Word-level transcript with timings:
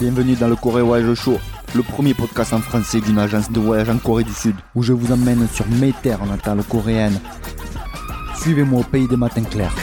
Bienvenue 0.00 0.36
dans 0.36 0.48
le 0.48 0.56
Corée 0.56 0.80
Voyage 0.80 1.12
Show, 1.14 1.36
le 1.74 1.82
premier 1.82 2.14
podcast 2.14 2.54
en 2.54 2.60
français 2.60 3.02
d'une 3.02 3.18
agence 3.18 3.52
de 3.52 3.60
voyage 3.60 3.90
en 3.90 3.98
Corée 3.98 4.24
du 4.24 4.32
Sud, 4.32 4.56
où 4.74 4.82
je 4.82 4.94
vous 4.94 5.12
emmène 5.12 5.46
sur 5.48 5.68
mes 5.68 5.92
terres 5.92 6.24
natales 6.24 6.62
coréennes. 6.64 7.20
Suivez-moi 8.40 8.80
au 8.80 8.84
pays 8.84 9.06
des 9.06 9.18
matins 9.18 9.42
clairs. 9.42 9.74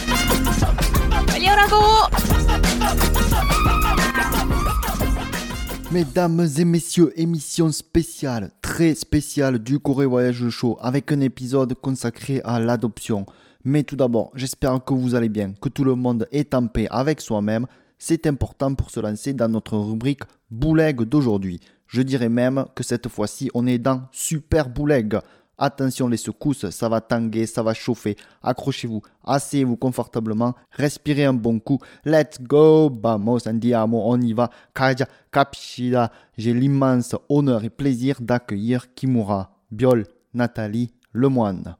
Mesdames 5.91 6.47
et 6.57 6.65
messieurs, 6.65 7.13
émission 7.15 7.71
spéciale, 7.71 8.49
très 8.63 8.95
spéciale 8.95 9.59
du 9.59 9.77
Corée 9.77 10.07
Voyage 10.07 10.49
Show, 10.49 10.79
avec 10.81 11.11
un 11.11 11.19
épisode 11.19 11.75
consacré 11.75 12.41
à 12.43 12.59
l'adoption. 12.59 13.27
Mais 13.63 13.83
tout 13.83 13.95
d'abord, 13.95 14.31
j'espère 14.33 14.83
que 14.83 14.95
vous 14.95 15.13
allez 15.13 15.29
bien, 15.29 15.53
que 15.61 15.69
tout 15.69 15.83
le 15.83 15.93
monde 15.93 16.27
est 16.31 16.55
en 16.55 16.65
paix 16.65 16.87
avec 16.89 17.21
soi-même, 17.21 17.67
c'est 18.05 18.27
important 18.27 18.75
pour 18.75 18.89
se 18.89 18.99
lancer 18.99 19.31
dans 19.31 19.47
notre 19.47 19.77
rubrique 19.77 20.23
Bouleg 20.51 21.03
d'aujourd'hui. 21.03 21.61
Je 21.87 22.01
dirais 22.01 22.27
même 22.27 22.65
que 22.75 22.83
cette 22.83 23.07
fois-ci, 23.07 23.49
on 23.53 23.65
est 23.65 23.77
dans 23.77 24.09
Super 24.11 24.67
Bouleg. 24.67 25.17
Attention 25.57 26.09
les 26.09 26.17
secousses, 26.17 26.69
ça 26.69 26.89
va 26.89 26.99
tanguer, 26.99 27.45
ça 27.45 27.63
va 27.63 27.73
chauffer. 27.73 28.17
Accrochez-vous, 28.41 29.01
asseyez-vous 29.23 29.77
confortablement, 29.77 30.53
respirez 30.71 31.23
un 31.23 31.33
bon 31.33 31.61
coup. 31.61 31.79
Let's 32.03 32.41
go, 32.41 32.89
vamos, 32.93 33.47
andiamo, 33.47 34.03
on 34.05 34.19
y 34.19 34.33
va. 34.33 34.49
Kaja, 34.73 35.07
kapshida. 35.31 36.11
J'ai 36.37 36.53
l'immense 36.53 37.15
honneur 37.29 37.63
et 37.63 37.69
plaisir 37.69 38.17
d'accueillir 38.19 38.93
Kimura, 38.93 39.55
Biol, 39.71 40.05
Nathalie, 40.33 40.91
Lemoine. 41.13 41.77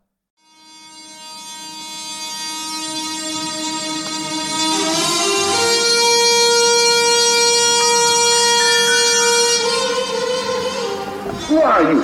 Who 11.48 11.62
are 11.62 11.82
you? 11.92 12.00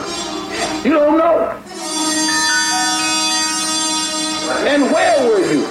You 0.84 0.94
don't 0.94 1.18
know. 1.18 1.52
And 4.68 4.84
where 4.92 5.28
were 5.28 5.46
you? 5.52 5.66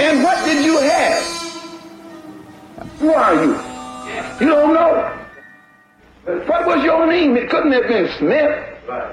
And 0.00 0.22
what 0.22 0.44
did 0.44 0.64
you 0.64 0.78
have? 0.78 1.22
Who 2.98 3.12
are 3.12 3.44
you? 3.44 3.52
You 4.40 4.46
don't 4.52 4.74
know. 4.74 5.10
What 6.46 6.66
was 6.66 6.84
your 6.84 7.06
name? 7.06 7.36
It 7.36 7.50
couldn't 7.50 7.72
have 7.72 7.86
been 7.86 8.08
Smith 8.18 8.64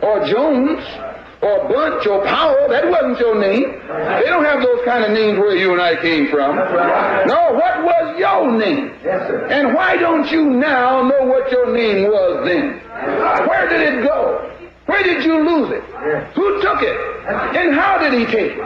or 0.01 0.25
Jones 0.27 0.83
or 1.41 1.67
Bunch 1.67 2.05
or 2.05 2.23
Powell. 2.25 2.69
That 2.69 2.89
wasn't 2.89 3.19
your 3.19 3.39
name. 3.39 3.63
They 3.87 4.29
don't 4.29 4.45
have 4.45 4.61
those 4.61 4.85
kind 4.85 5.03
of 5.03 5.11
names 5.11 5.39
where 5.39 5.55
you 5.55 5.73
and 5.73 5.81
I 5.81 5.99
came 6.01 6.29
from. 6.29 6.55
No, 6.55 7.53
what 7.53 7.83
was 7.83 8.19
your 8.19 8.51
name? 8.57 8.91
And 9.49 9.73
why 9.73 9.97
don't 9.97 10.29
you 10.31 10.49
now 10.51 11.01
know 11.01 11.25
what 11.25 11.51
your 11.51 11.75
name 11.75 12.03
was 12.09 12.45
then? 12.45 12.79
Where 13.47 13.67
did 13.69 13.81
it 13.81 14.03
go? 14.03 14.47
Where 14.85 15.03
did 15.03 15.23
you 15.23 15.43
lose 15.43 15.71
it? 15.71 15.83
Who 16.35 16.61
took 16.61 16.81
it? 16.81 16.97
And 17.55 17.73
how 17.73 17.97
did 17.97 18.13
he 18.13 18.25
take 18.25 18.53
it? 18.53 18.59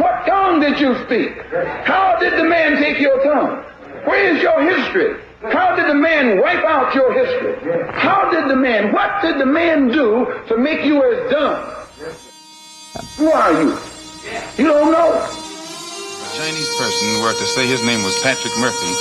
What 0.00 0.26
tongue 0.26 0.60
did 0.60 0.80
you 0.80 0.94
speak? 1.04 1.36
How 1.84 2.16
did 2.18 2.32
the 2.38 2.44
man 2.44 2.76
take 2.82 2.98
your 3.00 3.22
tongue? 3.22 3.62
Where 4.04 4.34
is 4.34 4.42
your 4.42 4.62
history? 4.62 5.22
How 5.52 5.76
did 5.76 5.86
the 5.86 5.94
man 5.94 6.40
wipe 6.40 6.64
out 6.64 6.94
your 6.94 7.12
history? 7.12 7.54
How 7.92 8.28
did 8.30 8.50
the 8.50 8.56
man, 8.56 8.92
what 8.92 9.22
did 9.22 9.38
the 9.38 9.46
man 9.46 9.88
do 9.88 10.26
to 10.48 10.56
make 10.56 10.84
you 10.84 11.02
as 11.04 11.30
dumb? 11.30 11.77
Who 13.16 13.30
are 13.30 13.52
you? 13.52 13.78
You 14.58 14.64
don't 14.64 14.90
know. 14.90 15.14
a 15.14 16.36
Chinese 16.36 16.68
person 16.78 17.22
were 17.22 17.32
to 17.32 17.46
say 17.46 17.66
his 17.66 17.82
name 17.84 18.02
was 18.02 18.18
Patrick 18.22 18.56
Murphy, 18.58 18.92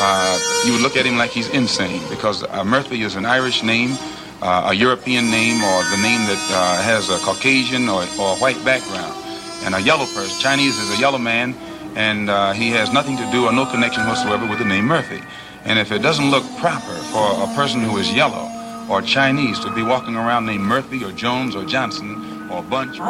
uh, 0.00 0.38
you 0.66 0.72
would 0.72 0.82
look 0.82 0.96
at 0.96 1.06
him 1.06 1.16
like 1.16 1.30
he's 1.30 1.48
insane 1.50 2.02
because 2.10 2.42
uh, 2.42 2.64
Murphy 2.64 3.02
is 3.02 3.14
an 3.14 3.24
Irish 3.24 3.62
name, 3.62 3.96
uh, 4.42 4.70
a 4.70 4.74
European 4.74 5.30
name, 5.30 5.62
or 5.62 5.84
the 5.84 6.02
name 6.02 6.26
that 6.26 6.42
uh, 6.50 6.82
has 6.82 7.10
a 7.10 7.18
Caucasian 7.18 7.88
or, 7.88 8.02
or 8.18 8.36
white 8.38 8.62
background. 8.64 9.14
And 9.64 9.74
a 9.74 9.80
yellow 9.80 10.06
person, 10.06 10.38
Chinese 10.40 10.76
is 10.78 10.98
a 10.98 11.00
yellow 11.00 11.18
man, 11.18 11.54
and 11.94 12.28
uh, 12.28 12.52
he 12.52 12.70
has 12.70 12.92
nothing 12.92 13.16
to 13.16 13.30
do 13.30 13.46
or 13.46 13.52
no 13.52 13.66
connection 13.66 14.04
whatsoever 14.06 14.46
with 14.46 14.58
the 14.58 14.64
name 14.64 14.86
Murphy. 14.86 15.22
And 15.64 15.78
if 15.78 15.92
it 15.92 16.00
doesn't 16.00 16.30
look 16.30 16.44
proper 16.58 16.94
for 17.14 17.44
a 17.44 17.46
person 17.54 17.80
who 17.80 17.96
is 17.98 18.12
yellow 18.12 18.50
or 18.90 19.00
Chinese 19.00 19.58
to 19.60 19.70
be 19.72 19.82
walking 19.82 20.16
around 20.16 20.44
named 20.44 20.64
Murphy 20.64 21.02
or 21.04 21.12
Jones 21.12 21.54
or 21.54 21.64
Johnson 21.64 22.33
or 22.54 22.62
Bunch. 22.62 23.00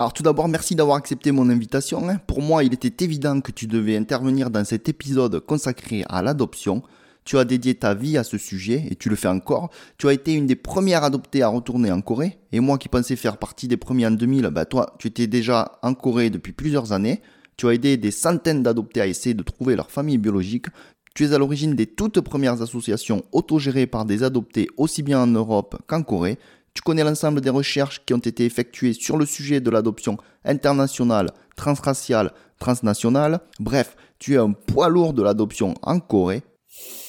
Alors 0.00 0.12
tout 0.12 0.22
d'abord, 0.22 0.46
merci 0.48 0.76
d'avoir 0.76 0.96
accepté 0.96 1.32
mon 1.32 1.50
invitation. 1.50 2.08
hein. 2.08 2.18
Pour 2.26 2.40
moi, 2.40 2.62
il 2.62 2.72
était 2.72 3.04
évident 3.04 3.40
que 3.40 3.50
tu 3.50 3.66
devais 3.66 3.96
intervenir 3.96 4.48
dans 4.48 4.64
cet 4.64 4.88
épisode 4.88 5.40
consacré 5.40 6.04
à 6.08 6.22
l'adoption. 6.22 6.82
Tu 7.28 7.36
as 7.36 7.44
dédié 7.44 7.74
ta 7.74 7.92
vie 7.92 8.16
à 8.16 8.24
ce 8.24 8.38
sujet 8.38 8.86
et 8.90 8.96
tu 8.96 9.10
le 9.10 9.14
fais 9.14 9.28
encore. 9.28 9.68
Tu 9.98 10.08
as 10.08 10.14
été 10.14 10.32
une 10.32 10.46
des 10.46 10.56
premières 10.56 11.04
adoptées 11.04 11.42
à 11.42 11.48
retourner 11.48 11.92
en 11.92 12.00
Corée. 12.00 12.38
Et 12.52 12.60
moi 12.60 12.78
qui 12.78 12.88
pensais 12.88 13.16
faire 13.16 13.36
partie 13.36 13.68
des 13.68 13.76
premiers 13.76 14.06
en 14.06 14.12
2000, 14.12 14.46
bah 14.46 14.64
toi, 14.64 14.94
tu 14.98 15.08
étais 15.08 15.26
déjà 15.26 15.78
en 15.82 15.92
Corée 15.92 16.30
depuis 16.30 16.52
plusieurs 16.52 16.92
années. 16.92 17.20
Tu 17.58 17.68
as 17.68 17.74
aidé 17.74 17.98
des 17.98 18.12
centaines 18.12 18.62
d'adoptés 18.62 19.02
à 19.02 19.06
essayer 19.06 19.34
de 19.34 19.42
trouver 19.42 19.76
leur 19.76 19.90
famille 19.90 20.16
biologique. 20.16 20.68
Tu 21.14 21.26
es 21.26 21.34
à 21.34 21.38
l'origine 21.38 21.74
des 21.74 21.84
toutes 21.84 22.22
premières 22.22 22.62
associations 22.62 23.22
autogérées 23.32 23.86
par 23.86 24.06
des 24.06 24.22
adoptés 24.22 24.68
aussi 24.78 25.02
bien 25.02 25.20
en 25.20 25.26
Europe 25.26 25.76
qu'en 25.86 26.02
Corée. 26.02 26.38
Tu 26.72 26.80
connais 26.80 27.04
l'ensemble 27.04 27.42
des 27.42 27.50
recherches 27.50 28.00
qui 28.06 28.14
ont 28.14 28.16
été 28.16 28.46
effectuées 28.46 28.94
sur 28.94 29.18
le 29.18 29.26
sujet 29.26 29.60
de 29.60 29.68
l'adoption 29.68 30.16
internationale, 30.46 31.28
transraciale, 31.56 32.32
transnationale. 32.58 33.40
Bref, 33.60 33.96
tu 34.18 34.32
es 34.32 34.38
un 34.38 34.52
poids 34.52 34.88
lourd 34.88 35.12
de 35.12 35.22
l'adoption 35.22 35.74
en 35.82 36.00
Corée. 36.00 36.42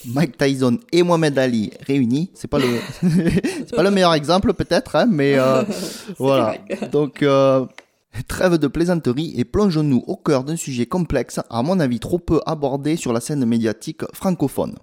Mike 0.05 0.37
Tyson 0.37 0.79
et 0.91 1.03
Mohamed 1.03 1.37
Ali 1.37 1.71
réunis, 1.85 2.31
c'est 2.33 2.47
pas 2.47 2.59
le, 2.59 2.79
c'est 3.01 3.75
pas 3.75 3.83
le 3.83 3.91
meilleur 3.91 4.13
exemple 4.13 4.53
peut-être, 4.53 4.95
hein, 4.95 5.07
mais 5.09 5.37
euh, 5.37 5.63
voilà. 6.17 6.55
Donc 6.91 7.23
euh, 7.23 7.65
trêve 8.27 8.57
de 8.57 8.67
plaisanterie 8.67 9.33
et 9.37 9.45
plongeons-nous 9.45 10.03
au 10.07 10.15
cœur 10.15 10.43
d'un 10.43 10.55
sujet 10.55 10.85
complexe, 10.85 11.39
à 11.49 11.63
mon 11.63 11.79
avis 11.79 11.99
trop 11.99 12.19
peu 12.19 12.41
abordé 12.45 12.95
sur 12.95 13.13
la 13.13 13.19
scène 13.19 13.45
médiatique 13.45 14.01
francophone. 14.13 14.75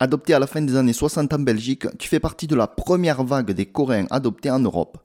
Adopté 0.00 0.34
à 0.34 0.38
la 0.38 0.46
fin 0.46 0.62
des 0.62 0.76
années 0.76 0.92
60 0.92 1.32
en 1.32 1.38
Belgique, 1.40 1.86
tu 1.98 2.08
fais 2.08 2.20
partie 2.20 2.46
de 2.46 2.54
la 2.54 2.68
première 2.68 3.24
vague 3.24 3.50
des 3.50 3.66
Coréens 3.66 4.06
adoptés 4.10 4.50
en 4.50 4.60
Europe. 4.60 4.98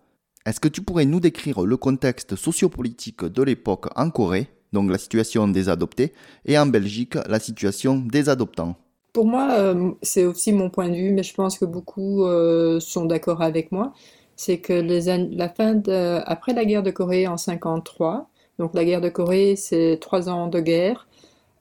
Est-ce 0.46 0.60
que 0.60 0.68
tu 0.68 0.82
pourrais 0.82 1.06
nous 1.06 1.20
décrire 1.20 1.62
le 1.62 1.78
contexte 1.78 2.36
sociopolitique 2.36 3.24
de 3.24 3.42
l'époque 3.44 3.88
en 3.96 4.10
Corée, 4.10 4.50
donc 4.72 4.92
la 4.92 4.98
situation 4.98 5.48
des 5.48 5.70
adoptés, 5.70 6.14
et 6.46 6.60
en 6.60 6.66
Belgique, 6.66 7.16
la 7.28 7.40
situation 7.40 7.98
des 7.98 8.30
adoptants? 8.30 8.76
Pour 9.14 9.26
moi, 9.28 9.52
euh, 9.60 9.92
c'est 10.02 10.26
aussi 10.26 10.52
mon 10.54 10.72
point 10.72 10.90
de 10.90 10.96
vue, 10.96 11.12
mais 11.12 11.22
je 11.24 11.36
pense 11.36 11.60
que 11.60 11.66
beaucoup 11.66 12.26
euh, 12.26 12.80
sont 12.80 13.06
d'accord 13.06 13.42
avec 13.44 13.72
moi. 13.72 13.94
C'est 14.36 14.60
que 14.60 14.74
la 14.74 15.50
fin 15.50 15.76
de, 15.76 16.20
après 16.26 16.54
la 16.54 16.66
guerre 16.66 16.82
de 16.84 16.90
Corée 16.92 17.28
en 17.28 17.38
53, 17.38 18.28
donc 18.58 18.74
la 18.74 18.84
guerre 18.86 19.02
de 19.02 19.10
Corée, 19.10 19.56
c'est 19.56 20.00
trois 20.02 20.30
ans 20.30 20.48
de 20.48 20.60
guerre. 20.60 21.08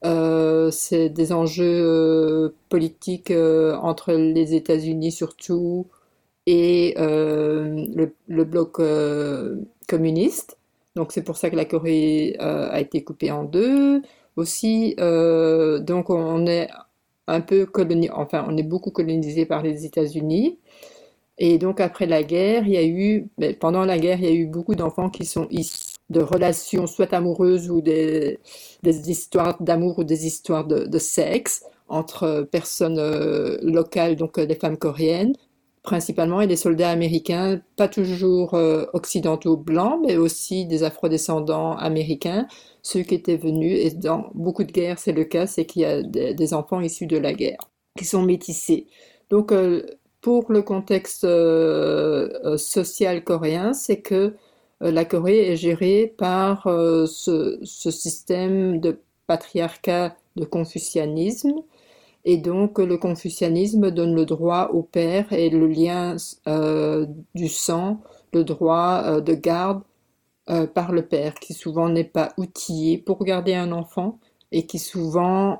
Euh, 0.05 0.71
c'est 0.71 1.09
des 1.09 1.31
enjeux 1.31 2.55
politiques 2.69 3.31
entre 3.31 4.13
les 4.13 4.55
États-Unis 4.55 5.11
surtout 5.11 5.87
et 6.47 6.95
le, 6.97 8.43
bloc 8.43 8.81
communiste. 9.87 10.57
Donc 10.95 11.11
c'est 11.11 11.23
pour 11.23 11.37
ça 11.37 11.49
que 11.51 11.55
la 11.55 11.65
Corée 11.65 12.35
a 12.39 12.79
été 12.81 13.03
coupée 13.03 13.31
en 13.31 13.43
deux. 13.43 14.01
Aussi, 14.35 14.95
donc 14.97 16.09
on 16.09 16.47
est 16.47 16.69
un 17.27 17.41
peu 17.41 17.65
colonisé, 17.65 18.11
enfin 18.13 18.45
on 18.49 18.57
est 18.57 18.63
beaucoup 18.63 18.91
colonisé 18.91 19.45
par 19.45 19.63
les 19.63 19.85
États-Unis. 19.85 20.59
Et 21.39 21.57
donc 21.57 21.79
après 21.81 22.05
la 22.05 22.23
guerre, 22.23 22.67
il 22.67 22.73
y 22.73 22.77
a 22.77 22.85
eu, 22.85 23.29
mais 23.37 23.53
pendant 23.53 23.85
la 23.85 23.97
guerre, 23.97 24.19
il 24.19 24.25
y 24.25 24.27
a 24.27 24.33
eu 24.33 24.45
beaucoup 24.45 24.75
d'enfants 24.75 25.09
qui 25.09 25.25
sont 25.25 25.47
issus 25.49 25.93
de 26.09 26.21
relations 26.21 26.87
soit 26.87 27.13
amoureuses 27.13 27.69
ou 27.69 27.81
des, 27.81 28.39
histoires 28.83 29.61
d'amour 29.61 29.99
ou 29.99 30.03
des 30.03 30.27
histoires 30.27 30.65
de, 30.65 30.85
de 30.85 30.99
sexe 30.99 31.63
entre 31.87 32.47
personnes 32.51 32.99
euh, 32.99 33.57
locales, 33.61 34.15
donc 34.15 34.37
euh, 34.37 34.45
les 34.45 34.55
femmes 34.55 34.77
coréennes, 34.77 35.33
principalement, 35.83 36.41
et 36.41 36.47
les 36.47 36.55
soldats 36.55 36.89
américains, 36.89 37.61
pas 37.75 37.89
toujours 37.89 38.53
euh, 38.55 38.85
occidentaux 38.93 39.57
blancs, 39.57 39.99
mais 40.05 40.17
aussi 40.17 40.65
des 40.65 40.83
afrodescendants 40.83 41.75
américains, 41.77 42.47
ceux 42.81 43.01
qui 43.03 43.15
étaient 43.15 43.37
venus, 43.37 43.79
et 43.79 43.91
dans 43.91 44.29
beaucoup 44.33 44.63
de 44.63 44.71
guerres, 44.71 44.99
c'est 44.99 45.11
le 45.11 45.25
cas, 45.25 45.45
c'est 45.45 45.65
qu'il 45.65 45.83
y 45.83 45.85
a 45.85 46.01
des, 46.01 46.33
des 46.33 46.53
enfants 46.53 46.81
issus 46.81 47.05
de 47.07 47.17
la 47.17 47.33
guerre 47.33 47.59
qui 47.97 48.05
sont 48.05 48.23
métissés. 48.23 48.87
Donc, 49.29 49.51
euh, 49.51 49.85
pour 50.21 50.51
le 50.51 50.61
contexte 50.61 51.25
euh, 51.25 52.57
social 52.57 53.23
coréen, 53.23 53.73
c'est 53.73 54.01
que 54.01 54.35
la 54.79 55.05
Corée 55.05 55.51
est 55.51 55.55
gérée 55.55 56.13
par 56.17 56.63
ce 57.07 57.59
système 57.63 58.81
de 58.81 58.99
patriarcat, 59.27 60.15
de 60.35 60.45
confucianisme, 60.45 61.63
Et 62.25 62.37
donc 62.37 62.79
le 62.79 62.97
confucianisme 62.97 63.91
donne 63.91 64.15
le 64.15 64.25
droit 64.25 64.69
au 64.73 64.81
père 64.81 65.31
et 65.33 65.49
le 65.49 65.67
lien 65.67 66.15
euh, 66.47 67.05
du 67.35 67.49
sang, 67.49 68.01
le 68.33 68.43
droit 68.43 69.03
euh, 69.05 69.21
de 69.21 69.33
garde 69.33 69.81
euh, 70.49 70.67
par 70.67 70.91
le 70.93 71.05
père, 71.05 71.35
qui 71.35 71.53
souvent 71.53 71.89
n'est 71.89 72.03
pas 72.05 72.33
outillé 72.37 72.97
pour 72.97 73.23
garder 73.25 73.55
un 73.55 73.71
enfant 73.71 74.19
et 74.51 74.65
qui 74.65 74.79
souvent 74.79 75.57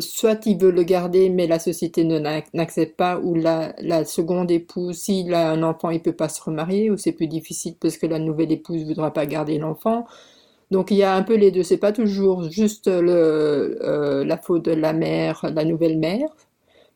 soit 0.00 0.46
il 0.46 0.58
veut 0.58 0.70
le 0.70 0.82
garder, 0.82 1.28
mais 1.28 1.46
la 1.46 1.58
société 1.58 2.04
ne 2.04 2.18
n'accepte 2.18 2.96
pas, 2.96 3.18
ou 3.18 3.34
la, 3.34 3.74
la 3.80 4.04
seconde 4.04 4.50
épouse, 4.50 4.96
s'il 4.98 5.34
a 5.34 5.50
un 5.50 5.62
enfant, 5.62 5.90
il 5.90 6.00
peut 6.00 6.12
pas 6.12 6.28
se 6.28 6.42
remarier, 6.42 6.90
ou 6.90 6.96
c'est 6.96 7.12
plus 7.12 7.26
difficile 7.26 7.74
parce 7.80 7.98
que 7.98 8.06
la 8.06 8.18
nouvelle 8.18 8.52
épouse 8.52 8.84
voudra 8.84 9.12
pas 9.12 9.26
garder 9.26 9.58
l'enfant. 9.58 10.06
Donc 10.72 10.90
il 10.90 10.96
y 10.96 11.02
a 11.02 11.14
un 11.14 11.22
peu 11.22 11.36
les 11.36 11.50
deux. 11.50 11.62
C'est 11.62 11.76
pas 11.76 11.92
toujours 11.92 12.50
juste 12.50 12.88
le, 12.88 13.78
euh, 13.82 14.24
la 14.24 14.38
faute 14.38 14.64
de 14.64 14.72
la 14.72 14.92
mère, 14.94 15.44
la 15.54 15.64
nouvelle 15.64 15.98
mère, 15.98 16.28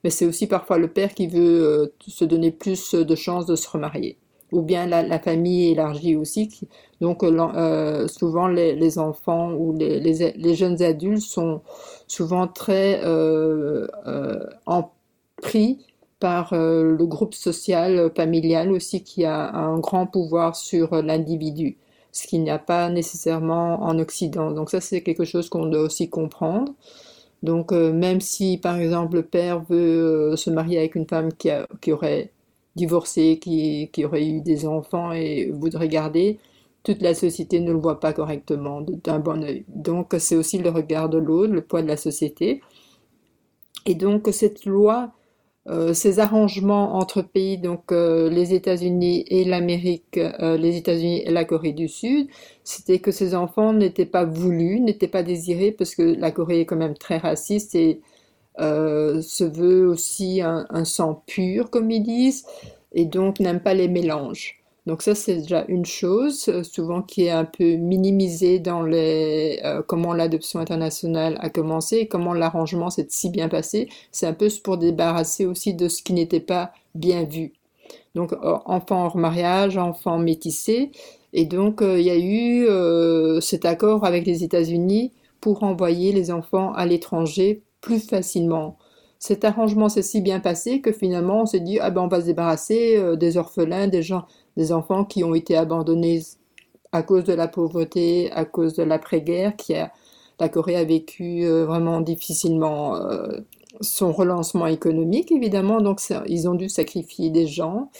mais 0.03 0.11
c'est 0.11 0.27
aussi 0.27 0.47
parfois 0.47 0.79
le 0.79 0.89
père 0.89 1.15
qui 1.15 1.27
veut 1.29 1.63
euh, 1.63 1.87
se 2.09 2.25
donner 2.25 2.51
plus 2.53 2.95
de 2.95 3.15
chances 3.15 3.47
de 3.47 3.55
se 3.55 3.69
remarier 3.69 4.19
ou 4.53 4.63
bien 4.63 4.87
la, 4.87 5.19
famille 5.19 5.73
élargie 5.73 6.17
aussi. 6.17 6.49
donc 7.01 7.23
euh, 7.25 8.09
souvent 8.09 8.49
les, 8.49 8.99
enfants 8.99 9.53
ou 9.53 9.77
les, 9.77 10.01
les, 10.01 10.55
jeunes 10.55 10.83
adultes 10.83 11.23
sont 11.23 11.63
souvent 12.07 12.47
très 12.47 13.01
euh, 13.05 13.87
en 14.67 14.91
pris 15.43 15.85
par 16.21 16.55
le 16.55 17.05
groupe 17.05 17.35
social 17.35 18.11
familial 18.17 18.73
aussi 18.73 19.03
qui 19.03 19.25
a 19.25 19.53
un 19.55 19.79
grand 19.79 20.07
pouvoir 20.07 20.57
sur 20.57 21.03
l'individu, 21.03 21.77
ce 22.17 22.27
qu'il 22.27 22.43
n'y 22.43 22.51
a 22.51 22.59
pas 22.59 22.89
nécessairement 22.89 23.83
en 23.83 23.99
Occident. 23.99 24.51
Donc 24.51 24.71
ça 24.71 24.81
c'est 24.81 25.03
quelque 25.03 25.25
chose 25.25 25.49
qu'on 25.51 25.67
doit 25.67 25.83
aussi 25.83 26.09
comprendre. 26.11 26.73
Donc 27.43 27.73
même 27.73 28.21
si 28.21 28.59
par 28.59 28.77
exemple 28.79 29.17
le 29.17 29.23
père 29.23 29.63
veut 29.69 30.37
se 30.37 30.51
marier 30.51 30.79
avec 30.79 30.95
une 30.95 31.07
femme 31.07 31.33
qui, 31.33 31.51
qui 31.81 31.93
aurait 31.93 32.33
divorcé, 32.77 33.39
qui, 33.41 33.91
qui 33.93 34.05
aurait 34.05 34.27
eu 34.27 34.41
des 34.41 34.67
enfants 34.67 35.13
et 35.13 35.51
voudrait 35.51 35.89
garder, 35.89 36.39
toute 36.83 37.03
la 37.03 37.15
société 37.15 37.61
ne 37.61 37.73
le 37.73 37.79
voit 37.79 38.01
pas 38.01 38.13
correctement, 38.13 38.81
d'un 38.81 39.19
bon 39.19 39.43
oeil. 39.43 39.65
Donc 39.69 40.15
c'est 40.19 40.37
aussi 40.37 40.59
le 40.59 40.71
regard 40.71 41.09
de 41.09 41.19
l'autre, 41.19 41.53
le 41.53 41.63
poids 41.63 41.83
de 41.83 41.89
la 41.89 41.97
société. 41.97 42.63
Et 43.87 43.95
donc 43.95 44.29
cette 44.33 44.65
loi, 44.67 45.13
euh, 45.13 45.16
ces 45.95 46.21
arrangements 46.21 46.95
entre 46.95 47.23
pays, 47.23 47.59
donc 47.59 47.91
euh, 47.91 48.31
les 48.31 48.55
États-Unis 48.55 49.25
et 49.27 49.45
l'Amérique, 49.45 50.17
euh, 50.19 50.57
les 50.57 50.77
États-Unis 50.77 51.23
et 51.25 51.31
la 51.31 51.45
Corée 51.45 51.73
du 51.73 51.89
Sud, 51.89 52.29
c'était 52.63 53.01
que 53.01 53.11
ces 53.11 53.35
enfants 53.35 53.73
n'étaient 53.73 54.07
pas 54.07 54.25
voulus, 54.25 54.79
n'étaient 54.81 55.09
pas 55.09 55.25
désirés, 55.25 55.73
parce 55.73 55.97
que 55.97 56.03
la 56.03 56.31
Corée 56.31 56.61
est 56.61 56.67
quand 56.67 56.77
même 56.77 56.97
très 56.97 57.19
raciste 57.19 57.75
et 57.75 58.01
euh, 58.61 59.21
se 59.23 59.45
veut 59.45 59.87
aussi 59.89 60.41
un, 60.41 60.85
sang 60.85 61.23
pur, 61.27 61.69
comme 61.71 61.91
ils 61.91 62.03
disent, 62.03 62.47
et 62.93 63.05
donc 63.05 63.41
n'aime 63.41 63.61
pas 63.61 63.75
les 63.75 63.89
mélanges. 63.89 64.63
Donc 64.87 65.03
ça, 65.03 65.15
c'est 65.17 65.37
déjà 65.39 65.65
une 65.67 65.85
chose, 65.85 66.49
euh, 66.49 66.63
souvent 66.63 67.03
qui 67.03 67.25
est 67.25 67.31
un 67.31 67.45
peu 67.45 67.75
minimisée 67.75 68.61
dans 68.61 68.83
les 68.83 69.61
euh, 69.65 69.83
comment 69.87 70.15
l'adoption 70.15 70.61
internationale 70.61 71.39
a 71.41 71.51
commencé 71.51 71.97
et 71.97 72.09
comment 72.09 72.35
l'arrangement 72.35 72.91
s'est 72.91 73.07
si 73.11 73.31
bien 73.31 73.49
passé. 73.49 73.89
C'est 74.13 74.27
un 74.27 74.33
peu 74.33 74.49
pour 74.63 74.79
débarrasser 74.79 75.45
aussi 75.45 75.75
de 75.75 75.89
ce 75.89 76.03
qui 76.03 76.13
n'était 76.13 76.41
pas 76.41 76.73
bien 76.95 77.25
vu. 77.25 77.53
Donc 78.15 78.33
enfants 78.43 79.05
hors 79.05 79.17
mariage, 79.17 79.77
enfants 79.77 80.19
métissés, 80.19 80.91
et 81.35 81.45
donc 81.45 81.83
il 81.83 82.01
y 82.01 82.11
a 82.11 82.17
eu 82.17 82.67
cet 83.43 83.67
accord 83.67 84.07
avec 84.07 84.27
les 84.27 84.43
États-Unis 84.43 85.13
pour 85.41 85.63
envoyer 85.65 86.13
les 86.13 86.31
enfants 86.31 86.73
à 86.73 86.87
l'étranger 86.87 87.63
plus 87.83 88.01
facilement. 88.01 88.79
Cet 89.19 89.45
arrangement 89.45 89.89
s'est 89.89 90.03
si 90.03 90.21
bien 90.21 90.41
passé 90.41 90.81
que 90.81 90.93
finalement 90.93 91.43
on 91.43 91.47
s'est 91.47 91.61
dit 91.61 91.79
ah 91.81 91.91
ben 91.91 92.03
on 92.03 92.09
va 92.09 92.21
se 92.21 92.27
débarrasser 92.27 92.97
euh, 92.97 93.17
des 93.17 93.37
orphelins, 93.37 93.89
des 93.89 94.03
gens, 94.03 94.27
des 94.57 94.73
enfants 94.73 95.05
qui 95.05 95.25
ont 95.25 95.35
été 95.35 95.57
abandonnés 95.57 96.23
à 96.93 97.03
cause 97.03 97.25
de 97.25 97.35
la 97.35 97.49
pauvreté, 97.49 98.31
à 98.33 98.45
cause 98.45 98.75
de 98.75 98.83
l'après-guerre, 98.83 99.57
qui 99.57 99.75
a 99.75 99.93
la 100.39 100.49
Corée 100.49 100.77
a 100.77 100.85
vécu 100.85 101.45
euh, 101.45 101.65
vraiment 101.65 102.01
difficilement 102.01 102.97
euh, 102.97 103.39
son 103.81 104.13
relancement 104.13 104.67
économique 104.67 105.33
évidemment, 105.33 105.81
donc 105.81 106.01
ils 106.27 106.49
ont 106.49 106.55
dû 106.55 106.69
sacrifier 106.69 107.31
des 107.31 107.47
gens. 107.47 107.91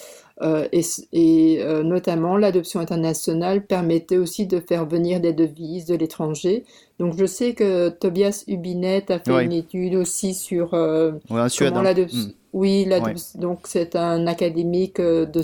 Euh, 0.43 0.69
et, 0.71 1.65
notamment 1.83 2.37
l'adoption 2.37 2.79
internationale 2.81 3.65
permettait 3.65 4.19
aussi 4.19 4.47
de 4.47 4.61
faire 4.61 4.85
venir 4.85 5.19
des 5.19 5.33
devises 5.33 5.87
de 5.87 5.95
l'étranger. 5.95 6.65
Donc 6.99 7.15
je 7.17 7.25
sais 7.25 7.55
que 7.55 7.89
Tobias 7.89 8.45
Hubinet 8.47 9.11
a 9.11 9.19
fait 9.19 9.45
une 9.45 9.53
étude 9.53 9.95
aussi 9.95 10.35
sur 10.35 10.75
ouais, 10.75 11.47
comment 11.59 11.77
hein. 11.77 11.83
l'adoption. 11.83 12.21
Hmm. 12.21 12.33
Oui, 12.53 12.87
donc 13.35 13.61
c'est 13.65 13.97
un 13.97 14.27
académique 14.27 15.01
de 15.01 15.43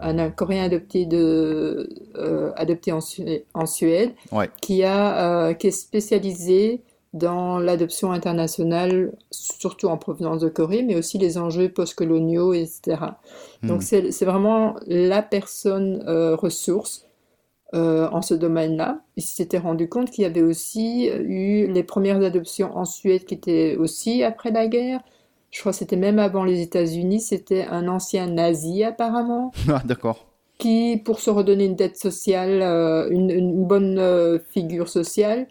un, 0.00 0.30
coréen 0.30 0.64
adopté 0.64 1.06
de 1.06 1.88
adopté 2.56 2.92
en, 2.92 3.00
en 3.54 3.66
Suède 3.66 4.12
qui 4.60 4.84
a 4.84 5.54
qui 5.54 5.68
est 5.68 5.72
spécialisé 5.72 6.82
dans 7.14 7.58
l'adoption 7.58 8.12
internationale, 8.12 9.12
surtout 9.30 9.88
en 9.88 9.96
provenance 9.96 10.40
de 10.40 10.48
Corée, 10.48 10.82
mais 10.82 10.96
aussi 10.96 11.18
les 11.18 11.38
enjeux 11.38 11.70
postcoloniaux, 11.70 12.52
etc. 12.52 12.98
Donc 13.62 13.80
hmm. 13.80 14.10
c'est 14.10 14.24
vraiment 14.24 14.76
la 14.86 15.22
personne 15.22 16.04
euh, 16.06 16.36
ressource 16.36 17.06
euh, 17.74 18.08
en 18.10 18.20
ce 18.20 18.34
domaine-là. 18.34 19.00
Il 19.16 19.22
s'était 19.22 19.58
rendu 19.58 19.88
compte 19.88 20.10
qu'il 20.10 20.22
y 20.22 20.26
avait 20.26 20.42
aussi 20.42 21.08
eu 21.08 21.66
les 21.66 21.82
premières 21.82 22.22
adoptions 22.22 22.76
en 22.76 22.84
Suède 22.84 23.24
qui 23.24 23.34
étaient 23.34 23.76
aussi 23.76 24.22
après 24.22 24.50
la 24.50 24.68
guerre. 24.68 25.00
Je 25.50 25.60
crois 25.60 25.72
que 25.72 25.78
c'était 25.78 25.96
même 25.96 26.18
avant 26.18 26.44
les 26.44 26.60
États-Unis, 26.60 27.20
c'était 27.20 27.64
un 27.64 27.88
ancien 27.88 28.26
nazi 28.26 28.84
apparemment. 28.84 29.52
Ah, 29.68 29.82
d'accord. 29.84 30.26
Qui, 30.58 30.96
pour 31.04 31.20
se 31.20 31.30
redonner 31.30 31.66
une 31.66 31.76
dette 31.76 31.96
sociale, 31.96 32.62
euh, 32.62 33.08
une, 33.10 33.30
une, 33.30 33.64
bonne 33.64 34.40
figure 34.50 34.88
sociale, 34.88 35.46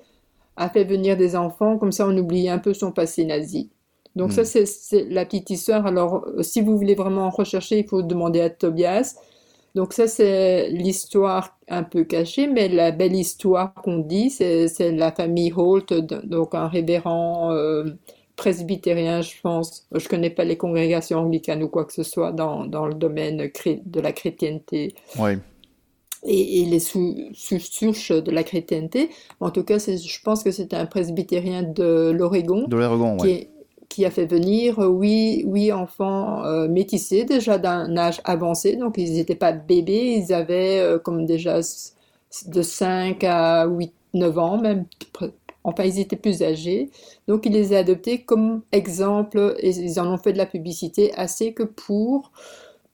a 0.58 0.70
fait 0.70 0.84
venir 0.84 1.16
des 1.16 1.36
enfants, 1.36 1.78
comme 1.78 1.94
ça 1.94 2.06
on 2.08 2.18
oublie 2.18 2.50
un 2.50 2.58
peu 2.58 2.74
son 2.74 2.92
passé 2.92 3.24
nazi. 3.24 3.70
Donc 4.18 4.34
ça 4.34 4.42
hmm. 4.42 4.66
c'est 4.66 5.06
la 5.10 5.26
petite 5.26 5.52
histoire. 5.52 5.86
Alors 5.86 6.26
si 6.42 6.62
vous 6.62 6.76
voulez 6.76 6.96
vraiment 6.96 7.30
rechercher, 7.30 7.80
il 7.80 7.88
faut 7.88 8.02
demander 8.02 8.42
à 8.42 8.50
Tobias. 8.50 9.16
Donc 9.76 9.94
ça 9.94 10.08
c'est 10.08 10.70
l'histoire 10.70 11.58
un 11.70 11.84
peu 11.84 12.04
cachée, 12.04 12.48
mais 12.48 12.68
la 12.68 12.92
belle 12.92 13.16
histoire 13.16 13.76
qu'on 13.76 14.00
dit, 14.00 14.32
c'est 14.32 14.92
la 14.92 15.12
famille 15.12 15.54
Holt, 15.56 15.94
donc 15.94 16.56
un 16.56 16.68
révérend 16.68 17.52
euh, 17.52 17.84
presbytérien, 18.38 19.22
je 19.22 19.34
pense. 19.44 19.86
Je 19.94 20.08
connais 20.08 20.30
pas 20.30 20.46
les 20.46 20.56
congrégations 20.56 21.20
anglicanes 21.20 21.64
ou 21.64 21.68
quoi 21.68 21.84
que 21.84 21.92
ce 21.92 22.04
soit 22.04 22.32
dans, 22.32 22.66
dans 22.66 22.86
le 22.86 22.94
domaine 22.94 23.50
de 23.86 24.00
la 24.00 24.14
chrétienté. 24.14 24.96
Et, 26.24 26.66
les 26.66 26.80
sous-souches 26.80 28.12
de 28.12 28.32
la 28.32 28.44
chrétienté. 28.44 29.10
En 29.40 29.52
tout 29.52 29.64
cas, 29.64 29.78
je 29.80 30.22
pense 30.24 30.44
que 30.44 30.52
c'était 30.52 30.76
un 30.76 30.86
presbytérien 30.86 31.64
de 31.64 32.12
l'Oregon. 32.12 32.68
De 32.68 32.78
l'Oregon, 32.78 33.18
qui, 33.18 33.48
qui, 33.90 34.06
a 34.06 34.12
fait 34.12 34.26
venir 34.26 34.78
huit, 34.80 35.44
huit 35.46 35.72
enfants 35.72 36.44
euh, 36.46 36.68
métissés, 36.68 37.24
déjà 37.24 37.58
d'un 37.58 37.96
âge 37.98 38.22
avancé. 38.24 38.76
Donc, 38.76 38.98
ils 38.98 39.14
n'étaient 39.14 39.36
pas 39.36 39.52
bébés, 39.52 40.24
ils 40.24 40.34
avaient 40.34 40.80
euh, 40.80 41.00
comme 41.00 41.26
déjà 41.26 41.60
de 42.46 42.62
5 42.62 43.24
à 43.24 43.66
8, 43.66 43.94
9 44.14 44.38
ans, 44.38 44.58
même. 44.58 44.86
Enfin, 45.68 45.84
ils 45.84 46.00
étaient 46.00 46.16
plus 46.16 46.44
âgés. 46.44 46.90
Donc, 47.28 47.46
il 47.46 47.52
les 47.52 47.74
a 47.74 47.80
adoptés 47.80 48.24
comme 48.24 48.62
exemple 48.72 49.56
et 49.60 49.72
ils 49.72 50.00
en 50.00 50.12
ont 50.12 50.18
fait 50.18 50.32
de 50.32 50.38
la 50.38 50.46
publicité 50.46 51.14
assez 51.16 51.54
que 51.54 51.64
pour 51.64 52.32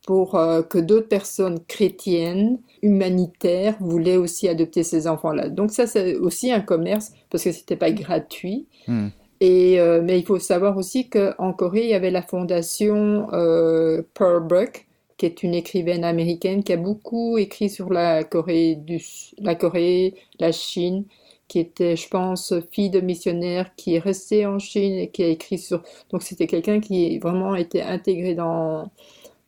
pour 0.06 0.36
euh, 0.36 0.64
que 0.64 0.80
d'autres 0.80 1.08
personnes 1.08 1.60
chrétiennes, 1.66 2.60
humanitaires, 2.82 3.78
voulaient 3.80 4.18
aussi 4.18 4.50
adopter 4.50 4.84
ces 4.84 5.08
enfants-là. 5.08 5.48
Donc 5.48 5.72
ça, 5.72 5.88
c'est 5.88 6.16
aussi 6.16 6.52
un 6.52 6.60
commerce 6.60 7.14
parce 7.30 7.46
que 7.46 7.54
c'était 7.54 7.78
pas 7.78 7.92
gratuit. 7.92 8.68
Hmm. 8.88 9.08
Et, 9.40 9.80
euh, 9.80 10.02
mais 10.04 10.20
il 10.20 10.26
faut 10.26 10.40
savoir 10.40 10.78
aussi 10.78 11.10
qu'en 11.10 11.54
Corée, 11.54 11.84
il 11.84 11.90
y 11.90 11.94
avait 11.94 12.12
la 12.12 12.22
fondation 12.22 13.28
euh, 13.32 14.02
Pearl 14.14 14.46
Buck, 14.46 14.88
qui 15.18 15.26
est 15.26 15.44
une 15.44 15.54
écrivaine 15.54 16.04
américaine 16.04 16.64
qui 16.64 16.74
a 16.74 16.78
beaucoup 16.78 17.38
écrit 17.38 17.70
sur 17.70 17.90
la 17.90 18.26
Corée, 18.26 18.76
du, 18.76 19.02
la 19.38 19.56
Corée, 19.56 20.16
la 20.40 20.52
Chine, 20.52 21.06
qui 21.48 21.60
était, 21.60 21.96
je 21.96 22.08
pense, 22.10 22.54
fille 22.72 22.90
de 22.90 23.00
missionnaire, 23.00 23.76
qui 23.76 23.96
est 23.96 24.00
restée 24.00 24.46
en 24.46 24.60
Chine 24.60 24.94
et 24.94 25.10
qui 25.10 25.24
a 25.24 25.28
écrit 25.28 25.58
sur... 25.58 25.84
Donc 26.10 26.24
c'était 26.24 26.48
quelqu'un 26.48 26.80
qui 26.80 27.20
vraiment 27.20 27.56
était 27.56 27.82
intégré 27.82 28.36
dans 28.36 28.90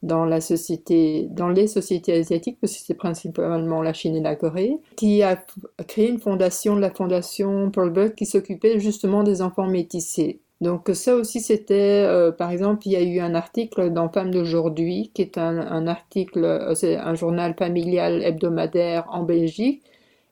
dans 0.05 0.25
la 0.25 0.39
société, 0.39 1.27
dans 1.31 1.49
les 1.49 1.67
sociétés 1.67 2.13
asiatiques, 2.13 2.59
parce 2.61 2.73
que 2.73 2.83
c'est 2.85 2.93
principalement 2.93 3.81
la 3.81 3.93
Chine 3.93 4.15
et 4.15 4.21
la 4.21 4.35
Corée, 4.35 4.77
qui 4.95 5.23
a 5.23 5.43
créé 5.87 6.09
une 6.09 6.19
fondation, 6.19 6.75
la 6.75 6.91
fondation 6.91 7.71
Paul 7.71 7.89
Buck, 7.91 8.15
qui 8.15 8.25
s'occupait 8.25 8.79
justement 8.79 9.23
des 9.23 9.41
enfants 9.41 9.67
métissés. 9.67 10.41
Donc 10.61 10.89
ça 10.93 11.15
aussi, 11.15 11.41
c'était, 11.41 12.03
euh, 12.05 12.31
par 12.31 12.51
exemple, 12.51 12.87
il 12.87 12.93
y 12.93 12.95
a 12.95 13.01
eu 13.01 13.19
un 13.19 13.35
article 13.35 13.91
dans 13.91 14.09
Femmes 14.09 14.31
d'aujourd'hui, 14.31 15.11
qui 15.13 15.21
est 15.21 15.37
un, 15.37 15.87
article, 15.87 16.43
euh, 16.45 16.75
c'est 16.75 16.95
un 16.95 17.15
journal 17.15 17.55
familial 17.57 18.23
hebdomadaire 18.23 19.05
en 19.09 19.23
Belgique. 19.23 19.83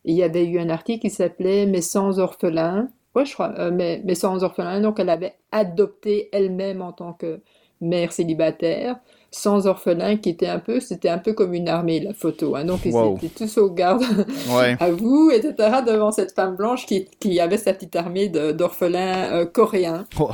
Il 0.06 0.16
y 0.16 0.24
avait 0.24 0.46
eu 0.46 0.60
un 0.60 0.70
article 0.70 1.02
qui 1.02 1.10
s'appelait 1.10 1.66
Mes 1.66 1.82
sans 1.82 2.20
orphelins, 2.20 2.88
ouais, 3.16 3.26
je 3.26 3.34
crois, 3.34 3.54
euh, 3.60 3.72
mais, 3.74 4.02
mais 4.06 4.16
sans 4.16 4.44
orphelin. 4.44 4.82
Donc, 4.82 5.00
elle 5.00 5.10
avait 5.10 5.36
adopté 5.52 6.30
elle-même 6.32 6.82
en 6.82 6.92
tant 6.92 7.14
que 7.14 7.40
mère 7.82 8.12
célibataire, 8.14 8.96
sans 9.32 9.66
orphelin, 9.68 10.16
qui 10.18 10.30
était 10.30 10.48
un 10.48 10.60
peu, 10.60 10.80
c'était 10.80 11.10
un 11.10 11.18
peu 11.18 11.34
comme 11.34 11.54
une 11.54 11.68
armée, 11.68 12.00
la 12.00 12.14
photo. 12.14 12.56
Hein. 12.56 12.66
Donc, 12.66 12.82
ils 12.86 12.94
Wow. 12.94 13.18
étaient 13.18 13.28
tous 13.30 13.58
au 13.58 13.70
garde 13.70 14.04
Ouais. 14.56 14.76
à 14.80 14.92
vous, 14.92 15.32
etc., 15.34 15.54
devant 15.86 16.12
cette 16.12 16.34
femme 16.34 16.56
blanche 16.56 16.86
qui, 16.86 17.06
qui 17.20 17.40
avait 17.40 17.58
sa 17.58 17.74
petite 17.74 17.96
armée 17.96 18.30
d'orphelins 18.30 19.32
euh, 19.34 19.46
coréens. 19.46 20.06
Oh, 20.20 20.30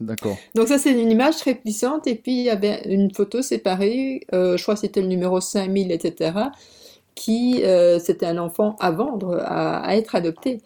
D'accord. 0.00 0.36
Donc 0.56 0.66
ça, 0.66 0.78
c'est 0.78 0.90
une 1.00 1.12
image 1.12 1.36
très 1.36 1.54
puissante. 1.54 2.08
Et 2.08 2.16
puis, 2.16 2.32
il 2.32 2.42
y 2.42 2.50
avait 2.50 2.82
une 2.86 3.14
photo 3.14 3.40
séparée, 3.40 4.22
euh, 4.34 4.56
je 4.56 4.62
crois 4.64 4.74
que 4.74 4.80
c'était 4.80 5.00
le 5.00 5.06
numéro 5.06 5.40
5000, 5.40 5.92
etc., 5.92 6.32
qui, 7.14 7.62
euh, 7.64 7.98
c'était 7.98 8.26
un 8.26 8.38
enfant 8.38 8.76
à 8.80 8.90
vendre, 8.90 9.42
à, 9.44 9.96
être 9.96 10.14
adopté. 10.14 10.60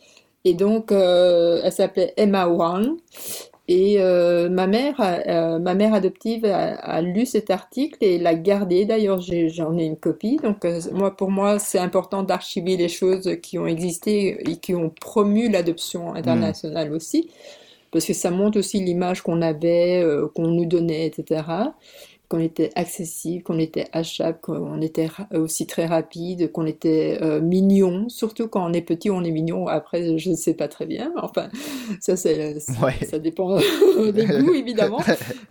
Et 0.45 0.55
donc, 0.55 0.93
euh, 0.93 1.61
elle 1.65 1.73
s'appelait 1.73 2.15
Emma 2.17 2.49
Wang. 2.49 2.97
Et 3.69 3.97
euh, 3.99 4.49
ma 4.49 4.69
mère, 4.69 5.01
ma 5.61 5.75
mère 5.75 5.93
adoptive 5.93 6.45
a, 6.45 7.03
lu 7.03 7.27
cet 7.27 7.51
article 7.51 7.99
et 8.01 8.17
l'a 8.17 8.37
gardé. 8.37 8.85
D'ailleurs, 8.85 9.21
j'en 9.21 9.77
ai 9.77 9.85
une 9.85 9.97
copie. 9.97 10.39
Donc, 10.41 10.65
moi, 10.93 11.17
pour 11.17 11.33
moi, 11.33 11.59
c'est 11.59 11.81
important 11.81 12.23
d'archiver 12.23 12.77
les 12.77 12.89
choses 12.89 13.29
qui 13.43 13.59
ont 13.59 13.67
existé 13.67 14.39
et 14.49 14.57
qui 14.59 14.77
ont 14.77 14.91
promu 14.91 15.49
l'adoption 15.49 16.15
internationale 16.15 16.93
aussi 16.93 17.29
parce 17.91 18.05
que 18.05 18.13
ça 18.13 18.31
montre 18.31 18.59
aussi 18.59 18.79
l'image 18.81 19.23
qu'on 19.23 19.41
avait, 19.43 20.05
qu'on 20.35 20.49
nous 20.49 20.67
donnait, 20.67 21.07
etc. 21.07 21.43
Qu'on 22.29 22.41
était 22.41 22.71
accessible, 22.75 23.45
qu'on 23.45 23.59
était 23.59 23.87
achable, 23.93 24.39
qu'on 24.41 24.81
était 24.81 25.09
aussi 25.33 25.67
très 25.67 25.87
rapide, 25.87 26.51
qu'on 26.51 26.67
était 26.67 27.19
euh, 27.23 27.41
mignon. 27.41 28.09
Surtout 28.09 28.49
quand 28.49 28.69
on 28.69 28.73
est 28.73 28.83
petit, 28.83 29.11
on 29.11 29.23
est 29.23 29.31
mignon. 29.31 29.69
Après, 29.69 30.19
je 30.19 30.31
ne 30.31 30.35
sais 30.35 30.55
pas 30.55 30.67
très 30.67 30.87
bien, 30.87 31.13
mais 31.15 31.23
enfin, 31.23 31.49
ça, 32.01 32.15
Ouais. 32.83 33.07
ça 33.09 33.19
dépend 33.21 33.59
des 34.13 34.27
goûts, 34.41 34.55
évidemment. 34.55 34.99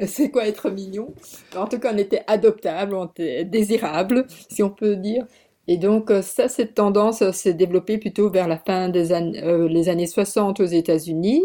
C'est 0.05 0.29
quoi 0.31 0.47
être 0.47 0.69
mignon? 0.69 1.13
En 1.55 1.67
tout 1.67 1.79
cas, 1.79 1.93
on 1.93 1.97
était 1.97 2.23
adoptable, 2.27 2.93
on 2.95 3.05
était 3.07 3.45
désirable, 3.45 4.25
si 4.49 4.61
on 4.61 4.69
peut 4.69 4.95
dire. 4.97 5.25
Et 5.67 5.77
donc, 5.77 6.11
euh, 6.11 6.21
ça, 6.21 6.47
cette 6.47 6.75
tendance 6.75 7.21
euh, 7.21 7.31
s'est 7.31 7.53
développée 7.53 7.97
plutôt 7.97 8.29
vers 8.29 8.47
la 8.47 8.57
fin 8.57 8.89
des 8.89 9.11
années, 9.11 9.43
euh, 9.43 9.67
les 9.67 9.89
années 9.89 10.05
60 10.07 10.59
aux 10.59 10.65
États-Unis, 10.65 11.41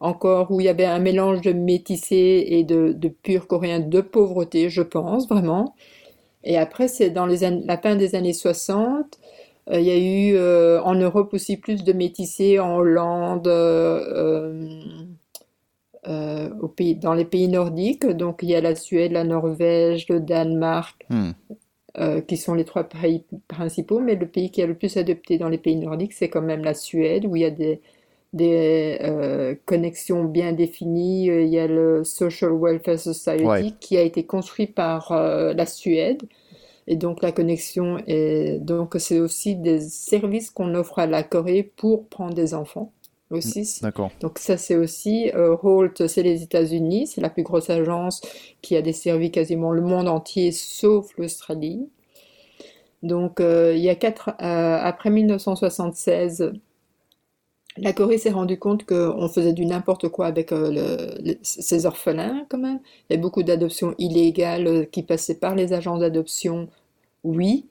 encore 0.00 0.50
où 0.50 0.60
il 0.60 0.64
y 0.64 0.68
avait 0.68 0.86
un 0.86 0.98
mélange 0.98 1.42
de 1.42 1.52
métissés 1.52 2.44
et 2.48 2.64
de, 2.64 2.92
de 2.92 3.08
purs 3.08 3.46
coréens 3.46 3.80
de 3.80 4.00
pauvreté, 4.00 4.70
je 4.70 4.82
pense, 4.82 5.28
vraiment. 5.28 5.74
Et 6.44 6.56
après, 6.58 6.88
c'est 6.88 7.10
dans 7.10 7.26
les 7.26 7.38
la 7.66 7.78
fin 7.78 7.96
des 7.96 8.14
années 8.14 8.32
60, 8.32 9.18
euh, 9.70 9.80
il 9.80 9.86
y 9.86 9.90
a 9.90 9.98
eu 9.98 10.34
euh, 10.36 10.80
en 10.82 10.94
Europe 10.94 11.34
aussi 11.34 11.56
plus 11.56 11.84
de 11.84 11.92
métissés 11.92 12.58
en 12.58 12.76
Hollande, 12.76 13.46
euh, 13.48 14.68
au 16.60 16.68
pays, 16.68 16.96
dans 16.96 17.14
les 17.14 17.24
pays 17.26 17.48
nordiques. 17.48 18.06
Donc, 18.06 18.40
il 18.42 18.50
y 18.50 18.54
a 18.54 18.60
la 18.60 18.74
Suède, 18.74 19.12
la 19.12 19.24
Norvège, 19.24 20.08
le 20.08 20.20
Danemark, 20.20 21.06
Hmm. 21.10 21.32
qui 22.28 22.36
sont 22.36 22.54
les 22.54 22.64
trois 22.64 22.84
pays 22.84 23.24
principaux, 23.48 24.00
mais 24.00 24.14
le 24.14 24.26
pays 24.28 24.50
qui 24.50 24.62
a 24.62 24.66
le 24.66 24.74
plus 24.74 24.96
adopté 24.96 25.38
dans 25.38 25.48
les 25.48 25.58
pays 25.58 25.76
nordiques, 25.76 26.12
c'est 26.14 26.28
quand 26.30 26.42
même 26.42 26.64
la 26.64 26.74
Suède, 26.74 27.26
où 27.26 27.36
il 27.36 27.42
y 27.42 27.44
a 27.44 27.50
des, 27.50 27.80
des 28.32 28.98
euh, 29.02 29.54
connexions 29.66 30.24
bien 30.24 30.52
définies. 30.52 31.30
Euh, 31.30 31.42
Il 31.42 31.48
y 31.48 31.58
a 31.58 31.66
le 31.66 32.04
Social 32.04 32.52
Welfare 32.52 32.98
Society 32.98 33.44
Ouais. 33.44 33.72
qui 33.80 33.96
a 33.96 34.02
été 34.02 34.24
construit 34.24 34.66
par 34.68 35.12
euh, 35.12 35.52
la 35.52 35.66
Suède. 35.66 36.22
Et 36.86 36.96
donc 36.96 37.22
la 37.22 37.30
connexion 37.32 37.98
est 38.06 38.58
donc 38.60 38.96
c'est 38.98 39.20
aussi 39.20 39.54
des 39.56 39.80
services 39.80 40.50
qu'on 40.50 40.74
offre 40.74 40.98
à 40.98 41.06
la 41.06 41.22
Corée 41.22 41.62
pour 41.76 42.08
prendre 42.08 42.34
des 42.34 42.54
enfants 42.54 42.92
aussi. 43.30 43.78
D'accord. 43.82 44.10
Donc 44.20 44.38
ça 44.38 44.56
c'est 44.56 44.76
aussi 44.76 45.30
euh, 45.34 45.56
Holt, 45.62 46.06
c'est 46.08 46.22
les 46.24 46.42
États-Unis, 46.42 47.06
c'est 47.06 47.20
la 47.20 47.30
plus 47.30 47.44
grosse 47.44 47.70
agence 47.70 48.22
qui 48.62 48.74
a 48.76 48.82
desservi 48.82 49.30
quasiment 49.30 49.70
le 49.70 49.82
monde 49.82 50.08
entier 50.08 50.50
sauf 50.52 51.16
l'Australie. 51.16 51.88
Donc 53.02 53.40
il 53.40 53.78
y 53.78 53.88
a 53.88 53.94
quatre 53.94 54.34
après 54.38 55.10
1976, 55.10 56.52
la 57.80 57.92
Corée 57.92 58.18
s'est 58.18 58.30
rendu 58.30 58.58
compte 58.58 58.84
qu'on 58.84 59.28
faisait 59.28 59.52
du 59.52 59.66
n'importe 59.66 60.08
quoi 60.08 60.26
avec 60.26 60.52
euh, 60.52 61.12
ces 61.42 61.86
orphelins 61.86 62.46
quand 62.48 62.58
même. 62.58 62.80
Il 63.08 63.16
y 63.16 63.18
a 63.18 63.20
beaucoup 63.20 63.42
d'adoptions 63.42 63.94
illégales 63.98 64.66
euh, 64.66 64.84
qui 64.84 65.02
passaient 65.02 65.38
par 65.38 65.54
les 65.54 65.72
agences 65.72 66.00
d'adoption, 66.00 66.68
oui, 67.24 67.66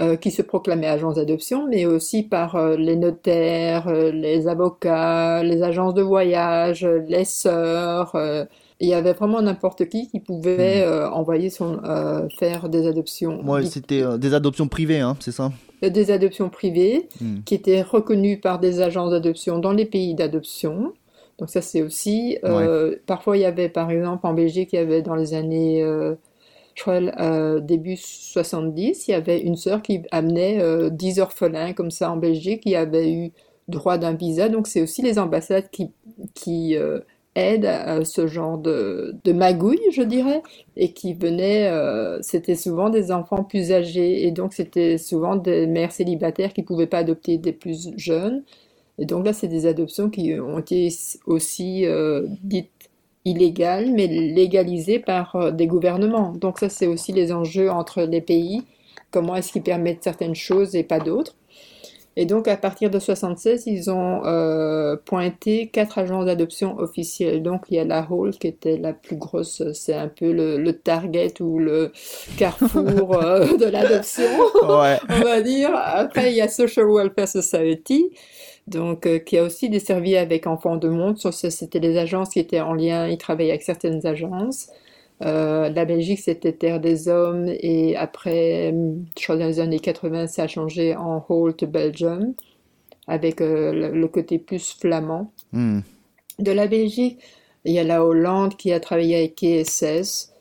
euh, 0.00 0.16
qui 0.16 0.30
se 0.30 0.42
proclamaient 0.42 0.86
agences 0.86 1.16
d'adoption, 1.16 1.66
mais 1.68 1.86
aussi 1.86 2.22
par 2.22 2.76
les 2.76 2.96
notaires, 2.96 3.92
les 3.92 4.46
avocats, 4.48 5.42
les 5.42 5.62
agences 5.62 5.94
de 5.94 6.02
voyage, 6.02 6.84
les 6.84 7.24
sœurs. 7.24 8.16
Il 8.80 8.88
y 8.88 8.94
avait 8.94 9.12
vraiment 9.12 9.42
n'importe 9.42 9.88
qui 9.88 10.08
qui 10.08 10.20
pouvait 10.20 10.82
euh, 10.82 11.10
envoyer 11.10 11.50
son 11.50 11.80
euh, 11.84 12.28
faire 12.38 12.68
des 12.68 12.86
adoptions, 12.86 13.42
Ouais, 13.44 13.64
c'était 13.66 14.02
euh, 14.02 14.18
des 14.18 14.34
adoptions 14.34 14.68
privées, 14.68 15.00
hein, 15.00 15.16
c'est 15.20 15.32
ça 15.32 15.52
des 15.80 16.10
adoptions 16.10 16.48
privées 16.48 17.08
Hmm. 17.20 17.42
qui 17.44 17.54
étaient 17.54 17.82
reconnues 17.82 18.40
par 18.40 18.58
des 18.58 18.80
agences 18.80 19.12
d'adoption 19.12 19.58
dans 19.60 19.72
les 19.72 19.84
pays 19.86 20.14
d'adoption. 20.14 20.92
Donc 21.38 21.50
ça 21.50 21.62
c'est 21.62 21.82
aussi. 21.82 22.36
Parfois 23.06 23.36
il 23.36 23.40
y 23.42 23.44
avait 23.44 23.68
par 23.68 23.90
exemple 23.90 24.26
en 24.26 24.34
Belgique 24.34 24.70
il 24.72 24.76
y 24.76 24.80
avait 24.80 25.02
dans 25.02 25.14
les 25.14 25.34
années 25.34 25.84
je 26.78 26.82
crois 26.82 26.94
euh, 27.20 27.58
début 27.60 27.96
70 27.96 29.08
il 29.08 29.10
y 29.10 29.14
avait 29.14 29.40
une 29.40 29.56
sœur 29.56 29.82
qui 29.82 30.02
amenait 30.12 30.60
euh, 30.62 30.90
10 30.90 31.18
orphelins 31.18 31.72
comme 31.72 31.90
ça 31.90 32.10
en 32.12 32.16
Belgique 32.16 32.62
qui 32.62 32.76
avaient 32.76 33.12
eu 33.12 33.32
droit 33.66 33.98
d'un 33.98 34.14
visa. 34.14 34.48
Donc 34.48 34.68
c'est 34.68 34.80
aussi 34.80 35.02
les 35.02 35.18
ambassades 35.18 35.70
qui 35.70 35.90
qui 36.34 36.76
euh, 36.76 37.00
aident 37.38 37.66
à 37.66 38.04
ce 38.04 38.26
genre 38.26 38.58
de, 38.58 39.14
magouille, 39.32 39.80
je 39.92 40.02
dirais, 40.02 40.42
et 40.76 40.92
qui 40.92 41.14
venaient, 41.14 41.68
euh, 41.68 42.18
c'était 42.22 42.54
souvent 42.54 42.90
des 42.90 43.12
enfants 43.12 43.44
plus 43.44 43.72
âgés, 43.72 44.26
et 44.26 44.30
donc 44.30 44.52
c'était 44.54 44.98
souvent 44.98 45.36
des 45.36 45.66
mères 45.66 45.92
célibataires 45.92 46.52
qui 46.52 46.62
pouvaient 46.62 46.86
pas 46.86 46.98
adopter 46.98 47.38
des 47.38 47.52
plus 47.52 47.90
jeunes. 47.96 48.42
Et 48.98 49.06
donc 49.06 49.24
là, 49.24 49.32
c'est 49.32 49.48
des 49.48 49.66
adoptions 49.66 50.10
qui 50.10 50.34
ont 50.40 50.58
été 50.58 50.88
aussi 51.26 51.86
euh, 51.86 52.26
dites 52.42 52.90
illégales, 53.24 53.90
mais 53.92 54.06
légalisées 54.06 54.98
par 54.98 55.36
euh, 55.36 55.50
des 55.50 55.66
gouvernements. 55.66 56.32
Donc 56.32 56.58
ça, 56.58 56.68
c'est 56.68 56.86
aussi 56.86 57.12
les 57.12 57.32
enjeux 57.32 57.70
entre 57.70 58.02
les 58.02 58.20
pays. 58.20 58.64
Comment 59.10 59.36
est-ce 59.36 59.52
qu'ils 59.52 59.62
permettent 59.62 60.02
certaines 60.02 60.34
choses 60.34 60.74
et 60.74 60.82
pas 60.84 61.00
d'autres? 61.00 61.34
Et 62.20 62.26
donc, 62.26 62.48
à 62.48 62.56
partir 62.56 62.90
de 62.90 62.98
76, 62.98 63.68
ils 63.68 63.92
ont 63.92 64.24
euh, 64.24 64.96
pointé 64.96 65.68
quatre 65.68 65.98
agences 65.98 66.26
d'adoption 66.26 66.76
officielles. 66.76 67.44
Donc, 67.44 67.66
il 67.70 67.76
y 67.76 67.78
a 67.78 67.84
la 67.84 68.04
Hall 68.10 68.32
qui 68.32 68.48
était 68.48 68.76
la 68.76 68.92
plus 68.92 69.14
grosse, 69.14 69.62
c'est 69.72 69.94
un 69.94 70.08
peu 70.08 70.32
le, 70.32 70.56
le 70.58 70.72
Target 70.72 71.34
ou 71.40 71.60
le 71.60 71.92
Carrefour 72.36 73.14
euh, 73.22 73.56
de 73.56 73.66
l'adoption, 73.66 74.24
Ouais. 74.68 74.98
on 75.08 75.20
va 75.20 75.40
dire. 75.42 75.70
Après, 75.76 76.32
il 76.32 76.36
y 76.36 76.40
a 76.40 76.48
Social 76.48 76.86
Welfare 76.90 77.28
Society, 77.28 78.10
donc 78.66 79.06
euh, 79.06 79.20
qui 79.20 79.38
a 79.38 79.44
aussi 79.44 79.70
desservi 79.70 80.16
avec 80.16 80.48
Enfants 80.48 80.76
de 80.76 80.88
Monde. 80.88 81.18
C'était 81.18 81.78
les 81.78 81.96
agences 81.96 82.30
qui 82.30 82.40
étaient 82.40 82.60
en 82.60 82.74
lien, 82.74 83.06
ils 83.06 83.18
travaillaient 83.18 83.50
avec 83.50 83.62
certaines 83.62 84.04
agences. 84.04 84.70
Euh, 85.22 85.68
la 85.70 85.84
Belgique, 85.84 86.20
c'était 86.20 86.52
Terre 86.52 86.80
des 86.80 87.08
Hommes, 87.08 87.48
et 87.48 87.96
après, 87.96 88.72
je 89.18 89.24
crois 89.24 89.36
dans 89.36 89.46
les 89.46 89.60
années 89.60 89.80
80, 89.80 90.28
ça 90.28 90.44
a 90.44 90.46
changé 90.48 90.94
en 90.96 91.24
Holt 91.28 91.64
Belgium, 91.64 92.34
avec 93.08 93.40
euh, 93.40 93.90
le, 93.92 94.08
côté 94.08 94.38
plus 94.38 94.76
flamand. 94.80 95.32
Hmm. 95.52 95.80
De 96.38 96.52
la 96.52 96.66
Belgique, 96.68 97.18
il 97.64 97.72
y 97.72 97.78
a 97.80 97.84
la 97.84 98.04
Hollande 98.04 98.56
qui 98.56 98.72
a 98.72 98.80
travaillé 98.80 99.16
avec 99.16 99.34
KSS, 99.36 100.32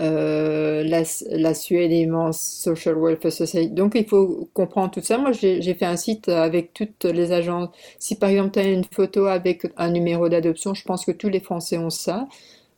euh, 0.00 0.84
la, 0.84 1.02
la 1.30 1.54
Suède 1.54 1.92
aimant 1.92 2.32
Social 2.32 2.96
Welfare 2.98 3.32
Society. 3.32 3.70
Donc 3.70 3.92
il 3.94 4.06
faut 4.06 4.48
comprendre 4.54 4.90
tout 4.92 5.00
ça. 5.02 5.18
Moi, 5.18 5.32
j'ai 5.32 5.60
j'ai 5.60 5.74
fait 5.74 5.84
un 5.84 5.96
site 5.96 6.28
avec 6.28 6.72
toutes 6.72 7.04
les 7.04 7.32
agences. 7.32 7.68
Si 7.98 8.16
par 8.16 8.30
exemple 8.30 8.52
tu 8.52 8.58
as 8.60 8.64
une 8.64 8.84
photo 8.84 9.26
avec 9.26 9.66
un 9.76 9.90
numéro 9.90 10.28
d'adoption, 10.30 10.72
je 10.74 10.84
pense 10.84 11.04
que 11.04 11.12
tous 11.12 11.28
les 11.28 11.40
Français 11.40 11.76
ont 11.78 11.90
ça. 11.90 12.26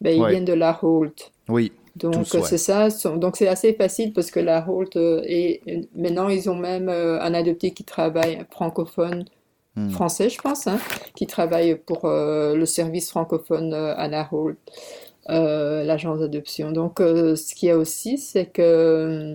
Ben, 0.00 0.16
ils 0.16 0.26
Ouais. 0.26 0.30
viennent 0.30 0.44
de 0.44 0.52
la 0.54 0.78
Holt. 0.82 1.32
Oui. 1.48 1.72
Donc 1.96 2.14
ouais. 2.34 2.42
c'est 2.42 2.58
ça, 2.58 2.88
donc 3.16 3.36
c'est 3.36 3.46
assez 3.46 3.72
facile 3.72 4.12
parce 4.12 4.32
que 4.32 4.40
la 4.40 4.68
Holt 4.68 4.96
euh, 4.96 5.22
et 5.24 5.60
maintenant 5.94 6.28
ils 6.28 6.50
ont 6.50 6.56
même 6.56 6.88
euh, 6.88 7.20
un 7.20 7.34
adopté 7.34 7.70
qui 7.70 7.84
travaille 7.84 8.44
francophone 8.50 9.24
Hmm. 9.76 9.90
français 9.90 10.30
je 10.30 10.40
pense 10.40 10.68
hein, 10.68 10.78
qui 11.16 11.26
travaille 11.26 11.74
pour 11.74 12.04
euh, 12.04 12.54
le 12.54 12.64
service 12.64 13.10
francophone 13.10 13.74
euh, 13.74 13.92
à 13.96 14.06
la 14.06 14.28
Holt, 14.30 14.56
euh, 15.30 15.82
l'agence 15.82 16.20
d'adoption. 16.20 16.70
Donc 16.70 17.00
euh, 17.00 17.34
ce 17.34 17.56
qu'il 17.56 17.68
y 17.68 17.72
a 17.72 17.76
aussi 17.76 18.16
c'est 18.16 18.46
que 18.46 18.62
euh, 18.62 19.34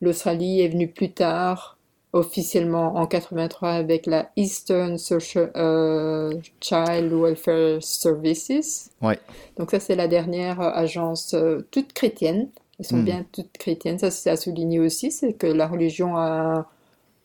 l'Australie 0.00 0.62
est 0.62 0.68
venue 0.68 0.88
plus 0.88 1.12
tard 1.12 1.73
officiellement 2.14 2.96
en 2.96 3.06
83 3.06 3.70
avec 3.72 4.06
la 4.06 4.30
Eastern 4.36 4.98
Social 4.98 5.50
euh, 5.56 6.32
Child 6.60 7.12
Welfare 7.12 7.82
Services. 7.82 8.90
Ouais. 9.02 9.18
Donc 9.58 9.70
ça, 9.72 9.80
c'est 9.80 9.96
la 9.96 10.08
dernière 10.08 10.60
euh, 10.60 10.70
agence 10.72 11.34
euh, 11.34 11.60
toute 11.70 11.92
chrétienne. 11.92 12.50
Elles 12.78 12.86
sont 12.86 12.98
Hmm. 12.98 13.04
bien 13.04 13.26
toutes 13.32 13.52
chrétiennes. 13.58 13.98
Ça, 13.98 14.10
c'est 14.10 14.30
à 14.30 14.36
souligner 14.36 14.80
aussi, 14.80 15.10
c'est 15.12 15.34
que 15.34 15.46
la 15.46 15.66
religion 15.68 16.16
a 16.16 16.66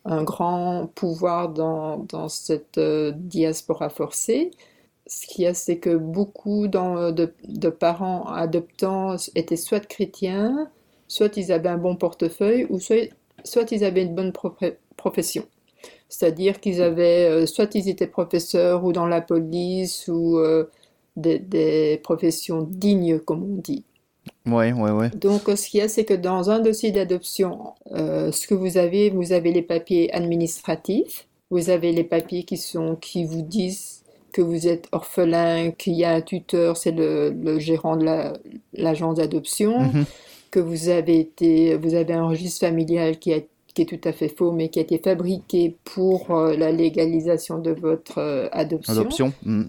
un, 0.05 0.15
un 0.19 0.23
grand 0.23 0.87
pouvoir 0.95 1.49
dans, 1.49 1.97
dans 2.09 2.29
cette 2.29 2.77
euh, 2.77 3.11
diaspora 3.15 3.89
forcée. 3.89 4.51
ce 5.07 5.27
qu'il 5.27 5.43
y 5.45 5.47
a, 5.47 5.53
c'est 5.55 5.77
que 5.79 5.95
beaucoup 5.95 6.67
dans- 6.67 7.11
de, 7.11 7.33
de 7.47 7.69
parents 7.69 8.25
adoptants 8.27 9.15
étaient 9.35 9.57
soit 9.57 9.85
chrétiens, 9.87 10.69
soit 11.07 11.35
ils 11.37 11.51
avaient 11.51 11.69
un 11.69 11.77
bon 11.79 11.95
portefeuille, 11.95 12.67
ou 12.69 12.79
soit, 12.79 13.09
soit 13.43 13.71
ils 13.71 13.83
avaient 13.83 14.03
une 14.03 14.15
bonne 14.15 14.33
profession. 14.97 15.45
C'est-à-dire 16.09 16.59
qu'ils 16.59 16.81
avaient, 16.81 17.25
euh, 17.29 17.45
soit 17.45 17.73
ils 17.75 17.87
étaient 17.87 18.07
professeurs 18.07 18.83
ou 18.83 18.91
dans 18.91 19.05
la 19.05 19.21
police 19.21 20.07
ou 20.07 20.37
euh, 20.39 20.69
des, 21.15 21.39
des 21.39 21.99
professions 22.03 22.63
dignes, 22.63 23.19
comme 23.19 23.43
on 23.43 23.55
dit. 23.61 23.83
Ouais, 24.45 24.73
ouais, 24.73 24.91
ouais. 24.91 25.09
Donc, 25.11 25.43
ce 25.55 25.69
qu'il 25.69 25.79
y 25.79 25.83
a, 25.83 25.87
c'est 25.87 26.05
que 26.05 26.13
dans 26.13 26.49
un 26.49 26.59
dossier 26.59 26.91
d'adoption, 26.91 27.73
euh, 27.91 28.31
ce 28.31 28.47
que 28.47 28.55
vous 28.55 28.77
avez, 28.77 29.09
vous 29.11 29.31
avez 29.33 29.51
les 29.51 29.61
papiers 29.61 30.11
administratifs, 30.13 31.27
vous 31.51 31.69
avez 31.69 31.91
les 31.91 32.03
papiers 32.03 32.43
qui 32.43 32.57
sont, 32.57 32.95
qui 32.95 33.23
vous 33.25 33.41
disent 33.41 34.03
que 34.33 34.41
vous 34.41 34.67
êtes 34.67 34.87
orphelin, 34.91 35.71
qu'il 35.71 35.93
y 35.93 36.03
a 36.05 36.11
un 36.11 36.21
tuteur, 36.21 36.77
c'est 36.77 36.91
le, 36.91 37.29
le 37.31 37.59
gérant 37.59 37.95
de 37.97 38.05
la- 38.05 38.33
l'agence 38.73 39.15
d'adoption, 39.15 39.79
Mhm. 39.79 40.05
Que 40.51 40.59
vous 40.59 40.89
avez 40.89 41.19
été, 41.19 41.75
vous 41.75 41.95
avez 41.95 42.13
un 42.13 42.27
registre 42.27 42.65
familial 42.65 43.19
qui 43.19 43.31
est, 43.31 43.47
qui 43.73 43.83
est 43.83 43.85
tout 43.85 44.07
à 44.07 44.11
fait 44.11 44.29
faux, 44.29 44.51
mais 44.51 44.69
qui 44.69 44.79
a 44.79 44.81
été 44.81 44.97
fabriqué 44.97 45.75
pour 45.83 46.31
euh, 46.31 46.55
la 46.55 46.71
légalisation 46.71 47.59
de 47.59 47.71
votre 47.71 48.17
euh, 48.17 48.49
adoption. 48.51 48.93
Adoption. 48.93 49.33
mm. 49.43 49.65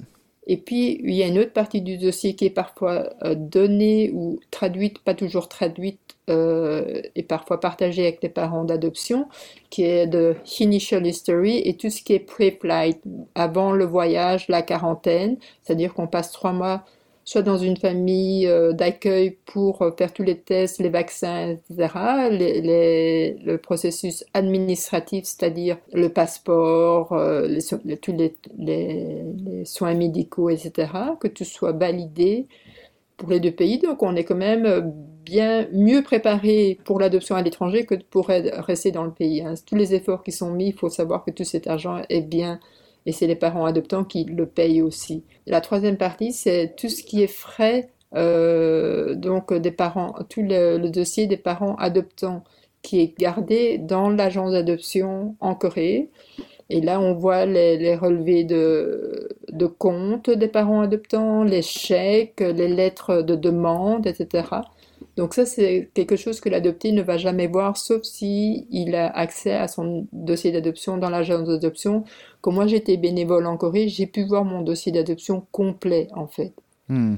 Et 0.47 0.57
puis, 0.57 1.01
il 1.05 1.15
y 1.15 1.23
a 1.23 1.29
une 1.29 1.39
autre 1.39 1.53
partie 1.53 1.81
du 1.81 1.97
dossier 1.97 2.35
qui 2.35 2.47
est 2.47 2.51
parfois 2.51 3.11
euh, 3.23 3.37
donnée 3.37 4.11
ou 4.13 4.41
traduite, 4.51 4.99
pas 4.99 5.15
toujours 5.15 5.49
traduite, 5.49 6.01
euh, 6.29 7.03
et 7.15 7.23
parfois 7.23 7.61
partagée 7.61 8.03
avec 8.03 8.23
les 8.23 8.29
parents 8.29 8.65
d'adoption, 8.65 9.29
qui 9.69 9.85
est 9.85 10.09
de 10.09 10.35
Initial 10.59 11.07
History 11.07 11.59
et 11.65 11.75
tout 11.77 11.91
ce 11.91 12.03
qui 12.03 12.15
est 12.15 12.19
pre-flight, 12.19 13.01
avant 13.35 13.73
le 13.73 13.85
voyage, 13.85 14.49
la 14.49 14.63
quarantaine, 14.63 15.37
c'est-à-dire 15.63 15.95
qu'on 15.95 16.07
passe 16.07 16.33
trois 16.33 16.53
mois 16.53 16.85
soit 17.31 17.43
dans 17.43 17.59
une 17.59 17.77
famille 17.77 18.49
euh, 18.49 18.73
d'accueil 18.73 19.39
pour 19.47 19.83
euh, 19.83 19.93
faire 19.97 20.13
tous 20.13 20.25
les 20.25 20.37
tests, 20.41 20.81
les 20.81 20.89
vaccins, 20.89 21.51
etc., 21.51 22.29
les- 22.29 23.35
le 23.45 23.57
processus 23.57 24.25
administratif, 24.35 25.25
c'est-à-dire 25.27 25.79
le 25.93 26.09
passeport, 26.09 27.13
euh, 27.13 27.47
tous 28.03 28.17
les, 28.59 29.65
soins 29.65 29.95
médicaux, 29.95 30.51
etc., 30.51 30.89
que 31.21 31.29
tout 31.29 31.45
soit 31.45 31.71
validé 31.71 32.49
pour 33.17 33.31
les 33.31 33.39
deux 33.41 33.53
pays. 33.53 33.79
Donc 33.79 34.03
on 34.03 34.17
est 34.17 34.25
quand 34.25 34.35
même 34.37 34.93
bien 35.25 35.69
mieux 35.73 36.03
préparé 36.03 36.79
pour 36.85 36.99
l'adoption 36.99 37.37
à 37.37 37.43
l'étranger 37.43 37.87
que 37.87 37.95
pour 38.11 38.27
rester 38.29 38.91
dans 38.91 39.05
le 39.05 39.13
pays. 39.13 39.43
hein. 39.43 39.55
Tous 39.67 39.77
les 39.77 39.95
efforts 39.95 40.25
qui 40.25 40.33
sont 40.33 40.51
mis, 40.51 40.69
il 40.69 40.75
faut 40.75 40.89
savoir 40.89 41.25
que 41.25 41.31
tout 41.31 41.45
cet 41.45 41.69
argent 41.69 42.03
est 42.09 42.23
bien 42.23 42.59
et 43.07 43.13
c'est 43.13 43.27
les 43.27 43.37
parents 43.37 43.65
adoptants 43.65 44.05
qui 44.05 44.25
le 44.25 44.47
payent 44.47 44.83
aussi. 44.83 45.25
La 45.47 45.61
troisième 45.61 45.97
partie, 45.97 46.33
c'est 46.33 46.75
tout 46.77 46.89
ce 46.89 47.03
qui 47.03 47.23
est 47.23 47.27
frais, 47.27 47.91
euh, 48.15 49.15
donc 49.15 49.53
des 49.53 49.71
parents, 49.71 50.15
tout 50.29 50.43
le, 50.43 50.89
dossier 50.89 51.27
des 51.27 51.37
parents 51.37 51.77
adoptants 51.77 52.45
qui 52.83 53.01
est 53.01 53.19
gardé 53.19 53.79
dans 53.79 54.09
l'agence 54.09 54.53
d'adoption 54.53 55.37
en 55.41 55.55
Corée. 55.55 56.11
Et 56.71 56.81
là, 56.81 57.01
on 57.01 57.15
voit 57.15 57.47
les, 57.47 57.97
relevés 57.97 58.45
de, 58.45 59.29
de 59.51 59.67
compte 59.67 60.31
des 60.31 60.49
parents 60.49 60.83
adoptants, 60.83 61.43
les 61.43 61.63
chèques, 61.63 62.41
les 62.41 62.69
lettres 62.69 63.23
de 63.23 63.35
demande, 63.35 64.07
etc. 64.07 64.45
Donc 65.21 65.35
ça, 65.35 65.45
c'est 65.45 65.91
quelque 65.93 66.17
chose 66.17 66.41
que 66.41 66.49
l'adopté 66.49 66.93
ne 66.93 67.03
va 67.03 67.19
jamais 67.19 67.47
voir, 67.47 67.77
sauf 67.77 68.05
si 68.05 68.67
il 68.71 68.95
a 68.95 69.15
accès 69.15 69.53
à 69.53 69.69
son 69.69 70.07
dossier 70.15 70.51
d'adoption 70.51 70.97
dans 70.97 71.11
l'agence 71.11 71.47
d'adoption. 71.47 72.05
Comme 72.41 72.55
moi, 72.55 72.67
j'étais 72.67 72.97
bénévole 72.97 73.45
en 73.45 73.59
Corée, 73.59 73.89
j'ai 73.89 74.07
pu 74.07 74.25
voir 74.25 74.47
mon 74.47 74.63
dossier 74.63 74.93
d'adoption 74.93 75.47
complet, 75.53 76.09
en 76.15 76.27
fait. 76.27 76.55
Mm. 76.89 77.17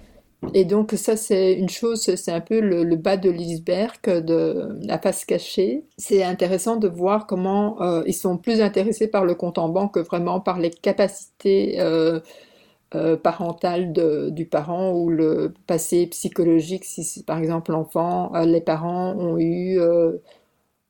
Et 0.52 0.64
donc 0.64 0.94
ça, 0.96 1.16
c'est 1.16 1.52
une 1.52 1.68
chose, 1.68 2.00
c'est 2.00 2.32
un 2.32 2.40
peu 2.40 2.58
le, 2.58 2.82
le 2.82 2.96
bas 2.96 3.16
de 3.16 3.30
l'iceberg, 3.30 4.00
de 4.04 4.80
la 4.84 4.98
face 4.98 5.24
cachée. 5.24 5.84
C'est 5.96 6.24
intéressant 6.24 6.74
de 6.74 6.88
voir 6.88 7.28
comment 7.28 7.80
euh, 7.82 8.02
ils 8.08 8.14
sont 8.14 8.36
plus 8.36 8.60
intéressés 8.60 9.06
par 9.06 9.24
le 9.24 9.36
compte 9.36 9.58
en 9.58 9.68
banque 9.68 9.94
que 9.94 10.00
vraiment 10.00 10.40
par 10.40 10.58
les 10.58 10.70
capacités 10.70 11.76
euh, 11.78 12.18
euh, 12.94 13.16
parentales 13.16 13.92
de- 13.92 14.30
du 14.30 14.46
parent 14.46 14.92
ou 14.92 15.10
le 15.10 15.54
passé 15.66 16.06
psychologique. 16.08 16.84
Si, 16.84 17.22
par 17.24 17.38
exemple 17.38 17.72
l'enfant, 17.72 18.34
euh, 18.34 18.44
les 18.46 18.60
parents 18.60 19.14
ont 19.16 19.38
eu 19.38 19.78
euh, 19.80 20.18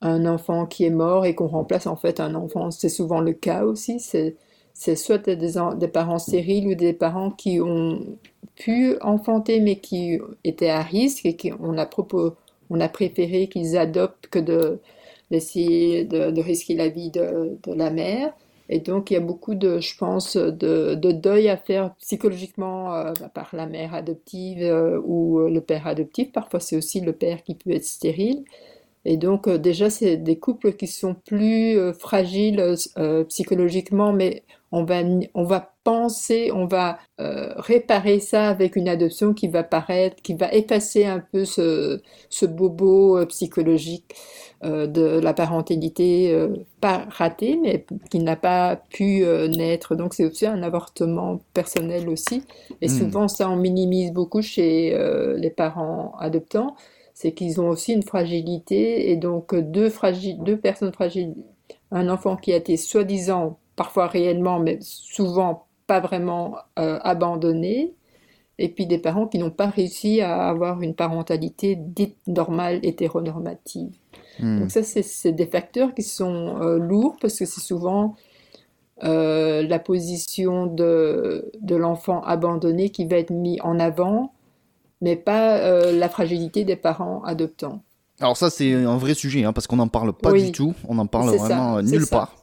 un 0.00 0.26
enfant 0.26 0.66
qui 0.66 0.84
est 0.84 0.90
mort 0.90 1.24
et 1.26 1.34
qu'on 1.34 1.46
remplace 1.48 1.86
en 1.86 1.96
fait 1.96 2.20
un 2.20 2.34
enfant, 2.34 2.70
c'est 2.70 2.88
souvent 2.88 3.20
le 3.20 3.32
cas 3.32 3.64
aussi. 3.64 4.00
C'est 4.00 4.36
c'est 4.74 4.96
soit 4.96 5.18
des, 5.18 5.58
en- 5.58 5.74
des 5.74 5.88
parents 5.88 6.18
stériles 6.18 6.66
ou 6.68 6.74
des 6.74 6.92
parents 6.94 7.30
qui 7.30 7.60
ont 7.60 8.18
pu 8.56 8.96
enfanter 9.02 9.60
mais 9.60 9.76
qui 9.76 10.18
étaient 10.44 10.70
à 10.70 10.82
risque 10.82 11.26
et 11.26 11.36
qui 11.36 11.52
on 11.60 11.76
a 11.78 11.86
propos, 11.86 12.34
on 12.70 12.80
a 12.80 12.88
préféré 12.88 13.48
qu'ils 13.48 13.76
adoptent 13.76 14.28
que 14.28 14.38
de 14.38 14.80
d'essayer 15.30 16.04
de, 16.04 16.40
risquer 16.42 16.74
la 16.74 16.88
vie 16.88 17.10
de 17.10 17.58
la 17.74 17.90
mère. 17.90 18.34
Et 18.72 18.80
donc 18.80 19.10
il 19.10 19.14
y 19.14 19.16
a 19.18 19.20
beaucoup 19.20 19.54
de, 19.54 19.80
je 19.80 19.94
pense, 19.98 20.38
de, 20.38 20.94
de 20.94 21.12
deuil 21.12 21.50
à 21.50 21.58
faire 21.58 21.94
psychologiquement 21.96 22.94
euh, 22.94 23.12
par 23.34 23.50
la 23.52 23.66
mère 23.66 23.92
adoptive 23.92 24.62
euh, 24.62 24.98
ou 25.04 25.40
euh, 25.40 25.50
le 25.50 25.60
père 25.60 25.86
adoptif. 25.86 26.32
Parfois 26.32 26.58
c'est 26.58 26.74
aussi 26.74 27.02
le 27.02 27.12
père 27.12 27.42
qui 27.44 27.54
peut 27.54 27.70
être 27.70 27.84
stérile. 27.84 28.44
Et 29.04 29.18
donc 29.18 29.46
déjà 29.46 29.90
c'est 29.90 30.16
des 30.16 30.38
couples 30.38 30.72
qui 30.72 30.86
sont 30.86 31.14
plus 31.14 31.76
fragiles 31.92 32.76
psychologiquement, 33.28 34.12
mais 34.12 34.44
on 34.70 34.84
va, 34.84 35.02
on 35.34 35.42
va 35.42 35.74
penser, 35.82 36.52
on 36.54 36.66
va 36.66 37.00
réparer 37.18 38.20
ça 38.20 38.48
avec 38.48 38.76
une 38.76 38.88
adoption 38.88 39.34
qui 39.34 39.48
va 39.48 39.64
paraître, 39.64 40.22
qui 40.22 40.34
va 40.34 40.52
effacer 40.54 41.04
un 41.04 41.18
peu 41.18 41.44
ce, 41.44 42.00
ce 42.30 42.46
bobo 42.46 43.26
psychologique 43.26 44.14
de 44.86 45.18
la 45.20 45.34
parentalité 45.34 46.32
euh, 46.32 46.48
pas 46.80 47.06
ratée, 47.10 47.56
mais 47.60 47.84
qui 48.10 48.20
n'a 48.20 48.36
pas 48.36 48.76
pu 48.90 49.24
euh, 49.24 49.48
naître. 49.48 49.94
Donc 49.96 50.14
c'est 50.14 50.24
aussi 50.24 50.46
un 50.46 50.62
avortement 50.62 51.40
personnel 51.54 52.08
aussi. 52.08 52.44
Et 52.80 52.88
Mm. 52.88 52.88
souvent 52.88 53.28
ça 53.28 53.48
on 53.50 53.56
minimise 53.56 54.12
beaucoup 54.12 54.42
chez 54.42 54.94
euh, 54.94 55.36
les 55.36 55.50
parents 55.50 56.14
adoptants, 56.18 56.76
c'est 57.14 57.32
qu'ils 57.32 57.60
ont 57.60 57.68
aussi 57.68 57.92
une 57.92 58.02
fragilité 58.02 59.10
et 59.10 59.16
donc 59.16 59.54
euh, 59.54 59.62
deux, 59.62 59.90
deux 60.40 60.58
personnes 60.58 60.92
fragiles, 60.92 61.34
un 61.90 62.08
enfant 62.08 62.36
qui 62.36 62.52
a 62.52 62.56
été 62.56 62.76
soi-disant, 62.76 63.58
parfois 63.76 64.06
réellement, 64.06 64.58
mais 64.60 64.78
souvent 64.80 65.66
pas 65.86 66.00
vraiment 66.00 66.56
euh, 66.78 66.98
abandonné, 67.02 67.94
et 68.58 68.68
puis 68.68 68.86
des 68.86 68.98
parents 68.98 69.26
qui 69.26 69.38
n'ont 69.38 69.50
pas 69.50 69.68
réussi 69.68 70.20
à 70.20 70.48
avoir 70.48 70.82
une 70.82 70.94
parentalité 70.94 71.76
dite 71.76 72.16
normale, 72.26 72.80
hétéronormative. 72.82 73.92
Mm. 74.42 74.60
Donc 74.60 74.70
ça, 74.70 74.82
c'est 74.82 75.32
des 75.32 75.46
facteurs 75.46 75.94
qui 75.94 76.02
sont 76.02 76.60
euh, 76.60 76.78
lourds 76.78 77.16
parce 77.20 77.38
que 77.38 77.46
c'est 77.46 77.60
souvent 77.60 78.16
euh, 79.04 79.62
la 79.62 79.78
position 79.78 80.66
de, 80.66 81.50
de 81.60 81.76
l'enfant 81.76 82.22
abandonné 82.22 82.90
qui 82.90 83.06
va 83.06 83.16
être 83.16 83.30
mis 83.30 83.60
en 83.62 83.78
avant, 83.78 84.32
mais 85.00 85.16
pas 85.16 85.56
euh, 85.58 85.96
la 85.98 86.08
fragilité 86.08 86.64
des 86.64 86.76
parents 86.76 87.22
adoptants. 87.24 87.82
Alors 88.20 88.36
ça 88.36 88.50
c'est 88.50 88.72
un 88.74 88.98
vrai 88.98 89.14
sujet 89.14 89.42
hein, 89.44 89.52
parce 89.52 89.66
qu'on 89.66 89.76
n'en 89.76 89.88
parle 89.88 90.12
pas 90.12 90.30
Oui. 90.30 90.46
du 90.46 90.52
tout, 90.52 90.74
on 90.86 90.96
n'en 90.96 91.06
parle 91.06 91.30
ça, 91.30 91.36
vraiment 91.36 91.82
nulle 91.82 92.06
part. 92.06 92.36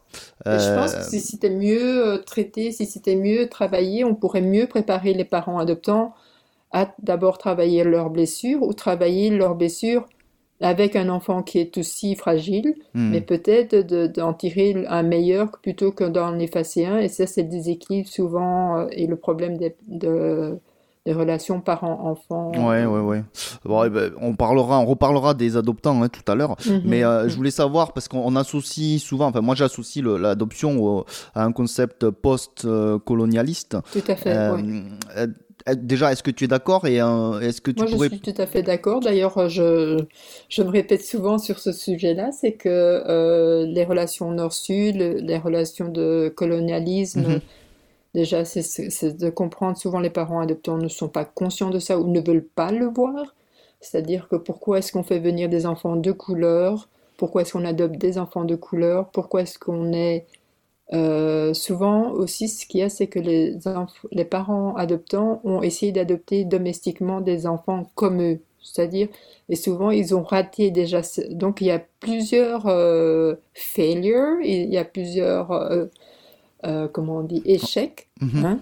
Je 0.46 0.76
pense 0.76 0.96
que 0.96 1.04
si 1.04 1.20
c'était 1.20 1.52
mieux 1.52 2.24
traité, 2.26 2.72
si 2.72 2.86
c'était 2.86 3.16
mieux 3.16 3.48
travaillé, 3.48 4.04
on 4.04 4.16
pourrait 4.16 4.42
mieux 4.42 4.66
préparer 4.66 5.14
les 5.14 5.26
parents 5.26 5.60
adoptants 5.60 6.14
à 6.72 6.92
d'abord 7.02 7.38
travailler 7.38 7.84
leurs 7.84 8.10
blessures 8.10 8.64
ou 8.64 8.74
travailler 8.74 9.30
leurs 9.30 9.56
blessures 9.56 10.08
avec 10.62 10.96
un 10.96 11.10
enfant 11.10 11.42
qui 11.44 11.60
est 11.60 11.78
aussi 11.78 12.16
fragile, 12.16 12.74
hmm. 12.94 13.10
mais 13.12 13.22
peut-être 13.22 13.76
de- 13.76 14.08
d'en 14.08 14.34
tirer 14.34 14.86
un 14.90 15.04
meilleur 15.04 15.52
plutôt 15.62 15.92
que 15.92 16.04
d'en 16.04 16.38
effacer 16.40 16.86
un. 16.86 16.98
Et 17.00 17.08
ça, 17.08 17.26
c'est 17.28 17.44
le 17.44 17.50
déséquilibre 17.50 18.10
souvent 18.10 18.78
euh, 18.80 18.88
et 18.92 19.08
le 19.08 19.16
problème 19.16 19.58
des, 19.58 19.76
de- 19.88 20.58
des 21.06 21.14
relations 21.14 21.62
parents-enfants. 21.62 22.52
Ouais, 22.68 22.86
ouais, 22.86 23.00
ouais. 23.00 23.24
Bon, 23.64 23.86
eh 23.86 23.90
ben, 23.90 24.12
on 24.20 24.36
parlera, 24.36 24.80
on 24.80 24.86
reparlera 24.86 25.34
des 25.34 25.56
adoptants 25.56 26.04
hein, 26.04 26.10
tout 26.10 26.30
à 26.30 26.36
l'heure. 26.36 26.58
Mhm. 26.68 26.82
Mais 26.84 27.06
euh, 27.06 27.30
je 27.30 27.36
voulais 27.38 27.52
savoir, 27.52 27.94
parce 27.94 28.10
qu'on 28.10 28.36
associe 28.36 29.02
souvent, 29.02 29.28
enfin 29.28 29.40
moi 29.40 29.56
j'associe 29.56 30.04
l'adoption 30.04 31.06
à 31.34 31.46
un 31.46 31.54
concept 31.54 32.10
post-colonialiste. 32.10 33.78
Tout 33.94 34.04
à 34.12 34.16
fait, 34.18 34.36
Euh. 34.36 34.58
Euh, 35.68 35.72
euh, 35.72 35.76
déjà, 35.76 36.12
est-ce 36.12 36.24
que 36.24 36.32
tu 36.32 36.46
es 36.46 36.48
d'accord 36.48 36.86
et 36.88 37.02
euh, 37.02 37.40
est-ce 37.42 37.62
que 37.62 37.72
tu 37.72 37.84
Moi, 37.84 37.86
je 37.88 37.98
suis 37.98 38.20
tout 38.22 38.34
à 38.38 38.46
fait 38.48 38.64
d'accord. 38.64 39.00
D'ailleurs, 39.00 39.48
je, 39.48 40.06
je 40.50 40.64
me 40.64 40.70
répète 40.70 41.04
souvent 41.04 41.38
sur 41.38 41.60
ce 41.60 41.72
sujet-là, 41.72 42.32
c'est 42.32 42.54
que 42.54 42.68
euh, 42.70 43.66
les 43.66 43.86
relations 43.86 44.32
nord-sud, 44.32 44.98
le- 44.98 45.14
les 45.20 45.38
relations 45.38 45.88
de 45.88 46.34
colonialisme, 46.36 47.22
Mhm. 47.22 47.42
déjà, 48.16 48.46
c'est 48.46 49.18
de 49.18 49.30
comprendre 49.30 49.78
souvent 49.78 50.00
les 50.02 50.10
parents 50.12 50.42
adoptants 50.42 50.78
ne 50.78 50.88
sont 50.90 51.10
pas 51.10 51.26
conscients 51.26 51.70
de 51.72 51.80
ça 51.80 52.00
ou 52.00 52.08
ne 52.12 52.22
veulent 52.22 52.46
pas 52.56 52.72
le 52.72 52.88
voir. 52.88 53.36
C'est-à-dire 53.82 54.28
que 54.30 54.36
pourquoi 54.38 54.80
est-ce 54.80 54.92
qu'on 54.92 55.04
fait 55.04 55.20
venir 55.20 55.50
des 55.50 55.66
enfants 55.66 55.96
de 55.98 56.12
couleur? 56.12 56.90
Pourquoi 57.18 57.44
est-ce 57.44 57.54
qu'on 57.54 57.66
adopte 57.66 57.98
des 57.98 58.18
enfants 58.20 58.46
de 58.46 58.56
couleur? 58.56 59.10
Pourquoi 59.12 59.44
est-ce 59.44 59.60
qu'on 59.60 59.94
est 59.94 60.28
Euh, 60.94 61.54
souvent 61.54 62.12
aussi, 62.12 62.48
ce 62.48 62.66
qu'il 62.66 62.80
y 62.80 62.84
a, 62.84 62.90
c'est 62.90 63.08
que 63.08 63.20
les, 63.20 63.58
parents 64.26 64.76
adoptants 64.76 65.42
ont 65.44 65.62
essayé 65.62 65.92
d'adopter 65.92 66.46
domestiquement 66.46 67.22
des 67.22 67.46
enfants 67.46 67.90
comme 67.96 68.22
eux. 68.22 68.40
C'est-à-dire, 68.62 69.08
et 69.50 69.56
souvent, 69.56 69.92
ils 69.92 70.16
ont 70.16 70.24
raté 70.24 70.72
déjà. 70.72 71.02
Donc, 71.30 71.62
il 71.62 71.68
y 71.68 71.72
a 71.72 71.82
plusieurs 72.00 72.68
euh, 72.68 73.36
failures, 73.54 74.38
il 74.44 74.70
y 74.70 74.78
a 74.78 74.86
plusieurs, 74.86 75.52
euh, 75.52 76.88
comment 76.92 77.18
on 77.18 77.24
dit, 77.24 77.42
échecs. 77.46 78.10
Mhm. 78.22 78.46
hein. 78.46 78.60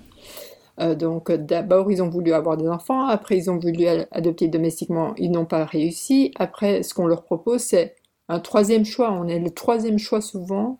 Euh, 0.79 0.95
donc, 0.95 1.31
d'abord, 1.31 1.91
ils 1.91 2.03
ont 2.03 2.09
voulu 2.09 2.33
avoir 2.33 2.57
des 2.57 2.67
enfants. 2.67 3.05
Après, 3.05 3.37
ils 3.37 3.49
ont 3.49 3.57
voulu 3.57 3.87
adopter 4.11 4.47
domestiquement. 4.47 5.13
Ils 5.17 5.31
n'ont 5.31 5.45
pas 5.45 5.65
réussi. 5.65 6.31
Après, 6.37 6.83
ce 6.83 6.93
qu'on 6.93 7.07
leur 7.07 7.23
propose, 7.23 7.61
c'est 7.61 7.95
un 8.29 8.39
troisième 8.39 8.85
choix. 8.85 9.11
On 9.11 9.27
est 9.27 9.39
le 9.39 9.49
troisième 9.49 9.97
choix 9.97 10.21
souvent. 10.21 10.77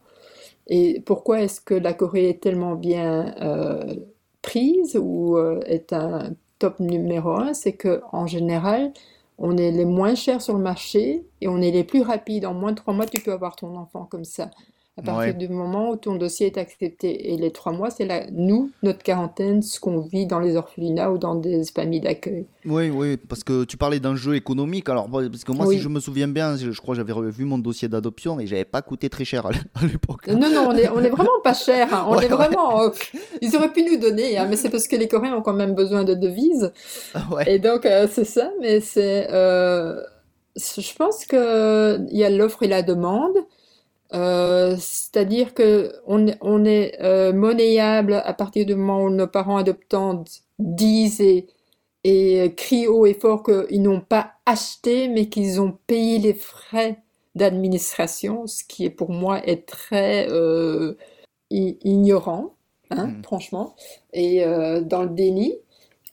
Et 0.67 1.01
pourquoi 1.05 1.41
est-ce 1.41 1.61
que 1.61 1.73
la 1.73 1.93
Corée 1.93 2.29
est 2.29 2.41
tellement 2.41 2.75
bien 2.75 3.35
euh, 3.41 3.95
prise 4.41 4.97
ou 5.01 5.37
euh, 5.37 5.59
est 5.65 5.93
un 5.93 6.31
top 6.59 6.79
numéro 6.79 7.31
un? 7.31 7.53
C'est 7.53 7.73
que 7.73 8.01
en 8.11 8.27
général, 8.27 8.93
on 9.37 9.57
est 9.57 9.71
les 9.71 9.85
moins 9.85 10.15
chers 10.15 10.41
sur 10.41 10.55
le 10.55 10.63
marché 10.63 11.25
et 11.41 11.47
on 11.47 11.61
est 11.61 11.71
les 11.71 11.83
plus 11.83 12.01
rapides. 12.01 12.45
En 12.45 12.53
moins 12.53 12.71
de 12.71 12.77
trois 12.77 12.93
mois, 12.93 13.05
tu 13.05 13.19
peux 13.21 13.31
avoir 13.31 13.55
ton 13.55 13.75
enfant 13.77 14.05
comme 14.05 14.25
ça. 14.25 14.51
À 14.99 15.03
partir 15.03 15.19
Ouais. 15.27 15.33
du 15.35 15.47
moment 15.47 15.91
où 15.91 15.95
ton 15.95 16.15
dossier 16.15 16.47
est 16.47 16.57
accepté. 16.57 17.31
Et 17.31 17.37
les 17.37 17.51
trois 17.51 17.71
mois, 17.71 17.91
c'est 17.91 18.05
là, 18.05 18.23
nous, 18.31 18.71
notre 18.81 19.03
quarantaine, 19.03 19.61
ce 19.61 19.79
qu'on 19.79 19.99
vit 19.99 20.25
dans 20.25 20.39
les 20.39 20.55
orphelinats 20.55 21.11
ou 21.11 21.19
dans 21.19 21.35
des 21.35 21.61
familles 21.65 22.01
d'accueil. 22.01 22.47
Oui, 22.65 22.89
oui, 22.89 23.15
parce 23.17 23.43
que 23.43 23.63
tu 23.63 23.77
parlais 23.77 23.99
d'enjeux 23.99 24.33
économiques. 24.35 24.89
Alors, 24.89 25.07
bon, 25.07 25.29
parce 25.29 25.43
que 25.43 25.51
moi, 25.51 25.67
Oui. 25.67 25.75
si 25.75 25.81
je 25.81 25.87
me 25.89 25.99
souviens 25.99 26.27
bien, 26.27 26.55
je, 26.57 26.71
je 26.71 26.81
crois 26.81 26.95
que 26.95 26.97
j'avais 26.97 27.13
revu 27.13 27.45
mon 27.45 27.59
dossier 27.59 27.87
d'adoption 27.87 28.39
et 28.39 28.47
j'avais 28.47 28.65
pas 28.65 28.81
coûté 28.81 29.07
très 29.07 29.23
cher 29.23 29.45
à 29.45 29.51
l'époque. 29.85 30.27
Non, 30.27 30.49
non, 30.49 30.69
on 30.69 30.75
est, 30.75 30.89
on 30.89 30.99
est 30.99 31.09
vraiment 31.09 31.39
pas 31.43 31.53
cher. 31.53 31.93
hein. 31.93 32.05
On 32.09 32.15
Ouais, 32.17 32.25
est 32.25 32.29
ouais. 32.29 32.35
vraiment. 32.35 32.81
euh, 32.81 32.89
ils 33.43 33.55
auraient 33.55 33.71
pu 33.71 33.83
nous 33.83 33.97
donner, 33.99 34.37
hein, 34.39 34.47
mais 34.49 34.55
c'est 34.55 34.69
parce 34.71 34.87
que 34.87 34.95
les 34.95 35.07
Coréens 35.07 35.35
ont 35.35 35.43
quand 35.43 35.53
même 35.53 35.75
besoin 35.75 36.03
de 36.05 36.15
devises. 36.15 36.73
Ouais. 37.31 37.43
Et 37.53 37.59
donc, 37.59 37.85
euh, 37.85 38.07
c'est 38.11 38.25
ça, 38.25 38.49
mais 38.61 38.79
c'est. 38.81 39.27
euh, 39.31 40.01
je 40.55 40.95
pense 40.95 41.23
que 41.25 41.99
il 42.09 42.17
y 42.17 42.23
a 42.23 42.31
l'offre 42.31 42.63
et 42.63 42.67
la 42.67 42.81
demande. 42.81 43.35
Euh, 44.13 44.75
c'est-à-dire 44.79 45.53
que 45.53 45.93
on, 46.05 46.27
est- 46.27 46.37
on 46.41 46.65
est 46.65 46.97
euh, 47.01 47.33
monnayable 47.33 48.13
à 48.13 48.33
partir 48.33 48.65
du 48.65 48.75
moment 48.75 49.03
où 49.03 49.09
nos 49.09 49.27
parents 49.27 49.57
adoptants 49.57 50.23
disent 50.59 51.19
et, 51.21 51.47
et 52.03 52.53
crient 52.55 52.87
haut 52.87 53.05
et 53.05 53.13
fort 53.15 53.43
qu'ils 53.43 53.81
n'ont 53.81 54.01
pas 54.01 54.33
acheté, 54.45 55.07
mais 55.09 55.29
qu'ils 55.29 55.61
ont 55.61 55.73
payé 55.87 56.19
les 56.19 56.33
frais 56.33 56.99
d'administration, 57.35 58.47
ce 58.47 58.63
qui 58.63 58.85
est 58.85 58.89
pour 58.89 59.11
moi 59.11 59.45
est 59.47 59.67
très 59.67 60.27
euh, 60.31 60.95
ignorant, 61.51 62.55
hein, 62.91 63.07
Mm. 63.07 63.23
franchement, 63.23 63.75
et 64.13 64.43
euh, 64.43 64.81
dans 64.81 65.03
le 65.03 65.09
déni. 65.09 65.55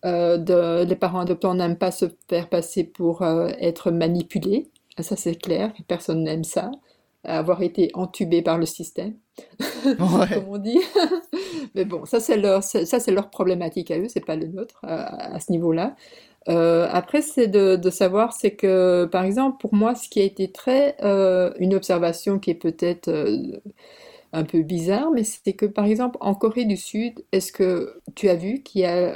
Euh, 0.06 0.38
de- 0.38 0.84
les 0.84 0.96
parents 0.96 1.20
adoptants 1.20 1.54
n'aiment 1.54 1.78
pas 1.78 1.90
se 1.90 2.06
faire 2.28 2.48
passer 2.48 2.84
pour 2.84 3.22
euh, 3.22 3.48
être 3.60 3.90
manipulés, 3.90 4.68
ça 5.00 5.16
c'est 5.16 5.34
clair, 5.36 5.72
personne 5.88 6.22
n'aime 6.24 6.44
ça, 6.44 6.70
avoir 7.24 7.62
été 7.62 7.90
entubé 7.94 8.42
par 8.42 8.58
le 8.58 8.66
système, 8.66 9.14
Ouais. 9.84 10.28
comme 10.32 10.48
on 10.48 10.58
dit. 10.58 10.80
Mais 11.74 11.84
bon, 11.84 12.04
ça 12.04 12.20
c'est 12.20 12.36
leur, 12.36 12.62
ça 12.62 12.84
c'est 12.84 13.12
leur 13.12 13.30
problématique 13.30 13.90
à 13.90 13.98
eux, 13.98 14.08
c'est 14.08 14.24
pas 14.24 14.36
le 14.36 14.46
nôtre 14.48 14.78
à, 14.82 15.34
à 15.34 15.40
ce 15.40 15.50
niveau-là. 15.52 15.94
Euh, 16.48 16.86
après, 16.90 17.22
c'est 17.22 17.48
de, 17.48 17.76
de 17.76 17.90
savoir, 17.90 18.32
c'est 18.34 18.50
que, 18.52 19.06
par 19.06 19.24
exemple, 19.24 19.56
pour 19.60 19.74
moi, 19.74 19.94
ce 19.94 20.08
qui 20.08 20.20
a 20.20 20.24
été 20.24 20.52
très, 20.52 20.94
euh, 21.02 21.52
une 21.58 21.74
observation 21.74 22.38
qui 22.38 22.50
est 22.50 22.54
peut-être 22.54 23.08
euh, 23.08 23.60
un 24.32 24.44
peu 24.44 24.62
bizarre, 24.62 25.10
mais 25.10 25.24
c'est 25.24 25.54
que, 25.54 25.64
par 25.66 25.86
exemple, 25.86 26.18
en 26.20 26.34
Corée 26.34 26.66
du 26.66 26.76
Sud, 26.76 27.24
est-ce 27.32 27.50
que 27.52 27.98
tu 28.14 28.28
as 28.28 28.34
vu 28.34 28.62
qu'il 28.62 28.82
y 28.82 28.84
a, 28.84 29.14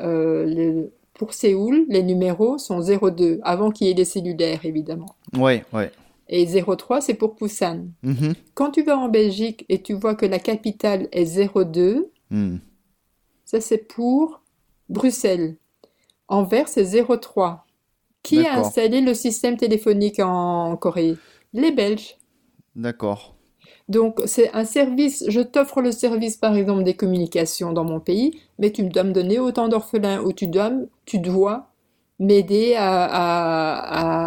pour 1.14 1.34
Séoul, 1.34 1.84
les 1.88 2.02
numéros 2.02 2.58
sont 2.58 2.80
02, 2.80 3.40
avant 3.42 3.70
qu'il 3.70 3.88
y 3.88 3.90
ait 3.90 3.94
les 3.94 4.04
cellulaires, 4.04 4.64
évidemment. 4.64 5.14
Ouais, 5.36 5.64
ouais. 5.72 5.90
Et 6.28 6.46
03, 6.46 7.00
c'est 7.00 7.14
pour 7.14 7.34
Busan. 7.36 7.86
Mhm. 8.02 8.34
Quand 8.54 8.70
tu 8.70 8.82
vas 8.82 8.98
en 8.98 9.08
Belgique 9.08 9.64
et 9.68 9.82
tu 9.82 9.94
vois 9.94 10.14
que 10.14 10.26
la 10.26 10.38
capitale 10.38 11.08
est 11.12 11.24
02, 11.24 12.10
Hmm. 12.30 12.56
ça 13.46 13.60
c'est 13.60 13.78
pour 13.78 14.42
Bruxelles. 14.90 15.56
Anvers, 16.28 16.68
c'est 16.68 16.84
03. 16.84 17.64
Qui 18.22 18.46
a 18.46 18.58
installé 18.60 19.00
le 19.00 19.14
système 19.14 19.56
téléphonique 19.56 20.18
en 20.20 20.76
Corée? 20.76 21.16
Les 21.54 21.70
Belges. 21.72 22.18
D'accord. 22.76 23.34
Donc, 23.88 24.20
c'est 24.26 24.52
un 24.52 24.66
service, 24.66 25.24
je 25.28 25.40
t'offre 25.40 25.80
le 25.80 25.92
service, 25.92 26.36
par 26.36 26.54
exemple, 26.54 26.82
des 26.84 26.94
communications 26.94 27.72
dans 27.72 27.84
mon 27.84 28.00
pays, 28.00 28.38
mais 28.58 28.70
tu 28.70 28.82
dois 28.82 29.04
me 29.04 29.12
donner 29.12 29.38
autant 29.38 29.68
d'orphelins 29.68 30.20
ou 30.22 30.32
tu 30.34 30.46
dois, 30.48 30.70
tu 31.06 31.18
dois 31.18 31.68
m'aider 32.18 32.74
à, 32.74 33.04
à- 33.04 33.78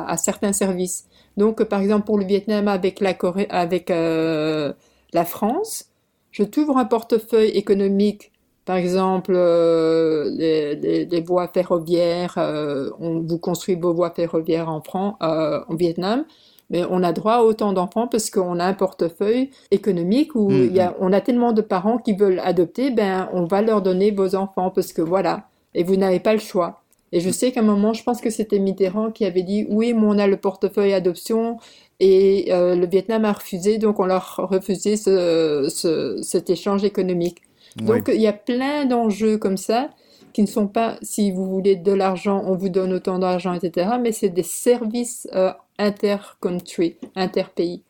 à- 0.07 0.11
à 0.11 0.17
certains 0.17 0.53
services. 0.53 1.05
Donc, 1.37 1.63
par 1.63 1.81
exemple, 1.81 2.05
pour 2.05 2.17
le 2.17 2.25
Vietnam 2.25 2.67
avec 2.67 2.99
la 2.99 3.13
Corée, 3.13 3.47
avec 3.49 3.89
euh, 3.91 4.73
la 5.13 5.25
France, 5.25 5.85
je 6.31 6.43
t'ouvre 6.43 6.77
un 6.77 6.85
portefeuille 6.85 7.49
économique, 7.49 8.31
par 8.65 8.75
exemple, 8.77 9.33
euh, 9.35 10.29
les, 10.37 10.75
les- 10.75 11.05
les 11.05 11.21
voies 11.21 11.47
ferroviaires, 11.47 12.35
euh, 12.37 12.89
on 12.99 13.19
vous 13.21 13.37
construit 13.39 13.75
vos 13.75 13.93
voies 13.93 14.11
ferroviaires 14.11 14.69
en 14.69 14.81
France, 14.81 15.15
euh, 15.23 15.61
en 15.67 15.75
Vietnam, 15.75 16.25
mais 16.69 16.83
on 16.89 17.03
a 17.03 17.11
droit 17.11 17.33
à 17.35 17.41
autant 17.43 17.73
d'enfants 17.73 18.07
parce 18.07 18.29
qu'on 18.29 18.59
a 18.59 18.65
un 18.65 18.73
portefeuille 18.73 19.49
économique 19.71 20.35
où 20.35 20.63
il 20.63 20.73
y 20.73 20.79
a, 20.79 20.95
on 20.99 21.11
a 21.11 21.19
tellement 21.21 21.51
de 21.53 21.61
parents 21.61 21.97
qui 21.97 22.13
veulent 22.13 22.39
adopter, 22.39 22.91
ben 22.91 23.29
on 23.33 23.45
va 23.45 23.61
leur 23.61 23.81
donner 23.81 24.11
vos 24.11 24.35
enfants 24.35 24.69
parce 24.69 24.93
que 24.93 25.01
voilà, 25.01 25.47
et 25.73 25.83
vous 25.83 25.95
n'avez 25.97 26.19
pas 26.19 26.33
le 26.33 26.39
choix. 26.39 26.80
Et 27.11 27.19
je 27.19 27.29
sais 27.29 27.51
qu'à 27.51 27.59
un 27.59 27.63
moment, 27.63 27.93
je 27.93 28.03
pense 28.03 28.21
que 28.21 28.29
c'était 28.29 28.59
Mitterrand 28.59 29.11
qui 29.11 29.25
avait 29.25 29.43
dit 29.43 29.65
oui, 29.69 29.93
mais 29.93 30.05
on 30.05 30.17
a 30.17 30.27
le 30.27 30.37
portefeuille 30.37 30.93
adoption 30.93 31.57
et 31.99 32.47
euh, 32.53 32.75
le 32.75 32.87
Vietnam 32.87 33.25
a 33.25 33.33
refusé, 33.33 33.77
donc 33.77 33.99
on 33.99 34.05
leur 34.05 34.39
a 34.39 34.45
refusé 34.45 34.95
ce, 34.97 35.67
ce- 35.69 36.19
cet 36.21 36.49
échange 36.49 36.83
économique. 36.83 37.39
Donc 37.77 38.09
il 38.13 38.19
y 38.21 38.27
a 38.27 38.33
plein 38.33 38.85
d'enjeux 38.85 39.37
comme 39.37 39.57
ça 39.57 39.89
qui 40.33 40.41
ne 40.41 40.47
sont 40.47 40.67
pas, 40.67 40.97
si 41.01 41.31
vous 41.31 41.45
voulez 41.45 41.75
de 41.75 41.91
l'argent, 41.91 42.41
on 42.45 42.55
vous 42.55 42.69
donne 42.69 42.93
autant 42.93 43.19
d'argent, 43.19 43.53
etc. 43.53 43.91
Mais 44.01 44.11
c'est 44.13 44.29
des 44.29 44.43
services 44.43 45.27
euh, 45.33 45.51
inter-country, 45.77 46.95
inter-pays, 47.15 47.83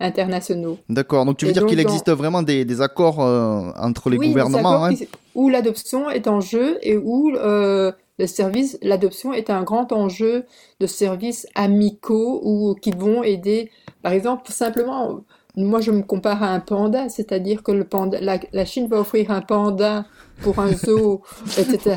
internationaux. 0.00 0.78
D'accord. 0.88 1.24
Donc 1.24 1.36
tu 1.38 1.44
veux 1.44 1.50
Et 1.50 1.54
dire 1.54 1.66
qu'il 1.66 1.76
dans- 1.76 1.82
existe 1.82 2.10
vraiment 2.10 2.42
des, 2.42 2.64
des 2.64 2.80
accords 2.80 3.20
euh, 3.20 3.70
entre 3.78 4.10
les 4.10 4.16
Oui, 4.18 4.26
des 4.26 4.32
gouvernements 4.32 4.70
accords 4.70 4.84
hein 4.84 4.94
qui- 4.94 5.08
où 5.34 5.48
l'adoption 5.48 6.10
est 6.10 6.26
en 6.28 6.40
jeu 6.40 6.78
et 6.82 6.96
où 6.96 7.30
euh, 7.36 7.92
le 8.18 8.26
service, 8.26 8.78
l'adoption 8.82 9.32
est 9.32 9.50
un 9.50 9.62
grand 9.62 9.92
enjeu 9.92 10.44
de 10.80 10.86
services 10.86 11.46
amicaux 11.54 12.40
ou 12.44 12.74
qui 12.80 12.90
vont 12.90 13.22
aider, 13.22 13.70
par 14.02 14.12
exemple, 14.12 14.50
simplement, 14.52 15.20
moi 15.56 15.80
je 15.80 15.90
me 15.90 16.02
compare 16.02 16.42
à 16.42 16.48
un 16.48 16.60
panda, 16.60 17.08
c'est-à-dire 17.08 17.62
que 17.62 17.72
le 17.72 17.84
panda, 17.84 18.20
la, 18.20 18.38
la 18.52 18.64
Chine 18.64 18.86
va 18.88 19.00
offrir 19.00 19.30
un 19.30 19.40
panda 19.40 20.04
pour 20.42 20.58
un 20.58 20.72
zoo, 20.72 21.22
etc. 21.58 21.96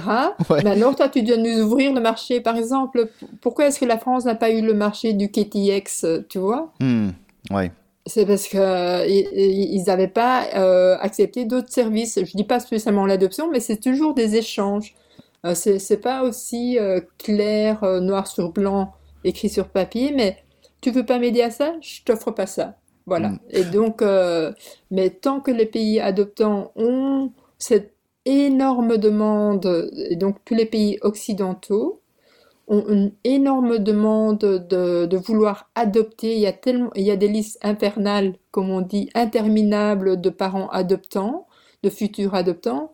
Ouais. 0.49 0.61
Mais 0.63 0.71
alors 0.71 0.95
toi 0.95 1.09
tu 1.09 1.21
dois 1.23 1.37
nous 1.37 1.61
ouvrir 1.63 1.93
le 1.93 2.01
marché, 2.01 2.41
par 2.41 2.55
exemple, 2.57 3.09
pourquoi 3.41 3.67
est-ce 3.67 3.79
que 3.79 3.85
la 3.85 3.97
France 3.97 4.25
n'a 4.25 4.35
pas 4.35 4.51
eu 4.51 4.61
le 4.61 4.73
marché 4.73 5.13
du 5.13 5.29
KTX, 5.31 6.05
tu 6.29 6.37
vois? 6.39 6.73
Hmm. 6.79 7.09
Ouais. 7.51 7.71
C'est 8.07 8.25
parce 8.25 8.47
que 8.47 8.57
euh, 8.57 9.05
i- 9.07 9.27
i- 9.33 9.75
ils 9.75 9.83
n'avaient 9.87 10.07
pas 10.07 10.43
euh, 10.55 10.95
accepté 10.99 11.43
d'autres 11.45 11.71
services. 11.71 12.19
Je 12.23 12.37
dis 12.37 12.43
pas 12.43 12.59
spécialement 12.59 13.05
l'adoption, 13.07 13.49
mais 13.51 13.59
c'est 13.59 13.77
toujours 13.77 14.13
des 14.13 14.35
échanges. 14.35 14.93
Euh, 15.45 15.55
c'est 15.55 15.79
c'est 15.79 15.97
pas 15.97 16.23
aussi 16.23 16.79
euh, 16.79 17.01
clair, 17.19 17.83
euh, 17.83 17.99
noir 17.99 18.27
sur 18.27 18.51
blanc, 18.51 18.93
écrit 19.23 19.49
sur 19.49 19.69
papier, 19.69 20.11
mais 20.11 20.43
tu 20.81 20.91
veux 20.91 21.05
pas 21.05 21.19
m'aider 21.19 21.41
à 21.41 21.51
ça, 21.51 21.75
je 21.81 22.03
t'offre 22.03 22.31
pas 22.31 22.47
ça. 22.47 22.75
Voilà. 23.05 23.29
Mm. 23.29 23.39
Et 23.51 23.63
donc, 23.65 24.01
euh, 24.01 24.51
mais 24.91 25.09
tant 25.11 25.39
que 25.41 25.51
les 25.51 25.65
pays 25.67 25.99
adoptants 25.99 26.71
ont 26.75 27.31
cette 27.59 27.93
énorme 28.25 28.97
demande, 28.97 29.89
et 30.09 30.15
donc 30.15 30.37
tous 30.45 30.55
les 30.55 30.65
pays 30.65 30.97
occidentaux, 31.01 32.01
ont 32.67 32.85
une 32.87 33.11
énorme 33.23 33.77
demande 33.77 34.39
de, 34.39 35.05
de 35.05 35.17
vouloir 35.17 35.69
adopter. 35.75 36.33
Il 36.33 36.39
y 36.39 36.47
a 36.47 36.53
tellement, 36.53 36.91
il 36.95 37.03
y 37.03 37.11
a 37.11 37.15
des 37.15 37.27
listes 37.27 37.59
infernales, 37.63 38.35
comme 38.51 38.69
on 38.71 38.81
dit, 38.81 39.09
interminables 39.15 40.19
de 40.21 40.29
parents 40.31 40.69
adoptants, 40.69 41.47
de 41.83 41.89
futurs 41.89 42.33
adoptants. 42.33 42.93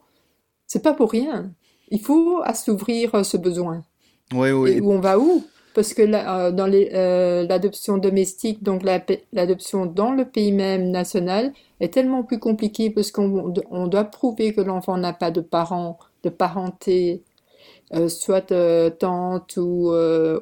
C'est 0.68 0.84
pas 0.84 0.94
pour 0.94 1.12
rien. 1.12 1.54
Il 1.92 2.00
faut 2.02 2.42
assouvrir 2.44 3.14
euh, 3.16 3.24
ce 3.24 3.38
besoin. 3.38 3.84
Ouais, 4.34 4.52
ouais. 4.52 4.74
Et 4.74 4.82
où 4.82 4.92
on 4.92 5.00
va 5.00 5.20
où? 5.20 5.44
Parce 5.74 5.94
que 5.94 6.02
là, 6.02 6.48
euh, 6.48 6.52
dans 6.52 6.70
euh, 6.72 7.48
l'adoption 7.48 7.98
domestique, 7.98 8.62
donc 8.64 8.84
la 8.84 9.02
l'adoption 9.32 9.86
dans 9.86 10.12
le 10.12 10.26
pays 10.26 10.52
même 10.52 10.92
national, 10.92 11.54
est 11.80 11.94
tellement 11.94 12.24
plus 12.24 12.40
compliquée 12.40 12.90
parce 12.90 13.12
qu'on 13.12 13.54
on 13.70 13.88
doit 13.88 14.04
prouver 14.06 14.54
que 14.54 14.62
l'enfant 14.62 14.98
n'a 14.98 15.14
pas 15.14 15.32
de 15.32 15.42
parents, 15.42 15.98
de 16.24 16.30
parenté, 16.30 17.24
euh, 17.94 18.10
soit 18.10 18.52
euh, 18.52 18.90
tante 18.90 19.58
ou 19.58 19.92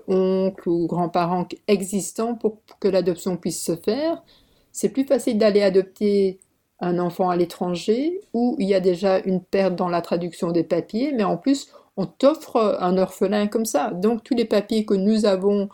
oncle 0.08 0.70
ou 0.70 0.88
grands-parents 0.88 1.48
existants 1.68 2.36
pour 2.36 2.60
que 2.80 2.88
l'adoption 2.88 3.38
puisse 3.38 3.64
se 3.64 3.76
faire. 3.76 4.24
C'est 4.72 4.90
plus 4.90 5.06
facile 5.06 5.38
d'aller 5.38 5.62
adopter 5.62 6.40
un 6.82 7.00
enfant 7.00 7.30
à 7.30 7.36
l'étranger 7.36 8.22
où 8.34 8.56
il 8.60 8.68
y 8.68 8.74
a 8.74 8.80
déjà 8.80 9.20
une 9.20 9.42
perte 9.42 9.76
dans 9.76 9.90
la 9.90 10.02
traduction 10.02 10.52
des 10.52 10.64
papiers, 10.64 11.12
mais 11.14 11.24
en 11.24 11.38
plus, 11.38 11.68
on 11.98 12.06
t'offre 12.06 12.78
un 12.80 12.98
orphelin 12.98 13.48
comme 13.48 13.66
ça. 13.66 13.92
Donc 13.92 14.24
tous 14.24 14.34
les 14.34 14.46
papiers 14.46 14.86
que 14.86 14.94
nous 14.94 15.26
avons, 15.26 15.70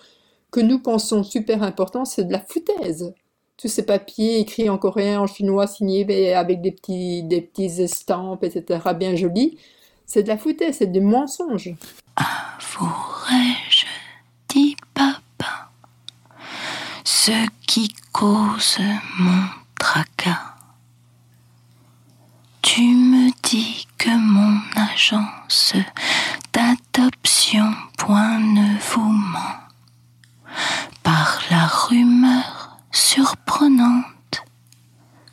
que 0.52 0.60
nous 0.60 0.80
pensons 0.80 1.24
super 1.24 1.62
importants, 1.62 2.06
c'est 2.06 2.24
de 2.24 2.32
la 2.32 2.40
foutaise. 2.40 3.14
Tous 3.58 3.68
ces 3.68 3.86
papiers 3.86 4.40
écrits 4.40 4.70
en 4.70 4.78
coréen, 4.78 5.22
en 5.22 5.28
chinois, 5.28 5.68
signés 5.68 6.34
avec 6.34 6.62
des 6.62 6.72
petits, 6.72 7.24
des 7.24 7.42
petits 7.42 7.82
estampes, 7.82 8.44
etc., 8.44 8.80
bien 8.98 9.16
jolis, 9.16 9.58
c'est 10.06 10.24
de 10.24 10.28
la 10.28 10.38
foutaise, 10.38 10.78
c'est 10.80 10.92
des 10.92 11.00
mensonges. 11.00 11.74
Avouerai-je, 12.16 13.86
dit 14.50 14.76
papa, 14.94 15.70
ce 17.04 17.32
qui 17.68 17.94
cause 18.12 18.80
mon 19.20 19.44
tracas. 19.80 20.55
Tu 22.68 22.82
me 22.82 23.30
dis 23.44 23.88
que 24.00 24.10
mon 24.10 24.60
agence 24.76 25.76
d'adoption 26.52 27.72
point 27.96 28.40
ne 28.40 28.80
vous 28.80 29.12
ment 29.12 29.60
par 31.04 31.42
la 31.52 31.68
rumeur 31.68 32.80
surprenante 32.92 34.44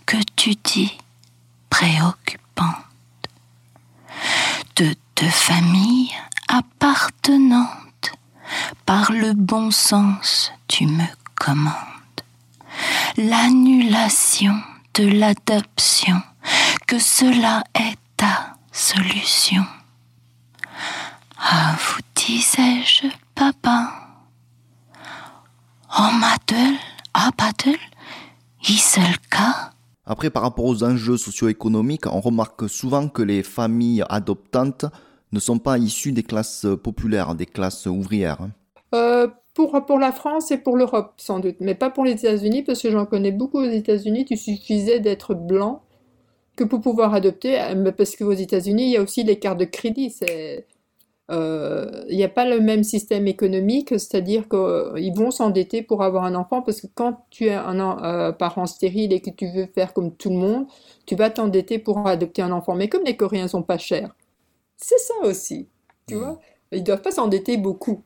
que 0.05 0.19
tu 0.37 0.57
dis 0.63 0.93
préoccupante 1.71 2.67
de 4.77 4.95
deux 5.17 5.31
familles 5.31 6.13
appartenantes 6.49 8.13
par 8.85 9.11
le 9.11 9.33
bon 9.33 9.71
sens 9.71 10.53
tu 10.69 10.85
me 10.85 11.07
commandes 11.35 11.73
l'annulation 13.17 14.61
de 14.93 15.07
l'adoption 15.07 16.23
que 16.93 16.99
cela 16.99 17.65
est 17.75 17.97
ta 18.19 18.55
solution. 18.71 19.63
Ah, 21.39 21.75
vous 21.79 22.03
disais-je, 22.15 23.07
papa? 23.35 23.91
Oh, 25.99 26.11
Madel, 26.21 26.75
ah, 27.15 27.31
Badel, 27.39 27.79
le 28.69 29.29
cas? 29.31 29.71
Après, 30.05 30.29
par 30.29 30.43
rapport 30.43 30.67
aux 30.67 30.85
enjeux 30.85 31.17
socio-économiques, 31.17 32.07
on 32.07 32.21
remarque 32.21 32.69
souvent 32.69 33.09
que 33.09 33.23
les 33.23 33.43
familles 33.43 34.05
adoptantes 34.11 34.85
ne 35.33 35.41
sont 35.41 35.59
pas 35.59 35.79
issues 35.79 36.13
des 36.13 36.25
classes 36.25 36.67
populaires, 36.85 37.35
des 37.35 37.47
classes 37.47 37.87
ouvrières. 37.87 38.49
Euh, 38.95 39.29
pour, 39.55 39.83
pour 39.87 39.99
la 39.99 40.13
France 40.13 40.51
et 40.51 40.59
pour 40.59 40.77
l'Europe, 40.77 41.15
sans 41.17 41.39
doute, 41.39 41.57
mais 41.61 41.75
pas 41.75 41.89
pour 41.89 42.05
les 42.05 42.13
États-Unis, 42.13 42.65
parce 42.65 42.83
que 42.83 42.91
j'en 42.91 43.07
connais 43.07 43.33
beaucoup 43.33 43.61
aux 43.61 43.71
États-Unis. 43.71 44.27
Il 44.29 44.37
suffisait 44.37 45.01
d'être 45.01 45.33
blanc 45.33 45.83
que 46.57 46.65
pour 46.65 46.81
pouvoir 46.81 47.15
adopter, 47.15 47.61
euh, 47.61 47.93
parce 47.93 48.17
qu'aux 48.17 48.33
États-Unis, 48.33 48.85
il 48.85 48.91
y 48.91 48.97
a 48.97 49.03
aussi 49.03 49.25
les 49.25 49.39
cartes 49.39 49.59
de 49.59 49.65
crédit. 49.65 50.11
C'est, 50.11 50.67
euh, 51.31 52.05
il 52.09 52.17
n'y 52.17 52.25
a 52.25 52.29
pas 52.29 52.49
le 52.49 52.61
même 52.61 52.85
système 52.85 53.27
économique, 53.27 53.91
c'est-à-dire 53.91 54.49
qu'ils 54.49 55.13
vont 55.15 55.31
s'endetter 55.31 55.83
pour 55.83 56.03
avoir 56.03 56.25
un 56.25 56.35
enfant, 56.35 56.63
parce 56.63 56.81
que 56.81 56.89
quand 56.95 57.25
tu 57.31 57.47
es 57.47 57.55
un 57.55 57.81
euh, 58.05 58.33
parent 58.33 58.67
stérile 58.67 59.13
et 59.13 59.21
que 59.21 59.31
tu 59.31 59.51
veux 59.51 59.67
faire 59.67 59.95
comme 59.95 60.15
tout 60.15 60.31
le 60.31 60.37
monde, 60.37 60.67
tu 61.07 61.17
vas 61.17 61.31
t'endetter 61.31 61.79
pour 61.79 62.07
adopter 62.07 62.43
un 62.43 62.53
enfant. 62.53 62.75
Mais 62.75 62.89
comme 62.89 63.05
les 63.05 63.17
Coréens 63.17 63.49
sont 63.49 63.63
pas 63.63 63.79
chers, 63.79 64.15
c'est 64.77 64.99
ça 64.99 65.15
aussi, 65.23 65.69
tu 66.07 66.17
mmh. 66.17 66.19
vois. 66.19 66.41
Ils 66.73 66.85
doivent 66.85 67.03
pas 67.03 67.13
s'endetter 67.13 67.57
beaucoup. 67.57 68.03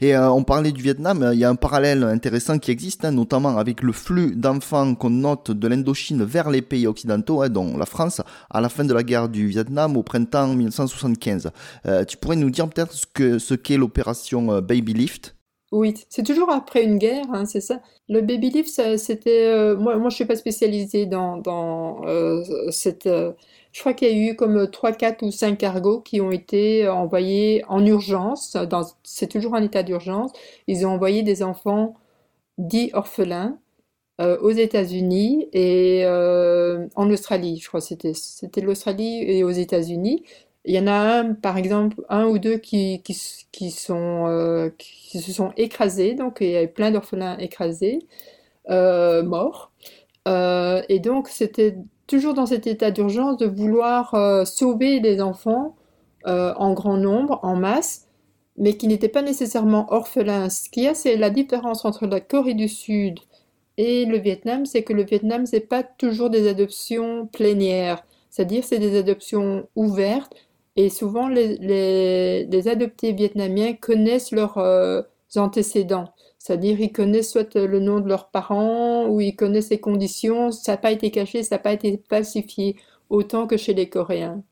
Et 0.00 0.14
euh, 0.14 0.30
on 0.30 0.42
parlait 0.42 0.72
du 0.72 0.82
Vietnam, 0.82 1.30
il 1.32 1.38
y 1.38 1.44
a 1.44 1.48
un 1.48 1.54
parallèle 1.54 2.04
intéressant 2.04 2.58
qui 2.58 2.70
existe, 2.70 3.04
hein, 3.04 3.12
notamment 3.12 3.56
avec 3.58 3.82
le 3.82 3.92
flux 3.92 4.34
d'enfants 4.36 4.94
qu'on 4.94 5.10
note 5.10 5.50
de 5.50 5.68
l'Indochine 5.68 6.24
vers 6.24 6.50
les 6.50 6.62
pays 6.62 6.86
occidentaux, 6.86 7.42
hein, 7.42 7.48
dont 7.48 7.76
la 7.76 7.86
France, 7.86 8.20
à 8.50 8.60
la 8.60 8.68
fin 8.68 8.84
de 8.84 8.94
la 8.94 9.02
guerre 9.02 9.28
du 9.28 9.48
Vietnam 9.48 9.96
au 9.96 10.02
printemps 10.02 10.48
1975. 10.48 11.50
Euh, 11.86 12.04
tu 12.04 12.16
pourrais 12.16 12.36
nous 12.36 12.50
dire 12.50 12.68
peut-être 12.68 12.92
ce 12.94 13.54
qu'est 13.54 13.76
l'opération 13.76 14.52
euh, 14.52 14.60
Baby 14.60 14.94
Lift? 14.94 15.36
Oui, 15.72 15.94
c'est 16.08 16.24
toujours 16.24 16.50
après 16.50 16.82
une 16.82 16.98
guerre, 16.98 17.26
hein, 17.32 17.44
c'est 17.44 17.60
ça. 17.60 17.80
Le 18.08 18.22
baby 18.22 18.50
lift, 18.50 18.96
c'était. 18.96 19.76
moi, 19.76 19.96
moi, 19.98 20.10
je 20.10 20.16
suis 20.16 20.24
pas 20.24 20.34
spécialisée 20.34 21.06
dans 21.06 22.02
cette 22.72 23.08
je 23.72 23.80
crois 23.80 23.94
qu'il 23.94 24.08
y 24.08 24.28
a 24.28 24.30
eu 24.32 24.36
comme 24.36 24.70
3, 24.70 24.92
4 24.92 25.22
ou 25.22 25.30
5 25.30 25.58
cargos 25.58 26.00
qui 26.00 26.20
ont 26.20 26.30
été 26.32 26.88
envoyés 26.88 27.64
en 27.68 27.84
urgence, 27.86 28.56
c'est 29.04 29.28
toujours 29.28 29.54
un 29.54 29.62
état 29.62 29.82
d'urgence. 29.82 30.32
Ils 30.66 30.86
ont 30.86 30.90
envoyé 30.90 31.22
des 31.22 31.42
enfants 31.42 31.94
dits 32.58 32.90
orphelins 32.94 33.58
euh, 34.20 34.38
aux 34.40 34.50
États-Unis 34.50 35.48
et 35.52 36.02
euh, 36.04 36.86
en 36.94 37.10
Australie, 37.10 37.58
je 37.62 37.68
crois 37.68 37.80
c'était 37.80 38.12
c'était 38.14 38.60
l'Australie 38.60 39.22
et 39.22 39.44
aux 39.44 39.50
États-Unis. 39.50 40.24
Il 40.66 40.74
y 40.74 40.78
en 40.78 40.86
a 40.88 40.92
un, 40.92 41.32
par 41.34 41.56
exemple, 41.56 42.02
un 42.10 42.26
ou 42.26 42.38
deux 42.38 42.58
qui, 42.58 43.02
qui, 43.02 43.70
sont, 43.70 44.26
euh, 44.28 44.68
qui 44.76 45.20
se 45.22 45.32
sont 45.32 45.52
écrasés, 45.56 46.14
donc 46.14 46.38
il 46.42 46.50
y 46.50 46.56
avait 46.56 46.68
plein 46.68 46.90
d'orphelins 46.90 47.38
écrasés, 47.38 48.00
morts. 48.68 49.72
et 50.26 50.98
donc 51.00 51.28
c'était 51.28 51.76
toujours 52.10 52.34
dans 52.34 52.46
cet 52.46 52.66
état 52.66 52.90
d'urgence 52.90 53.36
de 53.36 53.46
vouloir 53.46 54.14
euh, 54.14 54.44
sauver 54.44 54.98
les 54.98 55.22
enfants 55.22 55.76
euh, 56.26 56.52
en 56.56 56.72
grand 56.74 56.96
nombre, 56.96 57.38
en 57.44 57.54
masse, 57.54 58.08
mais 58.58 58.76
qui 58.76 58.88
n'étaient 58.88 59.08
pas 59.08 59.22
nécessairement 59.22 59.86
orphelins. 59.92 60.50
Ce 60.50 60.68
qu'il 60.68 60.82
y 60.82 60.88
a, 60.88 60.94
c'est 60.94 61.16
la 61.16 61.30
différence 61.30 61.84
entre 61.84 62.06
la 62.06 62.20
Corée 62.20 62.54
du 62.54 62.68
Sud 62.68 63.20
et 63.76 64.06
le 64.06 64.18
Vietnam, 64.18 64.66
c'est 64.66 64.82
que 64.82 64.92
le 64.92 65.04
Vietnam, 65.04 65.46
c'est 65.46 65.60
pas 65.60 65.84
toujours 65.84 66.30
des 66.30 66.48
adoptions 66.48 67.28
plénières, 67.28 68.02
c'est-à-dire 68.28 68.64
c'est 68.64 68.80
des 68.80 68.98
adoptions 68.98 69.68
ouvertes, 69.76 70.34
et 70.74 70.90
souvent 70.90 71.28
les, 71.28 72.68
adoptés 72.68 73.12
vietnamiens 73.12 73.74
connaissent 73.74 74.32
leurs 74.32 74.58
euh, 74.58 75.02
antécédents. 75.36 76.12
C'est-à-dire, 76.40 76.80
ils 76.80 76.90
connaissent 76.90 77.30
soit 77.30 77.54
le 77.54 77.80
nom 77.80 78.00
de 78.00 78.08
leurs 78.08 78.30
parents 78.30 79.06
ou 79.06 79.20
ils 79.20 79.36
connaissent 79.36 79.68
les 79.70 79.78
conditions. 79.78 80.50
Ça 80.50 80.72
n'a 80.72 80.78
pas 80.78 80.90
été 80.90 81.10
caché, 81.10 81.42
ça 81.42 81.56
n'a 81.56 81.58
pas 81.60 81.74
été 81.74 82.02
falsifié 82.08 82.76
autant 83.10 83.46
que 83.46 83.58
chez 83.58 83.74
les 83.74 83.90
Coréens. 83.90 84.42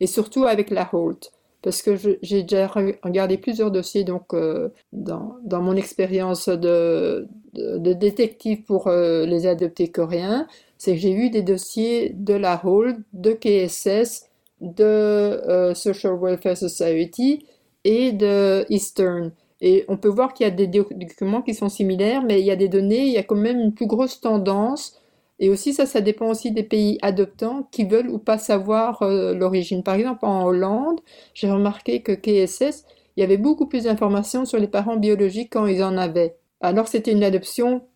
Et 0.00 0.06
surtout 0.06 0.44
avec 0.44 0.70
la 0.70 0.88
Holt. 0.92 1.32
Parce 1.60 1.82
que 1.82 1.96
j'ai 2.22 2.42
déjà 2.42 2.66
regardé 2.66 3.38
plusieurs 3.38 3.70
dossiers 3.70 4.04
donc, 4.04 4.34
euh, 4.34 4.70
dans, 4.92 5.36
dans, 5.44 5.62
mon 5.62 5.76
expérience 5.76 6.48
de, 6.48 7.26
de, 7.54 7.92
détective 7.92 8.64
pour 8.64 8.88
euh, 8.88 9.24
les 9.26 9.46
adoptés 9.46 9.88
coréens. 9.88 10.46
C'est 10.78 10.92
que 10.92 11.00
j'ai 11.00 11.12
eu 11.12 11.30
des 11.30 11.42
dossiers 11.42 12.10
de 12.14 12.34
la 12.34 12.60
Holt, 12.64 12.98
de 13.14 13.32
KSS, 13.32 14.28
de 14.60 14.84
euh, 14.84 15.74
Social 15.74 16.18
Welfare 16.20 16.56
Society 16.56 17.46
et 17.84 18.12
de 18.12 18.64
Eastern. 18.70 19.32
Et 19.66 19.86
on 19.88 19.96
peut 19.96 20.10
voir 20.10 20.34
qu'il 20.34 20.44
y 20.44 20.46
a 20.46 20.52
des 20.52 20.66
documents 20.66 21.40
qui 21.40 21.54
sont 21.54 21.70
similaires, 21.70 22.22
mais 22.22 22.38
il 22.38 22.44
y 22.44 22.50
a 22.50 22.56
des 22.56 22.68
données, 22.68 23.06
il 23.06 23.12
y 23.12 23.16
a 23.16 23.22
quand 23.22 23.34
même 23.34 23.58
une 23.58 23.72
plus 23.72 23.86
grosse 23.86 24.20
tendance. 24.20 25.00
Et 25.38 25.48
aussi, 25.48 25.72
ça, 25.72 25.86
ça 25.86 26.02
dépend 26.02 26.28
aussi 26.28 26.52
des 26.52 26.64
pays 26.64 26.98
adoptants 27.00 27.66
qui 27.70 27.86
veulent 27.86 28.10
ou 28.10 28.18
pas 28.18 28.36
savoir 28.36 29.00
euh, 29.00 29.32
l'origine. 29.32 29.82
Par 29.82 29.94
exemple, 29.94 30.26
en 30.26 30.44
Hollande, 30.44 31.00
j'ai 31.32 31.50
remarqué 31.50 32.02
que 32.02 32.12
KSS, 32.12 32.84
il 33.16 33.22
y 33.22 33.22
avait 33.22 33.38
beaucoup 33.38 33.66
plus 33.66 33.84
d'informations 33.84 34.44
sur 34.44 34.58
les 34.58 34.68
parents 34.68 34.98
biologiques 34.98 35.54
quand 35.54 35.66
ils 35.66 35.82
en 35.82 35.96
avaient. 35.96 36.36
Alors, 36.60 36.86
c'était 36.86 37.12
une 37.12 37.24
adoption 37.24 37.86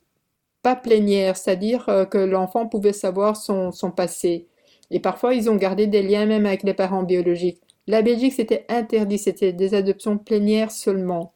pas 0.63 0.75
plénière, 0.75 1.37
c'est-à-dire 1.37 1.87
euh, 1.91 2.07
que 2.07 2.17
l'enfant 2.17 2.67
pouvait 2.67 2.95
savoir 2.95 3.37
son, 3.37 3.73
son 3.73 3.91
passé. 3.91 4.47
Et 4.91 5.01
parfois, 5.01 5.35
ils 5.35 5.51
ont 5.51 5.57
gardé 5.57 5.87
des 5.87 6.01
liens 6.03 6.25
même 6.25 6.47
avec 6.47 6.63
les 6.63 6.73
parents 6.73 7.03
biologiques. 7.03 7.61
La 7.87 8.01
Belgique, 8.01 8.33
c'était 8.33 8.65
interdit, 8.71 9.19
c'était 9.19 9.53
des 9.53 9.75
adoptions 9.75 10.17
plénières 10.17 10.71
seulement 10.71 11.35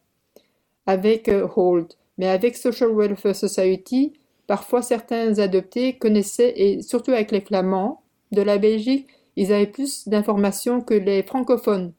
avec 0.85 1.29
euh, 1.29 1.47
Hold. 1.55 1.87
Mais 2.17 2.27
avec 2.27 2.55
Social 2.55 2.91
Welfare 2.95 3.35
Society, 3.35 4.13
parfois 4.47 4.81
certains 4.81 5.39
adoptés 5.39 5.93
connaissaient, 5.93 6.53
et 6.55 6.81
surtout 6.81 7.11
avec 7.11 7.31
les 7.31 7.41
Flamands 7.41 8.01
de 8.31 8.41
la 8.41 8.57
Belgique, 8.57 9.07
ils 9.35 9.51
avaient 9.51 9.67
plus 9.67 10.07
d'informations 10.07 10.81
que 10.81 10.93
les 10.93 11.23
francophones. 11.23 11.93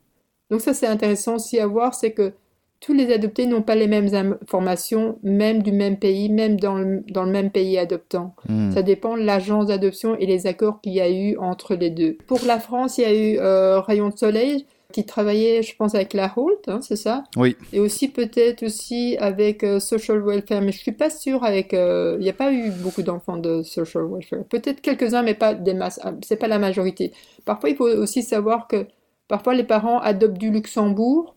Donc 0.51 0.61
ça 0.61 0.75
c'est 0.75 0.87
intéressant 0.87 1.37
aussi 1.37 1.59
à 1.59 1.66
voir, 1.66 1.94
c'est 1.94 2.12
que 2.12 2.33
tous 2.81 2.92
les 2.92 3.12
adoptés 3.12 3.47
n'ont 3.47 3.62
pas 3.62 3.77
les 3.77 3.87
mêmes 3.87 4.14
informations, 4.14 5.18
même 5.23 5.62
du 5.62 5.73
même 5.73 5.97
pays, 5.97 6.29
même 6.29 6.61
dans 6.61 6.75
le, 6.75 7.03
dans 7.09 7.25
le 7.25 7.31
même 7.31 7.51
pays 7.51 7.79
adoptant. 7.79 8.35
Hmm. 8.47 8.73
Ça 8.73 8.83
dépend 8.83 9.16
de 9.16 9.23
l'agence 9.23 9.68
d'adoption 9.68 10.16
et 10.16 10.27
les 10.27 10.47
accords 10.47 10.83
qu'il 10.83 10.92
y 10.92 11.01
a 11.01 11.09
eu 11.09 11.37
entre 11.38 11.75
les 11.75 11.88
deux. 11.88 12.18
Pour 12.27 12.40
la 12.47 12.61
France, 12.61 12.99
il 12.99 13.01
y 13.01 13.05
a 13.05 13.14
eu 13.14 13.38
euh, 13.38 13.81
Rayon 13.81 14.11
de 14.11 14.18
Soleil 14.18 14.66
qui 14.94 15.04
travaillait, 15.04 15.64
je 15.64 15.74
pense, 15.74 15.96
avec 15.96 16.12
la 16.12 16.33
Holt, 16.37 16.68
hein, 16.68 16.78
c'est 16.80 16.94
ça? 16.94 17.24
Oui. 17.37 17.57
Et 17.72 17.80
aussi 17.80 18.09
peut-être 18.09 18.62
aussi 18.62 19.16
avec 19.18 19.64
euh, 19.64 19.80
Social 19.80 20.22
Welfare, 20.24 20.62
mais 20.62 20.70
je 20.70 20.78
suis 20.78 20.92
pas 20.92 21.11
sûre 21.11 21.42
avec. 21.42 21.74
Euh, 21.74 22.14
il 22.20 22.22
n'y 22.22 22.30
a 22.30 22.35
pas 22.35 22.52
eu 22.52 22.70
beaucoup 22.70 23.02
d'enfants 23.02 23.37
de 23.37 23.64
Social 23.64 24.04
Welfare. 24.04 24.44
Peut-être 24.44 24.80
quelques-uns, 24.80 25.24
mais 25.24 25.35
pas 25.35 25.52
des 25.52 25.74
masses. 25.74 25.98
Ah, 26.04 26.12
c'est 26.22 26.37
pas 26.37 26.46
la 26.46 26.61
majorité. 26.61 27.12
Parfois, 27.44 27.70
il 27.70 27.76
faut 27.76 27.88
aussi 27.88 28.22
savoir 28.22 28.68
que 28.68 28.87
parfois 29.26 29.54
les 29.54 29.64
parents 29.64 29.98
adoptent 29.98 30.38
du 30.38 30.50
Luxembourg 30.50 31.35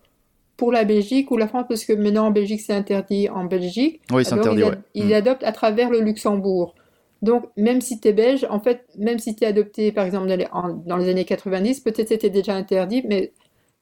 pour 0.55 0.71
la 0.71 0.83
Belgique 0.83 1.31
ou 1.31 1.37
la 1.37 1.47
France, 1.47 1.65
parce 1.67 1.83
que 1.83 1.93
maintenant 1.93 2.27
en 2.27 2.31
Belgique 2.31 2.61
c'est 2.61 2.73
interdit 2.73 3.27
en 3.27 3.45
Belgique. 3.45 4.01
Oui, 4.11 4.23
c'est 4.23 4.33
interdit. 4.33 4.61
Ils, 4.93 5.03
ils, 5.03 5.09
mm. 5.09 5.13
adoptent 5.13 5.43
à 5.43 5.51
travers 5.51 5.89
le 5.89 6.01
Luxembourg. 6.01 6.75
Donc, 7.23 7.45
même 7.57 7.81
si 7.81 7.99
tu 7.99 8.09
es 8.09 8.13
belge, 8.13 8.45
en 8.49 8.59
fait, 8.59 8.85
même 8.99 9.17
si 9.17 9.35
tu 9.35 9.43
es 9.43 9.47
adopté, 9.47 9.91
par 9.91 10.05
exemple, 10.05 10.27
dans 10.27 10.35
les, 10.35 10.47
en- 10.51 10.73
dans 10.73 10.97
les 10.97 11.09
années 11.09 11.25
90, 11.25 11.79
peut-être 11.79 12.09
c'était 12.09 12.29
déjà 12.29 12.53
interdit, 12.53 13.03
mais 13.07 13.33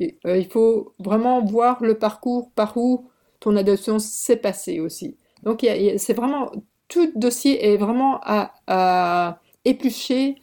euh, 0.01 0.37
il 0.37 0.47
faut 0.47 0.93
vraiment 0.99 1.43
voir 1.43 1.83
le 1.83 1.97
parcours 1.97 2.51
par 2.55 2.75
où 2.77 3.07
ton 3.39 3.55
adoption 3.55 3.99
s'est 3.99 4.37
passée 4.37 4.79
aussi. 4.79 5.15
Donc, 5.43 5.63
il 5.63 5.67
y 5.67 5.69
a- 5.69 5.77
il 5.77 5.83
y 5.85 5.89
a- 5.91 5.97
c'est 5.97 6.13
vraiment, 6.13 6.51
tout 6.87 7.11
dossier 7.15 7.65
est 7.73 7.77
vraiment 7.77 8.19
à, 8.23 8.53
à 8.67 9.39
éplucher 9.65 10.35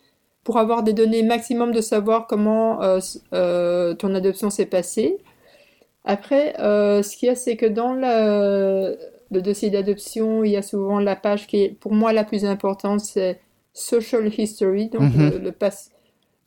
pour 0.45 0.59
avoir 0.59 0.83
des 0.83 0.93
données 0.93 1.23
maximum 1.23 1.73
de 1.73 1.81
savoir 1.81 2.27
comment 2.27 2.83
euh, 2.83 2.99
euh, 3.35 3.95
ton 3.95 4.15
adoption 4.15 4.51
s'est 4.51 4.67
passée. 4.67 5.19
Après, 6.05 6.55
ce 6.59 7.17
qu'il 7.17 7.29
y 7.29 7.31
a, 7.31 7.37
c'est 7.37 7.57
que 7.57 7.67
dans 7.67 7.93
le, 7.95 8.99
le 9.31 9.43
dossier 9.43 9.71
d'adoption, 9.71 10.45
il 10.45 10.53
y 10.53 10.57
a 10.57 10.63
souvent 10.63 10.99
la 11.01 11.17
page 11.17 11.47
qui 11.47 11.63
est 11.65 11.69
pour 11.71 11.93
moi 11.95 12.13
la 12.13 12.25
plus 12.25 12.45
importante, 12.45 13.01
c'est 13.01 13.41
Social 13.73 14.29
History, 14.37 14.89
donc 14.89 15.15
Mhm. 15.15 15.15
le, 15.15 15.39
le 15.39 15.53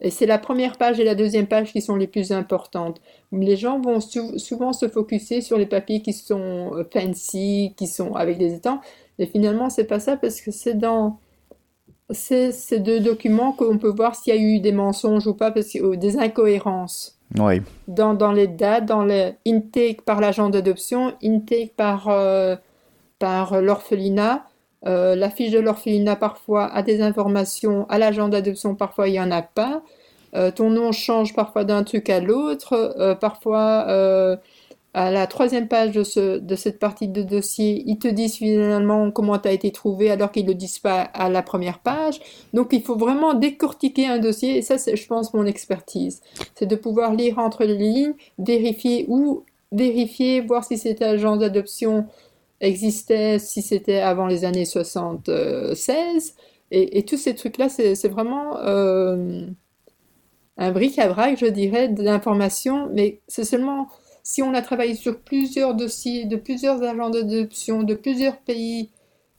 Et 0.02 0.10
c'est 0.10 0.26
la 0.26 0.38
première 0.38 0.78
page 0.78 1.00
et 1.00 1.04
la 1.06 1.16
deuxième 1.16 1.48
page 1.48 1.72
qui 1.72 1.82
sont 1.82 1.96
les 1.96 2.08
plus 2.08 2.32
importantes. 2.34 3.00
Les 3.32 3.56
gens 3.56 3.80
vont 3.80 4.02
sou- 4.02 4.38
souvent 4.38 4.74
se 4.74 4.90
focuser 4.90 5.40
sur 5.42 5.58
les 5.58 5.66
papiers 5.66 6.02
qui 6.02 6.12
sont 6.14 6.72
euh, 6.76 6.84
fancy, 6.92 7.74
qui 7.78 7.88
sont 7.88 8.14
avec 8.14 8.38
des 8.38 8.54
étangs, 8.56 8.82
mais 9.18 9.26
finalement, 9.26 9.70
c'est 9.70 9.86
pas 9.86 10.00
ça 10.02 10.18
parce 10.18 10.42
que 10.42 10.52
c'est 10.52 10.74
dans 10.78 11.20
ces, 12.12 12.52
ces 12.52 12.80
deux 12.80 13.00
documents 13.00 13.54
qu'on 13.54 13.78
peut 13.78 13.90
voir 13.90 14.16
s'il 14.16 14.36
y 14.36 14.38
a 14.38 14.42
eu 14.42 14.60
des 14.60 14.74
mensonges 14.74 15.26
ou 15.28 15.34
pas, 15.34 15.52
parce 15.52 15.72
que, 15.72 15.80
ou 15.80 15.96
des 15.96 16.18
incohérences 16.18 17.18
Oui. 17.40 17.62
dans, 17.88 18.14
dans 18.14 18.34
les 18.34 18.48
dates, 18.48 18.86
dans 18.86 19.04
les 19.06 19.34
intake 19.48 20.02
par 20.02 20.20
l'agent 20.20 20.50
d'adoption, 20.50 21.14
intake 21.24 21.74
par, 21.76 22.10
euh, 22.10 22.58
par 23.18 23.62
l'orphelinat. 23.62 24.46
Euh, 24.86 25.16
la 25.16 25.30
fiche 25.30 25.52
de 25.52 25.60
l'orphelinat 25.60 26.16
parfois 26.16 26.66
a 26.66 26.82
des 26.84 27.02
informations, 27.02 27.86
à 27.90 27.98
l'agent 27.98 28.28
d'adoption 28.28 28.76
parfois 28.76 29.08
il 29.08 29.14
n'y 29.14 29.20
en 29.20 29.32
a 29.32 29.42
pas. 29.42 29.82
Euh, 30.36 30.52
ton 30.52 30.70
nom 30.70 30.92
change 30.92 31.34
parfois 31.34 31.64
d'un 31.64 31.84
truc 31.84 32.10
à 32.10 32.20
l'autre. 32.20 32.74
Euh, 32.74 33.16
parfois, 33.16 33.86
euh, 33.88 34.36
à 34.94 35.12
la 35.12 35.28
troisième 35.28 35.68
page 35.68 35.92
de, 35.92 36.04
ce, 36.04 36.38
de 36.38 36.56
cette 36.56 36.80
partie 36.80 37.08
de 37.08 37.22
dossier, 37.22 37.84
ils 37.86 38.00
te 38.00 38.08
disent 38.08 38.36
finalement 38.36 39.12
comment 39.12 39.38
tu 39.38 39.48
as 39.48 39.52
été 39.52 39.72
trouvé 39.72 40.10
alors 40.12 40.32
qu'ils 40.32 40.46
ne 40.46 40.50
le 40.50 40.56
disent 40.56 40.80
pas 40.80 41.02
à 41.02 41.30
la 41.30 41.42
première 41.42 41.80
page. 41.80 42.20
Donc 42.54 42.70
il 42.72 42.82
faut 42.82 42.96
vraiment 42.96 43.34
décortiquer 43.34 44.08
un 44.08 44.20
dossier 44.20 44.58
et 44.58 44.62
ça 44.62 44.78
c'est 44.78 44.96
je 44.96 45.08
pense 45.08 45.34
mon 45.34 45.46
expertise. 45.46 46.22
C'est 46.56 46.66
de 46.66 46.76
pouvoir 46.76 47.14
lire 47.14 47.40
entre 47.40 47.66
les 47.66 47.76
lignes, 47.76 48.14
vérifier 48.40 49.06
ou 49.10 49.44
vérifier, 49.72 50.42
voir 50.42 50.64
si 50.64 50.78
cet 50.78 51.02
agent 51.02 51.38
d'adoption 51.38 52.06
existait, 52.62 53.40
si 53.40 53.62
c'était 53.62 54.00
avant 54.00 54.28
les 54.28 54.46
années 54.46 54.66
76. 54.66 56.36
Et, 56.72 56.98
et 56.98 57.04
tous 57.06 57.18
ces 57.18 57.36
trucs-là, 57.36 57.70
c'est 57.70 58.08
vraiment 58.08 58.58
euh, 58.60 59.46
un 60.58 60.72
bric-à-brac, 60.72 61.38
je 61.40 61.46
dirais, 61.46 61.90
d'informations, 61.90 62.90
mais 62.94 63.22
c'est 63.28 63.44
seulement 63.44 63.88
si 64.24 64.42
on 64.42 64.54
a 64.54 64.62
travaillé 64.62 64.96
sur 64.96 65.20
plusieurs 65.20 65.76
dossiers 65.76 66.26
de 66.26 66.36
plusieurs 66.36 66.82
agents 66.82 67.10
d'adoption, 67.12 67.84
de 67.84 67.94
plusieurs 67.94 68.38
pays 68.38 68.90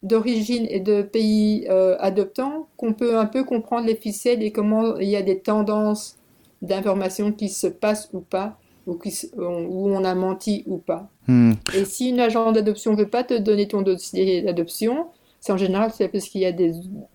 d'origine 0.03 0.67
et 0.71 0.79
de 0.79 1.03
pays 1.03 1.67
euh, 1.69 1.97
adoptants, 1.99 2.69
qu'on 2.77 2.93
peut 2.93 3.19
un 3.19 3.27
peu 3.27 3.45
comprendre 3.45 3.87
les 3.87 3.97
ficelles 3.97 4.43
et 4.43 4.53
comment 4.53 4.97
il 4.99 5.09
y 5.09 5.17
a 5.17 5.23
des 5.23 5.41
tendances 5.41 6.17
d'informations 6.63 7.33
qui 7.33 7.49
se 7.49 7.67
passent 7.67 8.09
ou 8.13 8.21
pas, 8.21 8.59
ou 8.87 8.95
qui 8.95 9.13
où 9.37 9.89
on 9.91 10.05
a 10.05 10.15
menti 10.15 10.63
ou 10.67 10.79
pas. 10.79 11.11
Hmm. 11.29 11.53
Et 11.75 11.85
si 11.85 12.11
une 12.11 12.21
agent 12.21 12.53
d'adoption 12.53 12.93
ne 12.93 12.97
veut 12.97 13.09
pas 13.09 13.25
te 13.25 13.35
donner 13.35 13.69
ton 13.69 13.83
dossier 13.83 14.43
d'adoption, 14.43 15.09
c'est 15.41 15.53
en 15.53 15.57
général 15.57 15.93
parce 16.13 16.29
qu'il 16.29 16.41
y 16.41 16.47
a 16.47 16.53
des, 16.53 16.73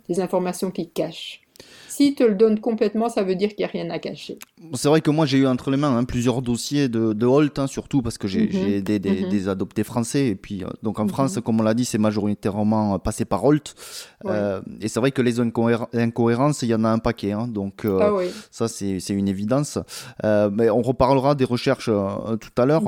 des 0.08 0.20
informations 0.20 0.72
qui 0.72 0.90
cachent. 0.90 1.42
S'il 1.88 2.16
te 2.16 2.24
le 2.24 2.36
donne 2.36 2.60
complètement, 2.60 3.10
ça 3.10 3.24
veut 3.24 3.36
dire 3.36 3.50
qu'il 3.50 3.60
n'y 3.60 3.66
a 3.66 3.68
rien 3.68 3.90
à 3.90 4.00
cacher. 4.00 4.40
C'est 4.74 4.88
vrai 4.90 5.02
que 5.02 5.12
moi 5.12 5.26
j'ai 5.26 5.38
eu 5.40 5.48
entre 5.48 5.70
les 5.72 5.78
mains 5.78 5.98
hein, 5.98 6.04
plusieurs 6.04 6.42
dossiers 6.42 6.88
de, 6.90 7.14
de 7.14 7.26
Holt, 7.26 7.58
hein, 7.60 7.68
surtout 7.68 8.02
parce 8.02 8.18
que 8.18 8.28
j'ai 8.28 8.44
Mhm. 8.44 8.52
j'ai 8.52 8.82
des, 8.82 9.00
des, 9.00 9.24
Mhm. 9.24 9.30
des 9.30 9.50
adoptés 9.50 9.84
français. 9.84 10.28
Et 10.28 10.36
puis, 10.36 10.64
euh, 10.64 10.68
donc 10.84 11.00
en 11.00 11.04
Mhm. 11.04 11.10
France, 11.10 11.40
comme 11.44 11.60
on 11.60 11.64
l'a 11.64 11.74
dit, 11.74 11.86
c'est 11.86 11.98
majoritairement 11.98 12.96
euh, 12.96 12.98
passé 12.98 13.26
par 13.26 13.44
Holt. 13.44 13.74
Ouais. 14.24 14.32
Euh, 14.34 14.62
et 14.80 14.88
c'est 14.88 15.00
vrai 15.00 15.12
que 15.12 15.22
les 15.22 15.40
incohér- 15.40 15.88
incohérences, 15.94 16.62
il 16.62 16.70
y 16.70 16.76
en 16.76 16.84
a 16.84 16.90
un 16.90 17.00
paquet. 17.00 17.32
hein, 17.32 17.48
donc 17.48 17.86
euh, 17.86 18.00
Ah 18.02 18.14
oui. 18.14 18.26
ça, 18.52 18.68
c'est 18.68 19.00
une 19.10 19.28
évidence. 19.28 19.78
Mais 20.24 20.70
on 20.70 20.82
reparlera 20.82 21.36
des 21.36 21.46
recherches 21.46 21.90
tout 21.90 22.62
à 22.62 22.66
l'heure. 22.66 22.84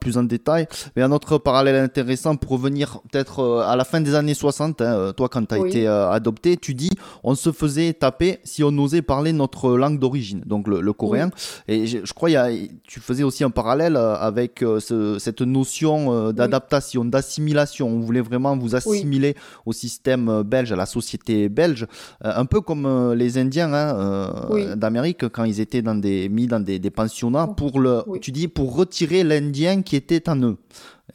Plus 0.00 0.16
en 0.18 0.22
détail. 0.24 0.66
Mais 0.96 1.02
un 1.02 1.12
autre 1.12 1.38
parallèle 1.38 1.76
intéressant 1.76 2.36
pour 2.36 2.52
revenir 2.52 3.00
peut-être 3.10 3.62
à 3.66 3.76
la 3.76 3.84
fin 3.84 4.00
des 4.00 4.14
années 4.14 4.34
60, 4.34 4.80
hein, 4.80 4.84
euh, 4.94 5.12
toi 5.12 5.28
quand 5.28 5.44
tu 5.46 5.54
as 5.54 5.58
Oui. 5.60 5.68
été 5.68 5.86
adopté, 5.86 6.56
tu 6.56 6.74
dis 6.74 6.90
on 7.22 7.34
se 7.34 7.52
faisait 7.52 7.92
taper 7.92 8.38
si 8.44 8.62
on 8.64 8.76
osait 8.78 9.02
parler 9.02 9.32
notre 9.32 9.70
langue 9.76 9.98
d'origine, 9.98 10.42
donc 10.46 10.66
le, 10.68 10.79
le 10.80 10.92
coréen. 10.92 11.30
Et 11.68 11.86
je, 11.86 11.98
je 12.04 12.12
crois 12.12 12.30
y 12.30 12.36
a, 12.36 12.48
tu 12.84 13.00
faisais 13.00 13.22
aussi 13.22 13.44
un 13.44 13.50
parallèle 13.50 13.96
euh, 13.96 14.14
avec 14.16 14.62
euh, 14.62 14.80
ce- 14.80 15.18
cette 15.18 15.40
notion 15.42 16.12
euh, 16.12 16.32
d'adaptation, 16.32 17.04
d'assimilation. 17.04 17.88
On 17.88 18.00
voulait 18.00 18.20
vraiment 18.20 18.56
vous 18.56 18.74
assimiler 18.76 19.34
au 19.66 19.72
système 19.72 20.42
belge, 20.42 20.72
à 20.72 20.76
la 20.76 20.86
société 20.86 21.48
belge, 21.48 21.86
un 22.20 22.44
peu 22.44 22.60
comme 22.60 23.12
les 23.14 23.38
Indiens 23.38 23.72
hein, 23.72 24.74
d'Amérique 24.76 25.28
quand 25.28 25.44
ils 25.44 25.60
étaient 25.60 25.82
dans 25.82 25.94
des, 25.94 26.28
mis 26.28 26.46
dans 26.46 26.60
des, 26.60 26.78
des 26.78 26.90
pensionnats 26.90 27.46
pour 27.46 27.80
le, 27.80 28.02
tu 28.20 28.32
dis 28.32 28.48
pour 28.48 28.74
retirer 28.76 29.24
l'Indien 29.24 29.82
qui 29.82 29.96
était 29.96 30.28
en 30.28 30.36
eux. 30.42 30.56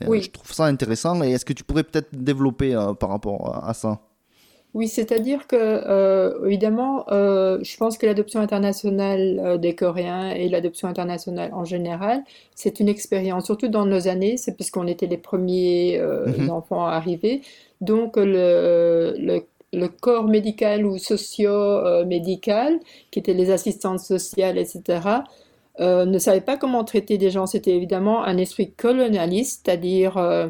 Oui. 0.08 0.22
Je 0.22 0.30
trouve 0.32 0.52
ça 0.52 0.66
intéressant. 0.66 1.24
Et 1.24 1.32
est-ce 1.32 1.46
que 1.46 1.54
tu 1.54 1.64
pourrais 1.64 1.84
peut-être 1.84 2.10
développer 2.14 2.76
euh, 2.76 2.94
par 2.94 3.10
rapport 3.10 3.64
à 3.66 3.74
ça? 3.74 4.00
Oui, 4.76 4.90
c'est-à-dire 4.90 5.48
que, 5.48 5.56
euh, 5.58 6.46
évidemment, 6.46 7.06
euh, 7.12 7.60
je 7.64 7.78
pense 7.78 7.98
que 7.98 8.06
l'adoption 8.06 8.42
internationale 8.42 9.40
euh, 9.44 9.58
des 9.58 9.74
Coréens 9.76 10.32
et 10.32 10.50
l'adoption 10.50 10.90
internationale 10.90 11.52
en 11.56 11.66
général, 11.66 12.24
c'est 12.56 12.82
une 12.82 12.90
expérience, 12.90 13.46
surtout 13.46 13.70
dans 13.70 13.88
nos 13.88 14.10
années, 14.10 14.38
c'est 14.38 14.58
parce 14.58 14.72
qu'on 14.72 14.88
était 14.88 15.08
les 15.08 15.18
premiers 15.18 16.02
Mhm. 16.26 16.50
enfants 16.50 16.86
à 16.88 16.92
arriver. 16.94 17.42
Donc, 17.82 18.18
le, 18.18 19.16
le, 19.18 19.44
le 19.74 19.88
corps 19.88 20.28
médical 20.28 20.86
ou 20.86 20.98
socio-médical, 21.00 22.80
qui 23.12 23.20
étaient 23.20 23.34
les 23.34 23.52
assistantes 23.52 24.02
sociales, 24.02 24.58
etc., 24.58 25.24
euh, 25.80 26.06
ne 26.06 26.20
savait 26.20 26.42
pas 26.42 26.58
comment 26.58 26.84
traiter 26.86 27.18
des 27.18 27.32
gens. 27.32 27.46
C'était 27.48 27.76
évidemment 27.76 28.24
un 28.26 28.38
esprit 28.38 28.72
colonialiste, 28.72 29.64
c'est-à-dire 29.66 30.18
euh, 30.18 30.50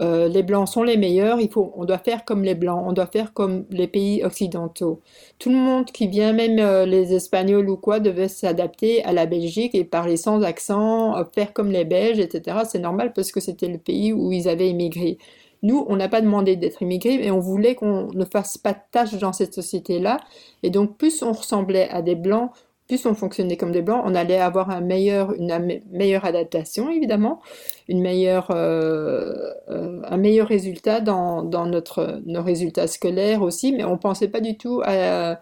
euh, 0.00 0.28
les 0.28 0.42
blancs 0.42 0.68
sont 0.68 0.84
les 0.84 0.96
meilleurs, 0.96 1.40
il 1.40 1.50
faut, 1.50 1.72
on 1.76 1.84
doit 1.84 1.98
faire 1.98 2.24
comme 2.24 2.44
les 2.44 2.54
blancs, 2.54 2.84
on 2.86 2.92
doit 2.92 3.06
faire 3.06 3.32
comme 3.32 3.64
les 3.70 3.88
pays 3.88 4.22
occidentaux. 4.22 5.00
Tout 5.38 5.50
le 5.50 5.56
monde 5.56 5.86
qui 5.86 6.06
vient, 6.06 6.32
même 6.32 6.58
euh, 6.60 6.86
les 6.86 7.14
Espagnols 7.14 7.68
ou 7.68 7.76
quoi, 7.76 7.98
devait 7.98 8.28
s'adapter 8.28 9.04
à 9.04 9.12
la 9.12 9.26
Belgique 9.26 9.74
et 9.74 9.84
parler 9.84 10.16
sans 10.16 10.42
accent, 10.42 11.16
euh, 11.16 11.24
faire 11.34 11.52
comme 11.52 11.72
les 11.72 11.84
Belges, 11.84 12.20
etc. 12.20 12.58
C'est 12.68 12.78
normal 12.78 13.12
parce 13.12 13.32
que 13.32 13.40
c'était 13.40 13.68
le 13.68 13.78
pays 13.78 14.12
où 14.12 14.30
ils 14.30 14.48
avaient 14.48 14.68
immigré. 14.70 15.18
Nous, 15.62 15.84
on 15.88 15.96
n'a 15.96 16.08
pas 16.08 16.20
demandé 16.20 16.54
d'être 16.54 16.82
immigrés, 16.82 17.18
mais 17.18 17.32
on 17.32 17.40
voulait 17.40 17.74
qu'on 17.74 18.08
ne 18.14 18.24
fasse 18.24 18.58
pas 18.58 18.74
de 18.74 18.78
tâches 18.92 19.18
dans 19.18 19.32
cette 19.32 19.54
société-là. 19.54 20.20
Et 20.62 20.70
donc, 20.70 20.96
plus 20.96 21.22
on 21.22 21.32
ressemblait 21.32 21.88
à 21.90 22.02
des 22.02 22.14
blancs, 22.14 22.52
plus 22.88 23.04
on 23.04 23.14
fonctionnait 23.14 23.58
comme 23.58 23.70
des 23.70 23.82
blancs, 23.82 24.02
on 24.04 24.14
allait 24.14 24.40
avoir 24.40 24.70
une 24.70 24.86
meilleure 24.86 26.24
adaptation, 26.24 26.90
évidemment, 26.90 27.40
une 27.86 28.00
meilleure, 28.00 28.50
euh, 28.50 29.52
euh, 29.68 30.00
un 30.04 30.16
meilleur 30.16 30.48
résultat 30.48 31.00
dans, 31.00 31.42
dans 31.42 31.66
notre, 31.66 32.20
nos 32.24 32.42
résultats 32.42 32.86
scolaires 32.86 33.42
aussi, 33.42 33.72
mais 33.72 33.84
on 33.84 33.92
ne 33.92 33.96
pensait 33.96 34.28
pas 34.28 34.40
du 34.40 34.56
tout 34.56 34.80
à, 34.84 35.38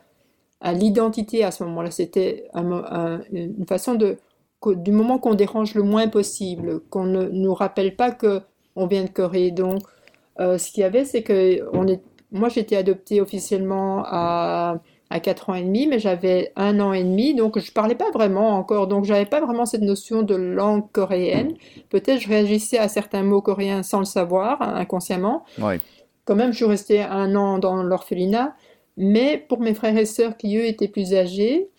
l'identité 0.73 1.45
à 1.45 1.53
ce 1.53 1.63
moment-là. 1.65 1.93
C'était 1.93 2.49
une 2.53 3.67
façon 3.69 3.95
de, 3.95 4.17
du 4.75 4.91
moment 4.91 5.19
qu'on 5.19 5.35
dérange 5.35 5.75
le 5.75 5.85
moins 5.85 6.09
possible, 6.09 6.81
qu'on 6.91 7.05
ne 7.05 7.29
nous 7.29 7.55
rappelle 7.55 7.95
pas 7.95 8.11
que 8.11 8.41
on 8.75 8.89
vient 8.89 9.05
de 9.05 9.09
Corée. 9.09 9.53
Donc, 9.53 9.83
euh, 10.41 10.59
ce 10.59 10.73
qu'il 10.73 10.81
y 10.81 10.85
avait, 10.85 11.05
c'est 11.05 11.23
que 11.23 11.61
on 11.73 11.87
est, 11.87 12.03
moi, 12.33 12.49
j'étais 12.49 12.77
adoptée 12.77 13.21
officiellement 13.21 14.03
à 14.05 14.81
à 15.11 15.21
4 15.21 15.51
ans 15.51 15.55
et 15.55 15.63
demi, 15.63 15.87
mais 15.87 15.99
j'avais 15.99 16.53
un 16.57 16.81
an 16.81 16.93
et 16.93 17.05
demi, 17.05 17.35
donc 17.35 17.59
je 17.59 17.73
parlais 17.73 17.95
pas 17.95 18.11
vraiment 18.11 18.57
encore, 18.57 18.87
donc 18.89 19.05
j'avais 19.05 19.27
pas 19.27 19.41
vraiment 19.41 19.67
cette 19.67 19.83
notion 19.83 20.23
de 20.23 20.35
langue 20.35 20.91
coréenne. 20.93 21.55
Peut-être 21.91 22.21
je 22.21 22.29
réagissais 22.29 22.79
à 22.79 22.89
certains 22.89 23.23
mots 23.23 23.41
coréens 23.41 23.83
sans 23.83 24.01
le 24.01 24.05
savoir, 24.05 24.61
inconsciemment. 24.63 25.45
Ouais. 25.61 25.81
Quand 26.25 26.35
même, 26.35 26.51
je 26.51 26.57
suis 26.57 26.65
restée 26.65 27.03
un 27.03 27.37
an 27.37 27.59
dans 27.59 27.83
l'orphelinat, 27.83 28.57
mais 28.97 29.39
pour 29.49 29.61
mes 29.61 29.75
frères 29.75 29.97
et 29.97 30.07
sœurs 30.07 30.37
qui, 30.37 30.57
eux, 30.57 30.67
étaient 30.67 30.89
plus 30.89 31.15
âgés, 31.15 31.71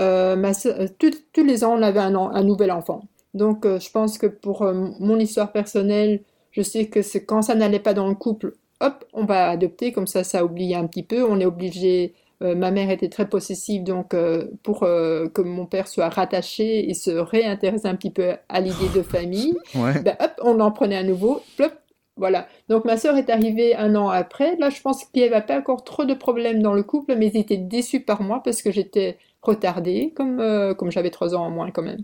euh, 0.00 0.36
ma 0.36 0.52
euh, 0.66 0.88
tous 0.98 1.44
les 1.44 1.64
ans, 1.64 1.74
on 1.78 1.82
avait 1.82 2.00
un, 2.00 2.42
nouvel 2.42 2.70
enfant. 2.72 3.02
Donc, 3.34 3.64
euh, 3.66 3.78
je 3.78 3.90
pense 3.90 4.18
que 4.18 4.26
pour 4.26 4.62
euh, 4.62 4.72
mon 4.98 5.18
histoire 5.18 5.52
personnelle, 5.52 6.22
je 6.50 6.62
sais 6.62 6.86
que 6.86 7.00
quand 7.18 7.42
ça 7.42 7.54
n'allait 7.54 7.78
pas 7.78 7.94
dans 7.94 8.08
le 8.08 8.14
couple, 8.14 8.54
hop, 8.80 9.04
on 9.12 9.24
va 9.24 9.50
adopter, 9.50 9.92
comme 9.92 10.06
ça, 10.06 10.24
ça 10.24 10.44
oublie 10.44 10.74
un 10.74 10.86
petit 10.86 11.02
peu. 11.02 11.24
On 11.24 11.40
est 11.40 11.46
obligé. 11.46 12.14
Euh, 12.42 12.54
ma 12.54 12.70
mère 12.70 12.90
était 12.90 13.08
très 13.08 13.28
possessive, 13.28 13.84
donc 13.84 14.14
euh, 14.14 14.46
pour 14.62 14.82
euh, 14.82 15.28
que 15.28 15.40
mon 15.42 15.66
père 15.66 15.86
soit 15.88 16.08
rattaché 16.08 16.88
et 16.90 16.94
se 16.94 17.10
réintéresse 17.10 17.84
un 17.84 17.94
petit 17.94 18.10
peu 18.10 18.32
à 18.48 18.60
l'idée 18.60 18.88
de 18.94 19.02
famille, 19.14 19.54
Ouais. 19.74 20.00
ben, 20.02 20.16
hop, 20.20 20.32
on 20.42 20.58
en 20.60 20.70
prenait 20.72 20.96
à 20.96 21.02
nouveau, 21.04 21.40
plop, 21.56 21.72
Voilà. 22.16 22.46
Donc 22.68 22.84
ma 22.84 22.96
sœur 22.96 23.16
est 23.16 23.30
arrivée 23.30 23.74
un 23.76 23.94
an 23.94 24.08
après. 24.08 24.56
Là, 24.56 24.68
je 24.70 24.80
pense 24.82 25.04
qu'il 25.04 25.22
n'y 25.22 25.28
avait 25.28 25.44
pas 25.46 25.58
encore 25.58 25.82
trop 25.84 26.04
de 26.04 26.14
problèmes 26.14 26.60
dans 26.62 26.74
le 26.74 26.82
couple, 26.82 27.14
mais 27.16 27.28
ils 27.28 27.38
étaient 27.38 27.56
déçus 27.56 28.00
par 28.00 28.20
moi 28.22 28.42
parce 28.44 28.60
que 28.62 28.70
j'étais 28.70 29.16
retardée, 29.42 30.12
comme, 30.14 30.38
comme 30.78 30.90
j'avais 30.90 31.10
trois 31.10 31.34
ans 31.34 31.44
en 31.46 31.50
moins 31.50 31.70
quand 31.70 31.82
même. 31.82 32.02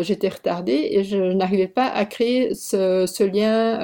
J'étais 0.00 0.28
retardée 0.28 0.88
et 0.92 1.02
je 1.04 1.18
n'arrivais 1.32 1.66
pas 1.68 1.86
à 1.86 2.04
créer 2.06 2.54
ce, 2.54 3.04
ce 3.06 3.24
lien 3.24 3.78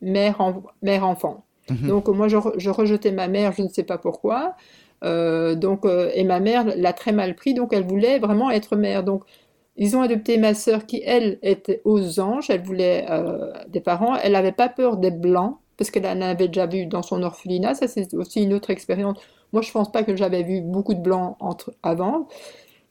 mère-enfant. 0.00 0.62
Mère 0.82 1.02
-enfant. 1.04 1.36
Mhm. 1.70 1.88
Donc 1.88 2.08
moi, 2.08 2.28
je, 2.28 2.36
re- 2.36 2.54
je 2.58 2.70
rejetais 2.70 3.12
ma 3.12 3.28
mère, 3.28 3.52
je 3.52 3.62
ne 3.62 3.68
sais 3.68 3.84
pas 3.84 3.98
pourquoi. 3.98 4.54
Euh, 5.02 5.54
donc, 5.54 5.84
euh, 5.84 6.10
et 6.14 6.24
ma 6.24 6.40
mère 6.40 6.64
l'a 6.76 6.92
très 6.92 7.12
mal 7.12 7.34
pris, 7.34 7.54
donc 7.54 7.72
elle 7.72 7.86
voulait 7.86 8.18
vraiment 8.18 8.50
être 8.50 8.76
mère. 8.76 9.02
Donc, 9.04 9.24
ils 9.76 9.96
ont 9.96 10.02
adopté 10.02 10.38
ma 10.38 10.54
sœur 10.54 10.86
qui, 10.86 11.02
elle, 11.04 11.38
était 11.42 11.80
aux 11.84 12.20
anges. 12.20 12.50
Elle 12.50 12.62
voulait 12.62 13.06
euh, 13.10 13.52
des 13.68 13.80
parents. 13.80 14.16
Elle 14.16 14.32
n'avait 14.32 14.52
pas 14.52 14.68
peur 14.68 14.96
des 14.96 15.10
blancs, 15.10 15.58
parce 15.76 15.90
qu'elle 15.90 16.06
en 16.06 16.20
avait 16.20 16.48
déjà 16.48 16.66
vu 16.66 16.86
dans 16.86 17.02
son 17.02 17.22
orphelinat. 17.22 17.74
Ça, 17.74 17.88
c'est 17.88 18.14
aussi 18.14 18.42
une 18.42 18.52
autre 18.54 18.70
expérience. 18.70 19.18
Moi, 19.52 19.62
je 19.62 19.72
pense 19.72 19.90
pas 19.90 20.02
que 20.02 20.14
j'avais 20.16 20.42
vu 20.42 20.60
beaucoup 20.60 20.94
de 20.94 21.00
blancs 21.00 21.36
entre, 21.40 21.72
avant. 21.82 22.28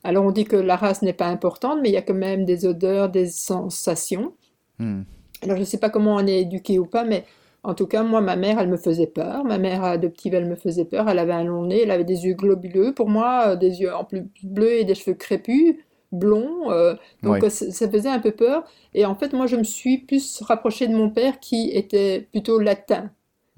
Alors, 0.03 0.25
on 0.25 0.31
dit 0.31 0.45
que 0.45 0.55
la 0.55 0.75
race 0.75 1.01
n'est 1.03 1.13
pas 1.13 1.27
importante, 1.27 1.79
mais 1.81 1.89
il 1.89 1.93
y 1.93 1.97
a 1.97 2.01
quand 2.01 2.15
même 2.15 2.45
des 2.45 2.65
odeurs, 2.65 3.09
des 3.09 3.27
sensations. 3.27 4.33
Hmm. 4.79 5.03
Alors, 5.43 5.55
je 5.57 5.61
ne 5.61 5.65
sais 5.65 5.77
pas 5.77 5.89
comment 5.89 6.15
on 6.15 6.25
est 6.25 6.41
éduqué 6.41 6.79
ou 6.79 6.85
pas, 6.85 7.03
mais 7.03 7.25
en 7.63 7.73
tout 7.75 7.85
cas, 7.87 8.03
moi, 8.03 8.21
ma 8.21 8.35
mère, 8.35 8.59
elle 8.59 8.69
me 8.69 8.77
faisait 8.77 9.07
peur. 9.07 9.43
Ma 9.43 9.57
mère 9.57 9.83
adoptive, 9.83 10.33
elle 10.33 10.47
me 10.49 10.55
faisait 10.55 10.85
peur. 10.85 11.07
Elle 11.09 11.19
avait 11.19 11.33
un 11.33 11.43
long 11.43 11.65
nez, 11.65 11.81
elle 11.83 11.91
avait 11.91 12.03
des 12.03 12.25
yeux 12.25 12.33
globuleux. 12.33 12.93
Pour 12.93 13.09
moi, 13.09 13.49
euh, 13.49 13.55
des 13.55 13.81
yeux 13.81 13.93
en 13.93 14.03
plus 14.03 14.23
bleus 14.43 14.73
et 14.79 14.83
des 14.83 14.95
cheveux 14.95 15.15
crépus, 15.15 15.75
blonds. 16.11 16.71
euh, 16.71 16.95
donc, 17.23 17.33
Ouais. 17.33 17.45
euh, 17.45 17.49
ça 17.49 17.89
faisait 17.89 18.09
un 18.09 18.19
peu 18.19 18.31
peur. 18.31 18.63
Et 18.93 19.05
en 19.05 19.15
fait, 19.15 19.33
moi, 19.33 19.45
je 19.47 19.55
me 19.57 19.63
suis 19.63 19.99
plus 19.99 20.41
rapprochée 20.41 20.87
de 20.87 20.95
mon 20.95 21.09
père 21.09 21.39
qui 21.39 21.69
était 21.71 22.27
plutôt 22.31 22.59
latin. 22.59 23.11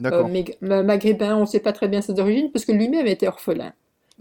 Euh, 0.06 0.24
maghrébin, 0.84 1.38
on 1.38 1.42
ne 1.42 1.46
sait 1.46 1.60
pas 1.62 1.72
très 1.72 1.88
bien 1.88 2.02
ses 2.02 2.20
origines, 2.20 2.52
parce 2.52 2.66
que 2.66 2.72
lui-même 2.74 3.08
était 3.08 3.28
orphelin. 3.28 3.72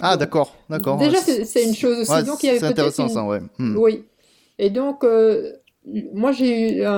Ah, 0.00 0.16
d'accord, 0.16 0.54
d'accord. 0.70 0.96
Déjà, 0.98 1.18
c'est 1.18 1.64
une 1.64 1.74
chose 1.74 1.98
aussi. 2.00 2.10
ouais, 2.12 2.22
donc, 2.22 2.42
il 2.42 2.46
y 2.46 2.48
avait 2.50 2.58
c'est 2.58 2.66
peut-être 2.66 2.78
intéressant 2.78 3.04
une- 3.08 3.08
ça, 3.14 3.24
ouais. 3.24 3.40
Hmm. 3.58 3.76
oui. 3.76 4.04
Et 4.58 4.70
donc, 4.70 5.02
euh, 5.02 5.52
moi, 6.14 6.32
j'ai 6.32 6.78
eu 6.78 6.84
un, 6.84 6.92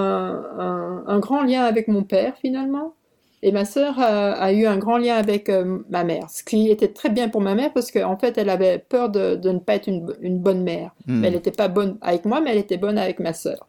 un- 0.58 1.04
un 1.06 1.18
grand 1.18 1.42
lien 1.42 1.64
avec 1.64 1.88
mon 1.88 2.02
père, 2.04 2.36
finalement. 2.38 2.94
Et 3.42 3.52
ma 3.52 3.64
sœur 3.66 3.98
a, 3.98 4.32
a 4.32 4.52
eu 4.52 4.66
un 4.66 4.78
grand 4.78 4.96
lien 4.98 5.16
avec 5.16 5.48
euh, 5.50 5.80
ma 5.90 6.02
mère. 6.04 6.30
Ce 6.30 6.42
qui 6.42 6.70
était 6.70 6.88
très 6.88 7.10
bien 7.10 7.28
pour 7.28 7.42
ma 7.42 7.54
mère, 7.54 7.72
parce 7.74 7.90
qu'en 7.90 8.16
fait, 8.16 8.38
elle 8.38 8.48
avait 8.48 8.78
peur 8.78 9.10
de, 9.10 9.34
de 9.36 9.50
ne 9.50 9.58
pas 9.58 9.74
être 9.74 9.86
une, 9.86 10.14
une 10.20 10.38
bonne 10.38 10.62
mère. 10.62 10.94
Hmm. 11.06 11.24
Elle 11.24 11.34
n'était 11.34 11.50
pas 11.50 11.68
bonne 11.68 11.98
avec 12.00 12.24
moi, 12.24 12.40
mais 12.40 12.52
elle 12.52 12.58
était 12.58 12.78
bonne 12.78 12.96
avec 12.98 13.20
ma 13.20 13.34
sœur. 13.34 13.66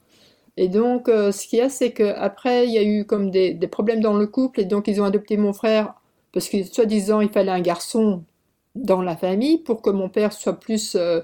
Et 0.57 0.69
donc, 0.69 1.09
euh, 1.09 1.31
ce 1.31 1.47
qu'il 1.47 1.59
y 1.59 1.61
a, 1.61 1.69
c'est 1.69 1.91
qu'après, 1.91 2.65
il 2.67 2.73
y 2.73 2.77
a 2.77 2.83
eu 2.83 3.05
comme 3.05 3.29
des, 3.31 3.53
des 3.53 3.67
problèmes 3.67 3.99
dans 4.01 4.13
le 4.13 4.27
couple, 4.27 4.61
et 4.61 4.65
donc 4.65 4.87
ils 4.87 5.01
ont 5.01 5.05
adopté 5.05 5.37
mon 5.37 5.53
frère, 5.53 5.93
parce 6.31 6.49
que 6.49 6.63
soi-disant, 6.63 7.21
il 7.21 7.29
fallait 7.29 7.51
un 7.51 7.61
garçon 7.61 8.23
dans 8.75 9.01
la 9.01 9.15
famille 9.17 9.57
pour 9.59 9.81
que 9.81 9.89
mon 9.89 10.09
père 10.09 10.33
soit 10.33 10.59
plus 10.59 10.95
euh, 10.95 11.21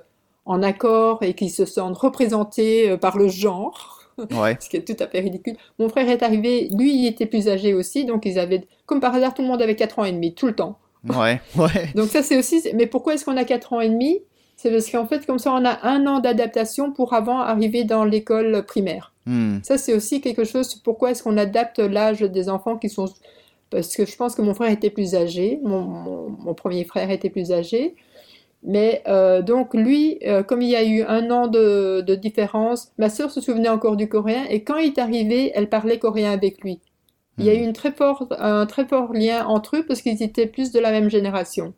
en 0.52 0.62
accord 0.64 1.24
et 1.24 1.34
qu'il 1.34 1.50
se 1.50 1.66
sente 1.66 1.98
représenté 1.98 2.90
euh, 2.90 2.98
par 2.98 3.18
le 3.18 3.28
genre, 3.28 3.98
Ouais. 4.32 4.58
ce 4.60 4.70
qui 4.70 4.78
est 4.78 4.82
tout 4.88 5.02
à 5.04 5.08
fait 5.08 5.20
ridicule. 5.22 5.56
Mon 5.80 5.90
frère 5.90 6.08
est 6.10 6.22
arrivé, 6.22 6.70
lui, 6.78 6.94
il 6.96 7.08
était 7.08 7.26
plus 7.26 7.48
âgé 7.48 7.74
aussi, 7.74 8.06
donc 8.06 8.26
ils 8.26 8.38
avaient, 8.38 8.66
comme 8.86 9.00
par 9.00 9.16
hasard, 9.16 9.34
tout 9.34 9.42
le 9.42 9.48
monde 9.48 9.62
avait 9.62 9.76
4 9.76 10.00
ans 10.00 10.06
et 10.06 10.12
demi, 10.12 10.34
tout 10.36 10.46
le 10.48 10.54
temps. 10.56 10.78
Ouais. 11.10 11.42
Ouais. 11.58 11.90
Donc 11.96 12.10
ça, 12.10 12.22
c'est 12.22 12.38
aussi. 12.38 12.62
Mais 12.76 12.86
pourquoi 12.86 13.16
est-ce 13.16 13.26
qu'on 13.26 13.36
a 13.38 13.44
4 13.44 13.74
ans 13.74 13.82
et 13.82 13.90
demi? 13.90 14.20
C'est 14.56 14.70
parce 14.70 14.88
qu'en 14.92 15.08
fait, 15.08 15.26
comme 15.26 15.40
ça, 15.40 15.52
on 15.54 15.66
a 15.66 15.80
un 15.88 16.06
an 16.06 16.20
d'adaptation 16.20 16.92
pour 16.92 17.14
avant 17.14 17.40
arriver 17.40 17.84
dans 17.86 18.04
l'école 18.04 18.64
primaire. 18.68 19.12
Hmm. 19.26 19.58
Ça, 19.64 19.80
c'est 19.80 19.96
aussi 19.96 20.22
quelque 20.22 20.44
chose. 20.44 20.76
Pourquoi 20.76 21.10
est-ce 21.10 21.24
qu'on 21.24 21.38
adapte 21.38 21.80
l'âge 21.80 22.20
des 22.20 22.50
enfants 22.50 22.78
qui 22.78 22.88
sont. 22.90 23.06
Parce 23.72 23.96
que 23.96 24.06
je 24.06 24.16
pense 24.16 24.36
que 24.36 24.44
mon 24.44 24.54
frère 24.54 24.70
était 24.70 24.92
plus 24.92 25.16
âgé, 25.16 25.60
mon, 25.64 25.82
mon- 25.82 26.30
mon 26.30 26.54
premier 26.54 26.84
frère 26.84 27.10
était 27.10 27.32
plus 27.32 27.52
âgé. 27.52 27.96
Mais 28.64 29.02
euh, 29.08 29.42
donc, 29.42 29.74
lui, 29.74 30.20
euh, 30.26 30.44
comme 30.44 30.62
il 30.62 30.70
y 30.70 30.76
a 30.76 30.84
eu 30.84 31.02
un 31.04 31.32
an 31.32 31.48
de, 31.48 32.02
de 32.02 32.16
différence, 32.16 32.92
ma 32.98 33.10
sœur 33.10 33.32
se 33.32 33.42
souvenait 33.42 33.70
encore 33.70 33.96
du 33.96 34.08
coréen 34.08 34.46
et 34.50 34.64
quand 34.64 34.78
il 34.78 34.88
est 34.88 35.00
arrivé, 35.00 35.52
elle 35.56 35.70
parlait 35.70 35.98
coréen 35.98 36.32
avec 36.32 36.62
lui. 36.62 36.80
Il 37.38 37.46
y 37.46 37.50
a 37.50 37.56
eu 37.56 37.64
une 37.64 37.74
très 37.74 37.92
fort, 37.92 38.28
un 38.38 38.68
très 38.68 38.86
fort 38.86 39.14
lien 39.14 39.48
entre 39.48 39.78
eux 39.78 39.86
parce 39.88 40.02
qu'ils 40.02 40.22
étaient 40.22 40.46
plus 40.46 40.72
de 40.72 40.80
la 40.80 40.92
même 40.92 41.10
génération. 41.10 41.74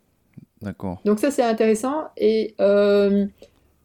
D'accord. 0.60 1.00
Donc 1.04 1.20
ça, 1.20 1.30
c'est 1.30 1.42
intéressant. 1.42 2.04
Et 2.18 2.54
euh, 2.60 3.26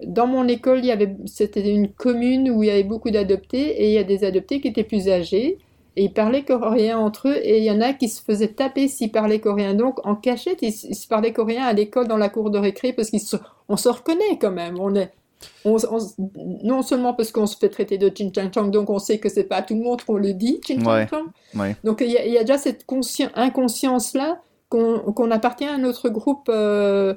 dans 0.04 0.28
mon 0.28 0.47
école, 0.47 0.80
il 0.80 0.86
y 0.86 0.91
avait, 0.91 1.16
c'était 1.26 1.70
une 1.70 1.89
commune 1.89 2.50
où 2.50 2.64
il 2.64 2.68
y 2.68 2.70
avait 2.70 2.84
beaucoup 2.84 3.12
d'adoptés 3.12 3.82
et 3.82 3.88
il 3.88 3.93
y 3.93 3.97
a 3.97 4.04
des 4.04 4.26
adoptés 4.26 4.60
qui 4.60 4.68
étaient 4.68 4.84
plus 4.84 5.08
âgés 5.10 5.58
et 6.00 6.04
ils 6.06 6.14
parlaient 6.14 6.43
coréen 6.45 6.97
entre 6.97 7.28
eux 7.28 7.38
et 7.43 7.58
il 7.58 7.64
y 7.66 7.72
en 7.72 7.82
a 7.82 7.91
qui 7.93 8.08
se 8.08 8.22
faisaient 8.22 8.54
taper 8.54 8.88
s'ils 8.88 9.12
parlaient 9.12 9.39
coréen. 9.41 9.74
Donc 9.74 9.95
en 10.06 10.16
cachette, 10.16 10.60
ils, 10.62 10.70
ils 10.89 10.95
se 10.95 11.08
parlaient 11.08 11.34
coréen 11.34 11.64
à 11.64 11.74
l'école 11.74 12.08
dans 12.08 12.18
la 12.18 12.30
cour 12.30 12.50
de 12.52 12.58
récré 12.58 12.93
parce 12.93 13.10
qu'on 13.12 13.78
se 13.78 13.89
reconnaît 13.89 14.38
quand 14.39 14.52
même. 14.52 14.80
On 14.80 14.95
est, 14.95 15.12
on, 15.66 15.76
on- 15.91 16.30
non 16.64 16.82
seulement 16.84 17.14
parce 17.14 17.32
qu'on 17.34 17.47
se 17.47 17.58
fait 17.58 17.70
traiter 17.70 17.97
de 17.97 18.10
Chin 18.16 18.30
Chang 18.34 18.50
Chang, 18.54 18.68
donc 18.70 18.89
on 18.89 19.00
sait 19.00 19.18
que 19.20 19.30
c'est 19.30 19.43
pas 19.43 19.58
à 19.58 19.62
tout 19.62 19.76
le 19.76 19.82
monde 19.82 20.02
qu'on 20.04 20.18
le 20.18 20.34
dit, 20.34 20.62
Chin 20.66 20.80
Chang. 20.84 20.86
Chang. 21.10 21.60
Ouais. 21.62 21.76
Donc 21.84 22.00
il 22.02 22.12
y 22.12 22.18
a, 22.18 22.26
il 22.26 22.34
y 22.34 22.38
a 22.38 22.41
déjà 22.43 22.58
cette 22.58 22.86
conscien- 22.86 23.32
inconscience-là 23.36 24.39
qu'on 24.70 25.32
appartient 25.32 25.66
à 25.66 25.74
un 25.74 25.84
autre 25.84 26.10
groupe 26.10 26.47
euh, 26.50 27.14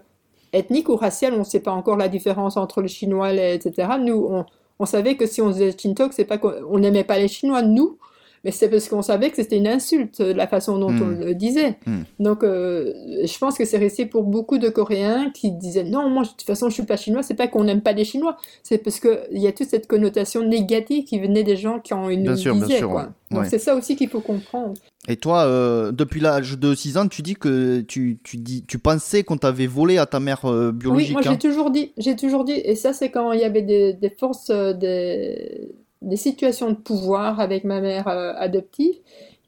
ethnique 0.55 0.89
ou 0.89 0.97
racial, 0.97 1.35
on 1.35 1.41
ne 1.41 1.45
sait 1.45 1.61
pas 1.61 1.73
encore 1.73 1.97
la 1.99 2.09
différence 2.09 2.57
entre 2.57 2.81
le 2.83 2.89
chinois, 2.89 3.33
les- 3.33 3.55
etc. 3.55 3.89
Nous, 4.01 4.27
on, 4.29 4.45
on 4.79 4.87
savait 4.87 5.17
que 5.17 5.27
si 5.27 5.41
on 5.43 5.49
faisait 5.53 5.73
Chintok, 5.79 6.13
c'est 6.15 6.25
pas 6.25 6.39
qu'on 6.39 6.53
on 6.71 6.79
n'aimait 6.79 7.05
pas 7.05 7.19
les 7.19 7.29
Chinois, 7.29 7.63
nous, 7.63 7.99
mais 8.45 8.51
c'est 8.51 8.69
parce 8.69 8.89
qu'on 8.89 9.03
savait 9.03 9.31
que 9.31 9.37
c'était 9.37 9.57
une 9.57 9.69
insulte, 9.69 10.21
la 10.21 10.47
façon 10.47 10.79
dont 10.79 10.89
on 10.89 10.93
Mm. 10.93 11.21
le 11.25 11.35
disait. 11.35 11.77
Mm. 11.87 12.01
Donc, 12.21 12.43
euh, 12.43 12.93
je 13.25 13.39
pense 13.39 13.57
que 13.57 13.65
c'est 13.65 13.79
resté 13.79 14.07
pour 14.07 14.25
beaucoup 14.25 14.59
de 14.59 14.69
Coréens 14.69 15.31
qui 15.33 15.51
disaient 15.53 15.85
non, 15.85 16.09
moi, 16.09 16.23
de 16.25 16.29
toute 16.29 16.43
façon, 16.43 16.69
je 16.69 16.75
suis 16.75 16.83
pas 16.85 16.97
chinois. 16.97 17.23
C'est 17.23 17.35
pas 17.35 17.47
qu'on 17.49 17.65
n'aime 17.65 17.83
pas 17.83 17.93
les 17.93 18.05
Chinois, 18.05 18.37
c'est 18.63 18.79
parce 18.79 18.99
que 19.01 19.21
il 19.31 19.41
y 19.41 19.47
a 19.47 19.53
toute 19.53 19.69
cette 19.69 19.87
connotation 19.87 20.43
négative 20.43 21.05
qui 21.05 21.21
venait 21.21 21.45
des 21.45 21.57
gens 21.57 21.79
qui 21.81 21.95
en 21.95 22.09
une 22.09 22.23
Bien 22.23 22.37
sûr, 22.37 22.55
bien 22.55 22.67
disaient, 22.67 22.79
sûr, 22.79 22.91
quoi. 22.91 23.03
ouais. 23.03 23.09
Donc, 23.31 23.41
Ouais. 23.45 23.49
c'est 23.49 23.59
ça 23.59 23.75
aussi 23.75 23.97
qu'il 23.97 24.09
faut 24.11 24.21
comprendre. 24.21 24.75
Et 25.09 25.17
toi, 25.17 25.45
euh, 25.47 25.91
depuis 25.91 26.21
l'âge 26.21 26.59
de 26.59 26.75
6 26.75 26.97
ans, 26.97 27.09
tu 27.09 27.23
dis 27.23 27.35
que 27.35 27.81
tu, 27.81 28.19
tu, 28.23 28.37
dis, 28.37 28.65
tu 28.67 28.79
pensais 28.79 29.25
qu'on 29.25 29.37
t'avait 29.39 29.67
volé 29.67 29.99
à 29.99 30.07
ta 30.07 30.21
mère 30.21 30.45
euh, 30.45 30.71
Oui, 30.71 30.73
biologique. 30.79 31.13
moi 31.13 31.23
hein 31.25 31.31
j'ai 31.33 31.39
toujours 31.39 31.71
dit, 31.71 31.93
j'ai 31.97 32.15
toujours 32.15 32.45
dit, 32.45 32.61
et 32.65 32.77
ça 32.77 32.93
c'est 32.93 33.11
quand 33.11 33.33
il 33.33 33.41
y 33.41 33.45
avait 33.45 33.63
des, 33.63 33.95
des 33.95 34.11
forces, 34.11 34.51
euh, 34.51 34.73
des, 34.75 35.73
des 36.03 36.17
situations 36.17 36.71
de 36.71 36.77
pouvoir 36.77 37.41
avec 37.41 37.65
ma 37.65 37.81
mère 37.81 38.09
euh, 38.09 38.33
adoptive, 38.37 38.95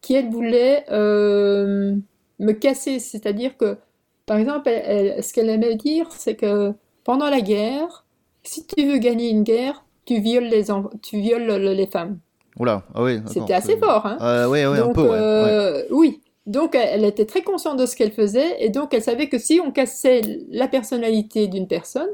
qui 0.01 0.15
elle 0.15 0.31
voulait 0.31 0.85
euh, 0.91 1.95
me 2.39 2.53
casser, 2.53 2.99
c'est-à-dire 2.99 3.57
que, 3.57 3.77
par 4.27 4.39
exemple, 4.39 4.69
elle- 4.69 5.09
elle- 5.17 5.25
ce 5.25 5.33
qu'elle 5.33 5.51
aimait 5.51 5.77
dire, 5.77 6.07
c'est 6.11 6.37
que 6.37 6.73
pendant 7.05 7.29
la 7.31 7.41
guerre, 7.41 8.05
si 8.43 8.67
tu 8.67 8.87
veux 8.87 8.99
gagner 8.99 9.31
une 9.31 9.43
guerre, 9.43 9.85
tu 10.05 10.21
violes 10.21 10.45
les, 10.45 10.65
tu 11.03 11.19
violes 11.21 11.47
le- 11.47 11.73
les 11.73 11.87
femmes. 11.87 12.19
Oula, 12.59 12.85
ah 12.95 13.05
d'accord, 13.05 13.33
C'était 13.33 13.55
assez 13.55 13.77
fort, 13.77 14.07
hein? 14.07 14.19
Euh, 14.21 14.49
ouais, 14.49 14.63
un 14.63 14.77
Donc, 14.77 14.95
peu, 14.95 15.03
ouais. 15.03 15.09
ouais. 15.11 15.19
euh, 15.19 15.83
oui. 15.91 16.21
Donc, 16.47 16.75
elle, 16.75 17.05
était 17.05 17.25
très 17.25 17.43
consciente 17.43 17.79
de 17.79 17.87
ce 17.87 17.97
qu'elle 17.97 18.13
faisait, 18.13 18.63
et 18.63 18.69
donc 18.69 18.93
elle 18.93 19.03
savait 19.03 19.29
que 19.29 19.39
si 19.39 19.61
on 19.65 19.73
cassait 19.73 20.21
la 20.51 20.69
personnalité 20.69 21.47
d'une 21.49 21.67
personne, 21.67 22.11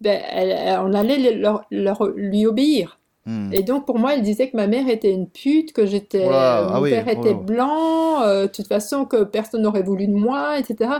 ben, 0.00 0.22
elle- 0.30 0.50
elle- 0.50 0.78
on 0.80 0.92
allait 0.94 1.18
le- 1.18 1.40
leur- 1.40 1.64
leur- 1.70 2.08
lui 2.14 2.46
obéir. 2.46 3.00
Hmm. 3.26 3.52
Et 3.52 3.62
donc, 3.62 3.86
pour 3.86 3.98
moi, 3.98 4.14
elle 4.14 4.22
disait 4.22 4.48
que 4.48 4.56
ma 4.56 4.68
mère 4.68 4.88
était 4.88 5.12
une 5.12 5.28
pute, 5.28 5.72
que 5.72 5.84
j'étais, 5.84 6.24
Oh 6.26 6.30
euh, 6.30 6.68
ah 6.70 6.80
mon 6.80 6.84
père 6.84 7.04
oh 7.08 7.10
était 7.10 7.32
là. 7.32 7.34
blanc, 7.34 8.22
euh, 8.22 8.42
de 8.42 8.46
toute 8.46 8.68
façon, 8.68 9.04
que 9.04 9.24
personne 9.24 9.62
n'aurait 9.62 9.82
voulu 9.82 10.06
de 10.06 10.14
moi, 10.14 10.58
etc. 10.58 10.90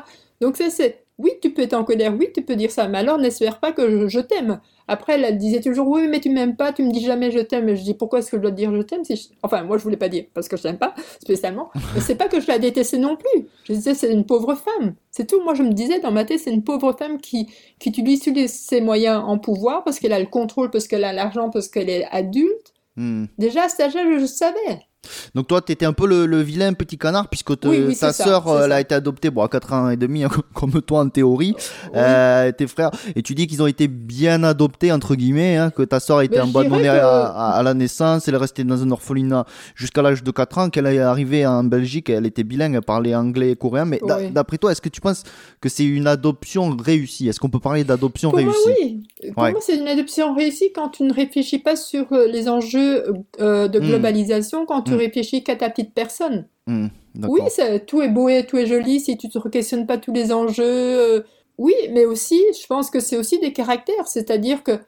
Donc, 0.41 0.57
ça, 0.57 0.69
c'est, 0.69 1.06
oui, 1.19 1.33
tu 1.41 1.51
peux 1.51 1.63
être 1.63 1.73
en 1.75 1.85
colère, 1.85 2.15
oui, 2.19 2.29
tu 2.35 2.43
peux 2.43 2.57
dire 2.57 2.71
ça, 2.71 2.89
mais 2.89 2.99
alors 2.99 3.19
n'espère 3.19 3.59
pas 3.59 3.73
que 3.73 3.89
je, 3.91 4.09
je 4.09 4.21
t'aime. 4.21 4.61
Après, 4.87 5.15
elle, 5.15 5.25
elle 5.25 5.39
disait 5.39 5.61
toujours, 5.63 5.89
oui, 5.89 6.07
mais 6.09 6.21
tu 6.21 6.29
m'aimes 6.31 6.57
pas, 6.57 6.73
tu 6.73 6.83
me 6.85 6.93
dis 6.93 7.01
jamais 7.01 7.31
je 7.31 7.39
t'aime. 7.41 7.75
Je 7.75 7.83
dis, 7.83 7.95
pourquoi 7.95 8.19
est-ce 8.21 8.31
que 8.31 8.37
je 8.37 8.43
dois 8.43 8.51
te 8.51 8.57
dire 8.57 8.75
je 8.75 8.83
t'aime 8.83 9.03
si 9.05 9.17
je- 9.17 9.29
Enfin, 9.43 9.63
moi, 9.65 9.79
je 9.79 9.83
voulais 9.83 9.97
pas 9.97 10.09
dire, 10.09 10.27
parce 10.35 10.47
que 10.49 10.57
je 10.57 10.63
t'aime 10.63 10.79
pas, 10.79 10.95
spécialement. 11.23 11.71
Mais 11.95 12.01
c'est 12.01 12.15
pas 12.17 12.29
que 12.29 12.39
je 12.41 12.47
la 12.47 12.59
détestais 12.59 12.99
non 12.99 13.17
plus. 13.17 13.47
Je 13.65 13.73
disais, 13.73 13.95
c'est 13.95 14.13
une 14.13 14.27
pauvre 14.27 14.55
femme. 14.55 14.95
C'est 15.11 15.27
tout. 15.27 15.43
Moi, 15.43 15.55
je 15.55 15.63
me 15.63 15.73
disais, 15.73 16.01
dans 16.01 16.13
ma 16.13 16.25
tête, 16.25 16.41
c'est 16.41 16.53
une 16.53 16.63
pauvre 16.63 16.93
femme 16.99 17.19
qui, 17.19 17.49
qui 17.81 17.89
utilise 17.89 18.21
tous 18.21 18.35
ses 18.49 18.81
moyens 18.81 19.23
en 19.27 19.39
pouvoir, 19.39 19.83
parce 19.85 19.99
qu'elle 19.99 20.13
a 20.13 20.21
le 20.21 20.27
contrôle, 20.27 20.71
parce 20.71 20.87
qu'elle 20.87 21.05
a 21.05 21.13
l'argent, 21.13 21.51
parce 21.51 21.69
qu'elle 21.69 21.89
est 21.91 22.05
adulte. 22.13 22.75
Hmm. 22.97 23.25
Déjà, 23.39 23.65
à 23.65 23.69
cet 23.69 23.81
âge-là, 23.81 24.03
je, 24.15 24.21
je 24.21 24.27
savais. 24.27 24.86
Donc 25.35 25.47
toi, 25.49 25.61
t'étais 25.61 25.87
un 25.87 25.93
peu 25.93 26.07
le, 26.07 26.27
le 26.27 26.41
vilain 26.43 26.73
petit 26.73 26.99
canard, 26.99 27.29
puisque 27.29 27.59
te- 27.59 27.69
Oui, 27.69 27.85
oui, 27.87 27.97
ta 27.97 28.13
sœur, 28.13 28.49
euh, 28.49 28.65
elle 28.65 28.73
a 28.73 28.81
été 28.81 28.95
adoptée 28.95 29.31
bon, 29.31 29.43
à 29.43 29.49
4 29.49 29.73
ans 29.73 29.91
et 29.91 29.97
demi, 29.97 30.25
comme 30.55 30.81
toi 30.83 31.01
en 31.01 31.09
théorie, 31.09 31.55
Oui. 31.57 31.91
euh, 31.97 32.53
tes 32.53 32.67
frères, 32.67 32.91
et 33.15 33.23
tu 33.23 33.35
dis 33.35 33.47
qu'ils 33.47 33.63
ont 33.63 33.67
été 33.67 33.89
bien 33.89 34.43
adoptés, 34.45 34.93
entre 34.93 35.15
guillemets, 35.15 35.57
hein, 35.57 35.71
que 35.71 35.83
ta 35.83 36.01
sœur 36.01 36.19
a 36.19 36.25
été 36.25 36.39
manière 36.39 36.95
que- 36.95 36.99
à, 36.99 37.27
à- 37.27 37.51
à 37.59 37.63
la 37.63 37.75
naissance, 37.75 38.29
elle 38.29 38.35
est 38.35 38.39
restée 38.39 38.65
dans 38.65 38.83
un 38.83 38.91
orphelinat 38.91 39.45
jusqu'à 39.75 40.03
l'âge 40.03 40.23
de 40.23 40.31
4 40.31 40.59
ans, 40.59 40.71
qu'elle 40.71 40.87
est 40.87 40.99
arrivée 40.99 41.47
en 41.47 41.65
Belgique, 41.65 42.11
elle 42.11 42.27
était 42.27 42.45
bilingue, 42.45 42.75
elle 42.75 42.83
parlait 42.83 43.15
anglais 43.15 43.51
et 43.53 43.57
coréen, 43.57 43.85
mais 43.85 44.01
d'après 44.33 44.59
toi, 44.59 44.73
est-ce 44.73 44.81
que 44.81 44.89
tu 44.89 45.01
penses 45.01 45.23
que 45.61 45.69
c'est 45.69 45.85
une 45.85 46.07
adoption 46.07 46.77
réussie? 46.77 47.29
Est-ce 47.29 47.41
qu'on 47.41 47.49
peut 47.51 47.61
parler 47.61 47.85
d'adoption 47.85 48.31
réussie? 48.31 48.53
oui. 48.67 49.03
Pour 49.35 49.43
Ouais. 49.45 49.53
moi, 49.53 49.61
c'est 49.63 49.77
une 49.77 49.89
adoption 49.89 50.35
réussie 50.35 50.73
quand 50.75 50.89
tu 50.91 51.03
ne 51.03 51.13
réfléchis 51.13 51.59
pas 51.59 51.75
sur 51.77 52.13
euh, 52.13 52.27
les 52.27 52.49
enjeux 52.49 53.05
euh, 53.41 53.67
de 53.69 53.81
Mm. 53.81 53.87
globalisation, 53.89 54.67
quand 54.67 54.83
tu 54.83 54.95
réfléchis 54.97 55.43
qu'à 55.45 55.57
ta 55.57 55.71
petite 55.71 55.95
personne. 55.95 56.47
Hmm, 56.67 56.89
Oui, 57.29 57.41
ça- 57.49 57.79
tout 57.79 58.03
est 58.03 58.09
beau 58.09 58.29
et 58.29 58.45
tout 58.45 58.59
est 58.59 58.67
joli 58.67 59.01
si 59.01 59.17
tu 59.17 59.29
te 59.29 59.49
questionnes 59.49 59.87
pas 59.87 59.99
tous 59.99 60.13
les 60.13 60.33
enjeux. 60.33 60.65
euh, 60.65 61.21
oui, 61.59 61.75
mais 61.93 62.05
aussi, 62.05 62.41
je 62.61 62.67
pense 62.67 62.91
que 62.91 63.01
c'est 63.01 63.17
aussi 63.17 63.39
des 63.39 63.53
caractères. 63.53 64.07
C'est-à-dire 64.09 64.63
que 64.63 64.79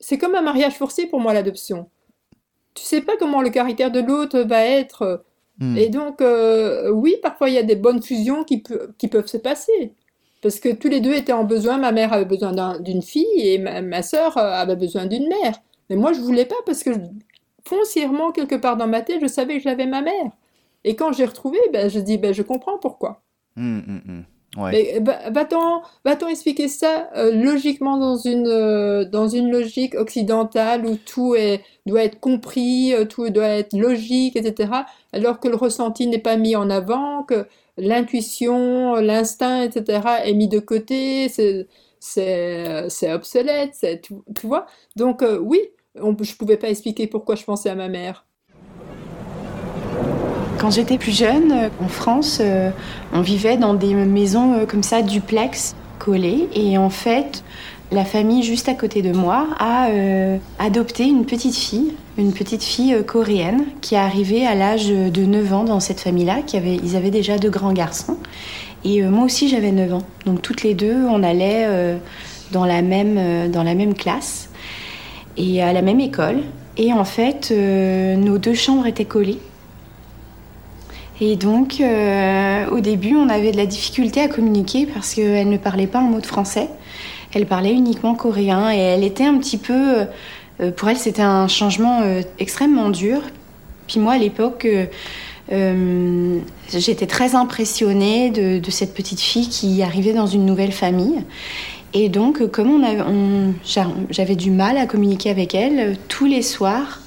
c'est 0.00 0.18
comme 0.18 0.34
un 0.34 0.42
mariage 0.42 0.74
forcé 0.74 1.06
pour 1.06 1.20
moi, 1.20 1.32
l'adoption. 1.32 1.88
Tu 2.74 2.84
sais 2.84 3.00
pas 3.02 3.16
comment 3.18 3.40
le 3.42 3.50
caractère 3.50 3.90
de 3.90 4.00
l'autre 4.00 4.40
va 4.40 4.64
être. 4.64 5.24
Hmm. 5.58 5.76
Et 5.76 5.88
donc, 5.88 6.20
euh, 6.20 6.90
oui, 6.90 7.16
parfois 7.22 7.48
il 7.48 7.54
y 7.54 7.58
a 7.58 7.62
des 7.62 7.76
bonnes 7.76 8.02
fusions 8.02 8.44
qui, 8.44 8.58
peu- 8.62 8.92
qui 8.98 9.08
peuvent 9.08 9.26
se 9.26 9.36
passer. 9.36 9.92
Parce 10.42 10.58
que 10.58 10.70
tous 10.70 10.88
les 10.88 11.00
deux 11.00 11.14
étaient 11.14 11.32
en 11.32 11.44
besoin. 11.44 11.78
Ma 11.78 11.92
mère 11.92 12.12
avait 12.12 12.24
besoin 12.24 12.52
d'un- 12.52 12.80
d'une 12.80 13.00
fille 13.02 13.24
et 13.38 13.58
ma, 13.58 13.78
euh, 13.78 14.00
avait 14.36 14.76
besoin 14.76 15.06
d'une 15.06 15.28
mère. 15.28 15.54
Mais 15.88 15.96
moi, 15.96 16.12
je 16.12 16.20
voulais 16.20 16.46
pas 16.46 16.56
parce 16.66 16.82
que 16.82 16.90
foncièrement, 17.64 18.32
quelque 18.32 18.54
part 18.56 18.76
dans 18.76 18.86
ma 18.86 19.02
tête, 19.02 19.20
je 19.20 19.26
savais 19.26 19.56
que 19.56 19.62
j'avais 19.62 19.86
ma 19.86 20.02
mère. 20.02 20.30
Et 20.84 20.96
quand 20.96 21.12
j'ai 21.12 21.24
retrouvé, 21.24 21.58
ben, 21.72 21.88
je 21.88 22.00
dis, 22.00 22.18
ben, 22.18 22.34
je 22.34 22.42
comprends 22.42 22.78
pourquoi. 22.78 23.22
Hmm, 23.56 23.78
hmm. 23.78 24.22
Ouais. 24.56 24.72
Mais 24.72 25.00
va- 25.00 25.30
va-t-on, 25.30 26.28
expliquer 26.28 26.68
ça 26.68 27.08
euh, 27.16 27.32
logiquement 27.32 27.96
dans 27.96 28.16
une, 28.16 28.46
euh, 28.46 29.04
dans 29.06 29.26
une 29.26 29.50
logique 29.50 29.94
occidentale 29.94 30.84
où 30.84 30.96
tout 30.96 31.34
est, 31.34 31.62
doit 31.86 32.04
être 32.04 32.20
compris, 32.20 32.92
euh, 32.92 33.06
tout 33.06 33.30
doit 33.30 33.46
être 33.46 33.72
logique, 33.74 34.36
etc., 34.36 34.70
alors 35.14 35.40
que 35.40 35.48
le 35.48 35.56
ressenti 35.56 36.06
n'est 36.06 36.18
pas 36.18 36.36
mis 36.36 36.54
en 36.54 36.68
avant, 36.68 37.22
que 37.22 37.46
l'intuition, 37.78 38.96
l'instinct, 38.96 39.62
etc., 39.62 40.00
est 40.24 40.34
mis 40.34 40.48
de 40.48 40.58
côté, 40.58 41.30
c'est, 41.30 41.66
obsolète, 43.14 43.74
tu, 44.02 44.14
tu 44.38 44.46
vois? 44.46 44.66
Donc, 44.96 45.22
euh, 45.22 45.38
oui, 45.38 45.60
je 45.94 46.34
pouvais 46.34 46.56
pas 46.56 46.68
expliquer 46.68 47.06
pourquoi 47.06 47.34
je 47.34 47.44
pensais 47.44 47.70
à 47.70 47.74
ma 47.74 47.88
mère. 47.88 48.24
Quand 50.62 50.70
j'étais 50.70 50.96
plus 50.96 51.16
jeune, 51.16 51.50
euh, 51.50 51.68
en 51.82 51.88
France, 51.88 52.38
euh, 52.40 52.70
on 53.12 53.20
vivait 53.20 53.56
dans 53.56 53.74
des 53.74 53.94
maisons 53.94 54.54
euh, 54.54 54.64
comme 54.64 54.84
ça, 54.84 55.02
duplex, 55.02 55.74
collées. 55.98 56.48
Et 56.54 56.78
en 56.78 56.88
fait, 56.88 57.42
la 57.90 58.04
famille 58.04 58.44
juste 58.44 58.68
à 58.68 58.74
côté 58.74 59.02
de 59.02 59.12
moi 59.12 59.48
a 59.58 59.88
adopté 60.60 61.04
une 61.04 61.26
petite 61.26 61.56
fille, 61.56 61.94
une 62.16 62.32
petite 62.32 62.62
fille 62.62 62.96
coréenne, 63.04 63.64
qui 63.80 63.96
est 63.96 63.98
arrivée 63.98 64.46
à 64.46 64.54
l'âge 64.54 64.88
de 64.88 65.24
9 65.26 65.52
ans 65.52 65.64
dans 65.64 65.80
cette 65.80 66.00
famille-là. 66.00 66.38
Ils 66.54 66.96
avaient 66.96 67.10
déjà 67.10 67.38
deux 67.38 67.50
grands 67.50 67.74
garçons. 67.74 68.16
Et 68.84 69.02
moi 69.02 69.24
aussi, 69.24 69.48
j'avais 69.48 69.72
9 69.72 69.92
ans. 69.92 70.02
Donc 70.24 70.40
toutes 70.40 70.62
les 70.62 70.72
deux, 70.72 71.04
on 71.04 71.22
allait 71.22 71.98
dans, 72.50 72.64
la 72.64 72.80
même, 72.80 73.50
dans 73.50 73.62
la 73.62 73.74
même 73.74 73.92
classe 73.92 74.48
et 75.36 75.62
à 75.62 75.72
la 75.72 75.82
même 75.82 76.00
école. 76.00 76.38
Et 76.76 76.92
en 76.92 77.04
fait, 77.04 77.50
euh, 77.50 78.16
nos 78.16 78.38
deux 78.38 78.54
chambres 78.54 78.86
étaient 78.86 79.04
collées. 79.04 79.38
Et 81.20 81.36
donc, 81.36 81.80
euh, 81.80 82.66
au 82.70 82.80
début, 82.80 83.14
on 83.14 83.28
avait 83.28 83.52
de 83.52 83.56
la 83.56 83.66
difficulté 83.66 84.20
à 84.20 84.28
communiquer 84.28 84.86
parce 84.86 85.14
qu'elle 85.14 85.48
ne 85.48 85.58
parlait 85.58 85.86
pas 85.86 86.00
un 86.00 86.08
mot 86.08 86.20
de 86.20 86.26
français. 86.26 86.68
Elle 87.34 87.46
parlait 87.46 87.72
uniquement 87.72 88.14
coréen 88.14 88.72
et 88.72 88.78
elle 88.78 89.04
était 89.04 89.24
un 89.24 89.38
petit 89.38 89.58
peu. 89.58 90.06
euh, 90.60 90.70
pour 90.72 90.88
elle, 90.88 90.96
c'était 90.96 91.22
un 91.22 91.48
changement 91.48 92.00
extrêmement 92.38 92.90
dur. 92.90 93.20
Puis 93.86 94.00
moi, 94.00 94.14
à 94.14 94.18
l'époque, 94.18 94.66
j'étais 95.50 97.06
très 97.06 97.34
impressionnée 97.34 98.30
de 98.30 98.70
cette 98.70 98.94
petite 98.94 99.20
fille 99.20 99.48
qui 99.48 99.82
arrivait 99.82 100.12
dans 100.12 100.26
une 100.26 100.46
nouvelle 100.46 100.72
famille. 100.72 101.24
Et 101.94 102.08
donc, 102.08 102.46
comme 102.50 102.84
j'avais 104.10 104.36
du 104.36 104.50
mal 104.50 104.78
à 104.78 104.86
communiquer 104.86 105.30
avec 105.30 105.54
elle, 105.54 105.96
tous 106.08 106.24
les 106.24 106.42
soirs, 106.42 107.00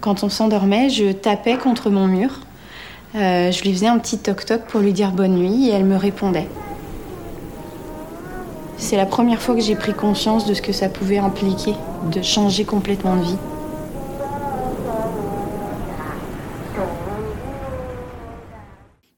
quand 0.00 0.24
on 0.24 0.28
s'endormait, 0.28 0.90
je 0.90 1.12
tapais 1.12 1.56
contre 1.56 1.90
mon 1.90 2.06
mur. 2.06 2.40
Euh, 3.14 3.50
je 3.50 3.62
lui 3.62 3.72
faisais 3.72 3.86
un 3.86 3.98
petit 3.98 4.18
toc-toc 4.18 4.62
pour 4.68 4.80
lui 4.80 4.92
dire 4.92 5.12
bonne 5.12 5.36
nuit 5.36 5.68
et 5.68 5.70
elle 5.70 5.86
me 5.86 5.96
répondait. 5.96 6.48
C'est 8.76 8.96
la 8.96 9.06
première 9.06 9.40
fois 9.40 9.54
que 9.54 9.62
j'ai 9.62 9.74
pris 9.74 9.94
conscience 9.94 10.46
de 10.46 10.52
ce 10.52 10.60
que 10.60 10.72
ça 10.72 10.90
pouvait 10.90 11.16
impliquer, 11.16 11.74
de 12.12 12.20
changer 12.20 12.64
complètement 12.64 13.16
de 13.16 13.22
vie. 13.22 13.36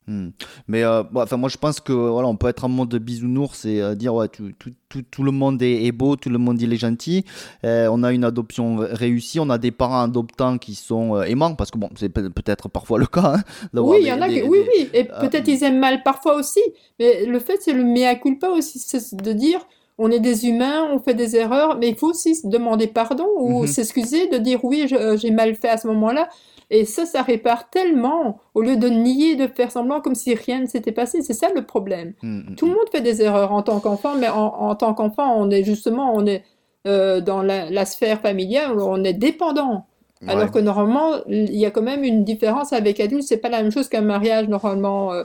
Hmm. 0.07 0.29
Mais 0.69 0.85
euh, 0.85 1.03
bon, 1.03 1.23
enfin, 1.23 1.37
moi 1.39 1.49
je 1.49 1.57
pense 1.57 1.81
que 1.81 1.93
voilà, 1.93 2.29
on 2.29 2.37
peut 2.37 2.49
être 2.49 2.65
en 2.65 2.69
mode 2.69 2.95
bisounours 2.97 3.65
et 3.65 3.81
euh, 3.81 3.95
dire 3.95 4.15
ouais, 4.15 4.29
tout, 4.29 4.51
tout, 4.59 4.71
tout, 4.89 5.03
tout 5.11 5.23
le 5.23 5.31
monde 5.33 5.63
est, 5.63 5.85
est 5.87 5.93
beau, 5.93 6.17
tout 6.17 6.29
le 6.29 6.39
monde 6.39 6.61
il 6.61 6.73
est 6.73 6.77
gentil. 6.77 7.25
Euh, 7.65 7.89
on 7.91 8.03
a 8.03 8.13
une 8.13 8.25
adoption 8.25 8.77
réussie, 8.79 9.41
on 9.41 9.49
a 9.51 9.59
des 9.59 9.71
parents 9.71 10.03
adoptants 10.03 10.59
qui 10.59 10.75
sont 10.75 11.21
aimants 11.23 11.55
parce 11.55 11.71
que 11.71 11.79
bon, 11.79 11.89
c'est 11.97 12.11
peut- 12.11 12.31
peut-être 12.31 12.69
parfois 12.69 12.99
le 12.99 13.07
cas. 13.07 13.37
hein, 13.37 13.43
Oui, 13.75 13.99
il 14.03 14.07
y 14.09 14.13
en 14.13 14.21
a 14.21 14.29
des- 14.29 14.43
oui, 14.43 14.59
des- 14.59 14.83
oui, 14.83 14.91
et 14.93 15.05
peut-être 15.05 15.49
ils 15.49 15.65
aiment 15.65 15.79
mal 15.81 16.03
parfois 16.03 16.37
aussi, 16.37 16.61
mais 16.99 17.25
le 17.25 17.39
fait, 17.41 17.59
c'est 17.61 17.73
le 17.73 17.85
mea 17.85 18.15
culpa 18.17 18.49
aussi, 18.51 18.79
c'est 18.79 19.15
de 19.15 19.33
dire, 19.33 19.61
on 19.97 20.11
est 20.11 20.21
des 20.21 20.47
humains, 20.47 20.87
on 20.93 21.01
fait 21.01 21.15
des 21.15 21.35
erreurs, 21.35 21.77
mais 21.79 21.89
il 21.89 21.97
faut 21.97 22.11
aussi 22.11 22.37
se 22.37 22.47
demander 22.47 22.87
pardon 22.89 23.27
ou 23.39 23.63
Mhm. 23.63 23.67
s'excuser, 23.67 24.29
de 24.29 24.37
dire 24.39 24.65
oui, 24.65 24.87
j'ai 25.17 25.31
mal 25.31 25.55
fait 25.57 25.69
à 25.71 25.77
ce 25.77 25.87
moment-là, 25.89 26.29
et 26.71 26.85
ça, 26.85 27.07
ça 27.07 27.23
répare 27.23 27.71
tellement, 27.71 28.41
au 28.55 28.61
lieu 28.63 28.77
de 28.77 28.89
nier, 28.89 29.37
de 29.37 29.47
faire 29.47 29.73
semblant 29.73 30.01
comme 30.01 30.15
si 30.15 30.35
rien 30.35 30.61
ne 30.61 30.67
s'était 30.67 30.93
passé, 30.93 31.23
c'est 31.23 31.35
ça 31.35 31.49
le 31.55 31.65
problème. 31.65 32.15
Hmm, 32.23 32.41
hmm, 32.41 32.55
Tout 32.57 32.67
le 32.67 32.73
monde 32.73 32.89
fait 32.93 33.01
des 33.01 33.23
erreurs 33.23 33.53
en 33.53 33.63
tant 33.63 33.81
qu'enfant, 33.81 34.15
mais 34.17 34.29
en, 34.29 34.47
en 34.47 34.75
tant 34.77 34.95
qu'enfant, 34.95 35.35
on 35.39 35.51
est 35.51 35.65
justement, 35.65 36.15
on 36.15 36.27
est 36.27 36.45
euh, 36.87 37.21
dans 37.21 37.43
la, 37.43 37.71
la 37.71 37.85
sphère 37.87 38.21
familiale, 38.21 38.77
où 38.79 38.83
on 38.83 39.03
est 39.05 39.15
dépendant. 39.15 39.87
Alors 40.27 40.51
que 40.51 40.59
normalement, 40.59 41.13
il 41.29 41.55
y 41.55 41.65
a 41.65 41.71
quand 41.71 41.83
même 41.83 42.03
une 42.03 42.25
différence 42.25 42.73
avec 42.73 42.99
adulte. 42.99 43.23
C'est 43.23 43.37
pas 43.39 43.49
la 43.49 43.63
même 43.63 43.71
chose 43.71 43.89
qu'un 43.89 44.01
mariage 44.01 44.49
normalement, 44.49 45.13
euh, 45.13 45.23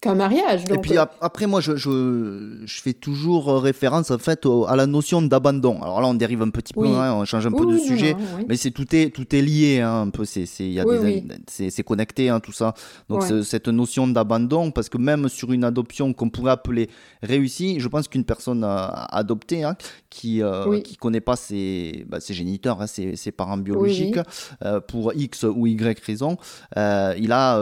qu'un 0.00 0.14
mariage. 0.14 0.62
Et 0.70 0.78
puis 0.78 0.96
euh, 0.96 1.02
ap- 1.02 1.16
après, 1.20 1.46
moi, 1.46 1.60
je, 1.60 1.74
je, 1.76 2.62
je 2.64 2.80
fais 2.80 2.92
toujours 2.92 3.48
euh, 3.48 3.58
référence 3.58 4.10
en 4.12 4.18
fait 4.18 4.46
à 4.68 4.76
la 4.76 4.86
notion 4.86 5.22
d'abandon. 5.22 5.80
Alors 5.82 6.00
là, 6.00 6.06
on 6.06 6.14
dérive 6.14 6.42
un 6.42 6.50
petit 6.50 6.72
peu, 6.72 6.82
Oui. 6.82 6.90
hein, 6.94 7.14
on 7.14 7.24
change 7.24 7.46
un 7.46 7.52
peu 7.52 7.66
de 7.66 7.72
oui, 7.74 7.80
sujet. 7.80 8.14
Mais 8.48 8.56
c'est 8.56 8.70
tout 8.70 8.94
est 8.94 9.10
tout 9.14 9.34
est 9.34 9.42
lié 9.42 9.80
hein, 9.80 10.02
un 10.02 10.10
peu 10.10 10.24
c'est 11.68 11.82
connecté 11.82 12.28
hein, 12.28 12.38
tout 12.40 12.52
ça 12.52 12.74
donc 13.08 13.22
Ouais. 13.22 13.42
cette 13.42 13.68
notion 13.68 14.06
d'abandon 14.06 14.70
parce 14.70 14.88
que 14.88 14.98
même 14.98 15.28
sur 15.28 15.52
une 15.52 15.64
adoption 15.64 16.12
qu'on 16.12 16.30
pourrait 16.30 16.52
appeler 16.52 16.88
réussie 17.22 17.80
je 17.80 17.88
pense 17.88 18.06
qu'une 18.08 18.24
personne 18.24 18.64
adoptée 18.64 19.64
hein, 19.64 19.76
qui 20.10 20.42
euh, 20.42 20.80
qui 20.80 20.96
connaît 20.96 21.20
pas 21.20 21.36
ses 21.36 22.04
bah, 22.08 22.20
ses 22.20 22.34
géniteurs 22.34 22.88
ses, 22.88 23.16
ses 23.16 23.32
parents 23.32 23.56
biologiques 23.56 24.18
euh, 24.64 24.80
pour 24.80 25.12
x 25.14 25.44
ou 25.44 25.66
y 25.66 25.76
raison 26.06 26.36
euh, 26.76 27.14
il 27.18 27.32
a 27.32 27.58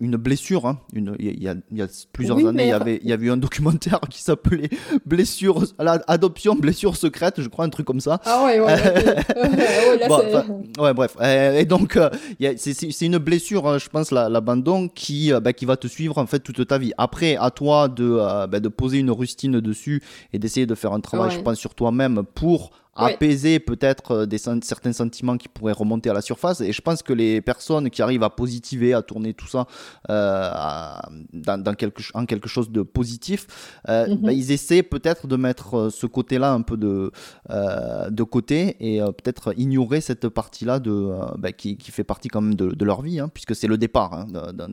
une 0.00 0.16
blessure 0.16 0.74
une 0.92 1.14
il 1.18 1.42
y 1.42 1.48
a, 1.48 1.54
il 1.70 1.78
y 1.78 1.82
a 1.82 1.86
plusieurs 2.12 2.36
Oui, 2.36 2.46
années 2.46 2.64
il 2.64 2.68
y 2.68 2.72
avait 2.72 3.00
il 3.02 3.08
y 3.08 3.12
avait 3.12 3.26
eu 3.26 3.30
un 3.30 3.36
documentaire 3.36 4.00
qui 4.10 4.22
s'appelait 4.22 4.68
blessure 5.06 5.64
à 5.78 5.84
la 5.84 6.02
adoption 6.06 6.54
blessure 6.54 6.96
secrète 6.96 7.40
je 7.40 7.48
crois 7.48 7.64
un 7.64 7.68
truc 7.70 7.86
comme 7.86 8.00
ça 8.00 8.20
Ah 8.24 8.44
ouais, 8.44 8.60
ouais. 8.60 8.66
Ouais, 8.66 9.98
là, 9.98 10.44
Bon, 10.46 10.62
ouais, 10.82 10.94
bref. 10.94 11.16
Et 11.20 11.64
donc, 11.64 11.96
euh, 11.96 12.10
c'est- 12.56 13.00
une 13.02 13.18
blessure, 13.18 13.66
hein, 13.68 13.78
je 13.78 13.88
pense, 13.88 14.10
la- 14.10 14.28
l'abandon, 14.28 14.88
qui, 14.88 15.32
euh, 15.32 15.40
bah, 15.40 15.52
qui 15.52 15.64
va 15.64 15.76
te 15.76 15.86
suivre 15.86 16.18
en 16.18 16.26
fait 16.26 16.40
toute 16.40 16.66
ta 16.66 16.78
vie. 16.78 16.92
Après, 16.98 17.36
à 17.36 17.50
toi 17.50 17.88
de, 17.88 18.16
euh, 18.20 18.46
bah, 18.46 18.60
de 18.60 18.68
poser 18.68 18.98
une 18.98 19.10
rustine 19.10 19.60
dessus 19.60 20.02
et 20.32 20.38
d'essayer 20.38 20.66
de 20.66 20.74
faire 20.74 20.92
un 20.92 21.00
travail, 21.00 21.28
Ouais. 21.30 21.34
je 21.36 21.40
pense, 21.40 21.58
sur 21.58 21.74
toi-même 21.74 22.22
pour 22.34 22.70
Ouais. 22.98 23.14
apaiser 23.14 23.60
peut-être 23.60 24.10
euh, 24.12 24.26
des 24.26 24.36
certains 24.38 24.92
sentiments 24.92 25.36
qui 25.36 25.48
pourraient 25.48 25.72
remonter 25.72 26.10
à 26.10 26.12
la 26.12 26.20
surface. 26.20 26.60
Et 26.60 26.72
je 26.72 26.82
pense 26.82 27.02
que 27.02 27.12
les 27.12 27.40
personnes 27.40 27.88
qui 27.88 28.02
arrivent 28.02 28.24
à 28.24 28.30
positiver, 28.30 28.94
à 28.94 29.00
tourner 29.02 29.32
tout 29.32 29.46
ça 29.46 29.66
euh, 30.10 30.50
à- 30.52 31.08
dans, 31.32 31.62
dans 31.62 31.74
quelque, 31.74 32.02
en 32.14 32.26
quelque 32.26 32.48
chose 32.48 32.70
de 32.70 32.82
positif, 32.82 33.46
euh, 33.88 34.08
Mhm. 34.08 34.16
bah, 34.22 34.32
ils 34.32 34.50
essaient 34.50 34.82
peut-être 34.82 35.26
de 35.28 35.36
mettre 35.36 35.88
ce 35.90 36.06
côté-là 36.06 36.52
un 36.52 36.62
peu 36.62 36.76
de, 36.76 37.12
euh, 37.50 38.10
de 38.10 38.22
côté 38.24 38.76
et 38.80 39.00
peut-être 39.00 39.54
ignorer 39.58 40.00
cette 40.00 40.28
partie-là 40.28 40.80
de, 40.80 41.10
bah, 41.38 41.52
qui, 41.52 41.76
qui 41.76 41.90
fait 41.92 42.04
partie 42.04 42.28
quand 42.28 42.40
même 42.40 42.54
de, 42.56 42.70
de 42.70 42.84
leur 42.84 43.02
vie, 43.02 43.20
hein, 43.20 43.30
puisque 43.32 43.54
c'est 43.54 43.68
le 43.68 43.78
départ. 43.78 44.12
hein, 44.14 44.26
de- 44.52 44.66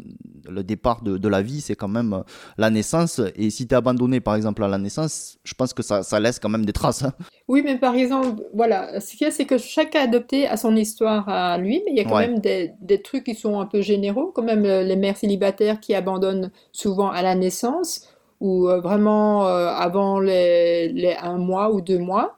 le 0.49 0.63
départ 0.63 1.01
de, 1.01 1.17
de 1.17 1.27
la 1.27 1.41
vie, 1.41 1.59
c'est 1.61 1.75
quand 1.75 1.89
même 1.89 2.23
la 2.57 2.69
naissance. 2.69 3.19
Et 3.35 3.49
si 3.49 3.67
tu 3.67 3.73
es 3.73 3.77
abandonné, 3.77 4.21
par 4.21 4.35
exemple, 4.35 4.63
à 4.63 4.67
la 4.69 4.77
naissance, 4.77 5.37
je 5.43 5.53
pense 5.53 5.73
que 5.73 5.83
ça, 5.83 6.03
ça 6.03 6.19
laisse 6.21 6.39
quand 6.39 6.47
même 6.49 6.65
des 6.65 6.71
traces. 6.73 7.03
hein. 7.03 7.11
Oui, 7.49 7.61
mais 7.65 7.77
par 7.77 7.93
exemple, 7.95 8.06
voilà, 8.53 8.99
ce 8.99 9.11
qu'il 9.11 9.21
y 9.25 9.27
a, 9.27 9.31
c'est 9.31 9.45
que 9.45 9.57
chaque 9.57 9.95
adopté 9.95 10.47
a 10.47 10.57
son 10.57 10.75
histoire 10.75 11.27
à 11.29 11.57
lui, 11.57 11.81
mais 11.85 11.91
il 11.91 11.97
y 11.97 11.99
a 12.01 12.05
quand 12.05 12.15
Ouais. 12.15 12.27
même 12.27 12.39
des, 12.39 12.71
des 12.81 13.01
trucs 13.01 13.23
qui 13.25 13.35
sont 13.35 13.59
un 13.59 13.65
peu 13.65 13.81
généraux, 13.81 14.31
quand 14.33 14.43
même 14.43 14.65
euh, 14.65 14.83
les 14.83 14.95
mères 14.95 15.17
célibataires 15.17 15.79
qui 15.79 15.93
abandonnent 15.95 16.51
souvent 16.71 17.09
à 17.09 17.21
la 17.21 17.35
naissance 17.35 18.07
ou 18.41 18.67
euh, 18.69 18.79
vraiment 18.81 19.47
euh, 19.47 19.67
avant 19.69 20.19
les, 20.19 20.89
les 20.89 21.15
un 21.15 21.37
mois 21.37 21.71
ou 21.73 21.81
deux 21.81 21.99
mois. 21.99 22.37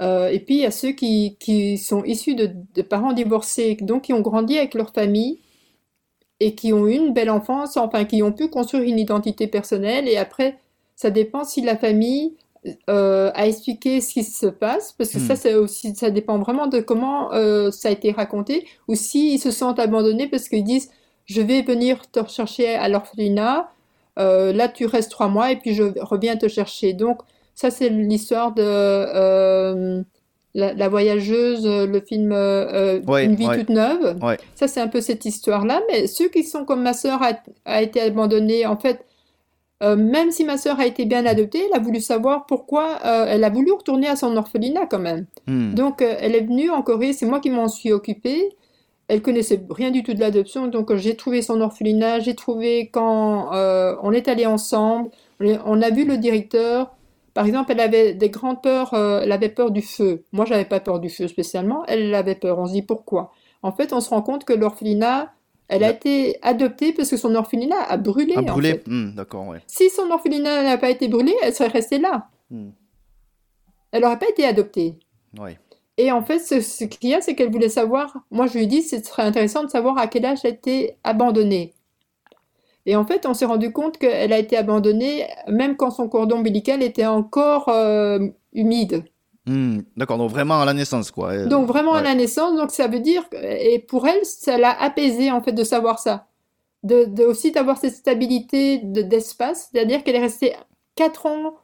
Euh, 0.00 0.28
et 0.28 0.40
puis 0.40 0.56
il 0.56 0.60
y 0.62 0.66
a 0.66 0.72
ceux 0.72 0.92
qui, 0.92 1.36
qui 1.40 1.78
sont 1.78 2.04
issus 2.04 2.34
de, 2.36 2.50
de 2.74 2.82
parents 2.82 3.12
divorcés, 3.12 3.76
donc 3.80 4.02
qui 4.04 4.12
ont 4.14 4.20
grandi 4.22 4.58
avec 4.58 4.74
leur 4.74 4.92
famille 4.92 5.40
et 6.40 6.54
qui 6.54 6.72
ont 6.72 6.86
eu 6.86 6.94
une 6.94 7.12
belle 7.12 7.30
enfance, 7.30 7.76
enfin 7.76 8.04
qui 8.04 8.22
ont 8.22 8.32
pu 8.32 8.48
construire 8.48 8.84
une 8.84 8.98
identité 8.98 9.46
personnelle 9.46 10.08
et 10.08 10.16
après, 10.16 10.58
ça 10.96 11.10
dépend 11.10 11.44
si 11.44 11.60
la 11.62 11.76
famille 11.76 12.34
euh, 12.88 13.30
à 13.34 13.46
expliquer 13.46 14.00
ce 14.00 14.12
qui 14.14 14.24
se 14.24 14.46
passe, 14.46 14.92
parce 14.92 15.10
que 15.10 15.18
Hmm. 15.18 15.26
ça, 15.26 15.36
c'est 15.36 15.54
aussi, 15.54 15.94
ça 15.94 16.10
dépend 16.10 16.38
vraiment 16.38 16.66
de 16.66 16.80
comment 16.80 17.32
euh, 17.34 17.70
ça 17.70 17.88
a 17.88 17.92
été 17.92 18.10
raconté, 18.12 18.66
ou 18.88 18.94
s'ils 18.94 19.38
se 19.40 19.50
sentent 19.50 19.78
abandonnés 19.78 20.28
parce 20.28 20.48
qu'ils 20.48 20.64
disent, 20.64 20.90
je 21.26 21.40
vais 21.42 21.62
venir 21.62 22.10
te 22.10 22.20
rechercher 22.20 22.74
à 22.74 22.88
l'orphelinat, 22.88 23.70
euh, 24.18 24.52
là 24.52 24.68
tu 24.68 24.86
restes 24.86 25.10
trois 25.10 25.28
mois 25.28 25.50
et 25.52 25.56
puis 25.56 25.74
je 25.74 25.82
reviens 26.00 26.36
te 26.36 26.48
chercher. 26.48 26.92
Donc 26.94 27.18
ça, 27.54 27.70
c'est 27.70 27.88
l'histoire 27.88 28.52
de 28.54 28.62
la, 30.56 30.72
la 30.72 30.88
voyageuse, 30.88 31.66
le 31.66 32.00
film 32.00 32.30
euh, 32.32 33.00
Ouais, 33.08 33.24
Une 33.24 33.34
vie 33.34 33.46
ouais. 33.48 33.58
toute 33.58 33.70
neuve. 33.70 34.16
Ouais. 34.22 34.38
Ça, 34.54 34.68
c'est 34.68 34.80
un 34.80 34.86
peu 34.88 35.00
cette 35.00 35.24
histoire-là. 35.24 35.82
Mais 35.90 36.06
ceux 36.06 36.28
qui 36.28 36.44
sont 36.44 36.64
comme 36.64 36.82
ma 36.82 36.92
sœur 36.92 37.20
a, 37.22 37.32
a 37.64 37.82
été 37.82 38.00
abandonnée, 38.00 38.64
en 38.66 38.76
fait, 38.76 39.04
euh, 39.82 39.96
même 39.96 40.30
si 40.30 40.44
ma 40.44 40.56
sœur 40.56 40.78
a 40.78 40.86
été 40.86 41.04
bien 41.04 41.26
adoptée, 41.26 41.66
elle 41.66 41.76
a 41.76 41.82
voulu 41.82 42.00
savoir 42.00 42.46
pourquoi, 42.46 42.98
euh, 43.04 43.26
elle 43.28 43.42
a 43.44 43.50
voulu 43.50 43.72
retourner 43.72 44.06
à 44.06 44.16
son 44.16 44.36
orphelinat 44.36 44.86
quand 44.86 45.00
même. 45.00 45.26
Hmm. 45.46 45.74
Donc, 45.74 46.00
euh, 46.00 46.14
elle 46.20 46.34
est 46.34 46.42
venue 46.42 46.70
en 46.70 46.82
Corée, 46.82 47.12
c'est 47.12 47.26
moi 47.26 47.40
qui 47.40 47.50
m'en 47.50 47.68
suis 47.68 47.92
occupée. 47.92 48.56
Elle 49.08 49.20
connaissait 49.20 49.60
rien 49.68 49.90
du 49.90 50.02
tout 50.02 50.14
de 50.14 50.20
l'adoption, 50.20 50.66
donc 50.68 50.94
j'ai 50.94 51.14
trouvé 51.14 51.42
son 51.42 51.60
orphelinat, 51.60 52.20
j'ai 52.20 52.34
trouvé 52.34 52.88
quand 52.90 53.50
on 53.52 54.12
est 54.12 54.28
allé 54.28 54.46
ensemble, 54.46 55.10
on 55.40 55.82
a 55.82 55.90
vu 55.90 56.06
le 56.06 56.16
directeur. 56.16 56.96
Par 57.34 57.44
exemple, 57.44 57.72
elle 57.72 57.80
avait 57.80 58.14
des 58.14 58.30
grandes 58.30 58.62
peurs, 58.62 58.94
elle 58.94 59.30
avait 59.30 59.50
peur 59.50 59.72
du 59.72 59.82
feu. 59.82 60.24
Moi, 60.32 60.46
j'avais 60.46 60.64
pas 60.64 60.80
peur 60.80 61.00
du 61.00 61.10
feu 61.10 61.28
spécialement, 61.28 61.84
elle 61.86 62.14
avait 62.14 62.34
peur. 62.34 62.58
On 62.58 62.66
se 62.66 62.72
dit 62.72 62.80
pourquoi? 62.80 63.30
En 63.62 63.72
fait, 63.72 63.92
on 63.92 64.00
se 64.00 64.08
rend 64.08 64.22
compte 64.22 64.46
que 64.46 64.54
l'orphelinat, 64.54 65.34
elle 65.68 65.84
a 65.84 65.90
été 65.90 66.38
adoptée 66.42 66.92
parce 66.92 67.10
que 67.10 67.16
son 67.16 67.34
orphelinat 67.34 67.82
a 67.82 67.96
brûlé, 67.96 68.36
en 68.36 68.60
fait. 68.60 68.86
Hmm, 68.86 69.14
D'accord, 69.14 69.48
ouais. 69.48 69.60
Si 69.66 69.88
son 69.90 70.10
orphelinat 70.10 70.62
n'a 70.62 70.78
pas 70.78 70.90
été 70.90 71.08
brûlé, 71.08 71.34
elle 71.42 71.54
serait 71.54 71.68
restée 71.68 71.98
là. 71.98 72.28
Hmm. 72.50 72.70
Elle 73.92 74.02
n'aurait 74.02 74.18
pas 74.18 74.28
été 74.28 74.44
adoptée. 74.44 74.98
Ouais. 75.38 75.58
Et 75.96 76.10
en 76.10 76.22
fait, 76.22 76.40
ce, 76.40 76.60
ce 76.60 76.84
qu'il 76.84 77.10
y 77.10 77.14
a, 77.14 77.20
c'est 77.20 77.34
qu'elle 77.34 77.50
voulait 77.50 77.68
savoir, 77.68 78.16
moi 78.30 78.46
je 78.46 78.54
lui 78.54 78.64
ai 78.64 78.66
dit, 78.66 78.82
ce 78.82 79.00
serait 79.02 79.22
intéressant 79.22 79.62
de 79.62 79.70
savoir 79.70 79.96
à 79.98 80.06
quel 80.08 80.24
âge 80.24 80.40
elle 80.44 80.50
a 80.50 80.54
été 80.54 80.96
abandonnée. 81.04 81.72
Et 82.86 82.96
en 82.96 83.04
fait, 83.06 83.24
on 83.26 83.32
s'est 83.34 83.46
rendu 83.46 83.72
compte 83.72 83.96
qu'elle 83.98 84.32
a 84.32 84.38
été 84.38 84.56
abandonnée 84.56 85.26
même 85.48 85.76
quand 85.76 85.90
son 85.90 86.08
cordon 86.08 86.38
ombilical 86.38 86.82
était 86.82 87.06
encore 87.06 87.68
euh, 87.68 88.18
humide. 88.52 89.04
Hmm, 89.46 89.80
D'accord, 89.96 90.16
donc 90.18 90.30
vraiment 90.30 90.60
à 90.60 90.64
la 90.64 90.72
naissance, 90.72 91.10
quoi. 91.10 91.32
Euh, 91.32 91.46
Donc 91.46 91.66
vraiment 91.66 91.94
à 91.94 92.02
la 92.02 92.14
naissance, 92.14 92.56
donc 92.56 92.70
ça 92.70 92.88
veut 92.88 93.00
dire, 93.00 93.24
et 93.42 93.78
pour 93.78 94.06
elle, 94.08 94.24
ça 94.24 94.56
l'a 94.56 94.70
apaisée 94.80 95.30
en 95.30 95.42
fait 95.42 95.52
de 95.52 95.64
savoir 95.64 95.98
ça. 95.98 96.28
De, 96.84 97.04
de 97.06 97.24
aussi 97.24 97.52
d'avoir 97.52 97.78
cette 97.78 97.94
stabilité 97.94 98.78
de- 98.78 99.02
d'espace, 99.02 99.70
c'est-à-dire 99.72 100.04
qu'elle 100.04 100.16
est 100.16 100.20
restée 100.20 100.54
quatre 100.96 101.26
ans 101.26 101.54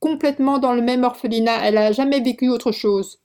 complètement 0.00 0.58
dans 0.58 0.72
le 0.74 0.82
même 0.82 1.04
orphelinat, 1.04 1.64
elle 1.64 1.74
n'a 1.74 1.92
jamais 1.92 2.20
vécu 2.20 2.48
autre 2.48 2.72
chose. 2.72 3.20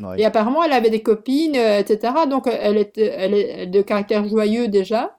Ouais. 0.00 0.20
Et 0.20 0.26
apparemment, 0.26 0.64
elle 0.64 0.72
avait 0.72 0.90
des 0.90 1.02
copines, 1.02 1.56
euh, 1.56 1.80
etc. 1.80 2.26
Donc, 2.26 2.46
elle 2.48 2.90
elle 2.96 3.34
est 3.34 3.66
de 3.68 3.82
caractère 3.82 4.28
joyeux 4.28 4.68
déjà. 4.68 5.17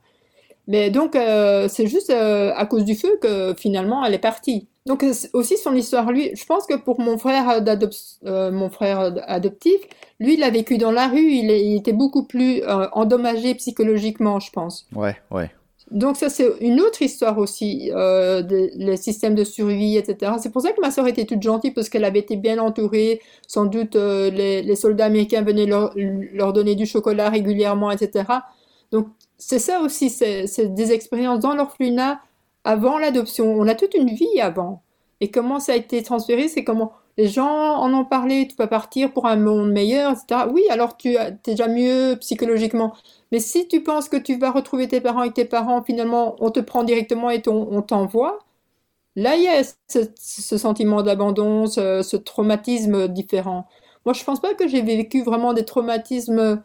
Mais 0.70 0.90
donc, 0.92 1.16
euh, 1.16 1.68
c'est 1.68 1.88
juste 1.88 2.12
euh, 2.12 2.54
à 2.56 2.66
cause 2.68 2.86
du 2.86 2.96
feu 2.96 3.18
que 3.22 3.54
finalement, 3.58 4.06
elle 4.06 4.14
est 4.14 4.20
partie. 4.20 4.68
Donc, 4.86 5.04
euh, 5.04 5.12
c'est 5.14 5.30
aussi 5.34 5.58
son 5.58 5.74
histoire, 5.76 6.12
lui, 6.12 6.32
je 6.36 6.46
pense 6.46 6.66
que 6.68 6.76
pour 6.76 7.02
mon 7.02 7.18
frère 7.18 7.50
euh, 8.26 8.52
mon 8.52 8.70
frère 8.70 9.14
adoptif, 9.28 9.82
lui, 10.20 10.36
il 10.36 10.44
a 10.44 10.50
vécu 10.52 10.78
dans 10.78 10.92
la 10.92 11.08
rue, 11.08 11.28
il, 11.42 11.50
est- 11.50 11.66
il 11.66 11.76
était 11.76 11.92
beaucoup 11.94 12.24
plus 12.24 12.62
endommagé 12.94 13.56
psychologiquement, 13.56 14.40
je 14.40 14.52
pense. 14.52 14.86
Ouais, 14.96 15.16
ouais. 15.32 15.50
Donc 15.92 16.18
ça, 16.18 16.30
c'est 16.30 16.48
une 16.62 16.80
autre 16.82 17.02
histoire 17.02 17.40
aussi, 17.40 17.90
euh, 17.96 18.44
des 18.44 18.70
les 18.76 18.96
systèmes 18.96 19.34
de 19.34 19.44
survie, 19.44 19.98
etc. 19.98 20.34
C'est 20.40 20.52
pour 20.52 20.62
ça 20.62 20.72
que 20.72 20.80
ma 20.82 20.92
sœur 20.92 21.08
était 21.08 21.26
toute 21.26 21.42
gentille, 21.42 21.72
parce 21.72 21.90
qu'elle 21.90 22.06
avait 22.06 22.20
été 22.20 22.36
bien 22.36 22.60
entourée. 22.60 23.22
Sans 23.48 23.66
doute, 23.66 23.96
euh, 23.96 24.30
les, 24.30 24.62
les 24.62 24.76
soldats 24.76 25.06
américains 25.06 25.42
venaient 25.42 25.66
leur, 25.66 25.94
leur 25.96 26.54
donner 26.54 26.76
du 26.76 26.86
chocolat 26.86 27.30
régulièrement, 27.30 27.90
etc. 27.90 28.24
Donc 28.92 29.08
c'est 29.40 29.60
ça 29.60 29.82
aussi, 29.82 30.10
c'est 30.10 30.74
des 30.74 30.92
expériences 30.92 31.40
dans 31.40 31.56
l'orphelinat 31.56 32.22
avant 32.64 33.00
l'adoption. 33.00 33.46
On 33.46 33.68
a 33.68 33.76
toute 33.76 33.96
une 33.96 34.10
vie 34.10 34.40
avant. 34.42 34.84
Et 35.22 35.32
comment 35.32 35.60
ça 35.60 35.74
a 35.74 35.76
été 35.76 36.04
transféré, 36.04 36.48
c'est 36.48 36.64
comment 36.64 36.94
les 37.18 37.28
gens 37.28 37.76
en 37.76 37.94
ont 37.94 38.06
parlé, 38.06 38.48
tu 38.48 38.56
peux 38.56 38.68
partir 38.68 39.12
pour 39.12 39.26
un 39.26 39.36
monde 39.36 39.72
meilleur, 39.72 40.14
etc. 40.14 40.46
Oui, 40.54 40.64
alors 40.70 40.96
tu 40.96 41.16
es 41.16 41.38
déjà 41.44 41.68
mieux 41.68 42.16
psychologiquement. 42.22 42.94
Mais 43.34 43.40
si 43.40 43.68
tu 43.68 43.84
penses 43.84 44.08
que 44.08 44.16
tu 44.16 44.38
vas 44.38 44.52
retrouver 44.52 44.88
tes 44.88 45.02
parents 45.02 45.24
et 45.24 45.34
tes 45.34 45.44
parents, 45.44 45.84
finalement, 45.84 46.38
on 46.40 46.50
te 46.50 46.62
prend 46.62 46.86
directement 46.86 47.30
et 47.30 47.42
on 47.48 47.82
t'envoie, 47.82 48.40
là, 49.18 49.36
il 49.36 49.44
y 49.44 49.48
a 49.50 49.64
ce, 49.90 50.58
sentiment 50.58 51.02
d'abandon, 51.02 51.68
ce, 51.68 52.16
traumatisme 52.16 53.10
différent. 53.10 53.68
Moi, 54.06 54.14
je 54.14 54.24
pense 54.24 54.40
pas 54.40 54.54
que 54.54 54.68
j'ai 54.70 54.82
vécu 54.82 55.22
vraiment 55.22 55.54
des 55.54 55.66
traumatismes 55.66 56.64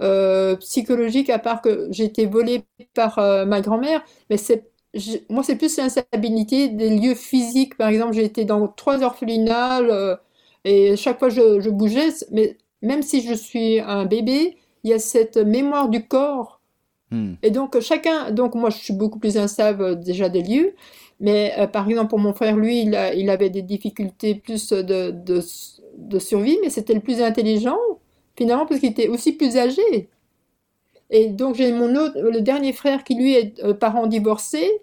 euh, 0.00 0.56
psychologiques, 0.56 1.30
à 1.30 1.38
part 1.38 1.62
que 1.62 1.88
j'ai 1.90 2.04
été 2.04 2.26
volée 2.26 2.64
par 2.94 3.18
euh, 3.18 3.44
ma 3.46 3.60
grand-mère, 3.60 4.02
mais 4.30 4.36
c'est 4.36 4.70
moi, 5.28 5.42
c'est 5.42 5.56
plus 5.56 5.76
l'instabilité 5.76 6.68
des 6.68 6.90
lieux 6.98 7.14
physiques. 7.14 7.76
Par 7.76 7.88
exemple, 7.88 8.14
j'ai 8.14 8.24
été 8.24 8.44
dans 8.44 8.66
trois 8.68 9.02
orphelinats 9.02 9.80
euh, 9.80 10.16
et 10.64 10.96
chaque 10.96 11.18
fois 11.18 11.28
je, 11.28 11.60
je 11.60 11.70
bougeais, 11.70 12.08
mais 12.32 12.56
même 12.82 13.02
si 13.02 13.22
je 13.22 13.34
suis 13.34 13.80
un 13.80 14.06
bébé, 14.06 14.56
il 14.84 14.90
y 14.90 14.92
a 14.94 14.98
cette 14.98 15.36
mémoire 15.36 15.88
du 15.88 16.06
corps. 16.06 16.60
Hmm. 17.10 17.34
Et 17.42 17.50
donc, 17.50 17.78
chacun, 17.80 18.32
donc 18.32 18.54
moi, 18.54 18.70
je 18.70 18.78
suis 18.78 18.94
beaucoup 18.94 19.18
plus 19.18 19.36
instable 19.38 20.00
déjà 20.00 20.28
des 20.28 20.42
lieux, 20.42 20.74
mais 21.20 21.54
euh, 21.58 21.66
par 21.68 21.88
exemple, 21.88 22.08
pour 22.10 22.18
mon 22.18 22.34
frère, 22.34 22.56
lui, 22.56 22.82
il, 22.82 22.96
a- 22.96 23.14
il 23.14 23.30
avait 23.30 23.50
des 23.50 23.62
difficultés 23.62 24.34
plus 24.34 24.70
de, 24.72 25.10
de, 25.12 25.40
de 25.98 26.18
survie, 26.18 26.58
mais 26.62 26.70
c'était 26.70 26.94
le 26.94 27.00
plus 27.00 27.22
intelligent, 27.22 27.78
finalement, 28.38 28.64
parce 28.64 28.80
qu'il 28.80 28.90
était 28.90 29.08
aussi 29.08 29.32
plus 29.32 29.56
âgé. 29.58 30.08
Et 31.10 31.28
donc, 31.28 31.56
j'ai 31.56 31.72
mon 31.72 31.94
autre, 31.96 32.18
le 32.18 32.40
dernier 32.40 32.72
frère 32.72 33.04
qui, 33.04 33.14
lui, 33.14 33.34
est 33.34 33.62
euh, 33.62 33.74
parent 33.74 34.06
divorcé, 34.06 34.80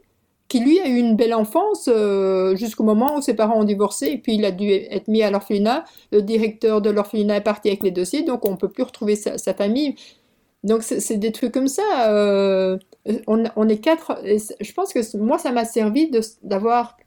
qui, 0.47 0.59
lui, 0.59 0.79
a 0.79 0.87
eu 0.87 0.97
une 0.97 1.15
belle 1.15 1.33
enfance 1.33 1.89
euh, 1.91 2.55
jusqu'au 2.55 2.83
moment 2.83 3.15
où 3.17 3.21
ses 3.21 3.33
parents 3.33 3.59
ont 3.59 3.63
divorcé, 3.63 4.07
et 4.07 4.17
puis 4.17 4.35
il 4.35 4.45
a 4.45 4.51
dû 4.51 4.69
être 4.69 5.07
mis 5.07 5.23
à 5.23 5.31
l'orphelinat. 5.31 5.85
Le 6.11 6.21
directeur 6.21 6.81
de 6.81 6.89
l'orphelinat 6.91 7.37
est 7.37 7.41
parti 7.41 7.69
avec 7.69 7.83
les 7.83 7.91
dossiers, 7.91 8.23
donc 8.23 8.45
on 8.45 8.51
ne 8.51 8.57
peut 8.57 8.69
plus 8.69 8.83
retrouver 8.83 9.15
sa, 9.15 9.53
famille. 9.53 9.95
Donc, 10.63 10.83
c'est 10.83 11.17
des 11.17 11.31
trucs 11.31 11.53
comme 11.53 11.67
ça. 11.67 12.09
euh, 12.09 12.77
on, 13.27 13.69
est 13.69 13.77
quatre. 13.77 14.19
je 14.23 14.73
pense 14.73 14.93
que 14.93 15.17
moi, 15.17 15.37
ça 15.37 15.51
m'a 15.51 15.65
servi 15.65 16.11
d'avoir 16.43 16.97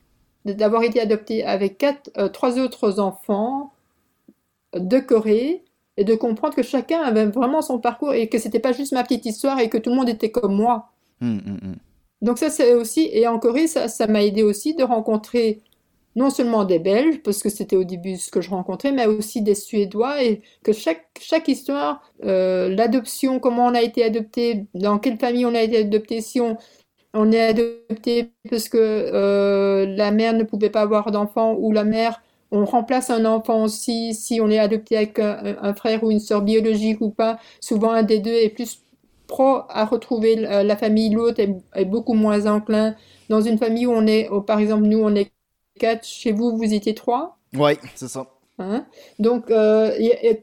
d'avoir 0.45 0.83
été 0.83 1.01
adopté 1.01 1.45
avec 1.45 1.85
euh, 2.17 2.29
trois 2.29 2.59
autres 2.59 3.01
enfants 3.01 3.73
de 4.75 4.99
Corée 4.99 5.65
et 5.99 6.05
de 6.05 6.15
comprendre 6.15 6.55
que 6.55 6.63
chacun 6.63 7.01
avait 7.03 7.27
vraiment 7.27 7.61
son 7.61 7.81
parcours 7.81 8.15
et 8.15 8.29
que 8.29 8.39
c'était 8.39 8.61
pas 8.61 8.73
juste 8.73 8.93
ma 8.93 9.03
petite 9.03 9.27
histoire 9.27 9.59
et 9.59 9.69
que 9.69 9.77
tout 9.77 9.91
le 9.91 9.97
monde 9.97 10.09
était 10.09 10.31
comme 10.31 10.55
moi. 10.55 10.93
Hmm, 11.21 11.39
hmm, 11.39 11.59
hmm. 11.61 11.75
Donc 12.23 12.39
ça, 12.39 12.51
c'est 12.51 12.73
aussi, 12.75 13.11
et 13.13 13.27
en 13.27 13.41
Corée, 13.41 13.67
ça, 13.67 13.89
ça 13.89 14.07
m'a 14.07 14.23
aidé 14.23 14.45
aussi 14.45 14.75
de 14.75 14.85
rencontrer 14.85 15.61
non 16.15 16.31
seulement 16.31 16.65
des 16.65 16.79
Belges, 16.79 17.21
parce 17.25 17.43
que 17.43 17.49
c'était 17.49 17.77
au 17.77 17.85
début 17.85 18.17
ce 18.17 18.31
que 18.31 18.41
je 18.41 18.51
rencontrais, 18.51 18.93
mais 18.93 19.07
aussi 19.07 19.43
des 19.43 19.55
Suédois, 19.57 20.23
et 20.23 20.43
que 20.63 20.73
chaque, 20.73 21.07
chaque 21.21 21.49
histoire, 21.49 22.01
euh, 22.25 22.69
l'adoption, 22.69 23.41
comment 23.41 23.67
on 23.67 23.75
a 23.75 23.83
été 23.83 24.05
adopté, 24.05 24.67
dans 24.75 24.99
quelle 24.99 25.19
famille 25.19 25.47
on 25.47 25.55
a 25.55 25.63
été 25.63 25.79
adopté, 25.79 26.21
si 26.21 26.41
on, 26.41 26.57
on 27.15 27.33
est 27.33 27.41
adopté 27.41 28.33
parce 28.49 28.69
que 28.69 28.79
euh, 28.79 29.87
la 29.97 30.11
mère 30.13 30.33
ne 30.35 30.45
pouvait 30.45 30.71
pas 30.71 30.83
avoir 30.83 31.11
d'enfant, 31.11 31.55
ou 31.59 31.73
la 31.73 31.85
mère, 31.85 32.23
on 32.51 32.65
remplace 32.65 33.11
un 33.11 33.25
enfant 33.25 33.63
aussi, 33.65 34.15
si 34.15 34.41
on 34.41 34.49
est 34.51 34.59
adopté 34.59 34.97
avec 34.97 35.19
un, 35.19 35.57
un 35.61 35.75
frère 35.75 36.03
ou 36.05 36.11
une 36.11 36.21
sœur 36.21 36.43
biologique 36.43 37.01
ou 37.01 37.11
pas, 37.11 37.39
souvent 37.61 37.93
un 37.93 38.03
des 38.03 38.19
deux 38.21 38.33
est 38.33 38.49
plus 38.51 38.81
pro 39.27 39.61
à 39.69 39.85
retrouver 39.85 40.37
la, 40.37 40.77
famille, 40.77 41.11
l'autre 41.11 41.41
est, 41.41 41.55
est 41.75 41.85
beaucoup 41.85 42.15
moins 42.15 42.47
enclin. 42.47 42.95
Dans 43.29 43.43
une 43.43 43.59
famille 43.59 43.87
où 43.87 43.93
on 43.93 44.07
est, 44.07 44.31
où, 44.31 44.41
par 44.41 44.59
exemple, 44.59 44.85
nous, 44.87 45.01
on 45.01 45.15
est 45.15 45.31
quatre, 45.79 46.07
chez 46.07 46.33
vous, 46.33 46.57
vous 46.57 46.73
étiez 46.73 46.95
trois. 46.95 47.37
Ouais, 47.55 47.79
c'est 47.95 48.09
ça. 48.09 48.27
Hein? 48.59 48.87
Donc, 49.19 49.51
euh, 49.51 49.93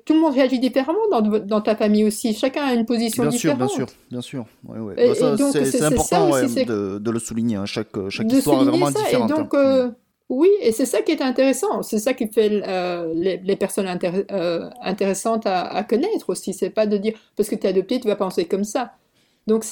tout 0.06 0.14
le 0.14 0.20
monde 0.22 0.34
réagit 0.34 0.60
différemment 0.60 1.08
dans, 1.12 1.22
dans 1.22 1.62
ta 1.62 1.76
famille 1.76 2.06
aussi. 2.06 2.34
Chacun 2.34 2.64
a 2.64 2.74
une 2.74 2.86
position 2.86 3.24
Bien 3.24 3.32
sûr, 3.32 3.52
différente. 3.54 3.60
bien 3.60 3.68
sûr, 3.68 3.88
bien 4.12 4.22
sûr. 4.22 4.46
Ouais, 4.64 4.96
Bah, 4.96 5.16
c'est 5.16 5.82
important 5.82 6.32
ça 6.32 6.44
aussi, 6.46 6.60
ouais, 6.60 6.66
de, 6.66 6.98
de 7.00 7.12
le 7.12 7.20
souligner. 7.20 7.58
hein. 7.58 7.66
Chaque, 7.66 7.90
chaque 8.10 8.28
de 8.28 8.36
histoire 8.38 8.62
est 8.62 8.66
vraiment 8.66 8.86
ça. 8.92 9.00
différente. 9.00 9.32
Et 9.32 9.34
hein. 9.34 9.50
euh, 9.54 9.92
oui, 10.30 10.50
et 10.62 10.72
c'est 10.72 10.88
ça 10.88 11.02
qui 11.04 11.12
est 11.12 11.22
intéressant. 11.22 11.84
C'est 11.84 12.00
ça 12.00 12.14
qui 12.14 12.28
fait 12.28 12.50
euh, 12.68 13.14
les, 13.16 13.56
personnes 13.56 13.88
euh, 14.32 14.70
intéressantes 14.82 15.46
à, 15.46 15.84
connaître 15.84 16.30
aussi. 16.30 16.54
C'est 16.54 16.72
pas 16.72 16.88
de 16.88 16.98
dire 16.98 17.14
parce 17.36 17.48
que 17.48 17.56
tu 17.56 17.68
es 17.68 17.70
adopté, 17.70 18.00
tu 18.00 18.08
vas 18.08 18.16
penser 18.16 18.46
comme 18.46 18.64
ça. 18.64 18.94
Donc, 19.46 19.64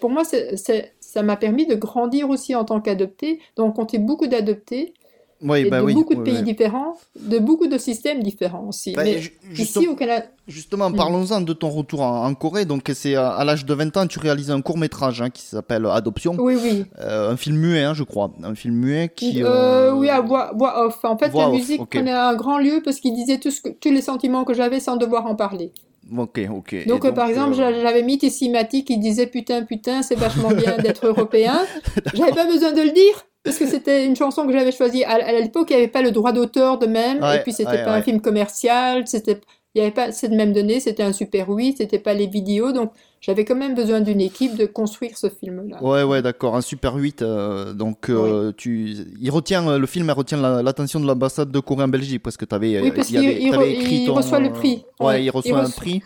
pour 0.00 0.10
moi, 0.10 0.22
ça 0.24 1.22
m'a 1.22 1.36
permis 1.36 1.66
de 1.66 1.74
grandir 1.74 2.30
aussi 2.30 2.54
en 2.54 2.64
tant 2.64 2.80
qu'adopté, 2.80 3.40
de 3.56 3.62
rencontrer 3.62 3.98
beaucoup 3.98 4.26
d'adoptés. 4.26 4.94
Oui, 5.42 5.68
bah 5.68 5.80
de 5.80 5.84
oui. 5.84 5.94
beaucoup 5.94 6.14
de 6.14 6.22
pays 6.22 6.42
différents, 6.42 6.94
de 7.20 7.38
beaucoup 7.38 7.66
de 7.66 7.76
systèmes 7.76 8.22
différents 8.22 8.68
aussi. 8.68 8.92
Bah, 8.92 9.02
Mais 9.04 9.20
ici 9.58 9.86
au 9.88 9.94
Canada, 9.94 10.26
Justement, 10.46 10.90
Mm. 10.90 10.96
parlons-en 10.96 11.40
de 11.40 11.52
ton 11.54 11.70
retour 11.70 12.02
en, 12.02 12.26
en 12.26 12.34
Corée. 12.34 12.64
Donc, 12.66 12.90
c'est 12.94 13.14
à, 13.14 13.30
à 13.30 13.44
l'âge 13.44 13.64
de 13.64 13.72
20 13.74 13.96
ans, 13.96 14.06
tu 14.06 14.18
réalises 14.18 14.50
un 14.50 14.60
court 14.60 14.76
métrage 14.78 15.22
qui 15.32 15.42
s'appelle 15.42 15.86
Adoption, 15.86 16.36
oui, 16.38 16.56
oui. 16.62 16.84
Euh, 17.00 17.30
un 17.32 17.36
film 17.36 17.56
muet, 17.56 17.82
hein, 17.82 17.94
je 17.94 18.02
crois, 18.04 18.30
un 18.42 18.54
film 18.54 18.74
muet 18.74 19.10
qui. 19.14 19.42
Euh, 19.42 19.46
euh, 19.48 19.92
oui, 19.94 20.08
à 20.10 20.20
voix, 20.20 20.52
voix 20.54 20.86
off. 20.86 20.98
En 21.04 21.16
fait, 21.16 21.28
voix 21.30 21.44
la 21.44 21.48
off, 21.50 21.56
musique 21.56 21.80
ok. 21.80 21.90
prenait 21.90 22.10
un 22.12 22.34
grand 22.34 22.58
lieu 22.58 22.82
parce 22.84 23.00
qu'il 23.00 23.14
disait 23.14 23.38
tout 23.38 23.50
ce 23.50 23.60
que- 23.62 23.70
tous 23.70 23.90
les 23.90 24.02
sentiments 24.02 24.44
que 24.44 24.52
j'avais 24.54 24.80
sans 24.80 24.96
devoir 24.96 25.24
en 25.26 25.34
parler. 25.34 25.72
Ok, 26.16 26.40
ok. 26.54 26.86
Donc, 26.86 27.10
par 27.14 27.28
exemple, 27.30 27.54
j'a- 27.54 27.72
j'avais 27.80 28.02
mis 28.02 28.18
Tessimati 28.18 28.84
qui 28.84 28.98
disait 28.98 29.26
putain, 29.26 29.62
putain, 29.62 30.02
c'est 30.02 30.14
vachement 30.16 30.50
bien 30.50 30.76
d'être 30.76 31.06
européen. 31.06 31.62
J'avais 32.12 32.32
pas 32.32 32.44
besoin 32.46 32.72
de 32.72 32.82
le 32.82 32.90
dire 32.92 33.24
parce 33.44 33.58
que 33.58 33.66
c'était 33.66 34.06
une 34.06 34.16
chanson 34.16 34.46
que 34.46 34.52
j'avais 34.52 34.72
choisie. 34.72 35.04
À, 35.04 35.12
à 35.12 35.32
l'époque, 35.32 35.68
il 35.70 35.76
n'y 35.76 35.82
avait 35.82 35.92
pas 35.92 36.02
le 36.02 36.10
droit 36.10 36.32
d'auteur 36.32 36.78
de 36.78 36.86
même. 36.86 37.22
Ouais, 37.22 37.36
et 37.36 37.40
puis, 37.40 37.52
c'était 37.52 37.70
ouais, 37.70 37.84
pas 37.84 37.92
ouais. 37.92 37.98
un 37.98 38.02
film 38.02 38.20
commercial. 38.20 39.06
C'était, 39.06 39.40
il 39.74 39.80
n'y 39.80 39.82
avait 39.82 39.94
pas 39.94 40.12
cette 40.12 40.32
même 40.32 40.52
donnée. 40.54 40.80
C'était 40.80 41.02
un 41.02 41.12
Super 41.12 41.50
8. 41.50 41.76
C'était 41.78 41.98
pas 41.98 42.14
les 42.14 42.26
vidéos. 42.26 42.72
Donc, 42.72 42.92
j'avais 43.24 43.44
quand 43.44 43.54
même 43.54 43.74
besoin 43.74 44.00
d'une 44.00 44.20
équipe 44.20 44.56
de 44.56 44.66
construire 44.66 45.16
ce 45.16 45.28
film-là. 45.28 45.82
Ouais, 45.82 46.02
ouais, 46.02 46.20
d'accord, 46.20 46.56
un 46.56 46.60
Super 46.60 46.94
8. 46.94 47.22
euh, 47.22 47.72
donc, 47.72 48.10
euh, 48.10 48.52
tu... 48.56 48.96
il 49.20 49.30
retient, 49.30 49.66
euh, 49.68 49.78
le 49.78 49.86
film 49.86 50.10
retient 50.10 50.38
la- 50.40 50.62
l'attention 50.62 51.00
de 51.00 51.06
l'ambassade 51.06 51.50
de 51.50 51.58
Corée 51.60 51.84
en 51.84 51.88
Belgique 51.88 52.22
parce 52.22 52.36
que 52.36 52.44
tu 52.44 52.54
avais, 52.54 52.80
Oui, 52.80 52.90
parce 52.94 53.10
il 53.10 53.18
re- 53.20 53.38
il 53.80 54.10
reçoit 54.10 54.40
le 54.40 54.52
prix. 54.52 54.84
Ouais, 55.00 55.06
Ouais, 55.06 55.24
il 55.24 55.30
reçoit 55.30 55.58
un 55.58 55.62
reçoit- 55.64 55.76
prix. 55.76 56.02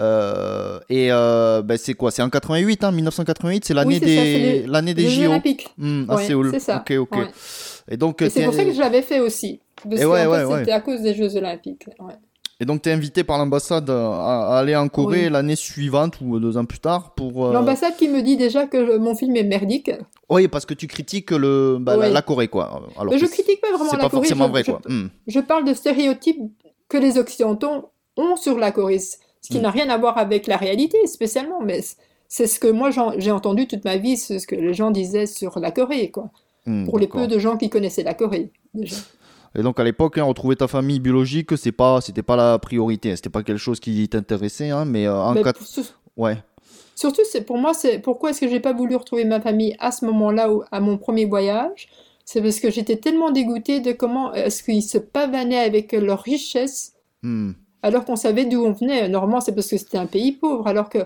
Euh, 0.00 0.80
et 0.88 1.08
ben, 1.08 1.76
c'est 1.78 1.94
quoi 1.94 2.10
C'est 2.10 2.22
en 2.22 2.30
88, 2.30 2.84
hein, 2.84 2.92
1988, 2.92 3.64
c'est 3.64 3.74
l'année 3.74 3.94
Oui, 3.94 4.00
c'est 4.02 4.16
ça, 4.16 4.22
des, 4.22 4.82
les- 4.82 4.94
des 4.94 5.08
JO 5.08 5.30
Olympiques. 5.30 5.68
Hmm, 5.78 6.04
à 6.10 6.18
Séoul. 6.18 6.50
c'est 6.52 6.60
ça. 6.60 6.78
Ok, 6.88 6.96
ok. 6.98 7.16
Ouais. 7.16 7.26
Et 7.88 7.96
donc, 7.96 8.16
c'est 8.28 8.44
pour 8.44 8.54
ça 8.54 8.64
que 8.64 8.72
je 8.72 8.80
l'avais 8.80 9.02
fait 9.02 9.20
aussi. 9.20 9.60
Qu'en 9.82 9.90
ouais, 9.90 10.04
ouais, 10.26 10.44
ouais. 10.44 10.58
c'était 10.60 10.72
à 10.72 10.80
cause 10.80 11.02
des 11.02 11.14
Jeux 11.14 11.36
Olympiques. 11.36 11.84
Et 12.58 12.64
donc, 12.64 12.80
tu 12.82 12.88
es 12.88 12.92
invité 12.92 13.22
par 13.22 13.36
l'ambassade 13.38 13.90
à, 13.90 14.54
à 14.54 14.58
aller 14.58 14.74
en 14.74 14.88
Corée 14.88 15.24
Oui. 15.26 15.30
l'année 15.30 15.56
suivante 15.56 16.14
ou 16.22 16.38
deux 16.40 16.56
ans 16.56 16.64
plus 16.64 16.78
tard 16.78 17.12
pour. 17.14 17.46
euh, 17.46 17.52
L'ambassade 17.52 17.96
qui 17.96 18.08
me 18.08 18.22
dit 18.22 18.38
déjà 18.38 18.66
que 18.66 18.96
mon 18.96 19.14
film 19.14 19.36
est 19.36 19.44
merdique. 19.44 19.90
Oui, 20.30 20.48
parce 20.48 20.64
que 20.64 20.72
tu 20.72 20.86
critiques 20.86 21.32
le, 21.32 21.76
bah, 21.78 21.96
la, 22.08 22.22
Corée, 22.22 22.48
quoi. 22.48 22.82
Alors 22.98 23.12
Mais 23.12 23.18
je 23.18 23.26
que 23.26 23.30
critique 23.30 23.60
pas 23.60 23.68
vraiment 23.72 23.90
C'est 23.90 23.96
la 23.98 24.04
pas 24.04 24.08
Corée. 24.08 24.22
forcément 24.22 24.46
je, 24.46 24.50
vrai, 24.50 24.62
je- 24.64 24.70
quoi. 24.72 24.80
Hmm. 24.88 25.08
je 25.26 25.40
parle 25.40 25.64
de 25.66 25.74
stéréotypes 25.74 26.40
que 26.88 26.96
les 26.96 27.18
Occidentaux 27.18 27.90
ont 28.16 28.36
sur 28.36 28.56
la 28.58 28.72
Corée, 28.72 29.00
ce 29.00 29.16
qui 29.50 29.58
Mm. 29.58 29.62
n'a 29.62 29.70
rien 29.70 29.90
à 29.90 29.98
voir 29.98 30.16
avec 30.16 30.46
la 30.46 30.56
réalité 30.56 31.06
spécialement, 31.06 31.60
mais 31.62 31.80
c'est 32.26 32.46
ce 32.46 32.58
que 32.58 32.68
moi 32.68 32.88
j'ai 33.18 33.30
entendu 33.32 33.66
toute 33.66 33.84
ma 33.84 33.98
vie, 33.98 34.16
c'est 34.16 34.38
ce 34.38 34.46
que 34.46 34.54
les 34.56 34.72
gens 34.72 34.90
disaient 34.90 35.26
sur 35.26 35.58
la 35.60 35.70
Corée, 35.72 36.10
quoi. 36.10 36.30
Hmm, 36.64 36.84
Pour 36.86 36.98
les 36.98 37.06
peu 37.06 37.26
de 37.28 37.38
gens 37.38 37.56
qui 37.58 37.68
connaissaient 37.70 38.02
la 38.02 38.14
Corée, 38.14 38.50
déjà. 38.74 38.96
Et 39.58 39.62
donc 39.62 39.80
à 39.80 39.84
l'époque, 39.84 40.18
hein, 40.18 40.24
retrouver 40.24 40.56
ta 40.56 40.68
famille 40.68 41.00
biologique, 41.00 41.56
c'est 41.56 41.72
pas, 41.72 42.00
c'était 42.00 42.22
pas 42.22 42.36
la 42.36 42.58
priorité, 42.58 43.10
hein, 43.12 43.16
c'était 43.16 43.30
pas 43.30 43.42
quelque 43.42 43.58
chose 43.58 43.80
qui 43.80 44.06
t'intéressait, 44.08 44.70
hein, 44.70 44.84
mais 44.84 45.06
euh, 45.06 45.16
en 45.16 45.32
Mais 45.32 45.42
quatre- 45.42 45.62
ouais, 46.16 46.36
Surtout, 46.94 47.22
c'est 47.30 47.42
pour 47.42 47.58
moi, 47.58 47.74
c'est 47.74 47.98
pourquoi 47.98 48.30
est-ce 48.30 48.40
que 48.40 48.48
j'ai 48.48 48.60
pas 48.60 48.72
voulu 48.72 48.96
retrouver 48.96 49.24
ma 49.24 49.40
famille 49.40 49.76
à 49.80 49.92
ce 49.92 50.04
moment-là, 50.06 50.48
à 50.72 50.80
mon 50.80 50.96
premier 50.96 51.26
voyage? 51.26 51.88
C'est 52.24 52.40
parce 52.42 52.58
que 52.58 52.70
j'étais 52.70 52.96
tellement 52.96 53.30
dégoûtée 53.30 53.80
de 53.80 53.92
comment 53.92 54.32
est-ce 54.32 54.62
qu'ils 54.62 54.82
se 54.82 54.98
pavanaient 54.98 55.58
avec 55.60 55.92
leur 55.92 56.20
richesse, 56.22 56.92
Hmm. 57.22 57.52
alors 57.82 58.04
qu'on 58.04 58.16
savait 58.16 58.44
d'où 58.44 58.64
on 58.64 58.72
venait. 58.72 59.08
Normalement, 59.08 59.40
c'est 59.40 59.54
parce 59.54 59.68
que 59.68 59.76
c'était 59.78 59.98
un 59.98 60.06
pays 60.06 60.32
pauvre, 60.32 60.66
alors 60.66 60.88
que 60.90 60.98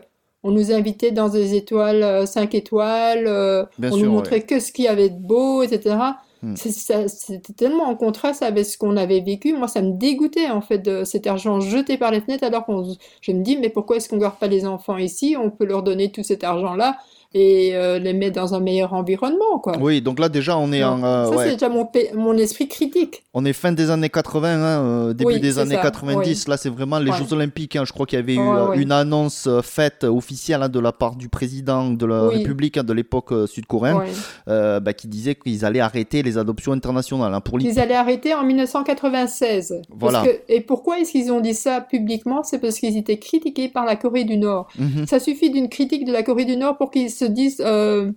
on 0.43 0.51
nous 0.51 0.73
invitait 0.73 1.11
dans 1.13 1.29
des 1.29 1.55
étoiles, 1.55 2.27
5 2.27 2.55
étoiles, 2.55 3.27
euh, 3.27 3.65
on 3.83 3.93
sûr, 3.93 4.07
nous 4.07 4.13
montrait 4.13 4.41
que 4.43 4.59
ce 4.59 4.73
qu'il 4.73 4.87
y 4.87 4.89
avait 4.89 5.09
de 5.11 5.19
beau, 5.21 5.63
etc. 5.63 5.97
Hmm. 6.43 6.55
C'était 6.57 7.53
tellement 7.53 7.85
en 7.85 7.97
contraste 7.97 8.43
avec 8.43 8.65
ce 8.65 8.79
qu'on 8.79 8.97
avait 8.97 9.21
vécu. 9.21 9.53
Moi, 9.55 9.69
ça 9.69 9.83
me 9.83 9.93
dégoûtait, 9.93 10.49
en 10.49 10.63
fait, 10.63 10.79
de 10.79 11.05
cet 11.05 11.27
argent 11.27 11.61
jeté 11.61 11.99
par 11.99 12.11
les 12.11 12.21
fenêtres, 12.23 12.45
alors 12.45 12.65
qu'on, 12.65 12.97
je 13.21 13.33
me 13.33 13.43
dis, 13.43 13.59
mais 13.59 13.69
pourquoi 13.69 13.97
est-ce 13.97 14.09
qu'on 14.09 14.17
garde 14.17 14.39
pas 14.39 14.47
les 14.47 14.65
enfants 14.65 14.97
ici? 14.97 15.37
On 15.39 15.51
peut 15.51 15.67
leur 15.67 15.83
donner 15.83 16.11
tout 16.11 16.23
cet 16.23 16.43
argent-là 16.45 16.99
et 17.33 17.71
euh, 17.77 17.99
les 17.99 18.13
mettre 18.13 18.37
dans 18.41 18.55
un 18.55 18.61
meilleur 18.61 18.93
environnement, 18.93 19.59
quoi. 19.63 19.77
Oui, 19.81 20.01
donc 20.03 20.19
là 20.19 20.29
déjà 20.29 20.59
on 20.59 20.73
est 20.73 20.83
en, 20.83 21.03
euh, 21.05 21.27
Ça, 21.27 21.31
ouais, 21.37 21.45
c'est 21.47 21.53
déjà 21.55 21.69
mon, 21.69 21.89
mon 22.15 22.37
esprit 22.37 22.67
critique. 22.69 23.23
on 23.35 23.45
est 23.45 23.53
fin 23.53 23.71
des 23.73 23.91
années 23.91 24.09
80, 24.09 24.49
hein, 24.49 24.83
euh, 24.83 25.13
début 25.13 25.35
Oui, 25.35 25.41
des 25.41 25.59
années 25.59 25.77
ça, 25.77 25.81
90. 25.83 26.49
Là, 26.49 26.57
c'est 26.57 26.69
vraiment 26.71 26.99
les 26.99 27.11
Ouais. 27.11 27.17
Jeux 27.19 27.33
Olympiques. 27.33 27.77
hein. 27.77 27.85
Je 27.87 27.93
crois 27.93 28.07
qu'il 28.07 28.19
y 28.19 28.23
avait 28.23 28.35
eu 28.35 28.39
Ouais, 28.41 28.79
une 28.83 28.91
annonce 28.93 29.49
faite 29.63 30.05
officielle 30.05 30.63
hein, 30.63 30.69
de 30.69 30.81
la 30.81 30.93
part 30.93 31.15
du 31.17 31.29
président 31.29 31.91
de 31.91 32.05
la 32.07 32.27
Oui. 32.27 32.37
République 32.39 32.77
hein, 32.79 32.83
de 32.85 32.93
l'époque 32.93 33.33
sud-coréenne, 33.47 33.99
bah, 34.47 34.93
qui 34.93 35.07
disait 35.09 35.35
qu'ils 35.37 35.65
allaient 35.65 35.81
arrêter 35.81 36.23
les 36.23 36.37
adoptions 36.39 36.73
internationales 36.73 37.37
pour 37.45 37.59
qu'ils 37.59 37.79
allaient 37.79 37.95
arrêter 37.95 38.35
en 38.35 38.43
1996. 38.45 39.69
Parce 39.89 39.99
Voilà. 39.99 40.23
que- 40.25 40.41
et 40.53 40.61
pourquoi 40.61 40.99
est-ce 41.01 41.13
qu'ils 41.13 41.31
ont 41.33 41.41
dit 41.41 41.55
ça 41.55 41.81
publiquement? 41.81 42.43
C'est 42.43 42.59
parce 42.59 42.79
qu'ils 42.79 42.97
étaient 42.97 43.19
critiqués 43.19 43.69
par 43.69 43.85
la 43.85 43.97
Corée 43.97 44.25
du 44.25 44.37
Nord. 44.37 44.69
Mhm. 44.79 45.07
Ça 45.07 45.21
suffit 45.21 45.51
d'une 45.51 45.69
critique 45.69 46.05
de 46.05 46.13
la 46.13 46.23
Corée 46.23 46.45
du 46.45 46.57
Nord 46.57 46.77
pour 46.77 46.91
qu'ils 46.91 47.11
se 47.21 47.25
disent, 47.41 47.63
euh, 47.65 48.11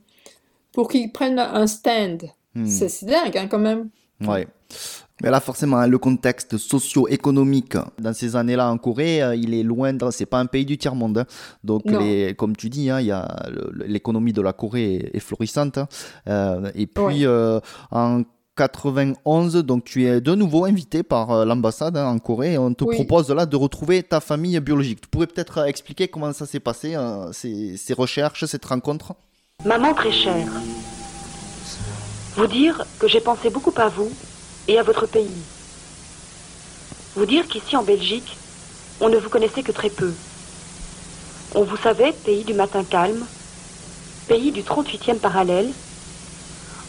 pour 0.73 0.87
qu'ils 0.89 1.11
prennent 1.11 1.39
un 1.39 1.67
stand. 1.67 2.23
Hmm. 2.55 2.65
C'est 2.65 3.05
dingue, 3.05 3.37
hein, 3.37 3.47
quand 3.49 3.59
même. 3.69 3.89
Ouais. 4.21 4.47
Mais 5.21 5.29
là, 5.29 5.39
forcément, 5.39 5.77
hein, 5.77 5.87
le 5.87 5.97
contexte 5.97 6.57
socio-économique 6.57 7.77
dans 7.99 8.13
ces 8.13 8.35
années-là 8.35 8.69
en 8.71 8.77
Corée, 8.77 9.21
euh, 9.21 9.35
il 9.35 9.53
est 9.53 9.63
loin. 9.63 9.93
de- 9.93 10.11
C'est 10.11 10.25
pas 10.25 10.39
un 10.39 10.45
pays 10.47 10.65
du 10.65 10.77
tiers 10.77 10.95
monde. 10.95 11.17
hein. 11.19 11.25
Donc, 11.63 11.83
les, 11.85 12.33
comme 12.35 12.55
tu 12.55 12.69
dis, 12.69 12.89
hein, 12.89 12.99
il 12.99 13.07
y 13.07 13.11
a 13.11 13.27
l'économie 13.85 14.33
de 14.33 14.41
la 14.41 14.53
Corée 14.53 14.95
est, 14.95 15.15
est 15.17 15.19
florissante. 15.19 15.79
Euh, 16.27 16.71
et 16.75 16.87
puis, 16.87 17.03
Ouais. 17.03 17.25
euh, 17.25 17.59
en 17.91 18.23
91, 18.55 19.55
donc 19.63 19.83
tu 19.83 20.05
es 20.05 20.21
de 20.21 20.35
nouveau 20.35 20.65
invité 20.65 21.01
par 21.03 21.31
euh, 21.31 21.45
l'ambassade 21.45 21.97
hein, 21.97 22.07
en 22.07 22.19
Corée. 22.19 22.53
Et 22.53 22.57
on 22.57 22.73
te 22.73 22.83
Oui. 22.83 22.95
propose 22.95 23.29
là 23.31 23.45
de 23.45 23.55
retrouver 23.55 24.03
ta 24.03 24.19
famille 24.19 24.59
biologique. 24.59 25.01
Tu 25.01 25.07
pourrais 25.07 25.27
peut-être 25.27 25.59
euh, 25.59 25.65
expliquer 25.65 26.07
comment 26.07 26.31
ça 26.33 26.45
s'est 26.45 26.59
passé, 26.59 26.95
euh, 26.95 27.31
ces, 27.31 27.77
ces 27.77 27.93
recherches, 27.93 28.45
cette 28.45 28.65
rencontre? 28.65 29.13
Maman 29.65 29.93
très 29.93 30.11
chère, 30.11 30.47
vous 32.35 32.47
dire 32.47 32.85
que 32.99 33.07
j'ai 33.07 33.21
pensé 33.21 33.49
beaucoup 33.49 33.73
à 33.77 33.87
vous 33.89 34.11
et 34.67 34.77
à 34.77 34.83
votre 34.83 35.05
pays. 35.07 35.29
Vous 37.15 37.25
dire 37.25 37.47
qu'ici 37.47 37.75
en 37.77 37.83
Belgique, 37.83 38.37
on 38.99 39.09
ne 39.09 39.17
vous 39.17 39.29
connaissait 39.29 39.63
que 39.63 39.71
très 39.71 39.89
peu. 39.89 40.11
On 41.55 41.63
vous 41.63 41.77
savait 41.77 42.13
pays 42.25 42.43
du 42.43 42.53
matin 42.53 42.83
calme, 42.83 43.23
pays 44.27 44.51
du 44.51 44.61
38e 44.63 45.17
parallèle. 45.19 45.69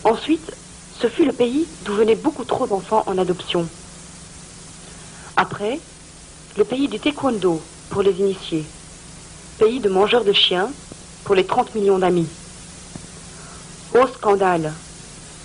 Ensuite, 0.05 0.53
ce 1.01 1.09
fut 1.09 1.25
le 1.25 1.33
pays 1.33 1.67
d'où 1.85 1.95
venaient 1.95 2.15
beaucoup 2.15 2.45
trop 2.45 2.67
d'enfants 2.67 3.03
en 3.07 3.19
adoption. 3.19 3.69
Après, 5.37 5.81
le 6.57 6.65
pays 6.65 6.89
du 6.89 7.01
taekwondo 7.01 7.61
pour 7.91 8.03
les 8.03 8.13
initiés. 8.21 8.65
Pays 9.59 9.81
de 9.81 9.89
mangeurs 9.89 10.25
de 10.25 10.33
chiens 10.33 10.71
pour 11.25 11.35
les 11.35 11.45
30 11.45 11.75
millions 11.75 11.99
d'amis. 11.99 12.29
Au 13.95 14.07
scandale. 14.07 14.73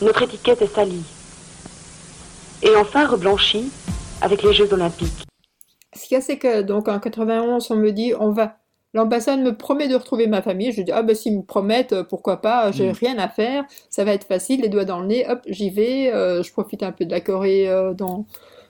Notre 0.01 0.23
étiquette 0.23 0.61
est 0.61 0.73
salie. 0.73 1.03
Et 2.61 2.75
enfin 2.75 3.07
reblanchie 3.07 3.71
avec 4.21 4.43
les 4.43 4.53
Jeux 4.53 4.71
Olympiques. 4.73 5.25
Ce 5.95 6.07
qu'il 6.07 6.15
y 6.15 6.17
a, 6.17 6.21
c'est 6.21 6.37
que, 6.37 6.61
donc, 6.61 6.87
en 6.87 6.99
91, 6.99 7.71
on 7.71 7.75
me 7.75 7.91
dit, 7.91 8.13
on 8.19 8.31
va, 8.31 8.58
l'ambassade 8.93 9.39
me 9.41 9.55
promet 9.55 9.87
de 9.87 9.95
retrouver 9.95 10.27
ma 10.27 10.41
famille. 10.41 10.71
Je 10.71 10.81
dis, 10.81 10.91
ah 10.91 11.03
ben, 11.03 11.15
s'ils 11.15 11.37
me 11.37 11.43
promettent, 11.43 11.93
euh, 11.93 12.03
pourquoi 12.03 12.37
pas, 12.41 12.71
j'ai 12.71 12.89
Mm. 12.89 12.93
rien 12.93 13.17
à 13.19 13.27
faire, 13.29 13.63
ça 13.89 14.03
va 14.03 14.13
être 14.13 14.25
facile, 14.25 14.61
les 14.61 14.69
doigts 14.69 14.85
dans 14.85 14.99
le 14.99 15.07
nez, 15.07 15.25
hop, 15.29 15.39
j'y 15.47 15.69
vais, 15.69 16.11
euh, 16.13 16.41
je 16.43 16.51
profite 16.51 16.83
un 16.83 16.91
peu 16.91 17.05
de 17.05 17.11
la 17.11 17.21
Corée, 17.21 17.69
euh, 17.69 17.93
dans, 17.93 18.25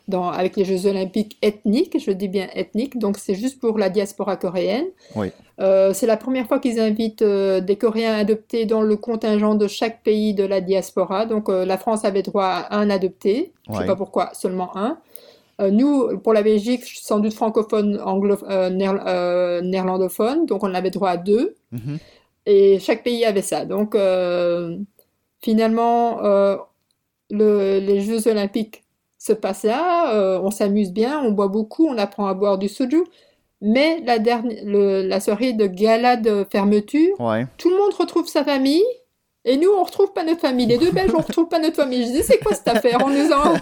dans, 0.08 0.28
avec 0.30 0.56
les 0.58 0.66
Jeux 0.66 0.88
Olympiques 0.88 1.38
ethniques, 1.44 1.98
je 2.00 2.12
dis 2.12 2.28
bien 2.28 2.48
ethniques, 2.56 2.98
donc 2.98 3.18
c'est 3.18 3.36
juste 3.36 3.60
pour 3.60 3.78
la 3.78 3.90
diaspora 3.90 4.38
coréenne. 4.38 4.88
Oui. 5.16 5.28
Euh, 5.62 5.94
c'est 5.94 6.08
la 6.08 6.18
première 6.18 6.48
fois 6.48 6.60
qu'ils 6.60 6.80
invitent 6.80 7.22
euh, 7.22 7.60
des 7.60 7.76
Coréens 7.76 8.16
adoptés 8.18 8.66
dans 8.66 8.82
le 8.82 8.96
contingent 8.96 9.56
de 9.56 9.68
chaque 9.68 10.02
pays 10.04 10.34
de 10.34 10.46
la 10.46 10.62
diaspora. 10.62 11.26
Donc 11.26 11.48
euh, 11.50 11.64
la 11.66 11.78
France 11.78 12.06
avait 12.06 12.24
droit 12.24 12.46
à 12.46 12.78
un 12.78 12.90
adopté. 12.90 13.52
Je 13.68 13.74
ne 13.74 13.78
sais 13.78 13.86
pas 13.86 13.96
pourquoi, 13.96 14.32
seulement 14.34 14.76
un. 14.76 14.98
Euh, 15.60 15.72
nous, 15.72 16.18
pour 16.20 16.34
la 16.34 16.41
Belgique, 16.41 16.84
sans 16.86 17.20
doute 17.20 17.34
francophone, 17.34 17.99
anglo 18.03 18.38
euh, 18.49 18.70
néer- 18.70 19.01
euh, 19.05 19.62
néerlandophone, 19.62 20.45
donc 20.45 20.64
on 20.64 20.74
avait 20.74 20.89
droit 20.91 21.10
à 21.10 21.18
deux. 21.18 21.55
Mhm. 21.72 21.97
Et 22.45 22.80
chaque 22.80 23.03
pays 23.03 23.26
avait 23.26 23.41
ça. 23.41 23.66
Donc 23.66 23.95
finalement, 25.41 26.20
le- 27.30 27.80
les 27.80 28.01
Jeux 28.01 28.28
Olympiques 28.28 28.84
se 29.18 29.34
passent 29.34 29.64
là, 29.66 30.39
on 30.41 30.51
s'amuse 30.51 30.91
bien, 30.91 31.22
on 31.24 31.32
boit 31.32 31.47
beaucoup, 31.47 31.86
on 31.88 31.97
apprend 31.97 32.28
à 32.28 32.34
boire 32.34 32.57
du 32.57 32.70
soju. 32.70 33.03
Mais 33.62 33.99
la, 34.05 34.20
dernière, 34.20 34.64
le- 34.66 35.01
la 35.05 35.20
soirée 35.20 35.51
de 35.53 35.68
gala 35.68 36.16
de 36.16 36.45
fermeture, 36.49 37.20
Ouais. 37.20 37.45
tout 37.57 37.70
le 37.70 37.78
monde 37.78 37.93
retrouve 37.93 38.26
sa 38.28 38.43
famille. 38.45 38.84
Et 39.46 39.58
nous, 39.58 39.70
on 39.70 39.84
retrouve 39.84 40.12
pas 40.14 40.24
notre 40.24 40.42
famille. 40.42 40.66
Les 40.66 40.78
deux 40.78 40.92
Belges, 40.92 41.14
on 41.14 41.22
retrouve 41.22 41.48
pas 41.48 41.60
notre 41.60 41.78
famille. 41.78 42.06
Je 42.06 42.12
dis, 42.12 42.24
c'est 42.24 42.40
quoi 42.40 42.54
cette 42.54 42.68
affaire? 42.68 43.00
On 43.06 43.10
nous 43.10 43.32
a, 43.32 43.54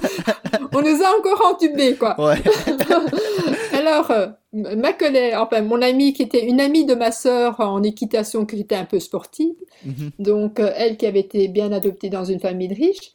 on 0.74 0.82
nous 0.82 1.04
a 1.04 1.18
encore 1.18 1.42
entubés, 1.54 1.96
quoi. 1.96 2.20
Ouais. 2.20 2.36
Alors, 3.74 4.10
euh, 4.12 4.28
ma 4.54 4.94
collègue, 4.94 5.36
enfin, 5.38 5.62
mon 5.62 5.82
amie 5.82 6.14
qui 6.14 6.24
était 6.24 6.46
une 6.46 6.60
amie 6.60 6.86
de 6.86 6.96
ma 6.96 7.12
sœur 7.12 7.60
en 7.60 7.84
équitation, 7.84 8.46
qui 8.46 8.60
était 8.60 8.76
un 8.76 8.86
peu 8.86 9.00
sportive, 9.00 9.54
Mhm. 9.86 10.12
donc 10.20 10.60
euh, 10.60 10.72
elle 10.76 10.98
qui 10.98 11.06
avait 11.06 11.20
été 11.20 11.48
bien 11.48 11.72
adoptée 11.72 12.10
dans 12.10 12.26
une 12.26 12.40
famille 12.40 12.68
de 12.68 12.74
riches, 12.74 13.14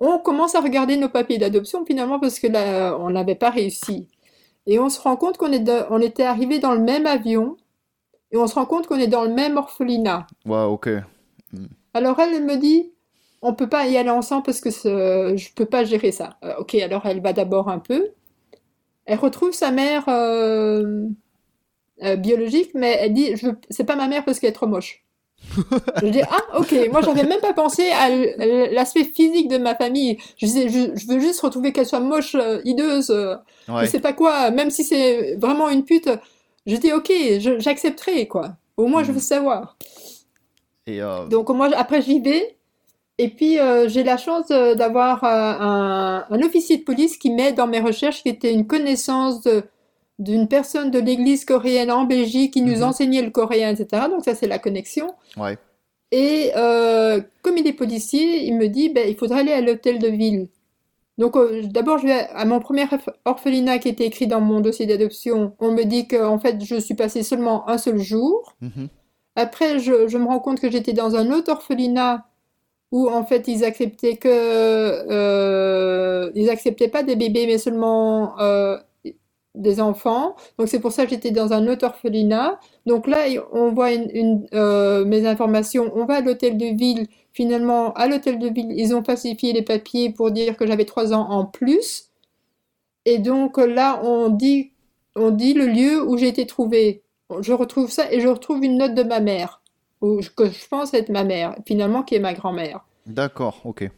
on 0.00 0.18
commence 0.18 0.54
à 0.54 0.60
regarder 0.60 0.96
nos 0.96 1.08
papiers 1.10 1.36
d'adoption 1.38 1.84
finalement 1.84 2.18
parce 2.18 2.38
que 2.38 2.46
là, 2.46 2.96
on 2.98 3.10
n'avait 3.10 3.34
pas 3.34 3.50
réussi. 3.50 4.08
Et 4.66 4.78
on 4.78 4.88
se 4.88 5.00
rend 5.00 5.16
compte 5.16 5.36
qu'on 5.36 5.50
on 5.90 6.00
était 6.00 6.22
arrivé 6.22 6.58
dans 6.58 6.72
le 6.72 6.80
même 6.80 7.06
avion 7.06 7.56
et 8.32 8.36
on 8.38 8.46
se 8.46 8.54
rend 8.54 8.64
compte 8.64 8.86
qu'on 8.86 8.98
est 8.98 9.08
dans 9.08 9.24
le 9.24 9.34
même 9.34 9.56
orphelinat. 9.56 10.26
Ouais, 10.46 10.62
ok. 10.62 10.88
Alors 11.98 12.18
elle, 12.20 12.34
elle 12.34 12.44
me 12.44 12.56
dit, 12.56 12.90
on 13.42 13.54
peut 13.54 13.68
pas 13.68 13.86
y 13.86 13.96
aller 13.96 14.10
ensemble 14.10 14.42
parce 14.44 14.60
que 14.60 14.70
je 14.70 15.52
peux 15.54 15.66
pas 15.66 15.84
gérer 15.84 16.12
ça. 16.12 16.38
Euh, 16.44 16.54
ok, 16.58 16.74
alors 16.76 17.06
elle 17.06 17.20
va 17.20 17.32
d'abord 17.32 17.68
un 17.68 17.78
peu. 17.78 18.08
Elle 19.06 19.18
retrouve 19.18 19.52
sa 19.52 19.70
mère 19.70 20.04
euh, 20.08 21.06
euh, 22.02 22.16
biologique, 22.16 22.70
mais 22.74 22.96
elle 23.00 23.12
dit, 23.14 23.36
je 23.36 23.48
c'est 23.70 23.84
pas 23.84 23.96
ma 23.96 24.08
mère 24.08 24.24
parce 24.24 24.38
qu'elle 24.38 24.50
est 24.50 24.54
trop 24.54 24.66
moche. 24.66 25.04
je 26.02 26.08
dis, 26.08 26.20
ah, 26.22 26.58
ok, 26.58 26.74
moi 26.90 27.00
j'avais 27.00 27.22
même 27.22 27.40
pas 27.40 27.52
pensé 27.52 27.88
à 27.90 28.08
l'aspect 28.72 29.04
physique 29.04 29.48
de 29.48 29.56
ma 29.58 29.74
famille. 29.76 30.18
Je 30.36 30.46
disais, 30.46 30.68
je, 30.68 30.96
je 30.96 31.06
veux 31.06 31.20
juste 31.20 31.40
retrouver 31.40 31.72
qu'elle 31.72 31.86
soit 31.86 32.00
moche, 32.00 32.36
hideuse, 32.64 33.10
Ouais. 33.68 33.84
je 33.84 33.90
sais 33.90 34.00
pas 34.00 34.12
quoi, 34.14 34.50
même 34.50 34.70
si 34.70 34.82
c'est 34.82 35.36
vraiment 35.36 35.68
une 35.68 35.84
pute. 35.84 36.08
Je 36.66 36.76
dis, 36.76 36.92
ok, 36.92 37.10
je- 37.38 37.58
j'accepterai, 37.60 38.26
quoi. 38.28 38.56
Au 38.76 38.86
moins, 38.86 39.04
je 39.04 39.12
veux 39.12 39.20
savoir. 39.20 39.76
Et 40.88 41.00
euh, 41.02 41.26
Donc 41.26 41.48
moi, 41.50 41.68
après, 41.76 42.02
j'y 42.02 42.18
vais. 42.20 42.56
Et 43.18 43.28
puis, 43.28 43.58
euh, 43.58 43.88
j'ai 43.88 44.02
la 44.04 44.16
chance 44.16 44.46
euh, 44.50 44.74
d'avoir 44.74 45.22
euh, 45.24 45.28
un, 45.28 46.24
un 46.30 46.42
officier 46.42 46.76
de 46.78 46.82
police 46.84 47.16
qui 47.18 47.30
m'aide 47.30 47.54
dans 47.56 47.66
mes 47.66 47.80
recherches, 47.80 48.22
qui 48.22 48.28
était 48.30 48.52
une 48.52 48.66
connaissance 48.66 49.46
d'une 50.20 50.48
personne 50.48 50.90
de 50.90 50.98
l'église 50.98 51.44
coréenne 51.44 51.90
en 51.90 52.04
Belgique 52.04 52.52
qui 52.54 52.62
nous 52.62 52.78
Mhm. 52.78 52.82
enseignait 52.84 53.22
le 53.22 53.30
coréen, 53.30 53.70
etc. 53.74 54.04
Donc 54.10 54.24
ça, 54.24 54.34
c'est 54.34 54.46
la 54.48 54.58
connexion. 54.58 55.08
ouais. 55.36 55.56
Et 56.10 56.52
comme 57.42 57.58
il 57.58 57.66
est 57.66 57.72
policier, 57.74 58.46
il 58.46 58.56
me 58.56 58.68
dit, 58.68 58.88
ben, 58.88 59.06
il 59.06 59.14
faudrait 59.16 59.40
aller 59.40 59.52
à 59.52 59.60
l'hôtel 59.60 59.98
de 59.98 60.08
ville. 60.08 60.48
Donc 61.18 61.34
d'abord, 61.64 61.98
je 61.98 62.06
vais 62.06 62.28
à 62.34 62.44
mon 62.46 62.60
premier 62.60 62.84
orph- 62.84 63.12
orphelinat 63.26 63.78
qui 63.78 63.88
était 63.90 64.06
écrit 64.06 64.26
dans 64.26 64.40
mon 64.40 64.60
dossier 64.60 64.86
d'adoption. 64.86 65.52
On 65.58 65.70
me 65.72 65.82
dit 65.84 66.08
qu'en 66.08 66.38
fait, 66.38 66.64
je 66.64 66.76
suis 66.76 66.94
passée 66.94 67.22
seulement 67.22 67.68
un 67.68 67.76
seul 67.76 67.98
jour. 67.98 68.54
Mhm. 68.62 68.88
Après, 69.38 69.78
je, 69.78 70.18
me 70.18 70.26
rends 70.26 70.40
compte 70.40 70.60
que 70.60 70.68
j'étais 70.68 70.92
dans 70.92 71.14
un 71.14 71.30
autre 71.30 71.52
orphelinat 71.52 72.26
où 72.90 73.08
en 73.08 73.24
fait 73.24 73.46
ils 73.46 73.64
acceptaient 73.64 74.18
euh, 74.26 75.04
pas 76.92 77.02
des 77.04 77.14
bébés 77.14 77.46
mais 77.46 77.58
seulement 77.58 78.36
euh, 78.40 78.76
des 79.54 79.80
enfants. 79.80 80.34
Donc 80.58 80.66
c'est 80.68 80.80
pour 80.80 80.90
ça 80.90 81.04
que 81.04 81.10
j'étais 81.10 81.30
dans 81.30 81.52
un 81.52 81.68
autre 81.68 81.86
orphelinat. 81.86 82.58
Donc 82.86 83.06
là, 83.06 83.26
on 83.52 83.70
voit 83.72 83.90
euh, 83.90 85.04
mes 85.04 85.24
informations. 85.24 85.92
On 85.94 86.04
va 86.04 86.16
à 86.16 86.20
l'hôtel 86.20 86.58
de 86.58 86.76
ville. 86.76 87.06
Finalement, 87.32 87.92
à 87.94 88.08
l'hôtel 88.08 88.40
de 88.40 88.48
ville, 88.48 88.72
ils 88.72 88.92
ont 88.92 89.04
falsifié 89.04 89.52
les 89.52 89.62
papiers 89.62 90.10
pour 90.10 90.32
dire 90.32 90.56
que 90.56 90.66
j'avais 90.66 90.84
trois 90.84 91.12
ans 91.12 91.30
en 91.30 91.46
plus. 91.46 92.10
Et 93.04 93.18
donc 93.18 93.58
là, 93.58 94.00
on 94.04 94.30
dit, 94.30 94.72
on 95.14 95.30
dit 95.30 95.54
le 95.54 95.66
lieu 95.66 96.02
où 96.02 96.16
j'ai 96.18 96.28
été 96.28 96.46
trouvée. 96.46 97.04
Je 97.40 97.52
retrouve 97.52 97.90
ça 97.90 98.10
et 98.12 98.20
je 98.20 98.28
retrouve 98.28 98.64
une 98.64 98.78
note 98.78 98.94
de 98.94 99.02
ma 99.02 99.20
mère, 99.20 99.60
ou 100.00 100.20
que 100.36 100.46
je 100.50 100.68
pense 100.68 100.94
être 100.94 101.08
ma 101.10 101.24
mère, 101.24 101.54
finalement 101.66 102.02
qui 102.02 102.14
est 102.14 102.20
ma 102.20 102.34
grand-mère. 102.34 102.84
D'accord, 103.06 103.60
ok. 103.64 103.88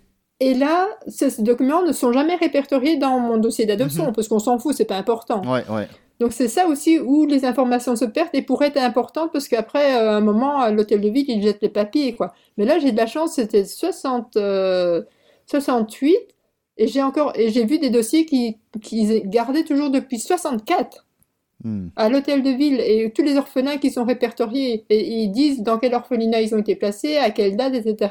Et 0.42 0.54
là, 0.54 0.88
ces 1.06 1.42
documents 1.42 1.82
ne 1.82 1.92
sont 1.92 2.12
jamais 2.12 2.34
répertoriés 2.34 2.96
dans 2.96 3.18
mon 3.18 3.36
dossier 3.36 3.66
d'adoption 3.66 4.06
Mhm. 4.06 4.12
parce 4.14 4.26
qu'on 4.28 4.38
s'en 4.38 4.58
fout, 4.58 4.74
c'est 4.74 4.84
pas 4.86 4.96
important. 4.96 5.42
Ouais, 5.42 5.62
ouais. 5.70 5.86
Donc 6.18 6.32
c'est 6.32 6.48
ça 6.48 6.66
aussi 6.66 6.98
où 6.98 7.24
les 7.26 7.44
informations 7.46 7.96
se 7.96 8.04
perdent 8.04 8.30
et 8.34 8.42
pourraient 8.42 8.68
être 8.68 8.76
importantes 8.78 9.32
parce 9.32 9.48
qu'après 9.48 9.96
euh, 9.98 10.16
un 10.16 10.20
moment 10.20 10.58
à 10.58 10.70
l'hôtel 10.70 11.00
de 11.00 11.08
ville 11.08 11.24
ils 11.28 11.42
jettent 11.42 11.62
les 11.62 11.70
papiers 11.70 12.14
quoi. 12.14 12.34
Mais 12.58 12.66
là 12.66 12.78
j'ai 12.78 12.92
de 12.92 12.96
la 12.98 13.06
chance, 13.06 13.34
c'était 13.36 13.64
60, 13.64 14.36
euh, 14.36 15.02
68 15.46 16.14
et 16.76 16.86
j'ai 16.88 17.02
encore 17.02 17.32
et 17.36 17.48
j'ai 17.50 17.64
vu 17.64 17.78
des 17.78 17.88
dossiers 17.88 18.26
qui 18.26 18.58
qui 18.82 19.22
gardaient 19.24 19.64
toujours 19.64 19.88
depuis 19.90 20.18
64 20.18 21.06
Hmm. 21.62 21.88
à 21.94 22.08
l'hôtel 22.08 22.42
de 22.42 22.48
ville 22.50 22.80
et 22.80 23.12
tous 23.14 23.22
les 23.22 23.36
orphelins 23.36 23.76
qui 23.76 23.90
sont 23.90 24.04
répertoriés 24.04 24.86
et 24.88 25.22
ils 25.22 25.30
disent 25.30 25.62
dans 25.62 25.76
quel 25.76 25.92
orphelinat 25.92 26.40
ils 26.40 26.54
ont 26.54 26.58
été 26.58 26.74
placés, 26.74 27.18
à 27.18 27.30
quelle 27.30 27.54
date, 27.54 27.74
etc. 27.74 28.10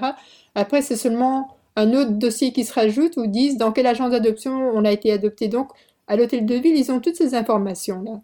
Après, 0.53 0.83
c'est 0.83 0.95
seulement 0.95 1.47
un 1.75 1.93
autre 1.93 2.11
dossier 2.11 2.51
qui 2.51 2.63
se 2.63 2.73
rajoute 2.73 3.17
où 3.17 3.25
disent 3.25 3.57
dans 3.57 3.71
quelle 3.71 3.87
agence 3.87 4.11
d'adoption 4.11 4.51
on 4.51 4.85
a 4.85 4.91
été 4.91 5.11
adopté. 5.11 5.47
Donc, 5.47 5.69
à 6.07 6.15
l'hôtel 6.15 6.45
de 6.45 6.55
ville, 6.55 6.77
ils 6.77 6.91
ont 6.91 6.99
toutes 6.99 7.15
ces 7.15 7.33
informations-là. 7.33 8.21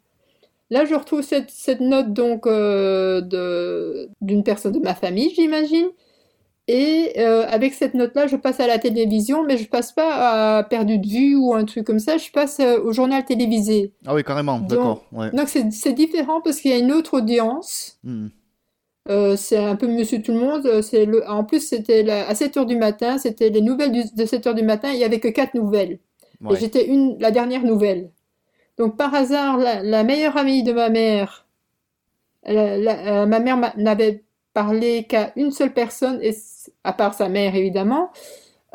Là, 0.69 0.85
je 0.85 0.95
retrouve 0.95 1.21
cette, 1.21 1.51
cette 1.51 1.79
note 1.79 2.13
donc 2.13 2.47
euh, 2.47 3.21
d'une 4.21 4.43
personne 4.43 4.73
de 4.73 4.79
ma 4.79 4.95
famille, 4.95 5.31
j'imagine. 5.35 5.87
Et 6.67 7.13
euh, 7.19 7.45
avec 7.47 7.75
cette 7.75 7.93
note-là, 7.93 8.25
je 8.25 8.35
passe 8.37 8.59
à 8.59 8.65
la 8.65 8.79
télévision, 8.79 9.43
mais 9.43 9.57
je 9.57 9.67
passe 9.69 9.91
pas 9.91 10.57
à 10.57 10.63
perdu 10.63 10.97
de 10.97 11.07
vue 11.07 11.35
ou 11.35 11.53
un 11.53 11.63
truc 11.63 11.85
comme 11.85 11.99
ça. 11.99 12.17
Je 12.17 12.31
passe 12.31 12.59
euh, 12.59 12.79
au 12.81 12.91
journal 12.91 13.23
télévisé. 13.23 13.93
Ah 14.05 14.15
oui, 14.15 14.23
carrément, 14.23 14.59
d'accord. 14.59 15.05
Ouais. 15.11 15.29
Donc 15.31 15.47
c'est 15.47 15.93
différent 15.93 16.41
parce 16.41 16.59
qu'il 16.59 16.71
y 16.71 16.73
a 16.73 16.77
une 16.77 16.91
autre 16.91 17.17
audience. 17.17 17.99
Hmm. 18.03 18.27
Euh, 19.07 19.35
c'est 19.35 19.57
un 19.57 19.75
peu 19.75 19.85
Monsieur 19.87 20.19
Tout 20.23 20.31
le 20.31 20.39
Monde. 20.39 20.81
C'est 20.81 21.05
le... 21.05 21.27
En 21.29 21.43
plus, 21.43 21.59
c'était 21.59 22.09
à 22.09 22.33
7 22.33 22.57
heures 22.57 22.65
du 22.65 22.75
matin. 22.77 23.19
C'était 23.19 23.49
les 23.51 23.61
nouvelles 23.61 23.91
du- 23.91 24.15
de 24.15 24.25
7 24.25 24.47
heures 24.47 24.55
du 24.55 24.63
matin. 24.63 24.89
Il 24.91 24.97
y 24.97 25.03
avait 25.03 25.19
que 25.19 25.27
quatre 25.27 25.53
nouvelles. 25.53 25.99
Et 26.51 26.55
j'étais 26.59 26.87
une, 26.87 27.15
la 27.19 27.29
dernière 27.29 27.63
nouvelle. 27.63 28.09
Donc 28.79 28.97
par 28.97 29.13
hasard, 29.13 29.57
la, 29.57 29.83
la 29.83 30.03
meilleure 30.03 30.35
amie 30.35 30.63
de 30.63 30.73
ma 30.73 30.89
mère, 30.89 31.45
la- 32.45 32.77
la- 32.77 33.25
ma 33.27 33.39
mère 33.39 33.73
n'avait 33.77 34.23
parlé 34.55 35.05
qu'à 35.05 35.33
une 35.37 35.51
seule 35.51 35.73
personne, 35.73 36.19
et, 36.23 36.35
à 36.85 36.93
part 36.93 37.15
sa 37.15 37.29
mère 37.29 37.55
évidemment, 37.55 38.11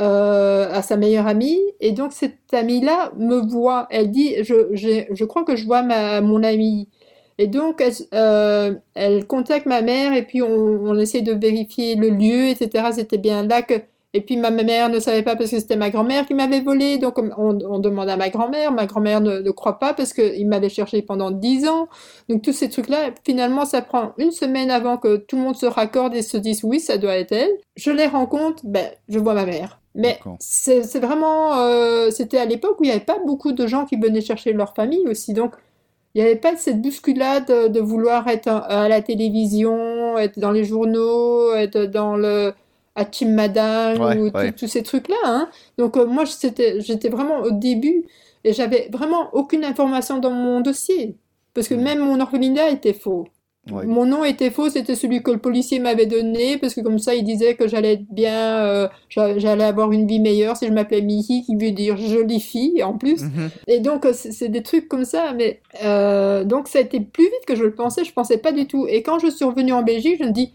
euh, 0.01 0.71
à 0.73 0.83
sa 0.83 0.97
meilleure 0.97 1.27
amie. 1.27 1.59
Et 1.81 1.93
donc 1.93 2.13
cette 2.13 2.39
amie-là 2.53 3.13
me 3.19 3.37
voit. 3.41 3.87
Elle 3.91 4.11
dit, 4.11 4.35
je, 4.45 4.69
j'ai- 4.73 5.09
je 5.13 5.25
crois 5.25 5.45
que 5.45 5.57
je 5.57 5.67
vois 5.67 5.83
ma, 5.83 6.21
mon 6.21 6.43
amie. 6.43 6.89
Et 7.39 7.47
donc 7.49 7.81
elle, 7.81 7.93
euh, 8.15 8.75
elle 8.95 9.27
contacte 9.27 9.67
ma 9.67 9.83
mère 9.83 10.13
et 10.15 10.23
puis 10.27 10.43
on, 10.43 10.49
on 10.49 10.99
essaie 10.99 11.23
de 11.23 11.33
vérifier 11.33 11.97
le 11.97 12.11
lieu, 12.11 12.49
etc. 12.49 12.93
C'était 12.93 13.19
bien 13.19 13.47
là 13.47 13.63
que 13.63 13.75
et 14.13 14.23
puis 14.23 14.37
ma 14.37 14.51
mère 14.51 14.89
ne 14.89 14.99
savait 14.99 15.23
pas 15.23 15.37
parce 15.37 15.51
que 15.51 15.61
c'était 15.61 15.77
ma 15.77 15.91
grand-mère 15.91 16.27
qui 16.27 16.35
m'avait 16.35 16.61
volé, 16.61 16.99
donc 16.99 17.19
on, 17.19 17.31
on 17.39 17.79
demande 17.79 18.09
à 18.09 18.17
ma 18.17 18.29
grand-mère, 18.29 18.73
ma 18.73 18.87
grand-mère 18.87 19.21
ne, 19.21 19.39
ne 19.39 19.51
croit 19.53 19.79
pas 19.79 19.95
parce 19.95 20.13
qu'il 20.13 20.49
m'avait 20.49 20.69
cherché 20.69 21.01
pendant 21.03 21.31
dix 21.31 21.69
ans. 21.69 21.89
Donc 22.29 22.43
tous 22.43 22.53
ces 22.53 22.69
trucs-là, 22.69 23.11
finalement 23.25 23.65
ça 23.65 23.83
prend 23.83 24.13
une 24.19 24.33
semaine 24.33 24.71
avant 24.71 24.97
que 24.97 25.17
tout 25.17 25.37
le 25.37 25.43
monde 25.43 25.57
se 25.57 25.67
raccorde 25.67 26.15
et 26.15 26.23
se 26.23 26.37
dise 26.37 26.65
oui, 26.65 26.81
ça 26.81 26.99
doit 26.99 27.17
être 27.17 27.33
elle. 27.33 27.51
Je 27.77 27.93
les 27.93 28.07
rencontre, 28.07 28.63
ben 28.65 28.91
je 29.09 29.19
vois 29.19 29.35
ma 29.35 29.47
mère. 29.47 29.81
Mais 29.95 30.19
c'est 30.41 30.83
c'est 30.83 31.01
vraiment, 31.01 31.59
euh, 31.61 32.11
c'était 32.11 32.39
à 32.39 32.45
l'époque 32.47 32.81
où 32.81 32.85
il 32.85 32.89
n'y 32.89 32.93
avait 32.93 33.05
pas 33.05 33.19
beaucoup 33.25 33.53
de 33.53 33.67
gens 33.67 33.85
qui 33.87 33.97
venaient 33.97 34.21
chercher 34.21 34.53
leur 34.53 34.75
famille 34.75 35.07
aussi, 35.09 35.35
donc 35.35 35.55
il 36.15 36.23
n'y 36.23 36.27
avait 36.29 36.39
pas 36.39 36.57
cette 36.57 36.83
bousculade 36.83 37.47
de, 37.47 37.69
de 37.69 37.81
vouloir 37.81 38.27
être 38.27 38.49
à 38.49 38.89
la 38.89 39.03
télévision, 39.03 40.19
être 40.19 40.41
dans 40.41 40.51
les 40.51 40.65
journaux, 40.65 41.55
être 41.55 41.83
dans 41.85 42.17
le 42.17 42.53
à 42.97 43.05
Madame 43.27 44.01
Ouais, 44.01 44.19
ou 44.19 44.31
ouais. 44.37 44.53
tous 44.53 44.67
ces 44.67 44.83
trucs-là. 44.83 45.17
hein. 45.25 45.49
Donc 45.79 45.97
euh, 45.97 46.07
moi, 46.07 46.25
j'étais 46.25 47.09
vraiment 47.09 47.39
au 47.41 47.51
début 47.51 48.05
et 48.45 48.53
j'avais 48.53 48.89
vraiment 48.93 49.29
aucune 49.33 49.65
information 49.65 50.19
dans 50.19 50.31
mon 50.31 50.61
dossier. 50.61 51.17
Parce 51.55 51.69
que 51.69 51.75
Mm. 51.75 51.83
même 51.83 51.99
mon 52.01 52.21
orphelinat 52.21 52.71
était 52.71 52.93
faux. 52.93 53.27
Ouais. 53.71 53.85
Mon 53.85 54.07
nom 54.07 54.25
était 54.25 54.51
faux, 54.51 54.71
c'était 54.71 54.95
celui 54.95 55.23
que 55.23 55.31
le 55.31 55.37
policier 55.39 55.79
m'avait 55.81 56.07
donné, 56.07 56.57
parce 56.57 56.75
que 56.75 56.81
comme 56.81 56.99
ça, 56.99 57.15
il 57.15 57.25
disait 57.25 57.55
que 57.57 57.69
j'allais 57.69 57.93
être 57.93 58.07
bien, 58.11 58.57
euh, 58.65 58.89
j'a- 59.11 59.39
j'allais 59.39 59.65
avoir 59.65 59.93
une 59.93 60.07
vie 60.07 60.19
meilleure 60.19 60.57
si 60.57 60.67
je 60.67 60.73
m'appelais 60.73 61.03
Mihi, 61.03 61.43
qui 61.45 61.55
veut 61.57 61.71
dire 61.71 61.97
jolie 61.99 62.41
fille 62.41 62.83
en 62.83 62.97
plus. 62.97 63.23
Mhm. 63.23 63.51
Et 63.67 63.81
donc, 63.81 64.07
euh, 64.07 64.13
c'est 64.15 64.33
c'est 64.33 64.49
des 64.49 64.63
trucs 64.63 64.89
comme 64.89 65.05
ça, 65.05 65.35
mais 65.37 65.61
euh, 65.85 66.43
donc 66.45 66.69
ça 66.69 66.79
a 66.79 66.83
été 66.83 67.01
plus 67.01 67.25
vite 67.25 67.45
que 67.47 67.55
je 67.55 67.63
le 67.65 67.75
pensais, 67.75 68.03
je 68.05 68.13
pensais 68.15 68.39
pas 68.39 68.53
du 68.53 68.67
tout. 68.67 68.87
Et 68.89 69.03
quand 69.03 69.19
je 69.19 69.29
suis 69.31 69.45
revenue 69.45 69.73
en 69.73 69.83
Belgique, 69.83 70.17
je 70.21 70.25
me 70.25 70.33
dis, 70.33 70.53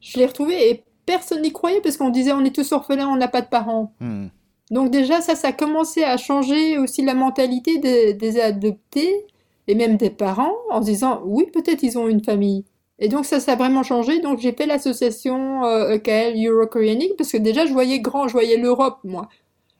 je 0.00 0.18
l'ai 0.18 0.26
retrouvé 0.26 0.70
et 0.70 0.82
personne 1.08 1.40
n'y 1.40 1.52
croyait 1.52 1.80
parce 1.80 1.96
qu'on 1.96 2.10
disait 2.10 2.32
on 2.32 2.44
est 2.44 2.54
tous 2.54 2.70
orphelins, 2.72 3.08
on 3.08 3.16
n'a 3.16 3.28
pas 3.28 3.40
de 3.40 3.48
parents. 3.48 3.92
Hmm. 3.98 4.26
Donc 4.70 4.90
déjà, 4.90 5.22
ça, 5.22 5.34
ça 5.34 5.48
a 5.48 5.52
commencé 5.52 6.04
à 6.04 6.18
changer 6.18 6.76
aussi 6.76 7.02
la 7.02 7.14
mentalité 7.14 7.78
des, 7.78 8.12
des 8.12 8.38
adoptés 8.38 9.26
et 9.66 9.74
même 9.74 9.96
des 9.96 10.10
parents 10.10 10.52
en 10.70 10.82
se 10.82 10.86
disant 10.86 11.22
oui, 11.24 11.46
peut-être 11.50 11.82
ils 11.82 11.98
ont 11.98 12.08
une 12.08 12.22
famille. 12.22 12.64
Et 12.98 13.08
donc 13.08 13.24
ça, 13.24 13.40
ça 13.40 13.52
a 13.52 13.56
vraiment 13.56 13.82
changé. 13.82 14.20
Donc 14.20 14.38
j'ai 14.38 14.52
fait 14.52 14.66
l'association 14.66 15.64
euh, 15.64 15.94
EKL 15.94 16.34
Euro-Koreanic 16.46 17.16
parce 17.16 17.32
que 17.32 17.38
déjà 17.38 17.64
je 17.64 17.72
voyais 17.72 18.00
grand, 18.00 18.28
je 18.28 18.32
voyais 18.34 18.58
l'Europe 18.58 18.98
moi. 19.04 19.28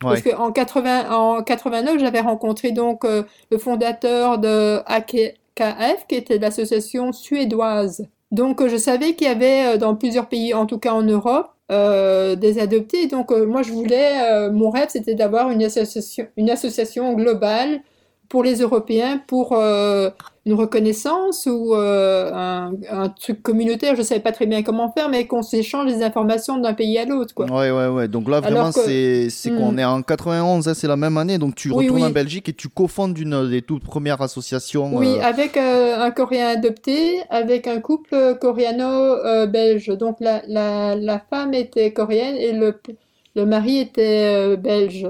Parce 0.01 0.22
qu'en 0.22 0.53
80, 0.53 1.11
en 1.11 1.43
89, 1.43 1.99
j'avais 1.99 2.20
rencontré 2.20 2.70
donc 2.70 3.05
euh, 3.05 3.24
le 3.51 3.59
fondateur 3.59 4.39
de 4.39 4.81
AKF, 4.87 6.07
qui 6.09 6.14
était 6.14 6.39
l'association 6.39 7.12
suédoise. 7.12 8.07
Donc 8.31 8.61
euh, 8.61 8.68
je 8.68 8.76
savais 8.76 9.14
qu'il 9.14 9.26
y 9.26 9.31
avait 9.31 9.74
euh, 9.74 9.79
dans 9.79 9.95
plusieurs 9.97 10.29
pays, 10.29 10.53
en 10.55 10.66
tout 10.66 10.79
cas 10.79 10.93
en 10.93 11.03
Europe, 11.03 11.51
euh, 11.70 12.37
des 12.37 12.59
adoptés. 12.59 13.07
Donc 13.07 13.33
euh, 13.33 13.47
moi 13.47 13.62
je 13.62 13.72
voulais, 13.72 14.33
euh, 14.33 14.53
mon 14.53 14.70
rêve 14.70 14.89
c'était 14.91 15.14
d'avoir 15.14 15.51
une 15.51 15.62
association, 15.62 16.26
une 16.37 16.51
association 16.51 17.14
globale 17.14 17.81
pour 18.29 18.43
les 18.43 18.57
Européens 18.61 19.20
pour 19.26 19.53
euh, 19.55 20.11
une 20.45 20.55
reconnaissance 20.55 21.47
ou 21.47 21.74
euh, 21.74 22.31
un, 22.33 22.72
un 22.91 23.09
truc 23.09 23.43
communautaire, 23.43 23.95
je 23.95 24.01
ne 24.01 24.05
savais 24.07 24.20
pas 24.20 24.33
très 24.33 24.47
bien 24.47 24.62
comment 24.62 24.91
faire, 24.93 25.09
mais 25.09 25.26
qu'on 25.26 25.43
s'échange 25.43 25.93
des 25.95 26.03
informations 26.03 26.59
d'un 26.59 26.74
pays 26.74 26.99
à 26.99 27.05
l'autre. 27.07 27.35
quoi. 27.35 27.47
Ouais, 27.47 27.70
ouais, 27.70 27.87
ouais. 27.89 28.09
Donc 28.09 28.29
là, 28.29 28.41
vraiment, 28.41 28.70
que- 28.70 29.29
c'est 29.31 29.51
qu'on 29.51 29.72
Hmm. 29.72 29.79
est 29.79 29.85
en 29.85 30.03
91, 30.03 30.68
hein, 30.68 30.74
c'est 30.74 30.89
la 30.89 30.97
même 30.97 31.16
année. 31.16 31.39
Donc 31.39 31.55
tu 31.55 31.70
Oui, 31.70 31.85
retournes 31.85 32.03
oui. 32.03 32.09
en 32.09 32.11
Belgique 32.11 32.49
et 32.49 32.53
tu 32.53 32.68
cofondes 32.68 33.16
une 33.18 33.49
des 33.49 33.62
toutes 33.62 33.85
premières 33.85 34.20
associations. 34.22 34.95
Oui, 34.95 35.09
euh, 35.18 35.22
avec 35.22 35.57
un 35.57 36.11
Coréen 36.11 36.49
adopté, 36.49 37.20
avec 37.31 37.66
un 37.66 37.81
couple 37.81 38.37
coréano-belge. 38.41 39.89
Donc 39.99 40.16
la, 40.20 40.43
la, 40.49 40.95
la 40.97 41.18
femme 41.18 41.55
était 41.55 41.93
coréenne 41.93 42.37
et 42.37 42.53
le, 42.53 42.79
le 43.35 43.47
mari 43.47 43.79
était 43.79 44.57
belge. 44.57 45.07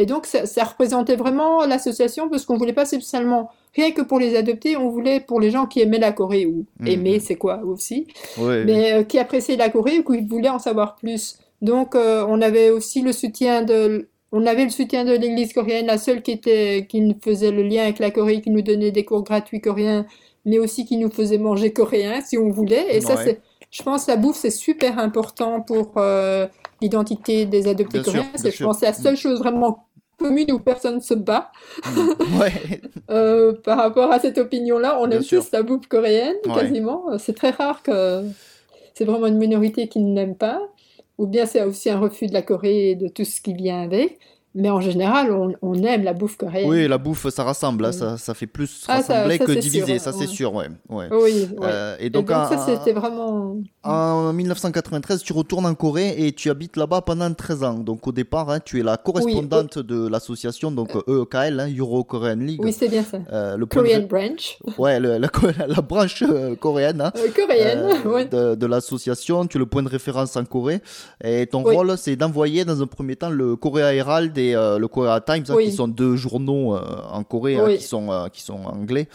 Et 0.00 0.06
donc 0.06 0.24
ça, 0.24 0.46
ça 0.46 0.64
représentait 0.64 1.16
vraiment 1.16 1.66
l'association 1.66 2.30
parce 2.30 2.46
qu'on 2.46 2.56
voulait 2.56 2.72
pas 2.72 2.86
spécialement, 2.86 3.50
rien 3.76 3.90
que 3.90 4.00
pour 4.00 4.18
les 4.18 4.34
adoptés, 4.34 4.76
on 4.76 4.88
voulait 4.88 5.20
pour 5.20 5.40
les 5.40 5.50
gens 5.50 5.66
qui 5.66 5.80
aimaient 5.80 5.98
la 5.98 6.12
Corée 6.12 6.46
ou 6.46 6.64
aimer, 6.86 7.20
c'est 7.20 7.36
quoi 7.36 7.60
aussi, 7.64 8.06
mais 8.38 8.92
euh, 8.92 9.02
qui 9.02 9.18
appréciaient 9.18 9.56
la 9.56 9.68
Corée 9.68 9.98
ou 9.98 10.12
qui 10.12 10.22
voulaient 10.22 10.48
en 10.48 10.58
savoir 10.58 10.96
plus. 10.96 11.38
Donc 11.60 11.94
euh, 11.94 12.24
on 12.26 12.40
avait 12.40 12.70
aussi 12.70 13.02
le 13.02 13.12
soutien 13.12 13.62
de 13.62 14.08
on 14.32 14.46
avait 14.46 14.64
le 14.64 14.70
soutien 14.70 15.04
de 15.04 15.12
l'Église 15.12 15.52
coréenne, 15.52 15.86
la 15.86 15.98
seule 15.98 16.22
qui 16.22 16.30
était 16.30 16.86
qui 16.88 17.00
nous 17.00 17.16
faisait 17.22 17.50
le 17.50 17.62
lien 17.62 17.82
avec 17.82 17.98
la 17.98 18.10
Corée, 18.10 18.40
qui 18.40 18.50
nous 18.50 18.62
donnait 18.62 18.92
des 18.92 19.04
cours 19.04 19.22
gratuits 19.22 19.60
coréens, 19.60 20.06
mais 20.46 20.58
aussi 20.58 20.86
qui 20.86 20.96
nous 20.96 21.10
faisait 21.10 21.36
manger 21.36 21.72
coréen 21.72 22.22
si 22.22 22.38
on 22.38 22.48
voulait. 22.48 22.96
Et 22.96 23.00
ça 23.02 23.16
c'est 23.16 23.40
je 23.70 23.82
pense 23.82 24.06
la 24.08 24.16
bouffe 24.16 24.36
c'est 24.36 24.50
super 24.50 24.98
important 24.98 25.60
pour 25.60 25.92
euh, 25.96 26.46
l'identité 26.80 27.44
des 27.44 27.68
adoptés 27.68 28.00
Bien 28.00 28.04
coréens. 28.04 28.30
C'est 28.36 28.50
je 28.50 28.64
pense 28.64 28.80
la 28.80 28.92
seule 28.92 29.16
chose 29.16 29.38
vraiment 29.38 29.86
commune 30.20 30.52
où 30.52 30.58
personne 30.60 31.00
se 31.00 31.14
bat. 31.14 31.50
ouais. 32.40 32.80
Euh, 33.10 33.54
par 33.64 33.78
rapport 33.78 34.12
à 34.12 34.20
cette 34.20 34.38
opinion-là, 34.38 35.00
on 35.00 35.08
Bien 35.08 35.16
aime 35.16 35.22
sûr. 35.24 35.42
tous 35.42 35.50
la 35.50 35.64
bouffe 35.64 35.88
coréenne, 35.88 36.36
Ouais. 36.46 36.54
quasiment. 36.54 37.06
C'est 37.18 37.34
très 37.34 37.50
rare 37.50 37.82
que 37.82 38.22
c'est 38.94 39.04
vraiment 39.04 39.26
une 39.26 39.36
minorité 39.38 39.88
qui 39.88 39.98
ne 39.98 40.14
l'aime 40.14 40.36
pas. 40.36 40.60
Ou 41.18 41.26
bien 41.26 41.44
c'est 41.44 41.62
aussi 41.64 41.90
un 41.90 41.98
refus 41.98 42.28
de 42.28 42.32
la 42.32 42.42
Corée 42.42 42.90
et 42.90 42.94
de 42.94 43.08
tout 43.08 43.24
ce 43.24 43.40
qui 43.40 43.52
vient 43.52 43.82
avec. 43.82 44.20
Mais 44.54 44.68
en 44.68 44.80
général, 44.80 45.30
on, 45.30 45.52
on 45.62 45.74
aime 45.84 46.02
la 46.02 46.12
bouffe 46.12 46.36
coréenne. 46.36 46.68
Oui, 46.68 46.88
la 46.88 46.98
bouffe, 46.98 47.28
ça 47.28 47.44
rassemble, 47.44 47.84
hein, 47.84 47.90
Oui. 47.92 47.98
ça, 47.98 48.18
ça 48.18 48.34
fait 48.34 48.48
plus 48.48 48.84
Ah, 48.88 49.00
ça- 49.00 49.14
rassembler 49.14 49.38
ça, 49.38 49.44
que 49.44 49.52
diviser, 49.52 49.98
sûr, 49.98 50.00
ça 50.00 50.12
c'est 50.12 50.20
ouais. 50.20 50.26
sûr, 50.26 50.54
ouais. 50.54 50.66
ouais. 50.88 51.06
Oui, 51.12 51.48
ouais. 51.56 51.68
Euh, 51.68 51.96
et 52.00 52.06
Et 52.06 52.10
donc, 52.10 52.30
en, 52.32 52.48
ça, 52.48 52.58
c'était 52.66 52.92
vraiment... 52.92 53.56
en 53.84 54.32
1993, 54.32 55.22
tu 55.22 55.32
retournes 55.32 55.66
en 55.66 55.74
Corée 55.74 56.14
et 56.26 56.32
tu 56.32 56.50
habites 56.50 56.76
là-bas 56.76 57.02
pendant 57.02 57.32
13 57.32 57.62
ans. 57.62 57.74
Donc 57.74 58.06
au 58.08 58.12
départ, 58.12 58.50
hein, 58.50 58.58
tu 58.58 58.80
es 58.80 58.82
la 58.82 58.96
correspondante 58.96 59.78
de 59.78 60.08
l'association, 60.08 60.72
donc 60.72 60.96
EEKL, 61.06 61.60
hein, 61.60 61.68
Euro 61.78 62.02
Korean 62.02 62.34
League. 62.36 62.60
Oui, 62.62 62.72
c'est 62.72 62.88
bien 62.88 63.04
ça. 63.04 63.18
Euh, 63.32 63.56
le 63.56 63.66
point 63.66 63.82
de 63.82 63.88
Korean 63.88 64.06
branch. 64.08 64.58
Ouais, 64.78 64.98
le- 64.98 65.18
la, 65.58 65.66
la 65.68 65.80
branche 65.80 66.24
euh, 66.26 66.56
coréenne. 66.56 67.00
hein. 67.00 67.12
Euh, 67.16 67.28
coréenne, 67.34 67.78
euh, 67.84 67.94
oui. 68.04 68.28
de, 68.28 68.54
de 68.56 68.66
l'association, 68.66 69.46
tu 69.46 69.58
es 69.58 69.60
le 69.60 69.66
point 69.66 69.84
de 69.84 69.88
référence 69.88 70.36
en 70.36 70.44
Corée. 70.44 70.80
Et 71.22 71.46
ton 71.46 71.62
Oui. 71.64 71.76
rôle, 71.76 71.96
c'est 71.96 72.16
d'envoyer 72.16 72.64
dans 72.64 72.82
un 72.82 72.86
premier 72.88 73.14
temps 73.14 73.30
le 73.30 73.54
Korea 73.54 73.94
Herald 73.94 74.36
euh, 74.54 74.78
le 74.78 74.88
Korea 74.88 75.20
Times, 75.20 75.44
hein, 75.48 75.56
qui 75.62 75.72
sont 75.72 75.88
deux 75.88 76.16
journaux 76.16 76.74
euh, 76.74 76.80
en 77.12 77.22
Corée 77.24 77.56
hein, 77.56 77.76
qui, 77.76 77.82
sont, 77.84 78.10
euh, 78.10 78.28
qui 78.28 78.42
sont 78.42 78.60
anglais. 78.64 79.06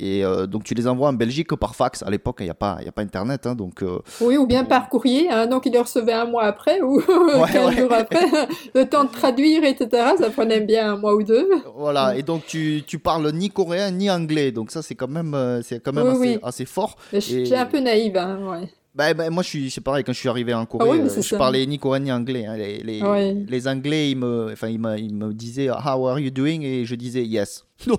Et 0.00 0.22
donc 0.48 0.64
tu 0.64 0.74
les 0.74 0.86
envoies 0.86 1.08
en 1.08 1.12
Belgique 1.12 1.54
par 1.56 1.74
fax. 1.74 2.02
À 2.02 2.10
l'époque, 2.10 2.36
il 2.40 2.44
n'y 2.44 2.50
a, 2.50 2.54
pas- 2.54 2.78
y 2.84 2.88
a 2.88 2.92
pas 2.92 3.02
Internet. 3.02 3.46
hein, 3.46 3.54
donc, 3.54 3.82
Oui, 4.20 4.36
ou 4.36 4.46
bien 4.46 4.64
par 4.64 4.88
courrier, 4.88 5.28
donc 5.50 5.66
il 5.66 5.72
les 5.72 5.80
recevait 5.80 6.12
un 6.12 6.26
mois 6.26 6.44
après 6.44 6.80
ou 6.80 7.00
15 7.52 7.66
ouais. 7.66 7.76
jours 7.76 7.92
après. 7.92 8.26
Le 8.74 8.84
temps 8.88 9.04
de 9.04 9.10
traduire, 9.10 9.64
etc., 9.64 9.88
ça 10.18 10.30
prenait 10.30 10.60
bien 10.60 10.92
un 10.92 10.96
mois 10.96 11.14
ou 11.14 11.22
deux. 11.22 11.48
voilà. 11.76 12.16
Et 12.16 12.22
donc 12.22 12.46
tu, 12.46 12.82
tu 12.86 12.98
parles 12.98 13.30
ni 13.32 13.50
coréen 13.50 13.90
ni 13.90 14.10
anglais. 14.10 14.52
Donc 14.52 14.70
ça, 14.70 14.82
c'est 14.82 14.94
quand 14.94 15.08
même, 15.08 15.36
c'est 15.62 15.82
quand 15.82 15.92
même 15.92 16.38
assez, 16.42 16.64
fort. 16.64 16.96
Et- 17.12 17.20
J'ai 17.20 17.56
un 17.56 17.66
peu 17.66 17.78
naïve, 17.80 18.14
ouais. 18.14 18.68
Bah, 18.96 19.12
bah, 19.12 19.28
moi, 19.28 19.42
je 19.42 19.48
suis, 19.48 19.70
c'est 19.70 19.82
pareil, 19.82 20.02
quand 20.04 20.14
je 20.14 20.18
suis 20.18 20.28
arrivé 20.30 20.54
en 20.54 20.64
Corée, 20.64 20.88
Ah 20.88 20.92
oui, 20.94 21.00
euh, 21.00 21.22
je 21.22 21.36
parlais 21.36 21.66
ni 21.66 21.78
coréen 21.78 22.00
ni 22.00 22.10
anglais. 22.10 22.46
hein. 22.46 22.56
Les, 22.56 22.78
les, 22.78 23.02
Ouais. 23.02 23.36
les 23.46 23.68
Anglais, 23.68 24.10
ils 24.10 24.16
me, 24.16 24.50
enfin, 24.52 24.68
ils 24.68 24.78
me, 24.80 24.96
ils 24.98 25.14
me 25.14 25.34
disaient 25.34 25.68
How 25.68 26.06
are 26.08 26.18
you 26.18 26.30
doing? 26.30 26.62
Et 26.62 26.86
je 26.86 26.94
disais 26.94 27.22
Yes. 27.24 27.64
Donc, 27.86 27.98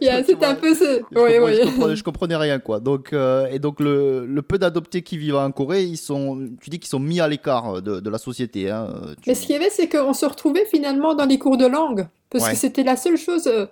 Il 0.00 0.06
y 0.06 0.08
a- 0.08 0.20
tu 0.22 0.26
C'est 0.26 0.34
vois, 0.34 0.48
un 0.48 0.54
peu 0.54 0.74
ce... 0.74 0.84
je, 0.84 0.96
Oui, 0.96 1.02
comprenais, 1.14 1.38
oui. 1.40 1.52
je 1.54 1.64
comprenais- 1.70 1.96
je 1.96 2.04
comprenais 2.04 2.36
rien, 2.36 2.58
quoi. 2.58 2.80
Donc, 2.80 3.12
euh, 3.12 3.46
et 3.50 3.58
donc, 3.58 3.80
le, 3.80 4.26
le 4.26 4.42
peu 4.42 4.58
d'adoptés 4.58 5.02
qui 5.02 5.16
vivent 5.16 5.36
en 5.36 5.50
Corée, 5.52 5.84
ils 5.84 5.96
sont, 5.96 6.46
tu 6.60 6.68
dis 6.70 6.78
qu'ils 6.78 6.88
sont 6.90 6.98
mis 7.00 7.20
à 7.20 7.28
l'écart 7.28 7.80
de, 7.80 8.00
de 8.00 8.10
la 8.10 8.18
société. 8.18 8.70
Hein. 8.70 8.88
Tu- 9.22 9.30
Mais 9.30 9.34
ce 9.34 9.42
qu'il 9.46 9.52
y 9.52 9.56
avait, 9.56 9.70
c'est 9.70 9.88
qu'on 9.88 10.12
se 10.12 10.26
retrouvait 10.26 10.66
finalement 10.66 11.14
dans 11.14 11.24
les 11.26 11.38
cours 11.38 11.56
de 11.56 11.66
langue. 11.66 12.06
Parce 12.30 12.44
Ouais. 12.44 12.50
que 12.50 12.56
c'était 12.58 12.82
la 12.84 12.96
seule 12.96 13.16
chose. 13.16 13.46
euh, 13.46 13.66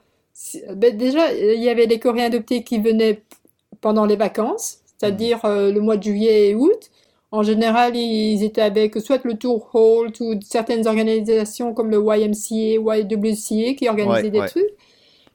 ben, 0.75 0.97
déjà, 0.97 1.33
il 1.35 1.63
y 1.63 1.69
avait 1.69 1.87
les 1.87 1.99
Coréens 1.99 2.27
adoptés 2.27 2.63
qui 2.63 2.79
venaient 2.79 3.23
pendant 3.83 4.07
les 4.07 4.17
vacances, 4.17 4.79
c'est-à-dire 4.99 5.45
euh, 5.45 5.73
le 5.73 5.81
mois 5.81 5.97
de 5.97 6.03
juillet 6.05 6.51
et 6.51 6.55
août. 6.55 6.91
En 7.33 7.43
général, 7.43 7.97
ils 7.97 8.43
étaient 8.45 8.63
avec 8.63 8.97
soit 9.01 9.23
le 9.25 9.35
Tour 9.37 9.69
Holt 9.75 10.21
ou 10.21 10.35
certaines 10.45 10.87
organisations 10.87 11.75
comme 11.75 11.91
le 11.91 11.99
YMCA, 11.99 12.81
YWCA 12.99 13.75
qui 13.75 13.89
organisaient 13.89 14.31
Ouais, 14.31 14.31
des 14.31 14.41
ouais. 14.41 14.49
trucs. 14.49 14.71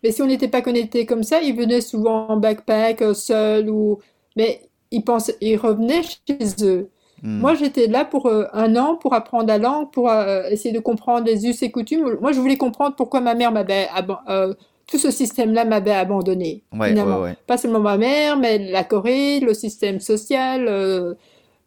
Mais 0.03 0.11
si 0.11 0.21
on 0.21 0.27
n'était 0.27 0.47
pas 0.47 0.61
connecté 0.61 1.05
comme 1.05 1.23
ça, 1.23 1.41
ils 1.41 1.55
venaient 1.55 1.81
souvent 1.81 2.27
en 2.29 2.37
backpack, 2.37 3.01
euh, 3.01 3.13
seuls 3.13 3.69
ou. 3.69 3.99
Mais 4.35 4.61
ils 4.91 5.03
pensaient, 5.03 5.37
ils 5.41 5.57
revenaient 5.57 6.01
chez 6.03 6.65
eux. 6.65 6.89
Hmm. 7.23 7.39
Moi, 7.39 7.55
j'étais 7.55 7.87
là 7.87 8.05
pour 8.05 8.25
euh, 8.27 8.45
un 8.53 8.75
an 8.75 8.95
pour 8.97 9.13
apprendre 9.13 9.47
la 9.47 9.57
langue, 9.59 9.91
pour 9.91 10.09
euh, 10.09 10.43
essayer 10.49 10.73
de 10.73 10.79
comprendre 10.79 11.25
les 11.25 11.45
us 11.47 11.61
et 11.63 11.71
coutumes. 11.71 12.17
Moi, 12.19 12.31
je 12.31 12.39
voulais 12.39 12.57
comprendre 12.57 12.95
pourquoi 12.95 13.21
ma 13.21 13.35
mère 13.35 13.51
m'avait 13.51 13.87
euh, 14.29 14.53
tout 14.91 14.97
ce 14.97 15.09
système-là 15.09 15.63
m'avait 15.65 15.91
abandonné. 15.91 16.63
Ouais, 16.73 16.89
finalement. 16.89 17.17
ouais, 17.19 17.29
ouais. 17.29 17.35
Pas 17.47 17.57
seulement 17.57 17.79
ma 17.79 17.97
mère, 17.97 18.37
mais 18.37 18.57
la 18.69 18.83
Corée, 18.83 19.39
le 19.39 19.53
système 19.53 19.99
social, 20.01 20.67
euh, 20.67 21.13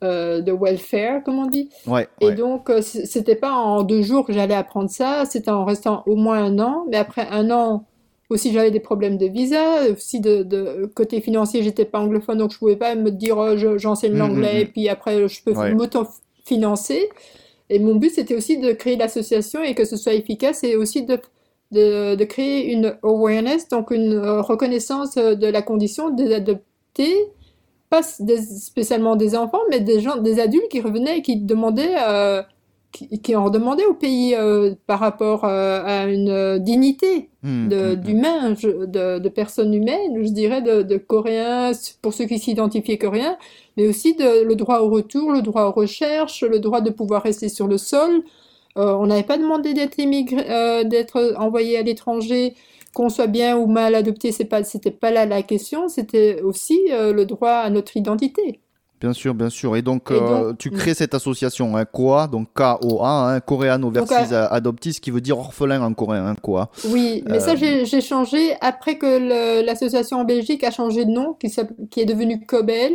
euh, 0.03 0.43
de 0.43 0.53
welfare, 0.53 1.23
comme 1.25 1.39
on 1.39 1.47
dit. 1.47 1.71
Et 2.21 2.33
donc, 2.33 2.69
euh, 2.69 2.83
c'était 2.83 3.35
pas 3.37 3.53
en 3.53 3.83
deux 3.83 4.03
jours 4.03 4.27
que 4.27 4.35
j'allais 4.35 4.55
apprendre 4.55 4.91
ça, 4.91 5.25
c'était 5.25 5.51
en 5.51 5.65
restant 5.65 6.03
au 6.07 6.17
moins 6.17 6.45
un 6.45 6.59
an. 6.59 6.85
Mais 6.91 6.99
après 6.99 7.27
un 7.31 7.51
an, 7.51 7.87
aussi, 8.29 8.53
j'avais 8.53 8.71
des 8.71 8.81
problèmes 8.81 9.17
de 9.17 9.27
visa. 9.27 9.89
Aussi, 9.91 10.21
de, 10.21 10.43
de 10.43 10.91
côté 10.95 11.21
financier, 11.23 11.63
j'étais 11.63 11.87
pas 11.87 12.01
anglophone, 12.01 12.37
donc 12.39 12.53
je 12.53 12.59
pouvais 12.59 12.77
pas 12.77 12.95
me 12.95 13.11
dire, 13.11 13.39
oh, 13.39 13.57
je- 13.57 13.79
j'enseigne 13.79 14.13
Mhm, 14.13 14.19
l'anglais, 14.19 14.55
mhm. 14.57 14.61
et 14.61 14.67
puis 14.67 14.89
après, 14.91 15.27
je 15.29 15.43
peux 15.43 15.53
m'auto-financer. 15.75 17.09
Et 17.71 17.79
mon 17.79 17.95
but, 17.95 18.11
c'était 18.11 18.35
aussi 18.35 18.59
de 18.59 18.73
créer 18.73 18.97
l'association 18.97 19.63
et 19.63 19.75
que 19.75 19.85
ce 19.87 19.97
soit 19.97 20.13
efficace, 20.15 20.63
et 20.65 20.77
aussi 20.77 21.05
de, 21.05 21.19
de, 21.73 22.15
de 22.15 22.25
créer 22.25 22.73
une 22.73 22.97
awareness, 23.03 23.69
donc 23.69 23.91
une 23.91 24.15
euh, 24.15 24.41
reconnaissance 24.43 25.17
euh, 25.17 25.35
de 25.35 25.47
la 25.47 25.63
condition 25.63 26.11
des 26.11 26.33
adoptés 26.35 27.15
pas 27.91 28.01
des- 28.21 28.43
spécialement 28.43 29.17
des 29.17 29.37
enfants, 29.37 29.61
mais 29.71 29.81
des 29.81 30.01
gens, 30.01 30.17
des 30.17 30.41
adultes 30.41 30.69
qui 30.71 30.81
revenaient 30.81 31.19
et 31.19 31.23
qui 31.23 31.37
demandaient, 31.37 31.95
euh, 32.09 32.43
qui, 32.93 33.09
qui 33.21 33.37
en 33.37 33.51
demandaient 33.51 33.85
au 33.87 33.95
pays 33.95 34.35
euh, 34.35 34.75
par 34.87 35.01
rapport 35.01 35.45
euh, 35.45 35.83
à 35.85 36.07
une 36.07 36.59
dignité 36.59 37.29
Hmm, 37.43 37.69
de- 37.69 37.95
d'humain, 37.95 38.53
de, 38.53 39.19
de 39.19 39.29
personnes 39.29 39.75
humaines, 39.75 40.23
je 40.25 40.31
dirais, 40.31 40.63
de, 40.63 40.97
Coréens, 40.97 41.73
pour 42.01 42.15
ceux 42.15 42.25
qui 42.25 42.39
s'identifiaient 42.39 42.97
Coréens, 42.99 43.37
mais 43.77 43.87
aussi 43.87 44.17
le 44.19 44.55
droit 44.55 44.79
au 44.79 44.89
retour, 44.89 45.31
le 45.33 45.43
droit 45.43 45.65
aux 45.67 45.73
recherches, 45.73 46.43
le 46.43 46.59
droit 46.59 46.81
de 46.81 46.89
pouvoir 46.91 47.23
rester 47.23 47.51
sur 47.51 47.67
le 47.67 47.77
sol. 47.77 48.23
Euh, 48.77 48.93
on 48.95 49.07
n'avait 49.07 49.23
pas 49.23 49.39
demandé 49.39 49.73
d'être 49.75 49.99
immigré, 49.99 50.45
euh, 50.51 50.85
d'être 50.85 51.35
envoyé 51.39 51.79
à 51.79 51.83
l'étranger, 51.83 52.55
qu'on 52.93 53.09
soit 53.09 53.27
bien 53.29 53.57
ou 53.57 53.67
mal 53.67 53.95
adopté, 53.95 54.33
c'est 54.33 54.45
pas, 54.45 54.63
c'était 54.65 54.91
pas 54.91 55.11
là 55.11 55.27
la 55.27 55.43
question, 55.43 55.89
c'était 55.89 56.41
aussi 56.43 56.79
euh, 56.91 57.13
le 57.13 57.25
droit 57.27 57.51
à 57.51 57.71
notre 57.71 57.97
identité. 57.97 58.61
Bien 59.01 59.13
sûr, 59.13 59.35
bien 59.35 59.51
sûr. 59.51 59.77
Et 59.77 59.83
donc, 59.83 60.11
Et 60.11 60.15
euh, 60.15 60.49
donc- 60.51 60.59
tu 60.59 60.71
crées 60.71 60.95
cette 60.95 61.13
association, 61.15 61.77
hein, 61.77 61.85
KOA, 61.85 62.27
donc 62.29 62.49
K-O-A, 62.55 63.35
hein, 63.35 63.41
Coreano 63.41 63.91
Donc, 63.91 64.07
versus 64.09 64.33
euh, 64.33 64.47
Adoptis, 64.51 64.95
qui 65.01 65.11
veut 65.11 65.21
dire 65.21 65.39
orphelin 65.39 65.83
en 65.83 65.93
coréen, 65.93 66.25
hein, 66.27 66.35
KOA. 66.41 66.71
Oui, 66.89 67.23
mais 67.27 67.37
Euh, 67.37 67.41
ça, 67.41 67.55
j'ai 67.55 67.85
j'ai 67.85 68.01
changé 68.01 68.55
après 68.61 68.97
que 68.97 69.07
le- 69.61 69.67
l'association 69.67 70.21
en 70.21 70.25
Belgique 70.25 70.65
a 70.65 70.71
changé 70.71 71.05
de 71.05 71.11
nom, 71.11 71.35
qui, 71.35 72.01
est 72.01 72.05
devenue 72.07 72.47
Cobel. 72.47 72.93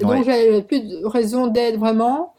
Ouais. 0.00 0.16
donc, 0.16 0.24
j'avais 0.24 0.62
plus 0.62 0.80
de 0.80 1.04
raison 1.04 1.48
d'être 1.48 1.78
vraiment. 1.78 2.31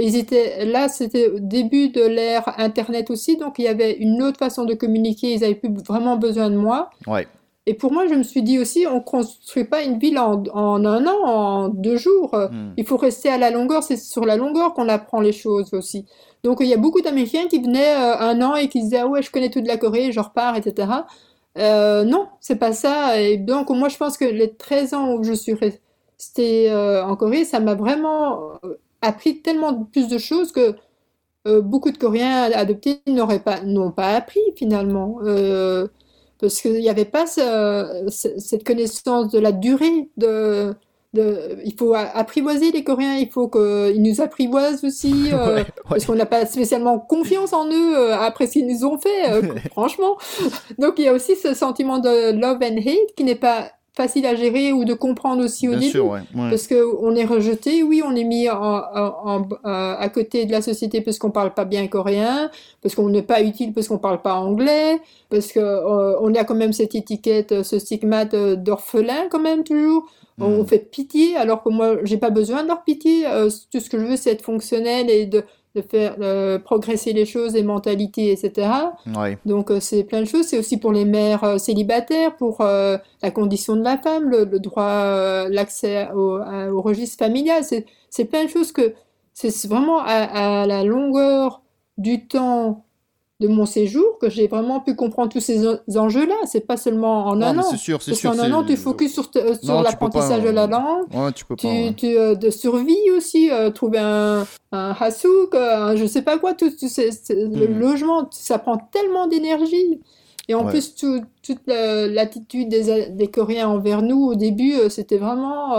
Ils 0.00 0.16
étaient 0.16 0.64
là, 0.64 0.88
c'était 0.88 1.28
au 1.28 1.38
début 1.38 1.88
de 1.88 2.02
l'ère 2.02 2.54
Internet 2.58 3.10
aussi, 3.10 3.36
donc 3.36 3.58
il 3.58 3.64
y 3.64 3.68
avait 3.68 3.92
une 3.92 4.22
autre 4.22 4.38
façon 4.38 4.64
de 4.64 4.74
communiquer. 4.74 5.34
Ils 5.34 5.44
avaient 5.44 5.54
plus 5.54 5.72
vraiment 5.86 6.16
besoin 6.16 6.50
de 6.50 6.56
moi. 6.56 6.90
Ouais. 7.06 7.26
Et 7.66 7.74
pour 7.74 7.92
moi, 7.92 8.06
je 8.08 8.14
me 8.14 8.22
suis 8.22 8.42
dit 8.42 8.58
aussi, 8.58 8.86
on 8.90 9.00
construit 9.00 9.64
pas 9.64 9.82
une 9.82 9.98
ville 9.98 10.18
en, 10.18 10.42
en 10.54 10.84
un 10.84 11.06
an, 11.06 11.24
en 11.24 11.68
deux 11.68 11.96
jours. 11.96 12.34
Hmm. 12.34 12.72
Il 12.76 12.86
faut 12.86 12.96
rester 12.96 13.28
à 13.28 13.38
la 13.38 13.50
longueur, 13.50 13.82
c'est 13.82 13.98
sur 13.98 14.24
la 14.24 14.36
longueur 14.36 14.72
qu'on 14.74 14.88
apprend 14.88 15.20
les 15.20 15.32
choses 15.32 15.72
aussi. 15.74 16.06
Donc 16.42 16.58
il 16.60 16.66
y 16.66 16.74
a 16.74 16.78
beaucoup 16.78 17.00
d'Américains 17.00 17.46
qui 17.48 17.60
venaient 17.60 17.94
euh, 17.94 18.18
un 18.18 18.40
an 18.42 18.56
et 18.56 18.68
qui 18.68 18.80
disaient 18.80 19.00
ah 19.00 19.06
ouais 19.06 19.22
je 19.22 19.30
connais 19.30 19.50
tout 19.50 19.60
de 19.60 19.68
la 19.68 19.76
Corée, 19.76 20.10
je 20.10 20.20
repars, 20.20 20.56
etc. 20.56 20.88
Euh, 21.58 22.04
non, 22.04 22.28
c'est 22.40 22.56
pas 22.56 22.72
ça. 22.72 23.20
Et 23.20 23.36
donc 23.36 23.70
moi 23.70 23.88
je 23.88 23.96
pense 23.96 24.16
que 24.16 24.24
les 24.24 24.54
13 24.54 24.94
ans 24.94 25.14
où 25.14 25.22
je 25.22 25.32
suis 25.32 25.54
restée 25.54 26.70
euh, 26.70 27.04
en 27.04 27.16
Corée, 27.16 27.44
ça 27.44 27.60
m'a 27.60 27.74
vraiment 27.74 28.54
euh, 28.64 28.78
appris 29.02 29.42
tellement 29.42 29.84
plus 29.84 30.08
de 30.08 30.18
choses 30.18 30.52
que 30.52 30.74
euh, 31.48 31.60
beaucoup 31.62 31.90
de 31.90 31.98
Coréens 31.98 32.50
adoptés 32.52 33.00
n'auraient 33.06 33.40
pas, 33.42 33.62
n'ont 33.62 33.92
pas 33.92 34.14
appris 34.14 34.40
finalement. 34.56 35.18
Euh, 35.24 35.88
parce 36.40 36.60
qu'il 36.62 36.74
n'y 36.80 36.88
avait 36.88 37.04
pas 37.04 37.26
ce- 37.26 38.06
ce- 38.08 38.38
cette 38.38 38.64
connaissance 38.64 39.30
de 39.30 39.38
la 39.38 39.52
durée 39.52 40.10
de, 40.16 40.74
de, 41.12 41.58
il 41.64 41.74
faut 41.78 41.94
apprivoiser 41.94 42.72
les 42.72 42.82
Coréens, 42.84 43.16
il 43.16 43.30
faut 43.30 43.48
qu'ils 43.48 44.02
nous 44.02 44.20
apprivoisent 44.22 44.84
aussi, 44.84 45.12
euh, 45.32 45.56
Ouais, 45.56 45.66
parce 45.88 46.06
qu'on 46.06 46.14
n'a 46.14 46.26
pas 46.26 46.46
spécialement 46.46 46.98
confiance 46.98 47.52
en 47.52 47.68
eux 47.70 48.12
après 48.14 48.46
ce 48.46 48.52
qu'ils 48.54 48.66
nous 48.66 48.84
ont 48.86 48.98
fait, 48.98 49.42
franchement. 49.72 50.16
Donc 50.78 50.94
il 50.98 51.04
y 51.04 51.08
a 51.08 51.12
aussi 51.12 51.36
ce 51.36 51.54
sentiment 51.54 51.98
de 51.98 52.32
love 52.32 52.58
and 52.62 52.78
hate 52.78 53.14
qui 53.16 53.24
n'est 53.24 53.34
pas 53.34 53.70
facile 54.02 54.24
à 54.26 54.34
gérer 54.34 54.72
ou 54.72 54.84
de 54.84 54.94
comprendre 54.94 55.44
aussi 55.44 55.68
au 55.68 55.72
Bien 55.72 55.80
début. 55.80 55.90
sûr, 55.92 56.06
ouais. 56.06 56.20
ouais. 56.34 56.48
Parce 56.50 56.66
qu'on 56.66 57.14
est 57.14 57.24
rejeté, 57.24 57.82
oui, 57.82 58.02
on 58.04 58.14
est 58.16 58.24
mis 58.24 58.48
en, 58.48 58.56
en- 58.56 59.14
en- 59.32 59.48
euh, 59.66 59.94
à 60.06 60.08
côté 60.08 60.46
de 60.46 60.52
la 60.52 60.62
société 60.62 61.00
parce 61.00 61.18
qu'on 61.18 61.30
parle 61.30 61.52
pas 61.54 61.64
bien 61.66 61.86
coréen, 61.86 62.50
parce 62.82 62.94
qu'on 62.94 63.08
n'est 63.10 63.22
pas 63.34 63.40
utile 63.42 63.72
parce 63.74 63.88
qu'on 63.88 63.98
parle 63.98 64.22
pas 64.22 64.34
anglais, 64.34 64.98
parce 65.28 65.48
que 65.52 65.60
euh, 65.60 66.18
on 66.20 66.34
a 66.34 66.44
quand 66.44 66.54
même 66.54 66.72
cette 66.72 66.94
étiquette, 66.94 67.52
euh, 67.52 67.62
ce 67.62 67.78
stigmate 67.78 68.34
d'orphelin 68.66 69.28
quand 69.30 69.40
même 69.50 69.64
toujours. 69.64 70.06
On 70.42 70.62
Mm. 70.62 70.66
fait 70.66 70.78
pitié 70.78 71.36
alors 71.36 71.62
que 71.62 71.68
moi 71.68 71.96
j'ai 72.04 72.16
pas 72.16 72.30
besoin 72.30 72.62
de 72.62 72.68
leur 72.68 72.82
pitié. 72.82 73.26
Euh, 73.26 73.50
tout 73.70 73.80
ce 73.80 73.90
que 73.90 73.98
je 73.98 74.06
veux 74.06 74.16
c'est 74.16 74.30
être 74.30 74.42
fonctionnel 74.44 75.10
et 75.10 75.26
de, 75.26 75.42
de 75.74 75.82
faire 75.82 76.16
euh, 76.20 76.58
progresser 76.58 77.12
les 77.12 77.24
choses, 77.24 77.54
les 77.54 77.62
mentalités, 77.62 78.32
etc. 78.32 78.68
Donc 79.46 79.70
euh, 79.70 79.78
c'est 79.80 80.04
plein 80.04 80.20
de 80.20 80.26
choses. 80.26 80.46
C'est 80.46 80.58
aussi 80.58 80.78
pour 80.78 80.92
les 80.92 81.04
mères 81.04 81.44
euh, 81.44 81.58
célibataires, 81.58 82.36
pour 82.36 82.60
la 82.60 83.30
condition 83.32 83.76
de 83.76 83.82
la 83.82 83.98
femme, 83.98 84.28
le, 84.28 84.44
le 84.44 84.58
droit, 84.58 85.48
l'accès 85.48 86.08
au, 86.12 86.80
registre 86.82 87.18
familial. 87.18 87.64
C'est 87.64 87.86
c'est 88.08 88.24
plein 88.24 88.44
de 88.44 88.50
choses 88.50 88.72
que 88.72 88.94
c'est 89.32 89.68
vraiment 89.68 90.00
à, 90.00 90.62
à 90.62 90.66
la 90.66 90.82
longueur 90.84 91.62
du 91.96 92.26
temps 92.26 92.84
de 93.40 93.48
mon 93.48 93.64
séjour 93.66 94.18
que 94.20 94.28
j'ai 94.28 94.46
vraiment 94.48 94.80
pu 94.80 94.94
comprendre 94.94 95.30
tous 95.32 95.40
ces 95.40 95.66
en- 95.66 95.78
enjeux-là. 95.96 96.34
C'est 96.44 96.66
pas 96.66 96.76
seulement 96.76 97.26
en 97.26 97.36
Non, 97.36 97.46
un 97.46 97.58
an. 97.58 97.62
c'est 97.62 97.78
sûr, 97.78 98.02
c'est 98.02 98.10
Parce 98.10 98.20
sûr. 98.20 98.32
qu'en 98.32 98.38
un 98.38 98.52
an, 98.52 98.62
tu 98.64 98.76
focuses 98.76 99.12
sur, 99.14 99.30
euh, 99.36 99.54
sur 99.62 99.82
l'apprentissage 99.82 100.42
de 100.42 100.50
la 100.50 100.66
langue. 100.66 101.04
Ouais, 101.14 101.32
tu 101.32 101.44
peux 101.46 101.56
pas. 101.56 101.60
Tu, 101.62 101.66
ouais. 101.68 101.94
tu, 101.96 102.06
euh, 102.18 102.34
de 102.34 102.50
survie 102.50 103.10
aussi, 103.16 103.50
euh, 103.50 103.70
trouver 103.70 103.98
un, 103.98 104.46
un 104.72 104.94
hassouk, 105.00 105.54
euh, 105.54 105.76
un 105.88 105.96
je 105.96 106.04
sais 106.04 106.22
pas 106.22 106.38
quoi, 106.38 106.52
tout, 106.54 106.70
tout 106.70 106.88
ces- 106.88 107.10
le 107.30 107.66
Mhm. 107.68 107.78
logement, 107.80 108.28
ça 108.30 108.58
prend 108.58 108.76
tellement 108.76 109.26
d'énergie. 109.26 110.00
Et 110.48 110.54
en 110.54 110.64
Ouais. 110.64 110.70
plus, 110.72 110.94
tout- 110.94 111.22
toute 111.42 111.60
la- 111.66 112.08
l'attitude 112.08 112.68
des, 112.68 113.06
des 113.10 113.26
Coréens 113.28 113.68
envers 113.68 114.02
nous, 114.02 114.26
au 114.26 114.34
début, 114.34 114.74
c'était 114.88 115.16
vraiment... 115.18 115.76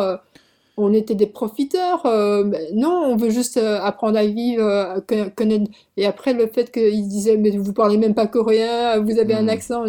euh, 0.77 0.81
on 0.83 0.93
était 0.93 1.15
des 1.15 1.27
profiteurs. 1.27 2.05
euh, 2.05 2.43
non, 2.73 3.03
on 3.07 3.15
veut 3.17 3.29
juste 3.29 3.57
euh, 3.57 3.79
apprendre 3.81 4.17
à 4.17 4.25
vivre, 4.25 4.63
euh, 4.63 4.99
conna- 5.07 5.29
connaître. 5.29 5.71
Et 5.97 6.05
après, 6.05 6.33
le 6.33 6.47
fait 6.47 6.71
qu'ils 6.71 7.07
disaient, 7.07 7.37
mais 7.37 7.51
vous 7.57 7.73
parlez 7.73 7.97
même 7.97 8.13
pas 8.15 8.27
coréen, 8.27 8.99
vous 8.99 9.19
avez 9.19 9.33
un 9.33 9.43
Mhm. 9.43 9.49
accent. 9.49 9.83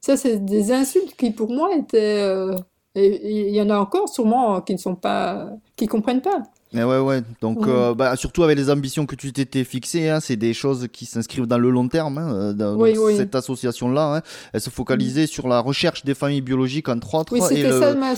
Ça, 0.00 0.16
c'est 0.16 0.44
des 0.44 0.72
insultes 0.72 1.14
qui, 1.16 1.30
pour 1.30 1.50
moi, 1.50 1.70
étaient... 1.76 2.20
euh, 2.22 2.54
et 2.94 3.48
il 3.48 3.54
y 3.54 3.60
en 3.60 3.68
a 3.68 3.76
encore 3.78 4.08
sûrement 4.08 4.60
qui 4.62 4.72
ne 4.72 4.78
sont 4.78 4.94
pas, 4.94 5.50
qui 5.76 5.86
comprennent 5.86 6.22
pas. 6.22 6.42
Mais 6.72 6.82
ouais, 6.82 6.98
ouais. 6.98 7.20
Donc, 7.42 7.60
Ouais. 7.60 7.66
euh, 7.68 7.94
bah, 7.94 8.16
surtout 8.16 8.42
avec 8.42 8.56
les 8.58 8.70
ambitions 8.70 9.04
que 9.06 9.14
tu 9.14 9.32
t'étais 9.32 9.64
fixées, 9.64 10.08
hein, 10.08 10.18
c'est 10.20 10.36
des 10.36 10.52
choses 10.54 10.88
qui 10.92 11.04
s'inscrivent 11.06 11.46
dans 11.46 11.58
le 11.58 11.70
long 11.70 11.88
terme. 11.88 12.18
hein, 12.18 12.34
euh, 12.34 12.52
dans- 12.54 12.74
Oui, 12.76 12.94
donc 12.94 13.04
oui. 13.06 13.16
Cette 13.16 13.34
association-là, 13.34 14.16
hein, 14.16 14.22
elle 14.52 14.60
se 14.60 14.70
focalisait 14.70 15.26
sur 15.26 15.46
la 15.46 15.60
recherche 15.60 16.04
des 16.04 16.14
familles 16.14 16.40
biologiques, 16.40 16.88
entre 16.88 17.14
autres, 17.14 17.32
Oui, 17.34 17.40
et 17.40 17.42
c'était 17.48 17.68
le, 17.70 17.80
ça 17.80 17.94
ma... 17.94 18.14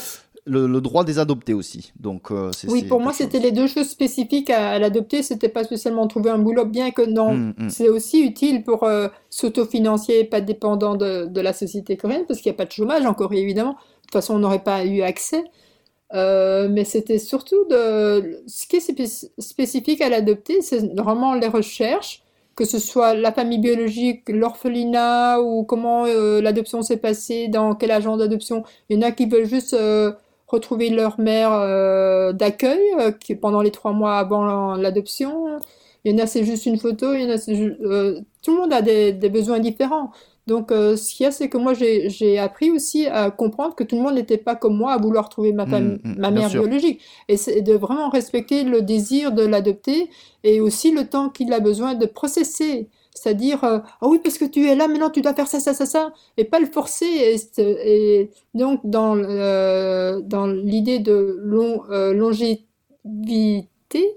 le, 0.49 0.67
le 0.67 0.81
droit 0.81 1.05
des 1.05 1.19
adoptés 1.19 1.55
aussi. 1.55 1.93
Donc, 2.01 2.31
euh, 2.31 2.51
Oui, 2.69 2.83
pour 2.85 3.01
moi, 3.01 3.13
c'était 3.13 3.39
les 3.39 3.53
deux 3.53 3.67
choses 3.67 3.89
spécifiques 3.89 4.51
à, 4.51 4.71
à 4.71 4.79
l'adopter. 4.79 5.23
C'était 5.23 5.49
pas 5.49 5.65
spécialement 5.65 6.07
trouver 6.09 6.31
un 6.31 6.39
boulot, 6.39 6.65
bien 6.65 6.91
que 6.91 7.03
non, 7.03 7.35
Mm, 7.35 7.55
mm. 7.59 7.71
c'est 7.71 7.89
aussi 7.89 8.21
utile 8.23 8.65
pour 8.65 8.83
euh, 8.85 9.09
s'autofinancer, 9.31 10.25
pas 10.25 10.41
dépendant 10.41 10.95
de, 10.97 11.27
de 11.27 11.41
la 11.41 11.53
société 11.53 11.97
coréenne, 11.97 12.25
parce 12.27 12.41
qu'il 12.41 12.51
n'y 12.51 12.57
a 12.57 12.59
pas 12.59 12.65
de 12.65 12.73
chômage 12.73 13.05
en 13.07 13.15
Corée, 13.15 13.39
évidemment. 13.39 13.73
De 13.73 13.77
toute 14.03 14.13
façon, 14.13 14.35
on 14.35 14.39
n'aurait 14.39 14.63
pas 14.65 14.85
eu 14.85 15.03
accès. 15.03 15.45
Euh, 16.15 16.69
mais 16.71 16.85
c'était 16.85 17.19
surtout 17.19 17.65
de 17.69 18.43
ce 18.47 18.67
qui 18.67 18.77
est 18.77 18.81
spé- 18.81 19.29
spécifique 19.39 20.01
à 20.01 20.09
l'adopter, 20.09 20.63
c'est 20.63 20.81
vraiment 20.97 21.35
les 21.35 21.49
recherches, 21.49 22.23
que 22.57 22.65
ce 22.65 22.79
soit 22.79 23.13
la 23.13 23.31
famille 23.31 23.59
biologique, 23.59 24.23
l'orphelinat 24.31 25.41
ou 25.43 25.65
comment 25.65 26.07
euh, 26.07 26.41
l'adoption 26.41 26.81
s'est 26.81 26.97
passée, 26.97 27.49
dans 27.49 27.75
quel 27.75 27.91
agent 27.91 28.17
d'adoption. 28.17 28.65
Il 28.89 28.97
y 28.97 28.99
en 28.99 29.07
a 29.07 29.13
qui 29.13 29.27
veulent 29.27 29.45
juste 29.47 29.75
euh, 29.75 30.13
retrouver 30.49 30.91
leur 30.91 31.21
mère 31.21 31.53
euh, 31.53 32.33
d'accueil 32.33 32.81
euh, 32.99 33.13
qui 33.13 33.35
pendant 33.35 33.63
les 33.63 33.71
trois 33.71 33.93
mois 33.93 34.17
avant 34.17 34.75
l'adoption. 34.75 35.59
Il 36.05 36.13
y 36.13 36.15
en 36.15 36.23
a 36.23 36.27
c'est 36.27 36.45
juste 36.45 36.67
une 36.67 36.79
photo, 36.79 37.13
il 37.15 37.23
y 37.23 37.27
en 37.27 37.37
a 37.37 37.39
euh, 37.49 38.21
tout 38.43 38.53
le 38.53 38.61
monde 38.63 38.73
a 38.73 38.83
des, 38.83 39.13
des 39.13 39.29
besoins 39.29 39.59
différents. 39.61 40.11
Donc, 40.47 40.71
ce 40.71 41.15
qu'il 41.15 41.25
y 41.25 41.27
a, 41.27 41.31
c'est 41.31 41.51
que 41.51 41.59
moi, 41.59 41.75
j'ai 41.75 42.39
appris 42.39 42.71
aussi 42.71 43.07
à 43.07 43.31
comprendre 43.31 43.75
que 43.75 43.85
tout 43.85 43.97
le 43.97 44.03
monde 44.03 44.15
n'était 44.15 44.39
pas 44.39 44.57
comme 44.57 44.79
moi 44.79 44.93
à 44.95 44.97
vouloir 44.97 45.29
trouver 45.29 45.53
ma, 45.53 45.67
Mm, 45.67 45.99
mm, 46.03 46.15
ma 46.17 46.31
mère 46.31 46.49
biologique. 46.49 47.03
Et 47.29 47.37
c'est 47.37 47.61
de 47.61 47.75
vraiment 47.75 48.09
respecter 48.09 48.65
le 48.65 48.81
désir 48.81 49.33
de 49.33 49.43
l'adopter 49.43 50.09
et 50.45 50.63
aussi 50.63 50.91
le 50.91 51.07
temps 51.07 51.29
qu'il 51.29 51.53
a 51.53 51.61
besoin 51.61 51.95
de 51.95 52.07
processer. 52.07 52.89
C'est-à-dire, 53.21 53.65
euh, 53.65 53.79
ah 54.01 54.07
oui, 54.09 54.21
parce 54.23 54.39
que 54.39 54.45
tu 54.45 54.67
es 54.69 54.75
là, 54.75 54.87
maintenant 54.89 55.11
tu 55.11 55.21
dois 55.21 55.35
faire 55.35 55.47
ça, 55.49 55.61
ça, 55.61 55.75
ça, 55.75 55.87
ça, 55.87 56.13
et 56.37 56.45
pas 56.45 56.61
le 56.61 56.67
forcer. 56.67 57.37
Et, 57.59 58.31
donc, 58.55 58.81
dans, 58.85 59.17
euh, 59.17 60.21
dans 60.21 60.47
l'idée 60.47 60.99
de 60.99 61.37
long, 61.43 61.83
euh, 61.91 62.13
longévité, 62.13 63.69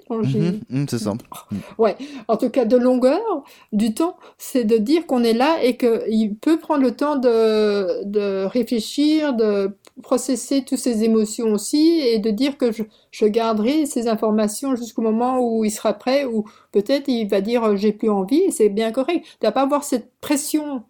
longé- 0.09 0.39
Mhm, 0.39 0.59
mhm, 0.69 0.85
c'est 0.89 0.99
ça. 0.99 1.13
en 2.27 2.37
tout 2.37 2.49
cas 2.49 2.65
de 2.65 2.77
longueur 2.77 3.43
du 3.71 3.93
temps, 3.93 4.17
c'est 4.37 4.65
de 4.65 4.77
dire 4.77 5.07
qu'on 5.07 5.23
est 5.23 5.33
là 5.33 5.63
et 5.63 5.77
qu'il 5.77 6.35
peut 6.35 6.59
prendre 6.59 6.83
le 6.83 6.91
temps 6.91 7.15
de, 7.15 8.03
de 8.03 8.45
réfléchir, 8.45 9.33
de 9.33 9.71
processer 10.01 10.63
toutes 10.63 10.79
ces 10.79 11.03
émotions 11.03 11.47
aussi 11.53 11.99
et 11.99 12.19
de 12.19 12.29
dire 12.31 12.57
que 12.57 12.71
je, 12.71 12.83
je 13.11 13.25
garderai 13.25 13.85
ces 13.85 14.07
informations 14.07 14.75
jusqu'au 14.75 15.01
moment 15.01 15.39
où 15.39 15.63
il 15.63 15.71
sera 15.71 15.93
prêt 15.93 16.25
ou 16.25 16.43
peut-être 16.71 17.07
il 17.07 17.27
va 17.29 17.41
dire 17.41 17.63
euh, 17.63 17.75
j'ai 17.75 17.91
plus 17.93 18.09
envie 18.09 18.41
et 18.41 18.51
c'est 18.51 18.69
bien 18.69 18.91
correct. 18.91 19.23
Tu 19.39 19.45
vas 19.45 19.51
pas 19.51 19.61
avoir 19.63 19.83
cette 19.83 20.11
pression 20.21 20.83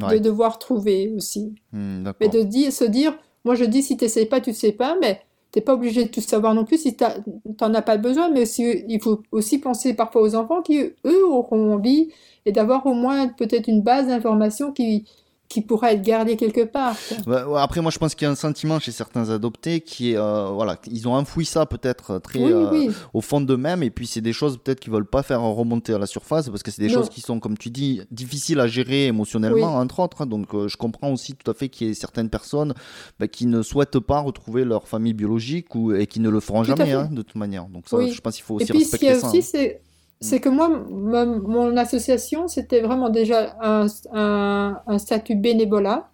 Ouais. 0.00 0.14
de 0.14 0.18
devoir 0.22 0.60
trouver 0.60 1.12
aussi. 1.16 1.56
Hmm. 1.72 2.04
Mais 2.20 2.28
de 2.28 2.42
dire, 2.42 2.72
se 2.72 2.84
dire, 2.84 3.18
moi 3.44 3.56
je 3.56 3.64
dis 3.64 3.82
si 3.82 3.96
tu 3.96 4.08
sais 4.08 4.26
pas, 4.26 4.40
tu 4.40 4.52
sais 4.52 4.70
pas, 4.70 4.96
mais 5.00 5.22
t'es 5.50 5.60
pas 5.60 5.74
obligé 5.74 6.04
de 6.04 6.08
tout 6.08 6.20
savoir 6.20 6.54
non 6.54 6.64
plus 6.64 6.78
si 6.82 6.94
t'as- 6.94 7.16
t'en 7.56 7.74
as 7.74 7.82
pas 7.82 7.96
besoin, 7.96 8.28
mais 8.30 8.42
aussi, 8.42 8.84
il 8.86 9.02
faut 9.02 9.22
aussi 9.32 9.58
penser 9.58 9.94
parfois 9.94 10.22
aux 10.22 10.36
enfants 10.36 10.62
qui, 10.62 10.78
eux, 11.04 11.26
auront 11.28 11.74
envie 11.74 12.10
et 12.46 12.52
d'avoir 12.52 12.86
au 12.86 12.94
moins 12.94 13.26
peut-être 13.26 13.66
une 13.66 13.82
base 13.82 14.06
d'information 14.06 14.70
qui, 14.70 15.04
qui 15.48 15.62
pourra 15.62 15.92
être 15.92 16.02
gardée 16.02 16.36
quelque 16.36 16.64
part. 16.64 16.94
ouais, 17.26 17.36
après, 17.56 17.80
moi, 17.80 17.90
je 17.90 17.98
pense 17.98 18.14
qu'il 18.14 18.26
y 18.26 18.28
a 18.28 18.30
un 18.30 18.34
sentiment 18.34 18.78
chez 18.80 18.92
certains 18.92 19.30
adoptés 19.30 19.80
qui 19.80 20.12
est, 20.12 20.16
euh, 20.18 20.48
voilà, 20.50 20.76
ils 20.90 21.08
ont 21.08 21.14
enfoui 21.14 21.46
ça 21.46 21.64
peut-être 21.64 22.10
euh, 22.12 22.18
très 22.18 22.38
Oui, 22.38 22.52
euh, 22.52 22.70
oui. 22.70 22.90
au 23.14 23.20
fond 23.22 23.40
d'eux-mêmes, 23.40 23.82
et 23.82 23.90
puis 23.90 24.06
c'est 24.06 24.20
des 24.20 24.34
choses 24.34 24.58
peut-être 24.58 24.78
qu'ils 24.80 24.92
veulent 24.92 25.06
pas 25.06 25.22
faire 25.22 25.40
remonter 25.40 25.94
à 25.94 25.98
la 25.98 26.06
surface 26.06 26.50
parce 26.50 26.62
que 26.62 26.70
c'est 26.70 26.82
des 26.82 26.88
Non. 26.88 26.94
choses 26.94 27.08
qui 27.08 27.22
sont, 27.22 27.40
comme 27.40 27.56
tu 27.56 27.70
dis, 27.70 28.02
difficiles 28.10 28.60
à 28.60 28.66
gérer 28.66 29.06
émotionnellement, 29.06 29.76
entre 29.76 30.00
autres. 30.00 30.22
hein. 30.22 30.26
Donc, 30.26 30.54
euh, 30.54 30.68
je 30.68 30.76
comprends 30.76 31.10
aussi 31.12 31.32
tout 31.34 31.50
à 31.50 31.54
fait 31.54 31.68
qu'il 31.70 31.86
y 31.86 31.90
ait 31.90 31.94
certaines 31.94 32.28
personnes 32.28 32.74
bah, 33.18 33.26
qui 33.26 33.46
ne 33.46 33.62
souhaitent 33.62 34.00
pas 34.00 34.20
retrouver 34.20 34.64
leur 34.64 34.86
famille 34.86 35.14
biologique 35.14 35.74
ou 35.74 35.94
et 35.94 36.06
qui 36.06 36.20
ne 36.20 36.28
le 36.28 36.40
feront 36.40 36.60
Tout 36.62 36.68
jamais, 36.76 36.92
hein, 36.92 37.08
de 37.10 37.22
toute 37.22 37.36
manière. 37.36 37.64
Donc, 37.68 37.84
ça, 37.88 37.96
je 38.06 38.20
pense 38.20 38.34
qu'il 38.34 38.44
faut 38.44 38.60
Et 38.60 38.64
aussi 38.64 38.72
puis, 38.72 38.84
ce 38.84 38.96
qu'il 38.96 39.08
y 39.08 39.10
respecter 39.12 39.26
a 39.26 39.30
ça. 39.30 39.38
aussi, 39.38 39.56
hein. 39.56 39.87
C'est, 40.20 40.28
c'est 40.28 40.40
que 40.40 40.48
moi, 40.48 40.68
ma- 40.90 41.24
mon 41.26 41.76
association, 41.76 42.48
c'était 42.48 42.80
vraiment 42.80 43.08
déjà 43.08 43.56
un, 43.60 43.86
un, 44.12 44.80
un 44.86 44.98
statut 44.98 45.34
bénévolat. 45.34 46.08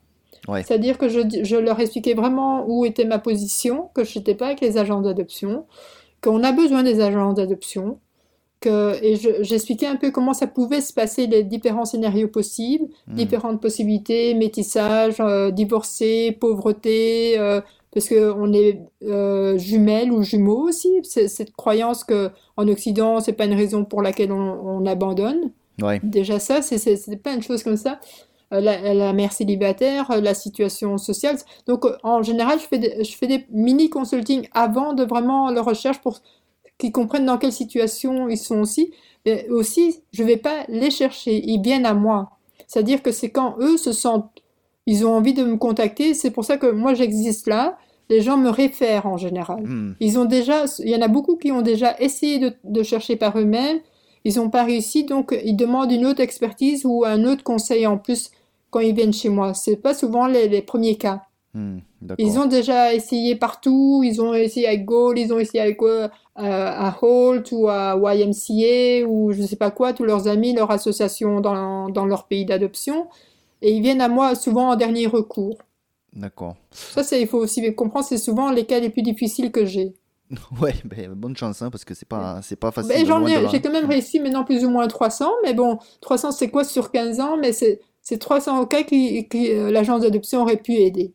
Ouais. 0.46 0.62
C'est-à-dire 0.62 0.98
que 0.98 1.08
je, 1.08 1.20
je 1.42 1.56
leur 1.56 1.80
expliquais 1.80 2.14
vraiment 2.14 2.66
où 2.68 2.84
était 2.84 3.06
ma 3.06 3.18
position, 3.18 3.88
que 3.94 4.04
je 4.04 4.18
n'étais 4.18 4.34
pas 4.34 4.46
avec 4.48 4.60
les 4.60 4.76
agents 4.76 5.00
d'adoption, 5.00 5.64
qu'on 6.22 6.42
a 6.42 6.52
besoin 6.52 6.82
des 6.82 7.00
agents 7.00 7.32
d'adoption, 7.32 7.98
que, 8.60 9.02
et 9.02 9.16
je- 9.16 9.42
j'expliquais 9.42 9.86
un 9.86 9.96
peu 9.96 10.10
comment 10.10 10.34
ça 10.34 10.46
pouvait 10.46 10.80
se 10.82 10.92
passer, 10.92 11.26
les 11.26 11.44
différents 11.44 11.84
scénarios 11.86 12.28
possibles, 12.28 12.86
Hmm. 13.06 13.14
différentes 13.14 13.60
possibilités, 13.62 14.34
métissage, 14.34 15.16
euh, 15.20 15.50
divorcé, 15.50 16.36
pauvreté, 16.38 17.38
euh, 17.38 17.60
parce 17.94 18.08
qu'on 18.08 18.52
est 18.52 18.82
euh, 19.04 19.56
jumelles 19.56 20.12
ou 20.12 20.22
jumeaux 20.22 20.68
aussi. 20.68 20.90
Cette 21.04 21.52
croyance 21.52 22.04
que 22.04 22.30
en 22.56 22.68
Occident, 22.68 23.20
c'est 23.20 23.32
pas 23.32 23.46
une 23.46 23.54
raison 23.54 23.84
pour 23.84 24.02
laquelle 24.02 24.32
on, 24.32 24.82
on 24.82 24.84
abandonne. 24.84 25.52
Ouais. 25.80 26.00
Déjà 26.02 26.38
ça, 26.38 26.60
c'est 26.60 27.22
plein 27.22 27.36
de 27.36 27.42
choses 27.42 27.62
comme 27.62 27.76
ça. 27.78 27.98
Euh, 28.52 28.60
La, 28.60 28.94
la 28.94 29.12
mère 29.12 29.32
célibataire, 29.32 30.10
euh, 30.10 30.20
la 30.20 30.34
situation 30.34 30.98
sociale. 30.98 31.36
Donc, 31.66 31.84
euh, 31.86 31.96
en 32.02 32.22
général, 32.22 32.58
je 32.60 32.66
fais 32.66 32.78
des, 32.78 33.02
je 33.02 33.16
fais 33.16 33.26
des 33.26 33.46
mini-consulting 33.50 34.48
avant 34.52 34.92
de 34.92 35.02
vraiment 35.04 35.50
leur 35.50 35.64
recherche 35.64 36.00
pour 36.02 36.20
qu'ils 36.76 36.92
comprennent 36.92 37.24
dans 37.24 37.38
quelle 37.38 37.52
situation 37.52 38.28
ils 38.28 38.36
sont 38.36 38.60
aussi. 38.60 38.92
Mais 39.24 39.48
aussi, 39.48 40.02
je 40.12 40.22
vais 40.22 40.36
pas 40.36 40.64
les 40.68 40.90
chercher, 40.90 41.42
ils 41.42 41.62
viennent 41.62 41.86
à 41.86 41.94
moi. 41.94 42.30
C'est-à-dire 42.66 43.02
que 43.02 43.12
c'est 43.12 43.30
quand 43.30 43.56
eux 43.60 43.78
se 43.78 43.92
sentent, 43.92 44.30
ils 44.86 45.06
ont 45.06 45.14
envie 45.14 45.34
de 45.34 45.44
me 45.44 45.56
contacter, 45.56 46.14
c'est 46.14 46.30
pour 46.30 46.44
ça 46.44 46.56
que 46.56 46.70
moi 46.70 46.94
j'existe 46.94 47.46
là, 47.46 47.78
les 48.10 48.20
gens 48.20 48.36
me 48.36 48.50
réfèrent 48.50 49.06
en 49.06 49.16
général. 49.16 49.62
Hmm. 49.64 49.94
Ils 50.00 50.18
ont 50.18 50.26
déjà, 50.26 50.64
il 50.80 50.90
y 50.90 50.96
en 50.96 51.02
a 51.02 51.08
beaucoup 51.08 51.36
qui 51.36 51.52
ont 51.52 51.62
déjà 51.62 51.96
essayé 51.98 52.38
de, 52.38 52.52
de 52.64 52.82
chercher 52.82 53.16
par 53.16 53.38
eux-mêmes 53.38 53.80
ils 54.24 54.36
n'ont 54.36 54.50
pas 54.50 54.64
réussi, 54.64 55.04
donc 55.04 55.38
ils 55.44 55.56
demandent 55.56 55.92
une 55.92 56.06
autre 56.06 56.20
expertise 56.20 56.84
ou 56.84 57.04
un 57.04 57.24
autre 57.24 57.44
conseil 57.44 57.86
en 57.86 57.98
plus 57.98 58.30
quand 58.70 58.80
ils 58.80 58.94
viennent 58.94 59.12
chez 59.12 59.28
moi. 59.28 59.52
C'est 59.52 59.76
pas 59.76 59.94
souvent 59.94 60.26
les, 60.26 60.48
les 60.48 60.62
premiers 60.62 60.96
cas. 60.96 61.22
Hmm. 61.52 61.78
Ils 62.18 62.38
ont 62.38 62.46
déjà 62.46 62.94
essayé 62.94 63.36
partout, 63.36 64.02
ils 64.04 64.20
ont 64.20 64.34
essayé 64.34 64.66
avec 64.66 64.84
Goal, 64.84 65.18
ils 65.18 65.32
ont 65.32 65.38
essayé 65.38 65.60
avec 65.60 65.80
euh, 65.82 66.08
à 66.34 66.96
Holt 67.00 67.52
ou 67.52 67.68
à 67.68 67.96
YMCA 67.96 69.06
ou 69.06 69.32
je 69.32 69.42
sais 69.42 69.56
pas 69.56 69.70
quoi, 69.70 69.92
tous 69.92 70.04
leurs 70.04 70.26
amis, 70.26 70.54
leurs 70.54 70.70
associations 70.70 71.40
dans, 71.40 71.90
dans 71.90 72.06
leur 72.06 72.26
pays 72.26 72.44
d'adoption. 72.44 73.06
Et 73.64 73.72
ils 73.72 73.82
viennent 73.82 74.02
à 74.02 74.08
moi 74.08 74.34
souvent 74.34 74.72
en 74.72 74.76
dernier 74.76 75.06
recours. 75.06 75.56
D'accord. 76.12 76.54
Ça, 76.70 77.02
c'est, 77.02 77.20
il 77.22 77.26
faut 77.26 77.38
aussi 77.38 77.74
comprendre, 77.74 78.04
c'est 78.04 78.18
souvent 78.18 78.50
les 78.50 78.66
cas 78.66 78.78
les 78.78 78.90
plus 78.90 79.00
difficiles 79.00 79.50
que 79.50 79.64
j'ai. 79.64 79.94
Ouais, 80.60 80.74
ben, 80.84 81.12
bonne 81.14 81.36
chance, 81.36 81.62
hein, 81.62 81.70
parce 81.70 81.84
que 81.84 81.94
c'est 81.94 82.08
pas, 82.08 82.40
c'est 82.42 82.56
pas 82.56 82.70
facile. 82.70 82.92
Ben, 82.94 83.06
j'en 83.06 83.26
ai, 83.26 83.48
j'ai 83.48 83.62
quand 83.62 83.72
même 83.72 83.86
réussi 83.86 84.20
maintenant 84.20 84.44
plus 84.44 84.64
ou 84.66 84.70
moins 84.70 84.86
300, 84.86 85.30
mais 85.44 85.54
bon, 85.54 85.78
300 86.02 86.32
c'est 86.32 86.50
quoi 86.50 86.64
sur 86.64 86.90
15 86.90 87.20
ans, 87.20 87.36
mais 87.38 87.52
c'est, 87.52 87.80
c'est 88.02 88.18
300 88.18 88.66
cas 88.66 88.82
qui, 88.82 89.28
qui 89.28 89.50
euh, 89.50 89.70
l'agence 89.70 90.02
d'adoption 90.02 90.42
aurait 90.42 90.58
pu 90.58 90.72
aider. 90.74 91.14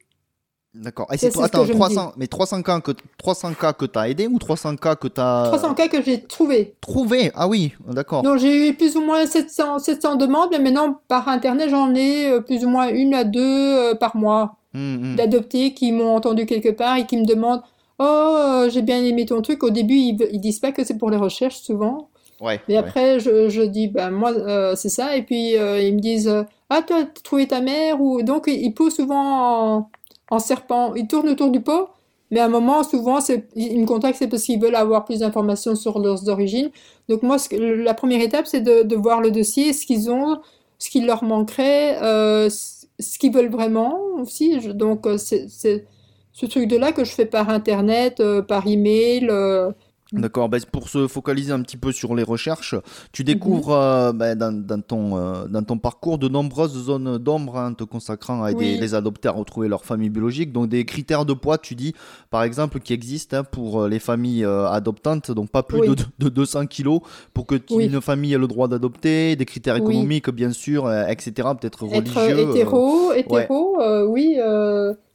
D'accord. 0.76 1.08
Et 1.12 1.18
c'est 1.18 1.32
c'est 1.32 1.40
ce 1.40 1.44
attends, 1.44 1.62
que 1.62 1.68
je 1.68 1.74
me 1.74 1.78
300, 1.78 2.14
mais 2.18 2.28
300 2.28 2.62
cas 2.62 2.80
que 2.80 2.92
300 3.18 3.54
cas 3.54 3.74
que 3.74 3.86
t'as 3.86 4.08
aidé 4.08 4.28
ou 4.28 4.38
300 4.38 4.76
cas 4.76 4.96
que 4.96 5.08
t'as 5.08 5.48
300 5.48 5.74
cas 5.74 5.88
que 5.88 6.02
j'ai 6.04 6.22
trouvé. 6.22 6.76
trouvé 6.80 7.32
Ah 7.34 7.48
oui, 7.48 7.74
d'accord. 7.88 8.22
Donc 8.22 8.38
j'ai 8.38 8.70
eu 8.70 8.74
plus 8.76 8.96
ou 8.96 9.02
moins 9.02 9.26
700, 9.26 9.80
700 9.80 10.16
demandes, 10.16 10.50
mais 10.52 10.60
maintenant 10.60 11.00
par 11.08 11.28
internet 11.28 11.70
j'en 11.70 11.94
ai 11.96 12.30
euh, 12.30 12.42
plus 12.42 12.64
ou 12.66 12.70
moins 12.70 12.90
une 12.90 13.14
à 13.16 13.24
deux 13.24 13.40
euh, 13.42 13.96
par 13.96 14.16
mois 14.16 14.56
Hmm, 14.74 15.14
hmm. 15.14 15.16
d'adoptés 15.16 15.74
qui 15.74 15.92
m'ont 15.92 16.16
entendu 16.16 16.46
quelque 16.46 16.70
part 16.70 16.98
et 16.98 17.08
qui 17.08 17.18
me 17.18 17.26
demandent 17.26 17.64
Oh, 17.98 18.04
euh, 18.04 18.70
j'ai 18.70 18.82
bien 18.82 19.04
aimé 19.04 19.26
ton 19.26 19.42
truc. 19.42 19.64
Au 19.64 19.72
début, 19.72 19.96
ils, 19.96 20.18
ils 20.32 20.40
disent 20.40 20.60
pas 20.60 20.72
que 20.72 20.84
c'est 20.86 20.98
pour 20.98 21.10
les 21.10 21.18
recherches 21.18 21.58
souvent. 21.58 22.10
Ouais. 22.40 22.62
Mais 22.70 22.76
ouais. 22.76 22.80
après, 22.80 23.20
je, 23.20 23.50
je 23.50 23.62
dis, 23.64 23.88
ben 23.90 24.10
moi, 24.12 24.32
euh, 24.32 24.76
c'est 24.76 24.88
ça. 24.90 25.18
Et 25.18 25.24
puis, 25.24 25.58
euh, 25.58 25.82
ils 25.82 25.96
me 25.96 26.00
disent, 26.00 26.30
euh, 26.30 26.44
ah, 26.70 26.82
toi, 26.82 27.04
t'as 27.04 27.22
trouvé 27.24 27.48
ta 27.48 27.60
mère 27.62 28.00
ou 28.00 28.22
donc 28.22 28.46
ils 28.48 28.62
ils 28.64 28.74
poussent 28.74 28.96
souvent 28.98 29.78
en, 29.78 29.90
en 30.30 30.40
serpent. 30.40 30.94
Ils 30.96 31.08
tournent 31.08 31.30
autour 31.30 31.52
du 31.52 31.62
pot. 31.62 31.90
Mais 32.32 32.40
à 32.40 32.46
un 32.46 32.50
moment, 32.50 32.84
souvent, 32.84 33.18
ils 33.56 33.82
me 33.82 33.88
contactent, 33.88 34.20
c'est 34.20 34.28
parce 34.28 34.44
qu'ils 34.44 34.62
veulent 34.62 34.76
avoir 34.76 35.04
plus 35.06 35.20
d'informations 35.20 35.76
sur 35.76 35.98
leurs 36.00 36.30
origines. 36.30 36.70
Donc 37.08 37.24
moi, 37.24 37.38
la 37.52 37.94
première 37.96 38.22
étape, 38.22 38.46
c'est 38.46 38.62
de, 38.62 38.96
voir 38.96 39.20
le 39.22 39.32
dossier, 39.32 39.74
ce 39.74 39.86
qu'ils 39.86 40.12
ont, 40.12 40.40
ce 40.78 40.92
qui 40.92 41.02
leur 41.02 41.24
manquerait, 41.24 41.98
euh, 42.04 42.48
ce 42.50 43.18
qu'ils 43.18 43.34
veulent 43.34 43.50
vraiment 43.50 43.98
aussi. 44.22 44.62
Je- 44.62 44.70
donc 44.72 45.08
euh, 45.08 45.18
c'est, 45.18 45.48
c'est 45.50 45.86
ce 46.34 46.46
truc 46.46 46.68
de 46.68 46.78
là 46.78 46.92
que 46.92 47.04
je 47.04 47.12
fais 47.12 47.26
par 47.26 47.50
internet, 47.50 48.20
euh, 48.20 48.42
par 48.44 48.68
email. 48.68 49.28
euh, 49.30 49.72
D'accord, 50.12 50.50
ben, 50.50 50.60
pour 50.72 50.90
se 50.90 51.08
focaliser 51.08 51.52
un 51.52 51.62
petit 51.62 51.78
peu 51.78 51.92
sur 51.92 52.16
les 52.16 52.24
recherches, 52.24 52.74
tu 53.12 53.22
Mhm. 53.22 53.26
découvres 53.28 53.74
euh, 53.74 54.12
ben, 54.12 54.36
dans, 54.36 54.52
dans 54.52 54.82
ton, 54.82 55.18
euh, 55.18 55.46
dans 55.48 55.62
ton 55.62 55.78
parcours 55.78 56.18
de 56.18 56.28
nombreuses 56.28 56.74
zones 56.86 57.20
d'ombre 57.20 57.58
hein, 57.58 57.74
te 57.74 57.84
consacrant 57.84 58.42
à 58.44 58.50
aider 58.52 58.72
Oui. 58.74 58.78
les 58.80 58.96
adoptés 58.96 59.28
à 59.28 59.32
retrouver 59.32 59.68
leur 59.68 59.86
famille 59.86 60.10
biologique. 60.10 60.52
Donc 60.52 60.68
des 60.70 60.84
critères 60.84 61.26
de 61.26 61.34
poids, 61.34 61.60
tu 61.60 61.76
dis 61.76 61.94
par 62.32 62.42
exemple, 62.42 62.80
qui 62.80 62.94
existent 62.94 63.38
hein, 63.38 63.44
pour 63.44 63.84
euh, 63.84 63.88
les 63.88 64.00
familles 64.00 64.46
euh, 64.46 64.68
adoptantes, 64.68 65.30
donc 65.30 65.52
pas 65.52 65.62
plus 65.62 65.82
Oui. 65.82 65.90
de, 65.90 65.96
de 66.18 66.30
200 66.30 66.66
kilos 66.66 67.02
pour 67.36 67.46
que 67.46 67.56
Oui. 67.70 67.86
une 67.86 68.02
famille 68.02 68.34
ait 68.34 68.38
le 68.40 68.48
droit 68.48 68.68
d'adopter, 68.68 69.36
des 69.36 69.46
critères 69.46 69.76
économiques 69.76 70.32
bien 70.32 70.52
sûr, 70.52 70.92
etc., 70.92 71.32
peut-être 71.60 71.86
Être 71.86 72.16
religieux. 72.16 72.40
euh, 72.40 72.52
hétéro, 72.52 73.14
hétéro, 73.14 73.78
oui. 74.08 74.38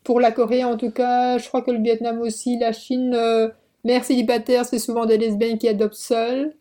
pour 0.05 0.21
la 0.21 0.31
Corée, 0.31 0.63
en 0.63 0.77
tout 0.77 0.91
cas, 0.93 1.39
je 1.39 1.49
crois 1.49 1.63
que 1.63 1.73
le 1.73 1.83
Vietnam 1.83 2.21
aussi, 2.21 2.59
la 2.61 2.73
Chine, 2.73 3.17
euh, 3.85 3.89
mère 3.89 4.05
célibataire, 4.05 4.65
c'est 4.65 4.79
souvent 4.79 5.07
des 5.07 5.19
lesbiennes 5.19 5.59
qui 5.59 5.69
adoptent 5.69 5.95
seules. 5.95 6.53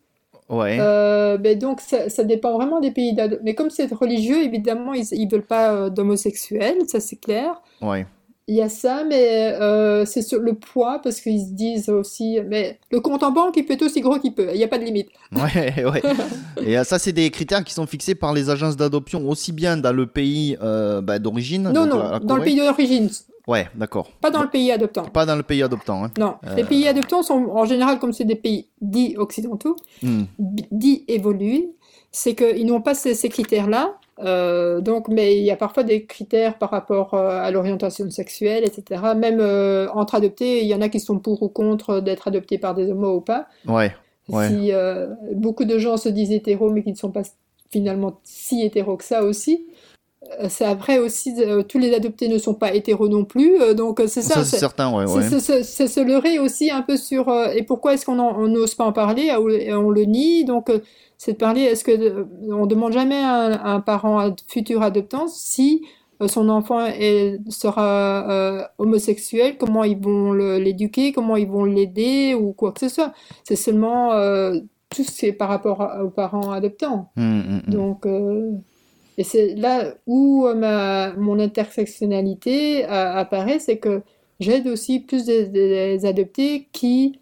ouais. 0.48 0.76
Euh, 0.80 1.36
ben 1.38 1.58
donc, 1.58 1.80
ça, 1.80 2.08
ça 2.08 2.24
dépend 2.24 2.54
vraiment 2.54 2.80
des 2.80 2.90
pays 2.90 3.14
d'adoption. 3.14 3.42
Mais 3.44 3.54
comme 3.54 3.70
c'est 3.70 3.92
religieux, 3.92 4.42
évidemment, 4.42 4.92
ils, 4.94 5.06
ils 5.12 5.28
veulent 5.28 5.42
pas 5.46 5.72
euh, 5.72 5.90
d'homosexuels, 5.90 6.78
ça 6.86 7.00
c'est 7.00 7.16
clair. 7.16 7.60
ouais. 7.82 8.06
Il 8.46 8.54
y 8.56 8.60
a 8.60 8.68
ça, 8.68 9.04
mais 9.08 9.54
euh, 9.58 10.04
c'est 10.04 10.20
sur 10.20 10.38
le 10.38 10.52
poids, 10.52 11.00
parce 11.02 11.18
qu'ils 11.22 11.40
se 11.40 11.52
disent 11.52 11.88
aussi, 11.88 12.38
mais 12.46 12.78
le 12.90 13.00
compte 13.00 13.22
en 13.22 13.30
banque, 13.30 13.54
il 13.56 13.64
peut 13.64 13.72
être 13.72 13.80
aussi 13.86 14.02
gros 14.02 14.18
qu'il 14.18 14.34
peut, 14.34 14.48
il 14.52 14.58
n'y 14.58 14.64
a 14.64 14.68
pas 14.68 14.76
de 14.76 14.84
limite. 14.84 15.08
Ouais, 15.32 15.82
ouais. 15.82 16.02
Et 16.62 16.84
ça, 16.84 16.98
c'est 16.98 17.12
des 17.12 17.30
critères 17.30 17.64
qui 17.64 17.72
sont 17.72 17.86
fixés 17.86 18.14
par 18.14 18.34
les 18.34 18.50
agences 18.50 18.76
d'adoption, 18.76 19.26
aussi 19.30 19.50
bien 19.50 19.78
dans 19.78 19.94
le 19.94 20.06
pays 20.06 20.58
euh, 20.62 21.00
bah, 21.00 21.18
d'origine. 21.18 21.62
Non, 21.62 21.86
donc 21.86 21.88
non, 21.94 21.98
la- 22.02 22.10
la 22.10 22.18
dans 22.18 22.36
le 22.36 22.42
pays 22.42 22.56
d'origine, 22.56 23.08
Ouais, 23.46 23.66
d'accord. 23.74 24.10
pas 24.22 24.30
dans 24.30 24.42
le 24.42 24.48
pays 24.48 24.72
adoptant. 24.72 25.04
Pas 25.04 25.26
dans 25.26 25.36
le 25.36 25.42
pays 25.42 25.62
adoptant. 25.62 26.04
Hein. 26.04 26.10
Non, 26.18 26.34
Euh. 26.46 26.54
les 26.54 26.64
pays 26.64 26.88
adoptants 26.88 27.22
sont 27.22 27.46
en 27.50 27.64
général, 27.66 27.98
comme 27.98 28.12
c'est 28.12 28.24
des 28.24 28.36
pays 28.36 28.68
dits 28.80 29.16
occidentaux, 29.18 29.76
Hmm. 30.02 30.22
dits 30.38 31.04
évolués, 31.08 31.70
c'est 32.10 32.34
qu'ils 32.34 32.64
n'ont 32.66 32.80
pas 32.80 32.94
ces, 32.94 33.14
ces 33.14 33.28
critères-là. 33.28 33.96
Euh, 34.20 34.80
donc, 34.80 35.08
mais 35.08 35.36
il 35.36 35.42
y 35.44 35.50
a 35.50 35.56
parfois 35.56 35.82
des 35.82 36.04
critères 36.06 36.56
par 36.56 36.70
rapport 36.70 37.14
euh, 37.14 37.40
à 37.42 37.50
l'orientation 37.50 38.08
sexuelle, 38.10 38.64
etc. 38.64 39.02
Même 39.16 39.40
euh, 39.40 39.88
entre 39.92 40.14
adoptés, 40.14 40.62
il 40.62 40.68
y 40.68 40.74
en 40.74 40.80
a 40.80 40.88
qui 40.88 41.00
sont 41.00 41.18
pour 41.18 41.42
ou 41.42 41.48
contre 41.48 42.00
d'être 42.00 42.28
adoptés 42.28 42.56
par 42.58 42.74
des 42.74 42.90
homos 42.92 43.16
ou 43.16 43.20
pas. 43.20 43.46
Ouais, 43.66 43.92
ouais. 44.28 44.48
Si 44.48 44.72
euh, 44.72 45.08
beaucoup 45.34 45.64
de 45.64 45.78
gens 45.78 45.96
se 45.96 46.08
disent 46.08 46.30
hétéros, 46.30 46.70
mais 46.70 46.82
qui 46.84 46.92
ne 46.92 46.96
sont 46.96 47.10
pas 47.10 47.22
finalement 47.70 48.20
si 48.22 48.62
hétéros 48.62 48.96
que 48.96 49.04
ça 49.04 49.24
aussi. 49.24 49.66
Euh, 50.40 50.46
C'est 50.48 50.64
après 50.64 50.98
aussi, 50.98 51.34
euh, 51.38 51.62
tous 51.62 51.78
les 51.78 51.94
adoptés 51.94 52.28
ne 52.28 52.38
sont 52.38 52.54
pas 52.54 52.72
hétéros 52.74 53.08
non 53.08 53.24
plus, 53.24 53.60
euh, 53.60 53.74
donc 53.74 54.00
c'est 54.06 54.22
ça. 54.22 54.34
Ça, 54.36 54.44
c'est 54.44 54.50
c'est- 54.52 54.58
certain, 54.58 54.90
ouais, 54.96 55.06
c'est 55.06 55.14
ouais. 55.16 55.22
c'est- 55.28 55.40
c'est- 55.40 55.62
c'est 55.64 55.86
se 55.86 56.00
leurrer 56.00 56.38
aussi 56.38 56.70
un 56.70 56.82
peu 56.82 56.96
sur 56.96 57.28
euh, 57.28 57.48
et 57.54 57.62
pourquoi 57.62 57.92
est-ce 57.94 58.06
qu'on 58.06 58.16
n'ose 58.48 58.74
pas 58.74 58.84
en 58.84 58.92
parler 58.92 59.30
on 59.36 59.90
le 59.90 60.04
nie 60.04 60.44
donc 60.44 60.70
c'est 61.18 61.32
de 61.32 61.36
parler 61.36 61.62
est-ce 61.62 61.84
que 61.84 62.26
on 62.50 62.66
demande 62.66 62.92
jamais 62.92 63.16
à 63.16 63.34
un, 63.34 63.52
à 63.52 63.68
un 63.72 63.80
parent 63.80 64.18
ad- 64.18 64.40
futur 64.48 64.82
adoptant 64.82 65.26
si 65.28 65.82
son 66.26 66.48
enfant 66.48 66.86
est, 66.86 67.38
sera 67.50 68.68
homosexuel 68.78 69.56
comment 69.58 69.84
ils 69.84 69.98
vont 69.98 70.32
l'éduquer 70.32 71.12
comment 71.12 71.36
ils 71.36 71.48
vont 71.48 71.64
l'aider 71.64 72.34
ou 72.34 72.52
quoi 72.52 72.72
que 72.72 72.80
ce 72.80 72.88
soit 72.88 73.12
c'est 73.44 73.56
seulement 73.56 74.10
tout 74.90 75.02
ce 75.04 75.10
qui 75.18 75.26
est 75.26 75.32
par 75.32 75.48
rapport 75.48 75.82
à- 75.82 76.04
aux 76.04 76.10
parents 76.10 76.50
adoptants 76.52 77.10
Hmm, 77.16 77.40
hmm, 77.40 77.60
hmm. 77.66 77.70
donc, 77.72 78.06
et 79.16 79.24
c'est 79.24 79.54
là 79.54 79.94
où 80.06 80.46
euh, 80.46 80.54
ma, 80.54 81.12
mon 81.14 81.38
intersectionnalité 81.38 82.84
euh, 82.84 82.88
apparaît, 82.88 83.58
c'est 83.58 83.78
que 83.78 84.02
j'aide 84.40 84.66
aussi 84.66 85.00
plus 85.00 85.24
des, 85.24 85.46
des 85.46 86.06
adoptés 86.06 86.68
qui, 86.72 87.20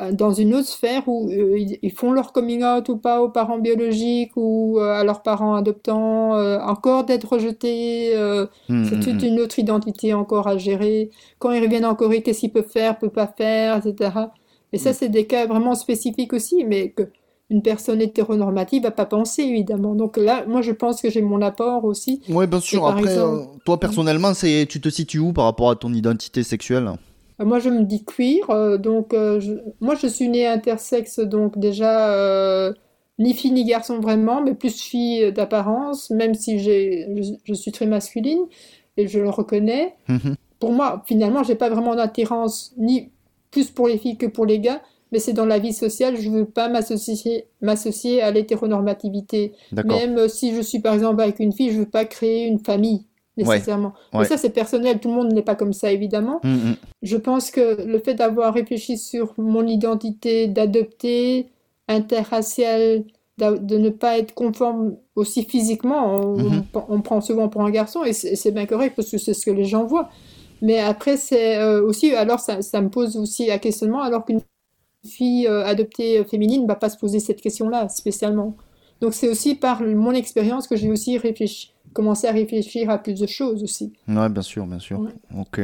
euh, 0.00 0.10
dans 0.12 0.32
une 0.32 0.54
autre 0.54 0.66
sphère 0.66 1.08
où 1.08 1.30
ils, 1.30 1.92
font 1.92 2.12
leur 2.12 2.32
coming 2.32 2.64
out 2.64 2.88
ou 2.88 2.96
pas 2.96 3.22
aux 3.22 3.28
parents 3.28 3.58
biologiques 3.58 4.32
ou 4.36 4.78
à 4.80 5.04
leurs 5.04 5.22
parents 5.22 5.54
adoptants, 5.54 6.32
encore 6.66 7.04
d'être 7.04 7.32
rejetés, 7.32 8.14
Hmm, 8.68 8.84
c'est 8.84 8.96
hmm, 8.96 9.00
toute 9.00 9.22
hmm. 9.22 9.26
une 9.26 9.40
autre 9.40 9.58
identité 9.58 10.14
encore 10.14 10.48
à 10.48 10.58
gérer. 10.58 11.10
Quand 11.38 11.52
ils 11.52 11.62
reviennent 11.62 11.86
en 11.86 11.94
Corée, 11.94 12.22
qu'est-ce 12.22 12.40
qu'ils 12.40 12.52
peuvent 12.52 12.68
faire, 12.68 12.98
peuvent 12.98 13.10
pas 13.10 13.26
faire, 13.26 13.76
etc. 13.84 14.10
Et 14.72 14.78
ça, 14.78 14.92
c'est 14.92 15.08
des 15.08 15.26
cas 15.26 15.46
vraiment 15.46 15.74
spécifiques 15.74 16.32
aussi, 16.34 16.64
mais 16.64 16.90
que 16.90 17.04
une 17.50 17.62
personne 17.62 18.00
hétéronormative 18.02 18.82
va 18.82 18.90
pas 18.90 19.06
penser, 19.06 19.42
évidemment. 19.42 19.94
Donc 19.94 20.16
là, 20.16 20.44
moi, 20.46 20.60
je 20.62 20.72
pense 20.72 21.00
que 21.00 21.08
j'ai 21.10 21.22
mon 21.22 21.40
apport 21.40 21.84
aussi. 21.84 22.20
Ouais, 22.28 22.46
bien 22.46 22.60
sûr. 22.60 22.86
Après, 22.86 23.02
exemple- 23.12 23.40
euh, 23.54 23.58
toi, 23.64 23.80
personnellement, 23.80 24.34
c'est, 24.34 24.66
tu 24.68 24.80
te 24.80 24.88
situes 24.90 25.18
où 25.18 25.32
par 25.32 25.44
rapport 25.44 25.70
à 25.70 25.76
ton 25.76 25.92
identité 25.94 26.42
sexuelle? 26.42 26.90
Euh, 27.40 27.44
Moi, 27.44 27.58
je 27.58 27.70
me 27.70 27.84
dis 27.84 28.04
queer, 28.04 28.50
euh, 28.50 28.76
donc 28.78 29.14
euh, 29.14 29.40
je- 29.40 29.54
moi, 29.80 29.94
je 29.94 30.06
suis 30.08 30.28
née 30.28 30.46
intersexe, 30.46 31.20
donc 31.20 31.58
déjà 31.58 32.70
ni 33.18 33.32
fille 33.34 33.52
ni 33.52 33.64
garçon 33.64 33.98
vraiment, 34.00 34.42
mais 34.42 34.54
plus 34.54 34.80
fille 34.80 35.32
d'apparence, 35.32 36.10
même 36.10 36.34
si 36.34 36.58
j'ai, 36.58 37.06
je, 37.22 37.32
je 37.44 37.54
suis 37.54 37.72
très 37.72 37.86
masculine 37.86 38.40
et 38.96 39.06
je 39.08 39.18
le 39.20 39.30
reconnais. 39.30 39.94
Mhm. 40.08 40.36
Pour 40.60 40.72
moi, 40.72 41.02
finalement, 41.06 41.42
j'ai 41.44 41.54
pas 41.54 41.70
vraiment 41.70 41.94
d'attirance 41.94 42.72
ni 42.76 43.10
plus 43.50 43.70
pour 43.70 43.88
les 43.88 43.96
filles 43.98 44.18
que 44.18 44.26
pour 44.26 44.44
les 44.44 44.58
gars, 44.58 44.82
mais 45.12 45.18
c'est 45.18 45.32
dans 45.32 45.46
la 45.46 45.58
vie 45.58 45.72
sociale, 45.72 46.16
je 46.20 46.28
veux 46.30 46.44
pas 46.44 46.68
m'associer 47.60 48.22
à 48.22 48.30
l'hétéronormativité. 48.30 49.52
Même 49.84 50.18
euh, 50.18 50.28
si 50.28 50.54
je 50.54 50.60
suis 50.60 50.80
par 50.80 50.94
exemple 50.94 51.20
avec 51.22 51.40
une 51.40 51.52
fille, 51.52 51.70
je 51.72 51.78
veux 51.80 51.86
pas 51.88 52.04
créer 52.04 52.46
une 52.46 52.58
famille 52.58 53.04
nécessairement. 53.36 53.92
Mais 54.12 54.20
Ouais. 54.20 54.24
ça, 54.24 54.36
c'est 54.36 54.50
personnel, 54.50 54.98
tout 54.98 55.08
le 55.08 55.14
monde 55.14 55.32
n'est 55.32 55.42
pas 55.42 55.54
comme 55.54 55.72
ça, 55.72 55.92
évidemment. 55.92 56.40
Hmm, 56.42 56.54
hmm. 56.70 56.74
Je 57.02 57.16
pense 57.16 57.50
que 57.52 57.82
le 57.86 57.98
fait 58.00 58.14
d'avoir 58.14 58.52
réfléchi 58.52 58.98
sur 58.98 59.32
mon 59.38 59.64
identité 59.66 60.48
d'adopter, 60.48 61.46
interraciale, 61.86 63.04
d'a- 63.38 63.52
de 63.56 63.78
ne 63.78 63.90
pas 63.90 64.18
être 64.18 64.34
conforme 64.34 64.96
aussi 65.14 65.44
physiquement, 65.44 66.16
on, 66.16 66.62
on- 66.74 66.84
on 66.88 67.00
prend 67.00 67.20
souvent 67.20 67.48
pour 67.48 67.62
un 67.62 67.70
garçon 67.70 68.02
et 68.04 68.12
c'est 68.12 68.50
bien 68.50 68.66
correct 68.66 68.94
parce 68.96 69.10
que 69.10 69.18
c'est 69.18 69.34
ce 69.34 69.44
que 69.46 69.50
les 69.52 69.64
gens 69.64 69.84
voient. 69.84 70.08
Mais 70.60 70.80
après, 70.80 71.16
c'est 71.16 71.58
euh, 71.58 71.80
aussi, 71.86 72.12
alors 72.14 72.40
ça, 72.40 72.62
ça 72.62 72.80
me 72.80 72.88
pose 72.88 73.16
aussi 73.16 73.48
un 73.50 73.58
questionnement, 73.58 74.02
alors 74.02 74.24
qu'une 74.24 74.40
fille 75.06 75.46
euh, 75.46 75.64
adoptée 75.64 76.18
euh, 76.18 76.24
féminine 76.24 76.62
ne 76.62 76.66
va 76.66 76.74
pas 76.76 76.88
se 76.90 76.98
poser 76.98 77.20
cette 77.20 77.40
question-là 77.40 77.88
spécialement. 77.88 78.56
Donc 79.00 79.14
c'est 79.14 79.28
aussi 79.28 79.54
par 79.54 79.80
mon 79.82 80.12
expérience 80.12 80.66
que 80.66 80.74
j'ai 80.74 80.90
aussi 80.90 81.18
réfléchi, 81.18 81.72
commencé 81.92 82.26
à 82.26 82.32
réfléchir 82.32 82.90
à 82.90 82.98
plus 82.98 83.14
de 83.14 83.26
choses 83.28 83.62
aussi. 83.62 83.92
Ouais, 84.08 84.28
bien 84.28 84.42
sûr, 84.42 84.66
bien 84.66 84.80
sûr. 84.80 84.98
Ouais. 85.00 85.12
Ok. 85.38 85.60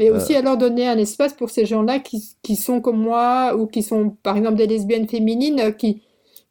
Et 0.00 0.10
Euh, 0.10 0.16
aussi 0.16 0.34
alors 0.36 0.58
donner 0.58 0.86
un 0.86 0.98
espace 0.98 1.32
pour 1.32 1.48
ces 1.48 1.64
gens-là 1.64 1.98
qui, 2.00 2.22
qui 2.42 2.56
sont 2.56 2.80
comme 2.82 2.98
moi 2.98 3.56
ou 3.56 3.66
qui 3.66 3.82
sont 3.82 4.10
par 4.22 4.36
exemple 4.36 4.56
des 4.56 4.66
lesbiennes 4.66 5.08
féminines 5.08 5.74
qui, 5.78 6.02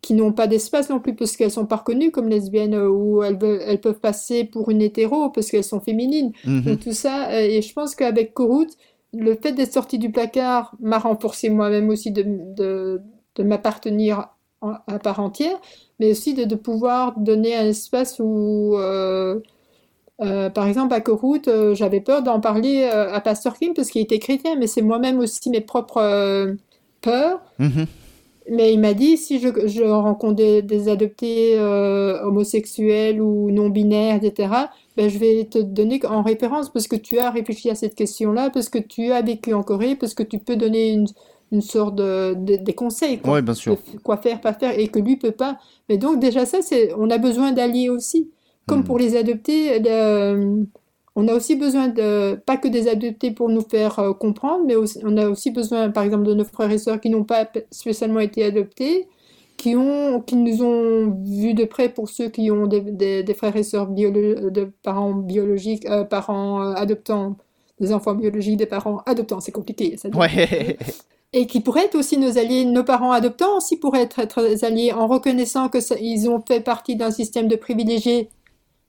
qui 0.02 0.16
n'ont 0.16 0.34
pas 0.34 0.48
d'espace 0.48 0.90
non 0.90 1.00
plus 1.00 1.16
parce 1.16 1.38
qu'elles 1.38 1.52
sont 1.52 1.68
pas 1.68 1.78
reconnues 1.78 2.10
comme 2.10 2.28
lesbiennes 2.30 2.76
ou 2.76 3.22
elles, 3.22 3.38
elles 3.68 3.80
peuvent 3.80 4.00
passer 4.00 4.44
pour 4.44 4.72
une 4.72 4.82
hétéro 4.82 5.30
parce 5.30 5.52
qu'elles 5.52 5.64
sont 5.64 5.82
féminines. 5.82 6.32
Mhm. 6.46 6.62
Donc 6.64 6.80
tout 6.80 6.94
ça, 6.94 7.40
et 7.40 7.62
je 7.62 7.74
pense 7.74 7.94
qu'avec 7.94 8.34
Korut, 8.34 8.70
le 9.14 9.36
fait 9.36 9.52
d'être 9.54 9.74
sorti 9.74 10.00
du 10.00 10.12
placard 10.12 10.76
m'a 10.80 10.98
renforcé 11.00 11.50
moi-même 11.50 11.90
aussi 11.90 12.12
de, 12.12 12.24
de, 12.26 13.44
m'appartenir 13.44 14.30
en- 14.62 14.76
à 14.88 15.00
part 15.00 15.20
entière, 15.20 15.58
mais 16.00 16.12
aussi 16.12 16.34
de, 16.34 16.44
de 16.46 16.56
pouvoir 16.56 17.20
donner 17.20 17.56
un 17.56 17.66
espace 17.66 18.20
où, 18.20 18.76
euh, 18.78 19.40
euh, 20.22 20.50
par 20.50 20.68
exemple, 20.68 20.94
à 20.94 21.02
Korut, 21.02 21.48
euh, 21.48 21.76
j'avais 21.76 22.02
peur 22.02 22.24
d'en 22.24 22.40
parler 22.40 22.86
à 22.86 23.20
Pasteur 23.22 23.56
Kim 23.58 23.74
parce 23.74 23.90
qu'il 23.90 24.02
était 24.02 24.20
chrétien, 24.20 24.56
mais 24.58 24.68
c'est 24.68 24.82
moi-même 24.82 25.20
aussi 25.20 25.50
mes 25.50 25.62
propres 25.62 26.56
peurs. 27.02 27.42
Mhm. 27.60 27.86
Mais 28.52 28.74
il 28.74 28.80
m'a 28.80 28.94
dit, 28.94 29.18
si 29.18 29.40
je, 29.40 29.48
je 29.68 29.84
rencontre 29.84 30.36
des, 30.36 30.62
des 30.62 30.90
adoptés 30.90 31.58
euh, 31.58 32.22
homosexuels 32.24 33.22
ou 33.22 33.52
non-binaires, 33.52 34.20
etc., 34.22 34.70
ben, 34.98 35.10
je 35.10 35.18
vais 35.18 35.46
te 35.46 35.60
donner 35.60 36.00
en 36.06 36.22
référence 36.22 36.70
parce 36.72 36.88
que 36.88 36.96
tu 36.98 37.18
as 37.20 37.32
réfléchi 37.32 37.70
à 37.70 37.76
cette 37.76 37.96
question-là, 37.96 38.50
parce 38.50 38.70
que 38.70 38.80
tu 38.80 39.12
as 39.12 39.22
vécu 39.22 39.54
en 39.54 39.64
Corée, 39.64 39.96
parce 39.96 40.14
que 40.14 40.24
tu 40.24 40.40
peux 40.40 40.56
donner 40.58 40.92
une, 40.92 41.08
une 41.52 41.62
sorte 41.62 41.96
de, 41.96 42.34
de- 42.36 42.58
des 42.58 42.74
conseils, 42.74 43.20
quoi, 43.20 43.34
Ouais, 43.34 43.42
bien 43.42 43.54
sûr. 43.54 43.76
de 43.76 44.00
quoi 44.00 44.18
faire, 44.18 44.42
pas 44.42 44.54
faire, 44.54 44.78
et 44.78 44.88
que 44.90 45.00
lui 45.00 45.16
peut 45.18 45.32
pas. 45.32 45.58
Mais 45.90 45.98
donc 45.98 46.20
déjà 46.20 46.46
ça, 46.46 46.62
c'est, 46.62 46.94
on 46.98 47.10
a 47.10 47.18
besoin 47.18 47.54
d'alliés 47.54 47.90
aussi. 47.90 48.30
Comme 48.66 48.80
Mhm. 48.80 48.86
pour 48.86 48.98
les 49.00 49.16
adoptés, 49.18 49.80
le- 49.80 50.66
on 51.16 51.28
a 51.28 51.34
aussi 51.36 51.56
besoin 51.56 51.88
de, 51.90 52.36
pas 52.46 52.58
que 52.58 52.68
des 52.68 52.88
adoptés 52.88 53.32
pour 53.32 53.50
nous 53.50 53.62
faire 53.62 54.00
euh, 54.00 54.14
comprendre, 54.14 54.64
mais 54.66 54.76
aussi- 54.76 55.00
on 55.04 55.16
a 55.18 55.28
aussi 55.30 55.52
besoin, 55.52 55.90
par 55.92 56.04
exemple, 56.04 56.24
de 56.24 56.34
nos 56.34 56.44
frères 56.46 56.72
et 56.72 56.78
sœurs 56.80 57.00
qui 57.00 57.10
n'ont 57.10 57.24
pas 57.24 57.48
spécialement 57.72 58.20
été 58.20 58.44
adoptés, 58.44 59.08
qui 59.58 59.76
ont, 59.76 60.22
qui 60.22 60.36
nous 60.36 60.64
ont 60.64 61.12
vus 61.24 61.54
de 61.54 61.66
près 61.66 61.90
pour 61.90 62.10
ceux 62.10 62.30
qui 62.30 62.50
ont 62.52 62.66
des, 62.68 62.82
des- 62.82 63.24
des 63.24 63.34
frères 63.36 63.56
et 63.56 63.64
sœurs 63.64 63.90
biolo- 63.92 64.50
de 64.50 64.72
parents 64.84 65.14
biologiques, 65.14 65.86
euh, 65.90 66.04
parents 66.04 66.64
euh, 66.64 66.74
adoptants, 66.74 67.38
des 67.80 67.94
enfants 67.94 68.16
biologiques, 68.16 68.58
des 68.58 68.66
parents 68.66 69.02
adoptants, 69.06 69.40
c'est 69.40 69.52
compliqué, 69.52 69.98
ça. 69.98 70.10
Ouais. 70.10 70.78
Et 71.36 71.48
qui 71.48 71.62
pourraient 71.62 71.86
être 71.86 71.96
aussi 71.96 72.18
nos 72.20 72.38
alliés, 72.38 72.64
nos 72.64 72.84
parents 72.84 73.12
adoptants 73.12 73.58
aussi 73.58 73.78
pourraient 73.78 74.04
être, 74.04 74.20
être 74.20 74.44
des 74.44 74.64
alliés 74.66 74.92
en 74.94 75.08
reconnaissant 75.08 75.68
que 75.70 75.80
ça- 75.80 75.96
ils 76.00 76.30
ont 76.30 76.42
fait 76.48 76.60
partie 76.62 76.96
d'un 76.96 77.10
système 77.10 77.48
de 77.48 77.56
privilégiés, 77.56 78.30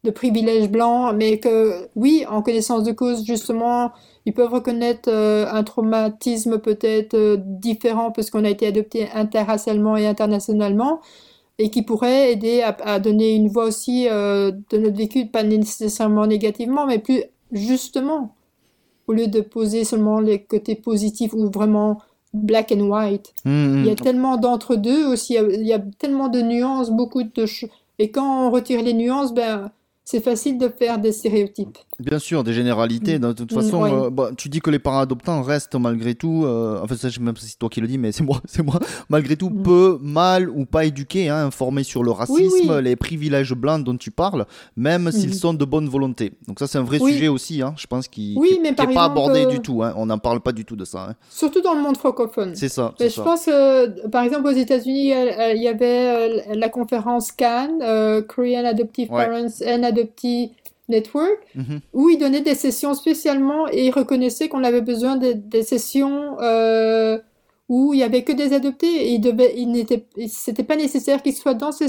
de 0.05 0.11
privilèges 0.11 0.71
blancs, 0.71 1.15
mais 1.17 1.39
que 1.39 1.89
oui, 1.97 2.25
en 2.31 2.43
connaissance 2.43 2.85
de 2.85 2.93
cause, 2.93 3.25
justement, 3.25 3.91
ils 4.27 4.33
peuvent 4.35 4.53
reconnaître 4.53 5.09
euh, 5.11 5.47
un 5.51 5.63
traumatisme 5.65 6.59
peut-être 6.59 7.15
euh, 7.15 7.37
différent 7.41 8.11
parce 8.13 8.31
qu'on 8.31 8.45
a 8.45 8.51
été 8.51 8.67
adopté 8.67 9.09
interracialement 9.15 9.97
et 9.97 10.07
internationalement, 10.07 11.01
et 11.59 11.71
qui 11.71 11.83
pourrait 11.83 12.33
aider 12.33 12.63
à, 12.63 12.77
à 12.85 12.99
donner 13.01 13.35
une 13.35 13.49
voix 13.49 13.65
aussi 13.65 14.07
euh, 14.11 14.53
de 14.71 14.77
notre 14.79 14.97
vécu, 14.97 15.27
pas 15.27 15.43
nécessairement 15.43 16.27
négativement, 16.27 16.87
mais 16.87 16.99
plus 16.99 17.23
justement, 17.53 18.35
au 19.07 19.13
lieu 19.13 19.27
de 19.27 19.41
poser 19.41 19.85
seulement 19.85 20.21
les 20.21 20.43
côtés 20.43 20.75
positifs 20.75 21.33
ou 21.33 21.51
vraiment 21.51 21.99
black 22.35 22.73
and 22.73 22.81
white. 22.81 23.33
Mhm. 23.45 23.77
Il 23.81 23.87
y 23.87 23.91
a 23.91 23.95
tellement 23.95 24.37
d'entre-deux 24.37 25.07
aussi, 25.07 25.35
il 25.35 25.37
y 25.37 25.39
a- 25.39 25.53
il 25.63 25.67
y 25.67 25.73
a 25.73 25.79
tellement 25.99 26.29
de 26.29 26.41
nuances, 26.43 26.91
beaucoup 26.91 27.23
de 27.23 27.47
ch- 27.47 27.71
Et 28.01 28.11
quand 28.11 28.49
on 28.49 28.51
retire 28.51 28.83
les 28.83 28.93
nuances, 28.93 29.33
ben, 29.33 29.71
c'est 30.05 30.21
facile 30.23 30.59
de 30.59 30.69
faire 30.69 30.99
des 30.99 31.13
stéréotypes. 31.13 31.79
Bien 31.99 32.19
sûr, 32.19 32.45
des 32.45 32.53
généralités. 32.53 33.19
De 33.19 33.33
toute 33.33 33.53
Mm, 33.53 33.55
façon, 33.55 33.85
euh, 33.85 34.11
bah, 34.11 34.31
tu 34.37 34.49
dis 34.49 34.61
que 34.61 34.69
les 34.71 34.79
parents 34.79 34.99
adoptants 34.99 35.43
restent 35.43 35.77
malgré 35.77 36.15
tout, 36.15 36.43
euh, 36.45 36.81
enfin, 36.83 36.97
ça, 36.97 37.09
je 37.09 37.15
sais 37.15 37.21
même 37.21 37.35
pas 37.35 37.41
si 37.41 37.49
c'est 37.49 37.59
toi 37.59 37.69
qui 37.71 37.81
le 37.81 37.87
dis, 37.87 37.97
mais 37.99 38.13
c'est 38.13 38.23
moi, 38.25 38.41
c'est 38.47 38.63
moi, 38.63 38.79
malgré 39.09 39.37
tout, 39.37 39.49
Mm. 39.51 39.63
peu, 39.63 39.99
mal 40.03 40.51
ou 40.51 40.67
pas 40.67 40.85
éduqués, 40.85 41.29
hein, 41.29 41.47
informés 41.47 41.85
sur 41.85 42.03
le 42.03 42.11
racisme, 42.11 42.71
oui. 42.71 42.83
les 42.83 42.97
privilèges 42.97 43.55
blancs 43.55 43.83
dont 43.85 43.97
tu 43.97 44.11
parles, 44.11 44.45
même 44.77 45.11
s'ils 45.13 45.29
Mhm. 45.31 45.35
sont 45.35 45.55
de 45.55 45.65
bonne 45.65 45.89
volonté. 45.89 46.33
Donc 46.49 46.59
ça, 46.59 46.67
c'est 46.67 46.79
un 46.79 46.83
vrai 46.83 46.99
sujet 46.99 47.29
aussi, 47.29 47.63
hein, 47.63 47.75
je 47.77 47.87
pense, 47.87 48.09
qui 48.09 48.35
Oui, 48.39 48.51
qui- 48.55 48.61
mais 48.61 48.69
qui 48.71 48.75
par 48.75 48.85
est 48.91 48.95
pas 48.95 49.05
exemple, 49.07 49.13
abordé 49.19 49.45
euh, 49.45 49.47
du 49.47 49.61
tout. 49.61 49.83
hein. 49.83 49.95
On 49.97 50.07
n'en 50.07 50.19
parle 50.19 50.41
pas 50.41 50.53
du 50.53 50.65
tout 50.65 50.77
de 50.77 50.85
ça. 50.85 51.15
Surtout 51.31 51.61
dans 51.63 51.75
le 51.75 51.81
monde 51.81 51.97
francophone. 51.97 52.53
C'est 52.55 52.69
ça. 52.69 52.93
Mais 53.01 53.09
je 53.09 53.15
ça. 53.15 53.23
pense 53.23 53.49
par 54.11 54.23
exemple, 54.25 54.49
aux 54.49 54.53
États-Unis, 54.53 55.13
il 55.55 55.63
y 55.63 55.69
avait 55.69 56.55
la 56.55 56.69
conférence 56.69 57.31
CAN, 57.33 57.79
euh, 57.81 58.21
Korean 58.23 58.65
Adoptive 58.65 59.11
Ouais. 59.11 59.25
Parents 59.27 59.47
and 59.67 59.83
Adoptee 59.95 60.51
Network, 60.89 61.39
Mhm. 61.55 61.81
où 61.95 62.09
ils 62.11 62.19
donnaient 62.19 62.43
des 62.43 62.55
sessions 62.55 62.93
spécialement 62.95 63.67
et 63.73 63.87
ils 63.87 63.91
reconnaissaient 63.91 64.49
qu'on 64.51 64.65
avait 64.65 64.83
besoin 64.83 65.17
de- 65.17 65.33
des 65.33 65.63
sessions 65.63 66.37
euh, 66.41 67.19
où 67.71 67.95
il 67.95 68.01
y 68.01 68.03
avait 68.03 68.23
que 68.23 68.33
des 68.33 68.53
adoptés 68.53 68.95
et 69.07 69.11
il 69.15 69.21
devait, 69.21 69.55
il 69.57 69.69
n'était, 69.73 70.05
c'était 70.29 70.63
pas 70.65 70.77
nécessaire 70.77 71.23
qu'ils 71.23 71.35
soient 71.35 71.55
dans 71.55 71.73
ces, 71.73 71.87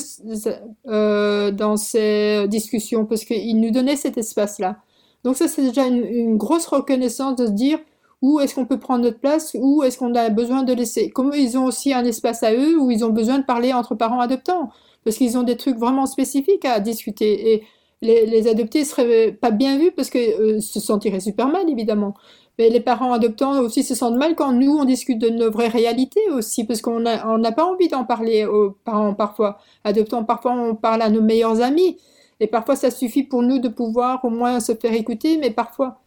euh, 0.88 1.52
dans 1.52 1.76
ces 1.77 2.45
discussions 2.48 3.06
parce 3.06 3.26
qu'ils 3.26 3.60
nous 3.60 3.72
donnaient 3.72 3.95
cet 3.98 4.18
espace-là. 4.18 4.77
Donc 5.23 5.36
ça, 5.36 5.48
c'est 5.48 5.64
déjà 5.64 5.86
une, 5.86 6.06
une 6.06 6.38
grosse 6.38 6.68
reconnaissance 6.68 7.36
de 7.36 7.48
se 7.48 7.52
dire 7.52 7.80
où 8.22 8.40
est-ce 8.40 8.56
qu'on 8.56 8.65
peut 8.65 8.80
prendre 8.80 9.03
notre 9.03 9.19
place, 9.19 9.56
où 9.60 9.84
est-ce 9.84 9.98
qu'on 9.98 10.15
a 10.15 10.30
besoin 10.30 10.64
de 10.64 10.73
laisser. 10.73 11.10
Comme 11.10 11.32
ils 11.36 11.57
ont 11.57 11.65
aussi 11.65 11.94
un 11.94 12.06
espace 12.06 12.44
à 12.44 12.53
eux 12.53 12.80
où 12.80 12.90
ils 12.91 13.03
ont 13.03 13.10
besoin 13.10 13.40
de 13.40 13.44
parler 13.44 13.73
entre 13.73 13.95
parents 13.95 14.22
adoptants 14.22 14.69
parce 15.03 15.18
qu'ils 15.18 15.38
ont 15.38 15.44
des 15.44 15.57
trucs 15.57 15.77
vraiment 15.77 16.06
spécifiques 16.06 16.65
à 16.65 16.80
discuter 16.80 17.53
et 17.53 17.64
les, 18.06 18.26
les 18.26 18.48
adoptés 18.48 18.86
seraient 18.86 19.32
pas 19.34 19.52
bien 19.52 19.77
vus 19.77 19.91
parce 19.91 20.10
qu'ils 20.10 20.61
se 20.61 20.80
sentiraient 20.80 21.19
super 21.19 21.49
mal, 21.49 21.69
évidemment. 21.69 22.14
Mais 22.57 22.69
les 22.69 22.80
parents 22.80 23.11
adoptants 23.11 23.60
aussi 23.60 23.84
se 23.84 23.95
sentent 23.95 24.15
mal 24.15 24.36
quand 24.36 24.53
nous, 24.53 24.77
on 24.77 24.86
discute 24.86 25.19
de 25.19 25.30
nos 25.30 25.52
vraies 25.52 25.68
réalités 25.68 26.30
aussi, 26.32 26.64
parce 26.64 26.82
qu'on 26.82 27.02
n'a 27.02 27.27
on 27.27 27.41
pas 27.52 27.65
envie 27.65 27.90
d'en 27.90 28.06
parler 28.06 28.45
aux 28.45 28.72
parents 28.86 29.14
parfois 29.14 29.57
adoptants. 29.84 30.23
Parfois, 30.23 30.53
on 30.53 30.76
parle 30.76 31.02
à 31.02 31.10
nos 31.10 31.22
meilleurs 31.22 31.61
amis. 31.61 31.98
Et 32.40 32.48
parfois, 32.48 32.76
ça 32.76 32.91
suffit 32.91 33.23
pour 33.23 33.41
nous 33.44 33.60
de 33.60 33.68
pouvoir 33.69 34.23
au 34.23 34.30
moins 34.30 34.60
se 34.60 34.73
faire 34.73 34.94
écouter, 34.94 35.38
mais 35.38 35.52
parfois, 35.52 35.99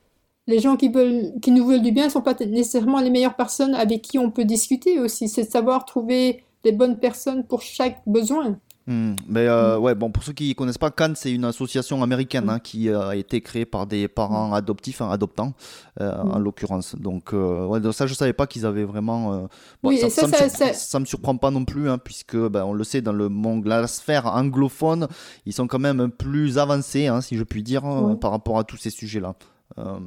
les 0.47 0.59
gens 0.59 0.77
qui 0.77 0.89
veulent, 0.89 1.33
qui 1.43 1.51
nous 1.51 1.66
veulent 1.66 1.83
du 1.83 1.93
bien 1.93 2.07
ne 2.07 2.11
sont 2.11 2.23
pas 2.23 2.35
nécessairement 2.35 3.01
les 3.01 3.11
meilleures 3.11 3.37
personnes 3.37 3.75
avec 3.75 4.03
qui 4.03 4.19
on 4.19 4.31
peut 4.31 4.45
discuter 4.45 4.99
aussi. 4.99 5.29
C'est 5.29 5.45
de 5.45 5.51
savoir 5.51 5.85
trouver 5.85 6.43
les 6.65 6.73
bonnes 6.73 6.99
personnes 6.99 7.45
pour 7.47 7.61
chaque 7.62 8.01
besoin. 8.07 8.59
Hmm, 8.90 9.16
mais 9.28 9.47
euh, 9.47 9.77
ouais, 9.78 9.94
bon, 9.94 10.10
pour 10.10 10.23
ceux 10.23 10.32
qui 10.32 10.55
connaissent 10.55 10.78
pas, 10.78 10.90
Cannes, 10.90 11.15
c'est 11.15 11.31
une 11.31 11.44
association 11.44 12.02
américaine 12.02 12.48
hein, 12.48 12.59
qui 12.59 12.89
euh, 12.89 13.09
a 13.10 13.16
été 13.16 13.43
créée 13.43 13.66
par 13.66 13.86
des 13.86 14.09
parents 14.09 14.55
adoptifs, 14.55 15.02
hein, 15.02 15.10
adoptants, 15.10 15.52
euh, 16.01 16.16
en 16.16 16.39
l'occurrence. 16.39 16.97
Donc, 16.97 17.35
euh, 17.35 17.66
ouais, 17.66 17.81
donc 17.81 17.93
ça, 17.93 18.06
je 18.06 18.15
savais 18.15 18.32
pas 18.32 18.47
qu'ils 18.47 18.65
avaient 18.65 18.85
vraiment. 18.85 19.43
bon, 19.82 19.90
Oui, 19.90 19.98
ça, 19.98 20.09
ça, 20.09 20.23
ça 20.23 20.27
me 20.28 20.32
ça- 20.32 20.48
surprend, 20.48 20.73
ça- 20.73 21.01
me 21.01 21.05
surprend 21.05 21.36
pas 21.36 21.51
non 21.51 21.66
plus, 21.66 21.90
hein, 21.90 21.98
puisque 21.98 22.35
ben, 22.39 22.65
on 22.65 22.73
le 22.73 22.82
sait, 22.82 23.02
dans 23.02 23.12
le 23.12 23.28
monde, 23.28 23.66
la 23.66 23.86
sphère 23.89 24.24
anglophone, 24.24 25.06
ils 25.44 25.52
sont 25.52 25.66
quand 25.66 25.78
même 25.78 26.10
plus 26.10 26.56
avancés, 26.56 27.09
hein, 27.09 27.20
si 27.20 27.36
je 27.36 27.44
puis 27.44 27.62
dire, 27.62 27.85
Ouais. 27.85 28.16
par 28.16 28.31
rapport 28.31 28.59
à 28.59 28.65
tous 28.65 28.78
ces 28.78 28.89
sujets-là. 28.90 29.35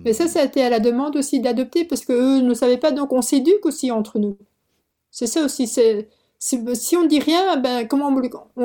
Mais 0.03 0.13
ça, 0.13 0.27
ça 0.27 0.41
a 0.41 0.45
été 0.45 0.63
à 0.63 0.71
la 0.71 0.79
demande 0.79 1.15
aussi 1.15 1.39
d'adopter 1.39 1.85
parce 1.85 2.03
que 2.03 2.13
eux 2.13 2.41
ne 2.41 2.53
savaient 2.55 2.79
pas, 2.79 2.91
donc 2.91 3.13
on 3.13 3.21
s'éduque 3.21 3.63
aussi 3.65 3.91
entre 3.91 4.17
nous. 4.17 4.37
C'est 5.11 5.27
ça 5.27 5.45
aussi. 5.45 5.67
C'est 5.67 6.09
c'est- 6.41 6.75
si 6.75 6.97
on 6.97 7.05
dit 7.05 7.19
rien, 7.19 7.57
ben 7.57 7.87
comment 7.87 8.09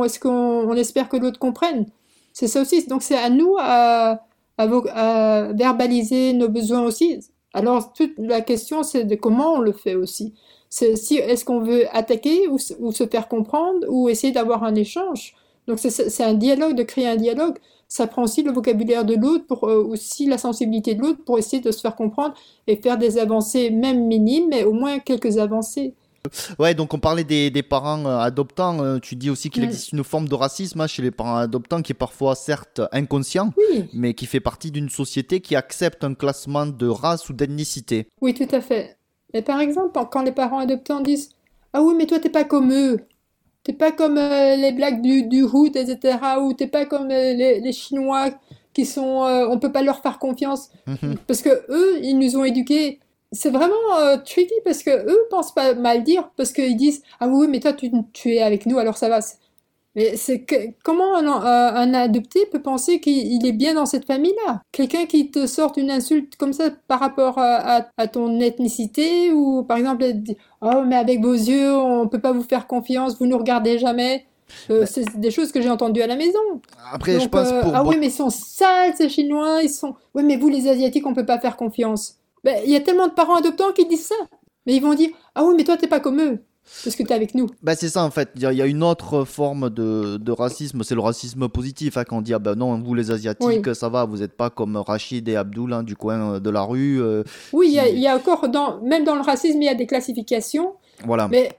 est-ce 0.05 0.19
qu'on 0.19 0.31
on 0.31 0.75
espère 0.75 1.09
que 1.11 1.17
l'autre 1.19 1.39
comprenne? 1.39 1.87
C'est 2.33 2.49
ça 2.49 2.63
aussi. 2.63 2.87
Donc 2.89 3.03
c'est 3.03 3.17
à 3.19 3.31
nous 3.31 3.57
à, 3.59 4.23
verbaliser 4.59 6.33
nos 6.33 6.49
besoins 6.49 6.83
aussi. 6.83 7.21
Alors 7.53 7.93
toute 7.93 8.15
la 8.19 8.41
question, 8.41 8.83
c'est 8.83 9.05
de 9.05 9.15
comment 9.15 9.55
on 9.55 9.61
le 9.61 9.73
fait 9.73 9.95
aussi. 9.95 10.35
C'est 10.71 10.97
si 10.97 11.17
est-ce 11.19 11.45
qu'on 11.45 11.61
veut 11.61 11.85
attaquer 11.95 12.49
ou, 12.49 12.59
se 12.59 13.07
faire 13.11 13.29
comprendre 13.29 13.87
ou 13.89 14.09
essayer 14.09 14.33
d'avoir 14.33 14.65
un 14.65 14.75
échange? 14.75 15.35
Donc 15.69 15.79
c'est 15.79 15.91
c'est 15.91 16.25
un 16.25 16.35
dialogue, 16.35 16.75
de 16.77 16.83
créer 16.83 17.09
un 17.09 17.17
dialogue. 17.17 17.59
Ça 17.89 18.07
prend 18.07 18.23
aussi 18.25 18.43
le 18.43 18.53
vocabulaire 18.53 19.05
de 19.05 19.15
l'autre, 19.15 19.47
pour 19.47 19.65
euh, 19.69 19.83
aussi 19.85 20.27
la 20.27 20.39
sensibilité 20.39 20.95
de 20.95 21.03
l'autre, 21.03 21.23
pour 21.25 21.39
essayer 21.39 21.63
de 21.63 21.71
se 21.71 21.81
faire 21.81 21.95
comprendre 21.97 22.35
et 22.67 22.77
faire 22.77 22.99
des 22.99 23.19
avancées, 23.19 23.71
même 23.71 24.07
minimes, 24.07 24.49
mais 24.49 24.65
au 24.65 24.73
moins 24.73 24.99
quelques 24.99 25.39
avancées. 25.39 25.95
Ouais, 26.59 26.75
donc 26.75 26.95
on 26.95 26.99
parlait 26.99 27.25
des, 27.25 27.51
des 27.51 27.63
parents 27.63 28.05
euh, 28.07 28.19
adoptants. 28.19 28.81
euh, 28.83 28.99
tu 28.99 29.17
dis 29.17 29.31
aussi 29.31 29.51
qu'il 29.51 29.65
existe 29.65 29.93
une 29.93 30.05
forme 30.05 30.29
de 30.29 30.35
racisme 30.35 30.81
hein, 30.81 30.87
chez 30.87 31.03
les 31.03 31.11
parents 31.11 31.37
adoptants 31.37 31.83
qui 31.83 31.93
est 31.93 31.95
parfois 31.95 32.35
certes 32.35 32.81
inconscient, 32.93 33.53
Oui, 33.57 33.85
mais 33.93 34.15
qui 34.15 34.27
fait 34.27 34.41
partie 34.41 34.71
d'une 34.71 34.89
société 34.89 35.41
qui 35.41 35.57
accepte 35.57 36.05
un 36.05 36.15
classement 36.15 36.67
de 36.67 36.87
race 36.89 37.29
ou 37.29 37.33
d'ethnicité. 37.33 38.09
oui, 38.21 38.35
tout 38.35 38.49
à 38.55 38.61
fait. 38.61 38.97
Mais 39.35 39.43
par 39.43 39.61
exemple, 39.61 39.99
quand 40.11 40.23
les 40.23 40.33
parents 40.33 40.59
adoptants 40.61 41.01
disent 41.01 41.31
Ah 41.73 41.83
oui, 41.83 41.95
mais 41.97 42.07
toi, 42.07 42.19
t'es 42.19 42.31
pas 42.31 42.45
comme 42.45 42.73
eux. 42.73 43.01
T'es 43.65 43.73
pas 43.73 43.91
comme 43.91 44.17
euh, 44.17 44.55
les 44.57 44.71
blacks 44.73 45.03
du, 45.03 45.25
du 45.27 45.43
hood, 45.43 45.77
etc. 45.77 46.19
Ou 46.41 46.53
t'es 46.53 46.69
pas 46.69 46.85
comme 46.87 47.11
euh, 47.11 47.33
les, 47.35 47.61
les 47.61 47.73
Chinois 47.73 48.31
qui 48.73 48.87
sont. 48.87 49.25
euh, 49.25 49.47
on 49.51 49.59
peut 49.59 49.73
pas 49.73 49.83
leur 49.83 50.01
faire 50.01 50.19
confiance. 50.21 50.71
Mhm. 50.87 51.17
Parce 51.27 51.43
que 51.43 51.49
eux, 51.69 51.99
ils 52.03 52.17
nous 52.17 52.37
ont 52.37 52.45
éduqués. 52.45 53.01
C'est 53.33 53.51
vraiment 53.51 53.75
euh, 53.99 54.17
tricky 54.19 54.55
parce 54.65 54.83
que 54.83 54.91
eux 54.91 55.19
pensent 55.31 55.53
pas 55.55 55.75
mal 55.75 56.05
dire 56.05 56.31
parce 56.37 56.53
qu'ils 56.53 56.77
disent 56.77 57.03
ah 57.21 57.29
oui 57.29 57.49
mais 57.49 57.61
toi 57.61 57.73
tu, 57.73 57.91
tu 58.13 58.35
es 58.35 58.41
avec 58.43 58.67
nous 58.67 58.79
alors 58.79 58.97
ça 58.97 59.09
va. 59.09 59.19
Mais 59.95 60.15
c'est 60.17 60.43
que 60.43 60.55
comment 60.85 61.17
un, 61.17 61.27
euh, 61.27 61.75
un 61.75 61.95
adopté 61.95 62.45
peut 62.47 62.61
penser 62.61 63.01
qu'il 63.01 63.17
il 63.33 63.47
est 63.47 63.53
bien 63.53 63.75
dans 63.75 63.87
cette 63.87 64.05
famille-là? 64.05 64.61
Quelqu'un 64.71 65.07
qui 65.07 65.31
te 65.31 65.47
sort 65.47 65.73
une 65.79 65.91
insulte 65.91 66.37
comme 66.37 66.53
ça 66.53 66.71
par 66.87 67.01
rapport 67.01 67.39
à, 67.39 67.79
à- 67.79 67.89
à 67.97 68.07
ton 68.07 68.39
ethnicité 68.41 69.33
ou 69.33 69.63
par 69.65 69.79
exemple 69.79 70.05
oh 70.61 70.83
mais 70.87 70.97
avec 70.97 71.21
vos 71.23 71.33
yeux 71.33 71.75
on 71.75 72.09
peut 72.09 72.21
pas 72.21 72.33
vous 72.33 72.43
faire 72.43 72.67
confiance 72.67 73.19
vous 73.19 73.27
nous 73.27 73.39
regardez 73.39 73.79
jamais. 73.79 74.27
Euh, 74.71 74.85
c'est 74.87 75.19
des 75.19 75.33
choses 75.33 75.51
que 75.51 75.61
j'ai 75.61 75.71
entendues 75.71 76.03
à 76.03 76.07
la 76.07 76.15
maison. 76.17 76.39
Après, 76.93 77.19
je 77.19 77.29
pense 77.29 77.49
euh, 77.51 77.63
pour. 77.63 77.75
ah 77.75 77.83
oui, 77.85 77.97
mais 77.99 78.07
ils 78.07 78.13
sont 78.13 78.31
sales, 78.31 78.95
ces 78.97 79.09
Chinois. 79.09 79.61
Ils 79.63 79.69
sont. 79.69 79.97
Oui, 80.15 80.23
mais 80.23 80.37
vous, 80.37 80.49
les 80.49 80.69
Asiatiques, 80.69 81.05
on 81.05 81.15
peut 81.15 81.27
pas 81.27 81.41
faire 81.41 81.57
confiance. 81.57 82.19
Ben, 82.47 82.63
il 82.65 82.71
y 82.71 82.77
a 82.77 82.81
tellement 82.81 83.09
de 83.09 83.13
parents 83.13 83.37
adoptants 83.37 83.73
qui 83.73 83.85
disent 83.87 84.07
ça. 84.07 84.15
Mais 84.67 84.75
ils 84.77 84.81
vont 84.83 84.95
dire 84.95 85.11
Ah 85.35 85.45
oui, 85.45 85.55
mais 85.57 85.65
toi, 85.65 85.77
t'es 85.77 85.87
pas 85.89 86.01
comme 86.01 86.21
eux. 86.21 86.39
Parce 86.83 86.97
que 86.97 87.03
t'es 87.05 87.15
avec 87.15 87.35
nous. 87.37 87.47
Bah, 87.63 87.77
c'est 87.77 87.89
ça 87.89 88.03
en 88.03 88.11
fait, 88.11 88.29
il 88.35 88.43
y, 88.43 88.47
a- 88.47 88.53
il 88.53 88.59
y 88.59 88.63
a 88.63 88.67
une 88.67 88.83
autre 88.83 89.25
forme 89.25 89.71
de, 89.71 90.17
de 90.17 90.33
racisme, 90.33 90.83
c'est 90.83 90.97
le 90.97 91.01
racisme 91.01 91.49
positif, 91.49 91.97
hein, 91.97 92.03
quand 92.03 92.17
on 92.19 92.21
dit 92.23 92.35
ah 92.35 92.41
ben 92.41 92.57
non, 92.57 92.77
vous 92.81 92.93
les 92.95 93.13
Asiatiques, 93.13 93.73
ça 93.77 93.89
va, 93.89 94.05
vous 94.05 94.17
n'êtes 94.17 94.37
pas 94.37 94.51
comme 94.51 94.77
Rachid 94.77 95.29
et 95.29 95.37
Abdul 95.37 95.73
hein, 95.73 95.85
du 95.85 95.95
coin 95.95 96.35
euh, 96.35 96.41
de 96.41 96.51
la 96.51 96.63
rue, 96.63 97.01
euh, 97.01 97.23
Oui, 97.53 97.69
il 97.69 97.75
y 97.75 97.79
a, 97.79 97.85
qui- 97.87 97.93
il 97.95 98.01
y 98.01 98.09
a 98.09 98.17
encore, 98.17 98.49
dans, 98.49 98.81
même 98.81 99.05
dans 99.05 99.15
le 99.15 99.21
racisme, 99.23 99.63
il 99.63 99.67
y 99.67 99.69
a 99.69 99.77
des 99.77 99.87
classifications. 99.87 100.75
voilà. 101.05 101.29
Mais, 101.29 101.51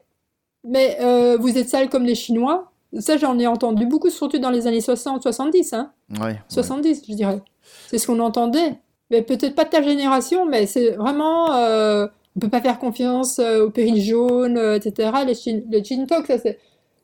mais 0.65 0.97
euh, 0.99 1.37
vous 1.39 1.57
êtes 1.57 1.69
sales 1.69 1.87
comme 1.89 2.03
les 2.03 2.15
Chinois. 2.15 2.71
Ça, 2.99 3.15
j'en 3.17 3.37
ai 3.39 3.47
entendu 3.47 3.85
beaucoup, 3.85 4.09
surtout 4.09 4.39
dans 4.39 4.49
les 4.49 4.67
années 4.67 4.79
60-70. 4.79 5.73
Hein. 5.75 5.91
Ouais, 6.19 6.19
ouais. 6.25 6.41
70, 6.49 7.03
je 7.07 7.13
dirais. 7.15 7.41
C'est 7.87 7.97
ce 7.97 8.07
qu'on 8.07 8.19
entendait. 8.19 8.77
Mais 9.11 9.21
peut-être 9.21 9.55
pas 9.55 9.63
de 9.65 9.69
ta 9.69 9.81
génération, 9.81 10.45
mais 10.45 10.65
c'est 10.67 10.91
vraiment. 10.91 11.53
euh, 11.55 12.07
on 12.35 12.39
peut 12.39 12.49
pas 12.49 12.61
faire 12.61 12.77
confiance 12.79 13.39
euh, 13.39 13.65
au 13.65 13.69
péril 13.71 14.01
jaune, 14.01 14.57
euh, 14.57 14.75
etc. 14.77 15.11
Les 15.25 15.33
chin, 15.35 15.61
le 15.71 15.83
chin 15.83 16.05
talk, 16.07 16.27
ça 16.27 16.37
c'est. 16.37 16.59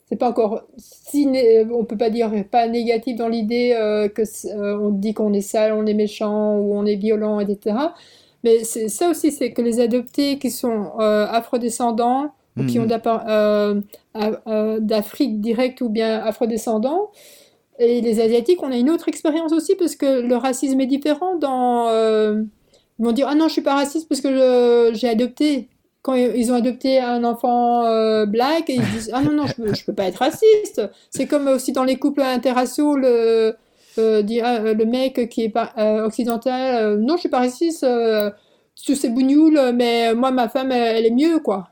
C'est 0.09 0.17
pas 0.17 0.30
encore 0.30 0.63
si 0.77 1.25
né- 1.25 1.65
on 1.71 1.85
peut 1.85 1.97
pas 1.97 2.09
dire 2.09 2.31
pas 2.51 2.67
négatif 2.67 3.15
dans 3.17 3.30
l'idée 3.30 3.73
euh, 3.75 4.09
que 4.09 4.21
euh, 4.47 4.77
on 4.80 4.89
dit 4.89 5.13
qu'on 5.13 5.34
est 5.34 5.41
sale, 5.41 5.73
on 5.73 5.85
est 5.85 5.93
méchant 5.95 6.57
ou 6.57 6.75
on 6.75 6.85
est 6.85 6.97
violent, 6.97 7.39
etc. 7.39 7.93
Mais 8.43 8.63
c'est 8.65 8.89
ça 8.89 9.09
aussi, 9.09 9.31
c'est 9.31 9.53
que 9.53 9.61
les 9.61 9.80
adoptés 9.80 10.38
qui 10.39 10.51
sont 10.51 10.91
euh, 10.99 11.25
afrodescendants 11.30 12.34
ou 12.57 12.65
qui 12.65 12.80
ont 12.80 12.88
euh, 12.88 13.81
euh, 14.47 14.80
d'Afrique 14.80 15.41
directe 15.41 15.81
ou 15.81 15.89
bien 15.89 16.19
afrodescendants, 16.21 17.09
et 17.79 18.01
les 18.01 18.19
Asiatiques, 18.19 18.61
on 18.61 18.71
a 18.71 18.77
une 18.77 18.89
autre 18.89 19.07
expérience 19.09 19.51
aussi 19.51 19.75
parce 19.75 19.95
que 19.95 20.21
le 20.21 20.35
racisme 20.35 20.79
est 20.79 20.85
différent. 20.85 21.37
Dans, 21.37 21.87
euh, 21.89 22.43
ils 22.99 23.05
vont 23.05 23.11
dire 23.11 23.27
Ah 23.29 23.35
non, 23.35 23.47
je 23.47 23.53
suis 23.53 23.61
pas 23.61 23.75
raciste 23.75 24.07
parce 24.07 24.21
que 24.21 24.91
j'ai 24.93 25.09
adopté. 25.09 25.69
Quand 26.01 26.15
ils 26.15 26.51
ont 26.51 26.55
adopté 26.55 26.99
un 26.99 27.23
enfant 27.23 27.85
euh, 27.85 28.25
black, 28.25 28.69
et 28.69 28.75
ils 28.75 28.91
disent 28.91 29.09
Ah 29.13 29.21
non, 29.21 29.31
non, 29.31 29.45
je 29.47 29.73
je 29.73 29.85
peux 29.85 29.93
pas 29.93 30.05
être 30.05 30.17
raciste. 30.17 30.81
C'est 31.09 31.27
comme 31.27 31.47
aussi 31.47 31.71
dans 31.71 31.85
les 31.85 31.95
couples 31.95 32.21
interraciaux, 32.21 32.97
le, 32.97 33.55
euh, 33.97 34.23
ah, 34.43 34.55
euh, 34.57 34.73
le 34.73 34.85
mec 34.85 35.29
qui 35.29 35.45
est 35.45 35.49
pas, 35.49 35.73
occidental 36.05 36.97
Non, 36.99 37.15
je 37.15 37.21
suis 37.21 37.29
pas 37.29 37.39
raciste, 37.39 37.85
tous 38.85 38.95
ces 38.95 39.09
bougnoules, 39.09 39.71
mais 39.73 40.13
moi, 40.13 40.31
ma 40.31 40.49
femme, 40.49 40.71
elle 40.71 41.05
est 41.05 41.11
mieux, 41.11 41.39
quoi. 41.39 41.69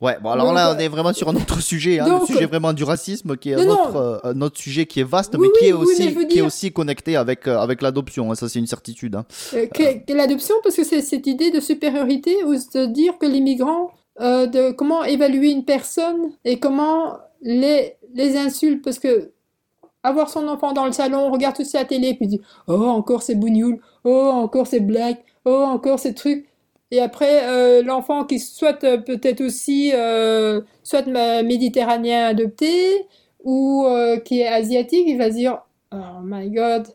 Ouais, 0.00 0.16
bon 0.22 0.30
alors 0.30 0.46
Donc, 0.46 0.54
là 0.54 0.70
euh, 0.70 0.74
on 0.74 0.78
est 0.78 0.88
vraiment 0.88 1.12
sur 1.12 1.28
un 1.28 1.36
autre 1.36 1.60
sujet, 1.60 1.98
hein, 1.98 2.06
donc, 2.08 2.20
le 2.22 2.26
sujet 2.34 2.46
vraiment 2.46 2.72
du 2.72 2.84
racisme 2.84 3.36
qui 3.36 3.50
est 3.50 3.54
un, 3.54 3.68
autre, 3.68 3.96
euh, 3.96 4.18
un 4.32 4.40
autre 4.40 4.58
sujet 4.58 4.86
qui 4.86 5.00
est 5.00 5.04
vaste 5.04 5.34
Oui, 5.38 5.48
mais 5.52 5.58
qui 5.58 5.66
est 5.66 5.72
oui, 5.74 5.84
aussi 5.84 6.26
qui 6.28 6.38
est 6.38 6.42
aussi 6.42 6.72
connecté 6.72 7.16
avec 7.16 7.46
euh, 7.46 7.58
avec 7.58 7.82
l'adoption, 7.82 8.30
hein, 8.32 8.34
ça 8.34 8.48
c'est 8.48 8.58
une 8.58 8.66
certitude. 8.66 9.14
hein. 9.14 9.26
Euh, 9.52 9.66
l'adoption, 10.08 10.54
parce 10.62 10.76
que 10.76 10.84
c'est 10.84 11.02
cette 11.02 11.26
idée 11.26 11.50
de 11.50 11.60
supériorité 11.60 12.44
ou 12.44 12.54
de 12.54 12.86
dire 12.86 13.18
que 13.18 13.26
les 13.26 13.40
migrants, 13.42 13.90
euh, 14.22 14.46
de 14.46 14.70
comment 14.70 15.04
évaluer 15.04 15.50
une 15.50 15.66
personne 15.66 16.30
et 16.46 16.58
comment 16.58 17.18
les, 17.42 17.96
les 18.14 18.38
insultes, 18.38 18.82
parce 18.82 18.98
que 18.98 19.32
avoir 20.02 20.30
son 20.30 20.48
enfant 20.48 20.72
dans 20.72 20.86
le 20.86 20.92
salon, 20.92 21.18
on 21.26 21.30
regarde 21.30 21.56
tout 21.56 21.64
ça 21.64 21.78
à 21.78 21.82
la 21.82 21.88
télé, 21.88 22.14
puis 22.14 22.26
dit 22.26 22.40
Oh, 22.68 22.72
encore 22.86 23.22
c'est 23.22 23.34
bougnoul, 23.34 23.80
oh, 24.04 24.30
encore 24.32 24.66
c'est 24.66 24.80
black, 24.80 25.22
oh, 25.44 25.64
encore 25.68 25.98
ces 25.98 26.14
trucs. 26.14 26.46
Et 26.90 27.00
après, 27.00 27.48
euh, 27.48 27.82
l'enfant 27.82 28.24
qui 28.24 28.38
soit 28.40 28.82
euh, 28.84 28.98
peut-être 28.98 29.40
aussi, 29.42 29.92
euh, 29.94 30.60
soit 30.82 31.06
méditerranéen 31.42 32.26
adopté, 32.26 33.06
ou 33.44 33.84
euh, 33.86 34.18
qui 34.18 34.40
est 34.40 34.48
asiatique, 34.48 35.04
il 35.06 35.16
va 35.16 35.30
se 35.30 35.36
dire 35.36 35.62
Oh 35.92 36.20
my 36.22 36.50
god. 36.50 36.88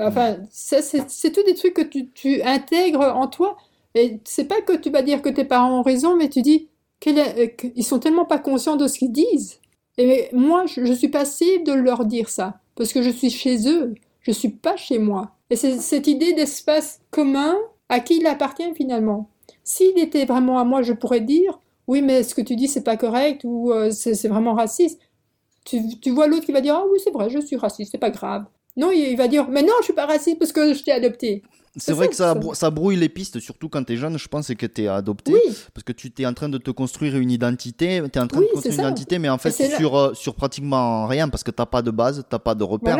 Enfin, 0.00 0.36
c'est 0.50 1.32
tout 1.32 1.42
des 1.44 1.54
trucs 1.54 1.74
que 1.74 1.82
tu, 1.82 2.08
tu 2.10 2.40
intègres 2.42 3.16
en 3.16 3.26
toi. 3.26 3.56
Et 3.96 4.20
c'est 4.24 4.44
pas 4.44 4.60
que 4.60 4.76
tu 4.76 4.90
vas 4.90 5.02
dire 5.02 5.22
que 5.22 5.28
tes 5.28 5.44
parents 5.44 5.80
ont 5.80 5.82
raison, 5.82 6.16
mais 6.16 6.28
tu 6.28 6.42
dis 6.42 6.68
qu'ils 7.00 7.84
sont 7.84 7.98
tellement 7.98 8.24
pas 8.24 8.38
conscients 8.38 8.76
de 8.76 8.86
ce 8.86 8.98
qu'ils 8.98 9.12
disent. 9.12 9.60
Et 9.96 10.28
moi, 10.32 10.66
je, 10.66 10.84
je 10.84 10.92
suis 10.92 11.08
passive 11.08 11.64
de 11.64 11.72
leur 11.72 12.04
dire 12.04 12.28
ça, 12.28 12.60
parce 12.76 12.92
que 12.92 13.02
je 13.02 13.10
suis 13.10 13.30
chez 13.30 13.68
eux, 13.68 13.94
je 14.20 14.30
suis 14.30 14.50
pas 14.50 14.76
chez 14.76 15.00
moi. 15.00 15.32
Et 15.50 15.56
c'est 15.56 15.78
cette 15.80 16.06
idée 16.06 16.32
d'espace 16.32 17.00
commun 17.10 17.56
à 17.88 17.98
qui 17.98 18.18
il 18.18 18.26
appartient 18.26 18.72
finalement. 18.76 19.28
S'il 19.68 19.98
était 19.98 20.24
vraiment 20.24 20.58
à 20.58 20.64
moi, 20.64 20.80
je 20.80 20.94
pourrais 20.94 21.20
dire 21.20 21.60
oui, 21.88 22.00
mais 22.02 22.22
ce 22.22 22.34
que 22.34 22.40
tu 22.40 22.56
dis, 22.56 22.68
c'est 22.68 22.84
pas 22.84 22.96
correct 22.96 23.42
ou 23.44 23.70
euh, 23.72 23.90
c'est 23.90 24.28
vraiment 24.28 24.54
raciste. 24.54 24.98
Tu, 25.66 25.98
tu 26.00 26.10
vois 26.10 26.26
l'autre 26.26 26.46
qui 26.46 26.52
va 26.52 26.62
dire 26.62 26.74
ah 26.76 26.84
oui, 26.90 26.98
c'est 27.04 27.10
vrai, 27.10 27.28
je 27.30 27.38
suis 27.38 27.56
raciste, 27.56 27.92
c'est 27.92 27.98
pas 27.98 28.10
grave. 28.10 28.46
Non, 28.78 28.90
il, 28.92 29.00
il 29.10 29.16
va 29.18 29.28
dire 29.28 29.48
mais 29.50 29.62
non, 29.62 29.74
je 29.80 29.84
suis 29.84 29.92
pas 29.92 30.06
raciste 30.06 30.38
parce 30.38 30.52
que 30.52 30.72
je 30.72 30.82
t'ai 30.84 30.92
adopté. 30.92 31.42
C'est 31.78 31.92
vrai 31.92 32.06
ça, 32.06 32.10
que 32.10 32.16
ça, 32.16 32.24
ça. 32.28 32.34
brou- 32.34 32.54
ça 32.54 32.70
brouille 32.70 32.96
les 32.96 33.08
pistes, 33.08 33.40
surtout 33.40 33.68
quand 33.68 33.84
tu 33.84 33.92
es 33.92 33.96
jeune, 33.96 34.18
je 34.18 34.28
pense, 34.28 34.50
et 34.50 34.56
que 34.56 34.66
tu 34.66 34.82
es 34.84 34.88
adopté. 34.88 35.32
Oui, 35.32 35.40
Parce 35.74 35.84
que 35.84 35.92
tu 35.92 36.12
es 36.18 36.26
en 36.26 36.34
train 36.34 36.48
de 36.48 36.58
te 36.58 36.70
construire 36.70 37.16
une 37.16 37.30
identité, 37.30 38.02
tu 38.12 38.18
es 38.18 38.22
en 38.22 38.26
train 38.26 38.40
Oui, 38.40 38.46
de 38.48 38.52
construire 38.54 38.74
une 38.74 38.80
ça. 38.82 38.88
identité, 38.88 39.18
mais 39.18 39.28
en 39.28 39.38
fait, 39.38 39.50
c'est 39.50 39.68
là- 39.68 39.76
sur, 39.76 39.96
euh, 39.96 40.14
sur 40.14 40.34
pratiquement 40.34 41.06
rien, 41.06 41.28
parce 41.28 41.42
que 41.44 41.50
tu 41.50 41.62
pas 41.70 41.82
de 41.82 41.90
base, 41.90 42.24
tu 42.30 42.38
pas 42.38 42.54
de 42.54 42.64
repère, 42.64 42.96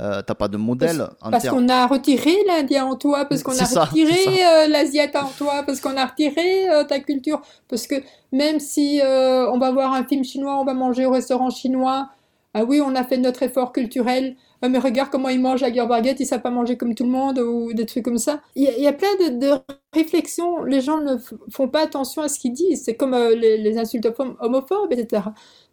voilà. 0.00 0.18
euh, 0.18 0.22
pas 0.22 0.48
de 0.48 0.56
modèle 0.56 1.06
Parce 1.20 1.42
termes. 1.42 1.56
qu'on 1.66 1.68
a 1.68 1.86
retiré 1.86 2.34
l'Indien 2.46 2.86
en 2.86 2.96
toi, 2.96 3.24
parce 3.26 3.42
qu'on 3.42 3.52
a 3.52 3.64
ça, 3.64 3.84
retiré 3.84 4.12
euh, 4.44 4.68
l'Asiate 4.68 5.16
en 5.16 5.28
toi, 5.36 5.62
parce 5.66 5.80
qu'on 5.80 5.96
a 5.96 6.06
retiré 6.06 6.68
euh, 6.68 6.84
ta 6.84 7.00
culture. 7.00 7.40
Parce 7.68 7.86
que 7.86 7.96
même 8.32 8.60
si 8.60 9.00
euh, 9.02 9.50
on 9.50 9.58
va 9.58 9.70
voir 9.72 9.92
un 9.92 10.04
film 10.04 10.24
chinois, 10.24 10.58
on 10.60 10.64
va 10.64 10.74
manger 10.74 11.06
au 11.06 11.10
restaurant 11.10 11.50
chinois, 11.50 12.08
ah 12.54 12.64
oui, 12.64 12.80
on 12.84 12.94
a 12.94 13.04
fait 13.04 13.18
notre 13.18 13.42
effort 13.42 13.72
culturel, 13.72 14.36
Mais 14.62 14.78
regarde 14.78 15.10
comment 15.10 15.28
ils 15.28 15.40
mangent 15.40 15.62
à 15.62 15.70
Baguette, 15.86 16.20
ils 16.20 16.26
savent 16.26 16.42
pas 16.42 16.50
manger 16.50 16.76
comme 16.76 16.94
tout 16.94 17.04
le 17.04 17.10
monde, 17.10 17.38
ou 17.38 17.72
des 17.72 17.86
trucs 17.86 18.04
comme 18.04 18.18
ça. 18.18 18.40
Il 18.54 18.64
y 18.64 18.68
a, 18.68 18.76
il 18.76 18.82
y 18.82 18.86
a 18.86 18.92
plein 18.92 19.14
de, 19.20 19.38
de 19.38 19.52
réflexions, 19.94 20.64
les 20.64 20.80
gens 20.80 21.00
ne 21.00 21.16
font 21.50 21.68
pas 21.68 21.82
attention 21.82 22.22
à 22.22 22.28
ce 22.28 22.38
qu'ils 22.38 22.52
disent, 22.52 22.82
c'est 22.84 22.94
comme 22.96 23.14
euh, 23.14 23.34
les, 23.34 23.58
les 23.58 23.78
insultes 23.78 24.08
hom- 24.18 24.36
homophobes, 24.40 24.92
etc. 24.92 25.22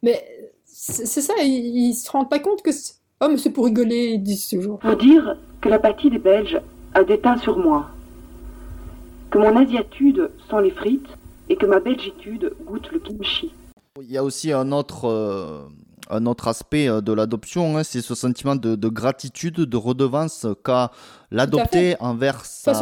Mais 0.02 0.24
c'est 0.66 1.22
ça, 1.22 1.34
ils, 1.44 1.90
ils 1.90 1.94
se 1.94 2.10
rendent 2.12 2.30
pas 2.30 2.40
compte 2.40 2.62
que... 2.62 2.72
c'est- 2.72 2.96
Oh, 3.22 3.28
mais 3.30 3.38
c'est 3.38 3.52
pour 3.52 3.66
rigoler, 3.66 4.12
ils 4.16 4.24
disent 4.24 4.50
toujours. 4.50 4.80
Vous 4.84 4.96
dire 4.96 5.38
que 5.62 5.70
l'apathie 5.70 6.10
des 6.10 6.18
Belges 6.20 6.60
a 6.94 7.06
déteint 7.06 7.38
sur 7.38 7.58
moi, 7.58 7.88
que 9.32 9.38
mon 9.38 9.56
asiatude 9.56 10.30
sent 10.50 10.62
les 10.62 10.72
frites 10.72 11.08
et 11.50 11.56
que 11.56 11.66
ma 11.66 11.80
belgitude 11.80 12.54
goûte 12.66 12.92
le 12.92 13.00
kimchi. 13.00 13.52
Il 14.02 14.12
y 14.12 14.18
a 14.18 14.24
aussi 14.24 14.52
un 14.52 14.72
autre, 14.74 15.06
euh, 15.06 15.62
un 16.10 16.26
autre 16.26 16.48
aspect 16.48 16.88
euh, 16.88 17.02
de 17.02 17.14
l'adoption, 17.14 17.78
hein, 17.78 17.84
c'est 17.84 18.02
ce 18.02 18.16
sentiment 18.16 18.56
de, 18.56 18.76
de 18.76 18.88
gratitude, 18.90 19.56
de 19.56 19.78
redevance 19.78 20.46
qu'a 20.64 20.92
l'adopté 21.32 21.96
envers 22.00 22.46
sa 22.46 22.74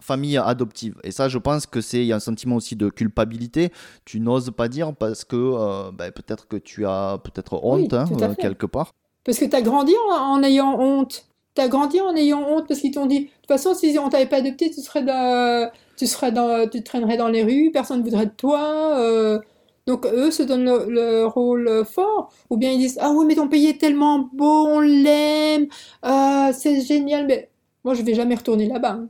famille 0.00 0.36
adoptive. 0.38 0.94
Et 1.04 1.10
ça, 1.10 1.28
je 1.28 1.38
pense 1.38 1.66
que 1.66 1.80
c'est 1.80 1.98
il 1.98 2.06
y 2.06 2.12
a 2.12 2.16
un 2.16 2.20
sentiment 2.20 2.56
aussi 2.56 2.76
de 2.76 2.88
culpabilité. 2.88 3.70
Tu 4.04 4.20
n'oses 4.20 4.50
pas 4.50 4.68
dire 4.68 4.94
parce 4.94 5.24
que 5.24 5.36
euh, 5.36 5.90
ben, 5.92 6.10
peut-être 6.12 6.48
que 6.48 6.56
tu 6.56 6.86
as 6.86 7.18
peut-être 7.22 7.60
honte 7.62 7.92
hein, 7.94 8.04
euh, 8.22 8.34
quelque 8.34 8.66
part. 8.66 8.94
Parce 9.24 9.38
que 9.38 9.44
tu 9.44 9.56
as 9.56 9.62
grandi 9.62 9.94
en, 10.10 10.14
en 10.14 10.42
ayant 10.42 10.78
honte. 10.80 11.24
Tu 11.54 11.60
as 11.62 11.68
grandi 11.68 12.00
en 12.00 12.14
ayant 12.14 12.40
honte 12.48 12.66
parce 12.68 12.80
qu'ils 12.80 12.92
t'ont 12.92 13.06
dit, 13.06 13.20
de 13.20 13.24
toute 13.26 13.48
façon, 13.48 13.74
si 13.74 13.98
on 13.98 14.08
t'avait 14.08 14.26
pas 14.26 14.36
adopté, 14.38 14.70
tu 14.70 14.80
serais 14.80 15.02
dans, 15.02 15.70
tu 15.96 16.06
serais 16.06 16.32
dans, 16.32 16.68
tu 16.68 16.82
traînerais 16.82 17.16
dans 17.16 17.28
les 17.28 17.42
rues, 17.42 17.70
personne 17.72 17.98
ne 17.98 18.04
voudrait 18.04 18.26
de 18.26 18.30
toi. 18.36 18.96
euh. 18.98 19.40
Donc 19.88 20.06
eux 20.06 20.30
se 20.30 20.42
donnent 20.44 20.64
le, 20.64 20.84
le 20.88 21.26
rôle 21.26 21.82
fort. 21.84 22.30
Ou 22.50 22.56
bien 22.56 22.70
ils 22.70 22.78
disent, 22.78 22.98
ah 23.00 23.10
oui, 23.10 23.24
mais 23.26 23.34
ton 23.34 23.48
pays 23.48 23.66
est 23.68 23.80
tellement 23.80 24.28
beau, 24.32 24.66
on 24.68 24.80
l'aime, 24.80 25.66
ah, 26.02 26.50
c'est 26.52 26.80
génial. 26.82 27.26
Mais 27.26 27.48
moi, 27.84 27.94
je 27.94 28.02
vais 28.02 28.14
jamais 28.14 28.34
retourner 28.36 28.68
là-bas. 28.68 28.90
hein. 29.00 29.08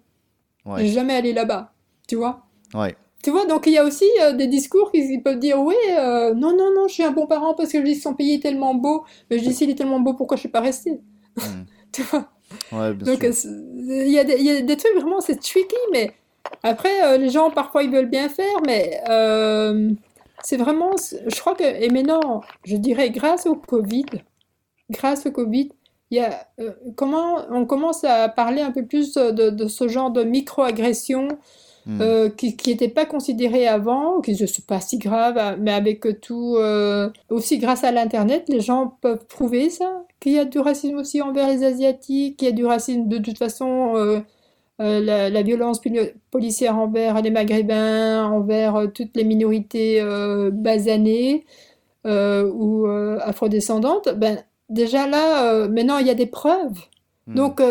Ouais. 0.65 0.79
Je 0.79 0.83
vais 0.85 0.93
jamais 0.93 1.15
aller 1.17 1.33
là-bas. 1.33 1.73
Tu 2.07 2.15
vois? 2.17 2.47
Ouais. 2.75 2.95
Tu 3.25 3.31
vois, 3.31 3.45
donc 3.47 3.67
il 3.67 3.73
y 3.73 3.79
a 3.79 3.85
aussi 3.85 4.05
euh, 4.23 4.33
des 4.33 4.47
discours 4.47 4.93
qui 4.93 5.07
qui 5.07 5.19
peuvent 5.19 5.41
dire, 5.41 5.61
oui, 5.61 5.75
euh, 5.91 6.33
non, 6.35 6.57
non, 6.57 6.73
non, 6.73 6.87
je 6.87 6.95
suis 6.95 7.03
un 7.03 7.11
bon 7.11 7.27
parent 7.27 7.53
parce 7.55 7.73
que 7.73 7.79
je 7.81 7.85
dis 7.85 7.97
que 7.97 8.03
son 8.03 8.15
pays 8.15 8.35
est 8.35 8.43
tellement 8.43 8.75
beau. 8.75 9.05
Mais 9.31 9.39
je 9.41 9.45
dis, 9.45 9.53
s'il 9.55 9.69
est 9.71 9.75
tellement 9.75 9.99
beau, 9.99 10.15
pourquoi 10.15 10.37
je 10.37 10.41
suis 10.43 10.49
pas 10.49 10.61
restée? 10.61 11.01
Mm. 11.37 11.41
Tu 11.93 12.03
vois? 12.03 12.29
Ouais, 12.73 12.95
bien 12.95 13.13
Donc, 13.13 13.25
euh, 13.25 13.33
il 14.07 14.13
y, 14.13 14.19
a 14.19 14.25
des- 14.25 14.37
il 14.39 14.45
y 14.47 14.51
a 14.51 14.61
des 14.61 14.77
trucs 14.77 14.95
vraiment, 14.95 15.21
c'est 15.21 15.41
tricky, 15.41 15.75
mais 15.93 16.13
après, 16.63 17.03
euh, 17.05 17.17
les 17.19 17.29
gens, 17.31 17.51
parfois, 17.51 17.83
ils 17.83 17.91
veulent 17.91 18.09
bien 18.11 18.29
faire, 18.29 18.61
mais 18.67 19.01
euh, 19.11 19.91
c'est 20.43 20.57
vraiment, 20.57 20.93
je 20.97 21.41
crois 21.41 21.55
que, 21.55 21.65
et 21.65 21.89
maintenant, 21.91 22.43
je 22.65 22.77
dirais, 22.77 23.11
grâce 23.11 23.47
au 23.47 23.55
Covid, 23.55 24.07
grâce 24.91 25.27
au 25.27 25.31
Covid, 25.33 25.71
il 26.11 26.19
y 26.19 26.21
a, 26.21 26.47
euh, 26.61 26.73
comment, 26.97 27.39
on 27.51 27.67
commence 27.67 28.05
à 28.05 28.29
parler 28.29 28.63
un 28.63 28.71
peu 28.71 28.85
plus 28.87 29.15
de, 29.15 29.51
de 29.51 29.69
ce 29.69 29.89
genre 29.89 30.11
de 30.11 30.25
micro-agression 30.25 31.29
Mm. 31.89 32.03
euh, 32.03 32.29
qui 32.29 32.55
n'étaient 32.67 32.91
pas 32.91 33.07
considérées 33.07 33.67
avant, 33.67 34.21
qui 34.21 34.33
ne 34.39 34.47
sont 34.47 34.63
pas 34.67 34.79
si 34.79 34.99
graves, 34.99 35.39
hein, 35.39 35.57
mais 35.59 35.73
avec 35.73 36.21
tout, 36.21 36.57
euh, 36.59 37.09
aussi 37.31 37.57
grâce 37.57 37.83
à 37.83 37.91
l'Internet, 37.93 38.45
les 38.49 38.61
gens 38.61 38.99
peuvent 39.01 39.25
prouver 39.25 39.71
ça, 39.71 40.05
qu'il 40.21 40.33
y 40.33 40.39
a 40.39 40.45
du 40.45 40.59
racisme 40.59 40.97
aussi 40.97 41.23
envers 41.23 41.49
les 41.49 41.65
Asiatiques, 41.65 42.37
qu'il 42.37 42.47
y 42.47 42.51
a 42.51 42.55
du 42.55 42.67
racisme 42.67 43.09
de 43.09 43.17
toute 43.17 43.39
façon, 43.39 44.23
euh, 44.81 45.01
la, 45.01 45.31
la 45.31 45.43
violence 45.43 45.81
poli- 45.81 46.13
policière 46.31 46.79
envers 46.79 47.21
les 47.23 47.31
Maghrébins, 47.31 48.25
envers 48.25 48.77
euh, 48.77 48.87
toutes 48.87 49.17
les 49.17 49.25
minorités 49.25 50.01
euh, 50.01 50.51
basanées. 50.53 51.45
ou 52.05 52.87
afrodescendante, 53.21 54.09
ben 54.17 54.43
déjà 54.71 55.07
là, 55.07 55.69
maintenant 55.69 55.99
il 55.99 56.07
y 56.07 56.11
a 56.11 56.15
des 56.15 56.27
preuves. 56.27 56.79
Hmm. 57.27 57.35
Donc, 57.35 57.63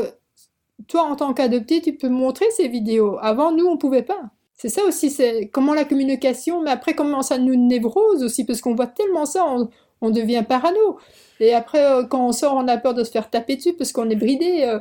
toi, 0.87 1.03
en 1.03 1.15
tant 1.15 1.33
qu'adopté, 1.33 1.81
tu 1.81 1.93
peux 1.93 2.09
montrer 2.09 2.45
ces 2.51 2.67
vidéos. 2.67 3.17
Avant, 3.19 3.51
nous, 3.51 3.65
on 3.65 3.77
pouvait 3.77 4.03
pas. 4.03 4.29
C'est 4.53 4.69
ça 4.69 4.83
aussi, 4.85 5.09
c'est 5.09 5.49
comment 5.49 5.73
la 5.73 5.85
communication, 5.85 6.61
mais 6.61 6.71
après, 6.71 6.93
comment 6.93 7.23
ça 7.23 7.39
nous 7.39 7.55
névrose 7.55 8.23
aussi, 8.23 8.45
parce 8.45 8.61
qu'on 8.61 8.75
voit 8.75 8.87
tellement 8.87 9.25
ça, 9.25 9.43
on, 9.47 9.69
on 10.01 10.09
devient 10.11 10.43
parano. 10.47 10.99
Et 11.39 11.53
après, 11.55 11.83
euh, 11.83 12.03
quand 12.03 12.27
on 12.27 12.31
sort, 12.31 12.53
on 12.55 12.67
a 12.67 12.77
peur 12.77 12.93
de 12.93 13.03
se 13.03 13.11
faire 13.11 13.29
taper 13.29 13.55
dessus 13.55 13.73
parce 13.73 13.91
qu'on 13.91 14.09
est 14.09 14.15
bridé. 14.15 14.63
euh. 14.65 14.79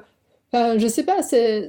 Enfin, 0.57 0.79
je 0.79 0.87
sais 0.87 1.03
pas, 1.05 1.23
c'est 1.23 1.69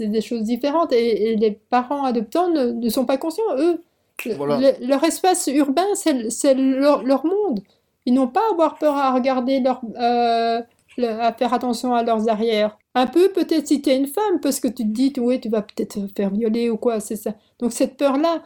des 0.00 0.20
choses 0.20 0.42
différentes. 0.42 0.92
Et, 0.92 1.32
et 1.32 1.36
les 1.36 1.50
parents 1.50 2.04
adoptants 2.04 2.48
ne, 2.48 2.66
ne 2.72 2.88
sont 2.88 3.04
pas 3.04 3.16
conscients, 3.16 3.42
eux. 3.58 3.80
Le- 4.24 4.34
Voilà. 4.34 4.58
le- 4.58 4.86
leur 4.86 5.02
espace 5.04 5.48
urbain, 5.48 5.86
c'est 5.94 6.54
leur, 6.54 7.02
leur 7.02 7.26
monde. 7.26 7.60
Ils 8.06 8.14
n'ont 8.14 8.28
pas 8.28 8.40
à 8.48 8.52
avoir 8.52 8.78
peur 8.78 8.94
à 8.96 9.12
regarder 9.12 9.60
leur, 9.60 9.80
euh, 10.00 10.60
le- 10.98 11.08
à 11.08 11.32
faire 11.32 11.52
attention 11.54 11.94
à 11.94 12.02
leurs 12.02 12.28
arrières. 12.28 12.78
Un 12.94 13.06
peu 13.06 13.30
peut-être 13.32 13.66
si 13.66 13.80
tu 13.82 13.90
es 13.90 13.96
une 13.96 14.06
femme, 14.06 14.38
parce 14.40 14.60
que 14.60 14.68
tu 14.68 14.84
te 14.84 14.88
dis, 14.88 15.12
oui, 15.18 15.40
tu 15.40 15.48
vas 15.48 15.62
peut-être 15.62 15.98
faire 16.16 16.30
violer 16.30 16.68
ou 16.70 16.76
quoi, 16.76 17.00
c'est 17.00 17.16
ça. 17.16 17.32
Donc 17.58 17.72
cette 17.72 17.96
peur-là, 17.96 18.42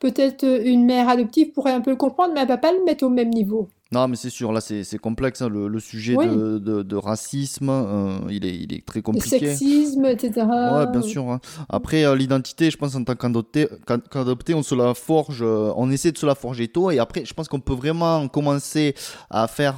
peut-être 0.00 0.44
une 0.44 0.84
mère 0.84 1.08
adoptive 1.08 1.52
pourrait 1.52 1.72
un 1.72 1.80
peu 1.80 1.90
le 1.90 1.96
comprendre, 1.96 2.34
mais 2.34 2.42
elle 2.42 2.48
va 2.48 2.58
pas 2.58 2.72
le 2.72 2.84
mettre 2.84 3.04
au 3.04 3.08
même 3.08 3.30
niveau. 3.30 3.68
Non, 3.96 4.08
mais 4.08 4.16
c'est 4.16 4.30
sûr, 4.30 4.52
là, 4.52 4.60
c'est 4.60 4.98
complexe. 4.98 5.40
hein, 5.42 5.48
le, 5.48 5.68
le 5.68 5.80
sujet 5.80 6.14
Oui. 6.16 6.26
de, 6.26 6.58
de- 6.58 6.82
de 6.82 6.96
racisme, 6.96 7.70
euh, 7.70 8.18
il, 8.30 8.44
est, 8.44 8.54
il 8.54 8.72
est 8.74 8.84
très 8.84 8.98
Le 8.98 9.02
compliqué. 9.02 9.38
sexisme, 9.38 10.04
etc. 10.04 10.46
Ouais, 10.46 10.86
bien 10.92 11.02
sûr. 11.02 11.30
hein. 11.30 11.40
Après, 11.68 12.04
euh, 12.04 12.14
l'identité, 12.14 12.70
je 12.70 12.76
pense 12.76 12.94
en 12.94 13.04
tant 13.04 13.14
qu'adopté, 13.14 13.68
qu'ad- 13.86 14.06
qu'adopté, 14.08 14.52
on 14.54 14.62
se 14.62 14.74
la 14.74 14.92
forge, 14.94 15.40
euh, 15.42 15.72
on 15.76 15.90
essaie 15.90 16.12
de 16.12 16.18
se 16.18 16.26
la 16.26 16.34
forger 16.34 16.68
tôt. 16.68 16.90
Et 16.90 16.98
après, 16.98 17.24
je 17.24 17.32
pense 17.32 17.48
qu'on 17.48 17.60
peut 17.60 17.74
vraiment 17.74 18.28
commencer 18.28 18.94
à 19.30 19.46
faire 19.46 19.76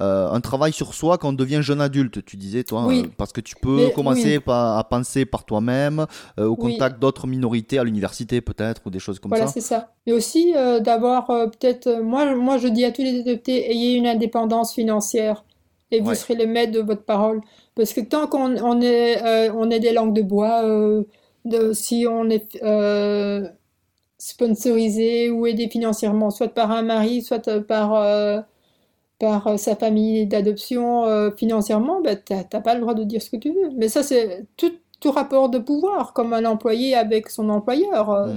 un 0.00 0.40
travail 0.40 0.72
sur 0.72 0.94
soi 0.94 1.18
quand 1.18 1.28
on 1.28 1.32
devient 1.34 1.60
jeune 1.62 1.80
adulte, 1.82 2.24
tu 2.24 2.36
disais, 2.36 2.64
toi. 2.64 2.86
Oui. 2.86 3.04
parce 3.18 3.32
que 3.32 3.40
tu 3.40 3.54
peux 3.60 3.76
Mais- 3.86 3.92
commencer 3.92 4.36
oui. 4.36 4.40
par- 4.40 4.78
à 4.78 4.84
penser 4.84 5.26
par 5.26 5.44
toi-même, 5.44 6.06
au 6.38 6.56
contact 6.56 6.98
d'autres 7.00 7.26
minorités 7.26 7.78
à 7.78 7.84
l'université, 7.84 8.40
peut-être, 8.40 8.80
ou 8.86 8.90
des 8.90 8.98
choses 8.98 9.18
comme 9.18 9.30
Voilà, 9.30 9.46
ça. 9.46 9.52
c'est 9.52 9.60
ça. 9.60 9.88
Mais 10.06 10.12
aussi 10.12 10.52
d'avoir 10.80 11.26
peut-être, 11.26 12.00
moi, 12.02 12.34
moi 12.34 12.58
je 12.58 12.68
dis 12.68 12.84
à 12.84 12.90
tous 12.92 13.02
les 13.02 13.33
ayez 13.48 13.94
une 13.96 14.06
indépendance 14.06 14.74
financière 14.74 15.44
et 15.90 16.00
vous 16.00 16.10
Ouais. 16.10 16.14
serez 16.14 16.34
le 16.34 16.46
maître 16.46 16.72
de 16.72 16.80
votre 16.80 17.04
parole. 17.04 17.40
Parce 17.76 17.92
que 17.92 18.00
tant 18.00 18.26
qu'on 18.26 18.56
on 18.62 18.80
est, 18.80 19.22
euh, 19.24 19.52
on 19.54 19.70
est 19.70 19.80
des 19.80 19.92
langues 19.92 20.14
de 20.14 20.22
bois, 20.22 20.64
euh, 20.64 21.04
de, 21.44 21.72
si 21.72 22.06
on 22.08 22.28
est 22.30 22.60
euh, 22.62 23.48
sponsorisé 24.18 25.30
ou 25.30 25.46
aidé 25.46 25.68
financièrement, 25.68 26.30
soit 26.30 26.48
par 26.48 26.70
un 26.70 26.82
mari, 26.82 27.22
soit 27.22 27.60
par, 27.62 28.44
par 29.18 29.58
sa 29.58 29.76
famille 29.76 30.26
d'adoption 30.26 31.04
financièrement, 31.36 32.00
ben, 32.02 32.18
t'as 32.24 32.44
t'as 32.44 32.60
pas 32.60 32.74
le 32.74 32.80
droit 32.80 32.94
de 32.94 33.04
dire 33.04 33.22
ce 33.22 33.30
que 33.30 33.36
tu 33.36 33.50
veux. 33.52 33.70
Mais 33.76 33.88
ça, 33.88 34.02
c'est 34.02 34.46
tout, 34.56 34.72
tout 35.00 35.10
rapport 35.12 35.48
de 35.50 35.58
pouvoir, 35.58 36.12
comme 36.12 36.32
un 36.32 36.44
employé 36.44 36.94
avec 36.94 37.28
son 37.30 37.48
employeur. 37.50 38.34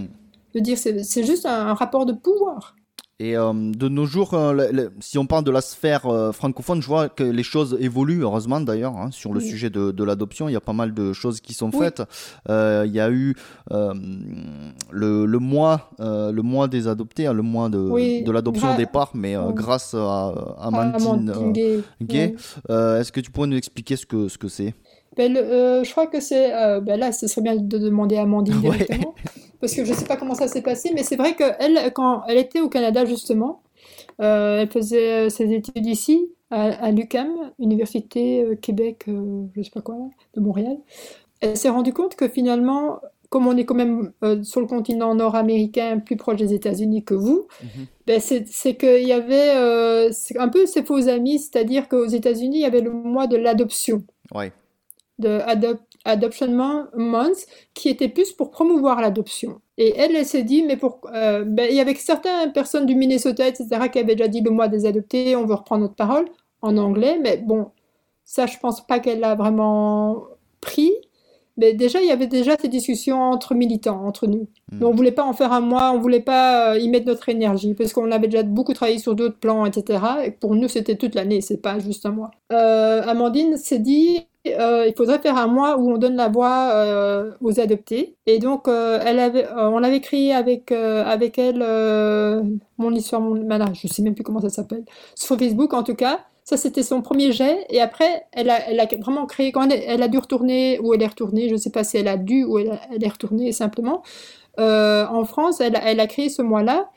de 0.56 0.60
dire 0.62 0.78
c'est 0.78 1.04
c'est 1.04 1.24
juste 1.24 1.46
un, 1.46 1.68
un 1.70 1.74
rapport 1.76 2.06
de 2.06 2.14
pouvoir. 2.14 2.77
Et 3.20 3.36
euh, 3.36 3.52
de 3.52 3.90
nos 3.90 4.06
jours, 4.06 4.36
euh, 4.36 4.54
le- 4.54 4.70
le- 4.72 4.92
si 5.00 5.18
on 5.18 5.26
parle 5.26 5.44
de 5.44 5.50
la 5.50 5.62
sphère 5.62 6.06
euh, 6.06 6.32
francophone, 6.32 6.84
je 6.84 6.88
vois 6.88 7.10
que 7.10 7.24
les 7.24 7.42
choses 7.42 7.76
évoluent, 7.80 8.22
heureusement 8.22 8.62
d'ailleurs, 8.62 8.96
hein, 8.96 9.10
sur 9.12 9.34
le 9.34 9.40
Oui. 9.40 9.48
sujet 9.50 9.72
de, 9.72 9.90
de 9.90 10.04
l'adoption. 10.04 10.48
Il 10.50 10.52
y 10.52 10.56
a 10.56 10.62
pas 10.62 10.74
mal 10.74 10.94
de 10.94 11.14
choses 11.14 11.42
qui 11.42 11.56
sont 11.56 11.72
faites. 11.72 12.04
Il 12.48 12.92
y 12.94 13.00
a 13.00 13.10
eu 13.10 13.34
le, 13.72 15.26
le 15.26 15.40
mois, 15.40 15.90
le 16.00 16.42
mois 16.42 16.68
des 16.68 16.88
adoptés, 16.88 17.26
hein, 17.26 17.34
le 17.34 17.42
mois 17.42 17.70
de, 17.70 17.80
Oui, 17.80 18.22
de 18.24 18.32
l'adoption 18.32 18.68
gra- 18.68 18.74
au 18.76 18.78
départ, 18.78 19.12
mais 19.16 19.36
grâce 19.54 19.96
à 19.96 20.34
Ah, 20.60 20.68
Amandine, 20.68 21.32
Amandine 21.32 21.84
Gay. 22.04 22.36
Est-ce 22.70 23.12
que 23.12 23.20
tu 23.20 23.32
pourrais 23.32 23.48
nous 23.48 23.58
expliquer 23.58 23.96
ce 23.96 24.06
que 24.06 24.28
ce 24.28 24.38
que 24.38 24.48
c'est? 24.48 24.76
Ben, 25.18 25.34
je 25.36 25.90
crois 25.92 26.06
que 26.06 26.20
c'est. 26.20 26.52
ben 26.82 27.00
là, 27.00 27.12
ce 27.12 27.26
serait 27.26 27.42
bien 27.42 27.56
de 27.56 27.78
demander 27.80 28.18
à 28.18 28.22
Amandine 28.22 28.58
Ouais. 28.64 28.88
Parce 29.60 29.74
que 29.74 29.84
je 29.86 29.94
sais 29.94 30.06
pas 30.06 30.18
comment 30.18 30.36
ça 30.36 30.48
s'est 30.48 30.62
passé, 30.62 30.92
mais 30.94 31.04
c'est 31.04 31.16
vrai 31.16 31.36
qu'elle, 31.36 31.92
quand 31.94 32.24
elle 32.28 32.38
était 32.38 32.60
au 32.62 32.70
Canada, 32.70 33.06
justement, 33.06 33.62
euh, 34.22 34.62
elle 34.62 34.70
faisait 34.72 35.26
euh, 35.26 35.30
ses 35.30 35.52
études 35.54 35.86
ici, 35.86 36.30
à, 36.52 36.64
à 36.86 36.92
l'UQAM, 36.92 37.30
Université 37.60 38.44
euh, 38.44 38.56
Québec, 38.56 39.06
euh, 39.08 39.46
je 39.56 39.62
sais 39.64 39.70
pas 39.72 39.82
quoi, 39.82 39.96
de 40.36 40.42
Montréal. 40.42 40.78
Elle 41.42 41.58
s'est 41.58 41.70
rendue 41.70 41.94
compte 41.94 42.16
que 42.16 42.28
finalement, 42.28 43.00
comme 43.30 43.46
on 43.48 43.58
est 43.58 43.66
quand 43.66 43.76
même 43.76 44.12
sur 44.44 44.62
le 44.62 44.68
continent 44.68 45.14
nord-américain, 45.14 46.00
plus 46.00 46.16
proche 46.16 46.38
des 46.38 46.54
États-Unis 46.54 47.04
que 47.04 47.14
vous, 47.14 47.48
ben 48.08 48.22
c'est 48.22 48.76
qu'il 48.78 49.06
y 49.08 49.12
avait 49.12 49.52
un 50.38 50.48
peu 50.48 50.66
ses 50.66 50.84
faux 50.84 51.08
amis, 51.10 51.40
c'est-à-dire 51.40 51.90
qu'aux 51.90 52.08
États-Unis, 52.08 52.58
il 52.60 52.62
y 52.62 52.66
avait 52.66 52.82
le 52.82 52.92
mois 52.92 53.28
de 53.28 53.36
l'adoption 53.36 54.02
Ouais. 54.34 54.54
de 55.20 55.40
Adop- 55.40 55.80
Adoption 56.08 56.48
Mon- 56.52 56.88
Month 56.96 57.46
qui 57.74 57.90
était 57.90 58.10
plus 58.10 58.32
pour 58.34 58.52
promouvoir 58.52 59.02
l'adoption. 59.02 59.62
Et 59.78 59.94
elle, 59.96 60.16
elle 60.16 60.26
s'est 60.26 60.44
dit, 60.44 60.64
mais 60.64 60.78
pour, 60.78 61.02
euh, 61.14 61.44
ben, 61.46 61.68
il 61.70 61.76
y 61.76 61.80
avait 61.80 61.94
certaines 61.96 62.52
personnes 62.52 62.86
du 62.86 62.96
Minnesota, 62.96 63.48
etc., 63.48 63.68
qui 63.92 64.00
avaient 64.00 64.16
déjà 64.16 64.28
dit 64.28 64.42
le 64.42 64.52
mois 64.52 64.68
des 64.68 64.86
adoptés, 64.86 65.36
on 65.36 65.46
veut 65.46 65.56
reprendre 65.56 65.84
notre 65.84 65.96
parole 65.96 66.26
en 66.62 66.78
anglais, 66.78 67.20
mais 67.22 67.38
bon, 67.38 67.68
ça, 68.26 68.48
je 68.48 68.58
pense 68.58 68.86
pas 68.86 69.00
qu'elle 69.00 69.20
l'a 69.20 69.36
vraiment 69.36 70.26
pris. 70.62 70.92
Mais 71.58 71.74
déjà, 71.74 72.00
il 72.02 72.08
y 72.08 72.12
avait 72.12 72.28
déjà 72.28 72.56
ces 72.62 72.68
discussions 72.68 73.20
entre 73.20 73.56
militants, 73.56 74.06
entre 74.06 74.28
nous. 74.28 74.48
Mm. 74.72 74.78
Mais 74.80 74.86
on 74.86 74.92
voulait 74.92 75.12
pas 75.12 75.24
en 75.24 75.34
faire 75.34 75.52
un 75.52 75.60
mois, 75.60 75.92
on 75.92 76.00
voulait 76.00 76.22
pas 76.22 76.74
euh, 76.74 76.80
y 76.80 76.88
mettre 76.88 77.08
notre 77.08 77.30
énergie, 77.30 77.74
parce 77.74 77.94
qu'on 77.94 78.12
avait 78.12 78.28
déjà 78.28 78.44
beaucoup 78.44 78.74
travaillé 78.74 79.00
sur 79.00 79.16
d'autres 79.16 79.40
plans, 79.40 79.66
etc. 79.66 80.00
Et 80.26 80.32
pour 80.32 80.56
nous, 80.56 80.68
c'était 80.68 80.96
toute 80.96 81.16
l'année, 81.16 81.42
c'est 81.42 81.62
pas 81.62 81.80
juste 81.80 82.06
un 82.06 82.12
mois. 82.12 82.32
Euh, 82.52 83.02
Amandine 83.04 83.58
s'est 83.58 83.80
dit, 83.80 84.27
euh, 84.48 84.86
il 84.88 84.94
faudrait 84.96 85.20
faire 85.20 85.38
un 85.38 85.48
mois 85.48 85.78
où 85.78 85.92
on 85.92 85.98
donne 85.98 86.16
la 86.16 86.30
voix 86.30 86.72
euh, 86.74 87.32
aux 87.42 87.60
adoptés. 87.60 88.16
Et 88.26 88.40
donc, 88.40 88.68
euh, 88.68 89.00
elle 89.06 89.20
avait, 89.20 89.46
euh, 89.46 89.70
on 89.70 89.84
avait 89.84 90.02
créé 90.02 90.34
avec, 90.34 90.72
avec 90.72 91.38
elle 91.38 91.60
Mon 92.78 92.94
histoire, 92.94 93.22
mon 93.22 93.36
malade, 93.44 93.74
je 93.74 93.88
sais 93.88 94.02
même 94.02 94.16
plus 94.16 94.24
comment 94.24 94.42
ça 94.42 94.50
s'appelle, 94.50 94.86
sur 95.16 95.38
Facebook 95.38 95.74
en 95.74 95.84
tout 95.84 95.96
cas. 95.96 96.20
Ça, 96.44 96.56
c'était 96.56 96.84
son 96.84 97.02
premier 97.02 97.34
jet. 97.34 97.66
Et 97.70 97.82
après, 97.82 98.26
elle 98.32 98.50
a, 98.50 98.70
elle 98.70 98.80
a 98.80 98.86
vraiment 99.02 99.26
créé, 99.26 99.52
quand 99.52 99.70
elle, 99.70 100.02
a 100.02 100.08
dû 100.08 100.18
retourner, 100.18 100.80
ou 100.80 100.94
elle 100.94 101.02
est 101.02 101.08
retournée, 101.08 101.50
je 101.50 101.54
ne 101.56 101.60
sais 101.60 101.72
pas 101.72 101.84
si 101.84 101.98
elle 101.98 102.08
a 102.08 102.16
dû 102.16 102.46
ou 102.46 102.58
elle, 102.60 102.80
est 103.02 103.10
retournée 103.10 103.52
simplement, 103.52 104.02
en 104.58 105.26
France, 105.26 105.60
elle, 105.60 105.76
a- 105.76 106.08
créé 106.08 106.30
ce 106.30 106.42
mois-là, 106.42 106.90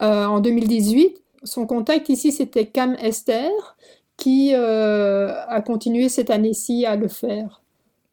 en 0.00 0.40
2018. 0.40 1.16
Son 1.42 1.66
contact 1.66 2.08
ici, 2.10 2.32
c'était 2.32 2.66
Cam 2.66 2.96
Esther, 3.00 3.50
qui 4.16 4.52
euh, 4.54 5.32
a 5.48 5.60
continué 5.60 6.08
cette 6.08 6.30
année-ci 6.30 6.86
à 6.86 6.96
le 6.96 7.08
faire. 7.08 7.62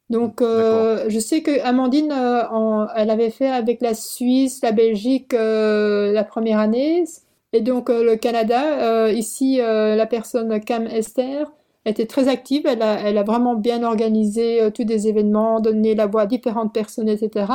Donc, 0.09 0.41
euh, 0.41 1.05
je 1.07 1.17
sais 1.19 1.41
que 1.41 1.61
Amandine, 1.63 2.11
euh, 2.11 2.47
en- 2.49 2.87
elle 2.95 3.09
avait 3.09 3.29
fait 3.29 3.47
avec 3.47 3.81
la 3.81 3.93
Suisse, 3.93 4.59
la 4.61 4.71
Belgique 4.71 5.33
la 5.33 6.23
première 6.23 6.59
année, 6.59 7.05
et 7.53 7.61
donc 7.61 7.89
le 7.89 8.15
Canada. 8.15 9.09
Ici, 9.11 9.57
la 9.57 10.05
personne 10.05 10.59
Cam 10.59 10.87
Esther 10.87 11.51
était 11.85 12.05
très 12.05 12.27
active. 12.27 12.63
Elle 12.65 12.81
a, 12.81 12.99
elle 13.01 13.17
a 13.17 13.23
vraiment 13.23 13.55
bien 13.55 13.83
organisé 13.83 14.59
tous 14.73 14.83
des 14.85 15.07
événements, 15.07 15.59
donné 15.61 15.95
la 15.95 16.05
voix 16.07 16.23
à 16.23 16.25
différentes 16.25 16.73
personnes, 16.73 17.09
etc. 17.09 17.45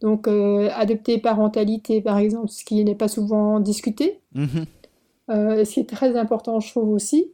Donc, 0.00 0.28
adopter 0.28 1.18
parentalité, 1.18 2.00
par 2.02 2.18
exemple, 2.18 2.48
ce 2.48 2.64
qui 2.64 2.84
n'est 2.84 2.94
pas 2.94 3.08
souvent 3.08 3.58
discuté, 3.60 4.20
Mhm. 4.34 4.66
Euh, 5.30 5.64
ce 5.64 5.74
qui 5.74 5.80
est 5.80 5.88
très 5.88 6.16
important, 6.16 6.58
je 6.58 6.70
trouve 6.70 6.90
aussi. 6.90 7.32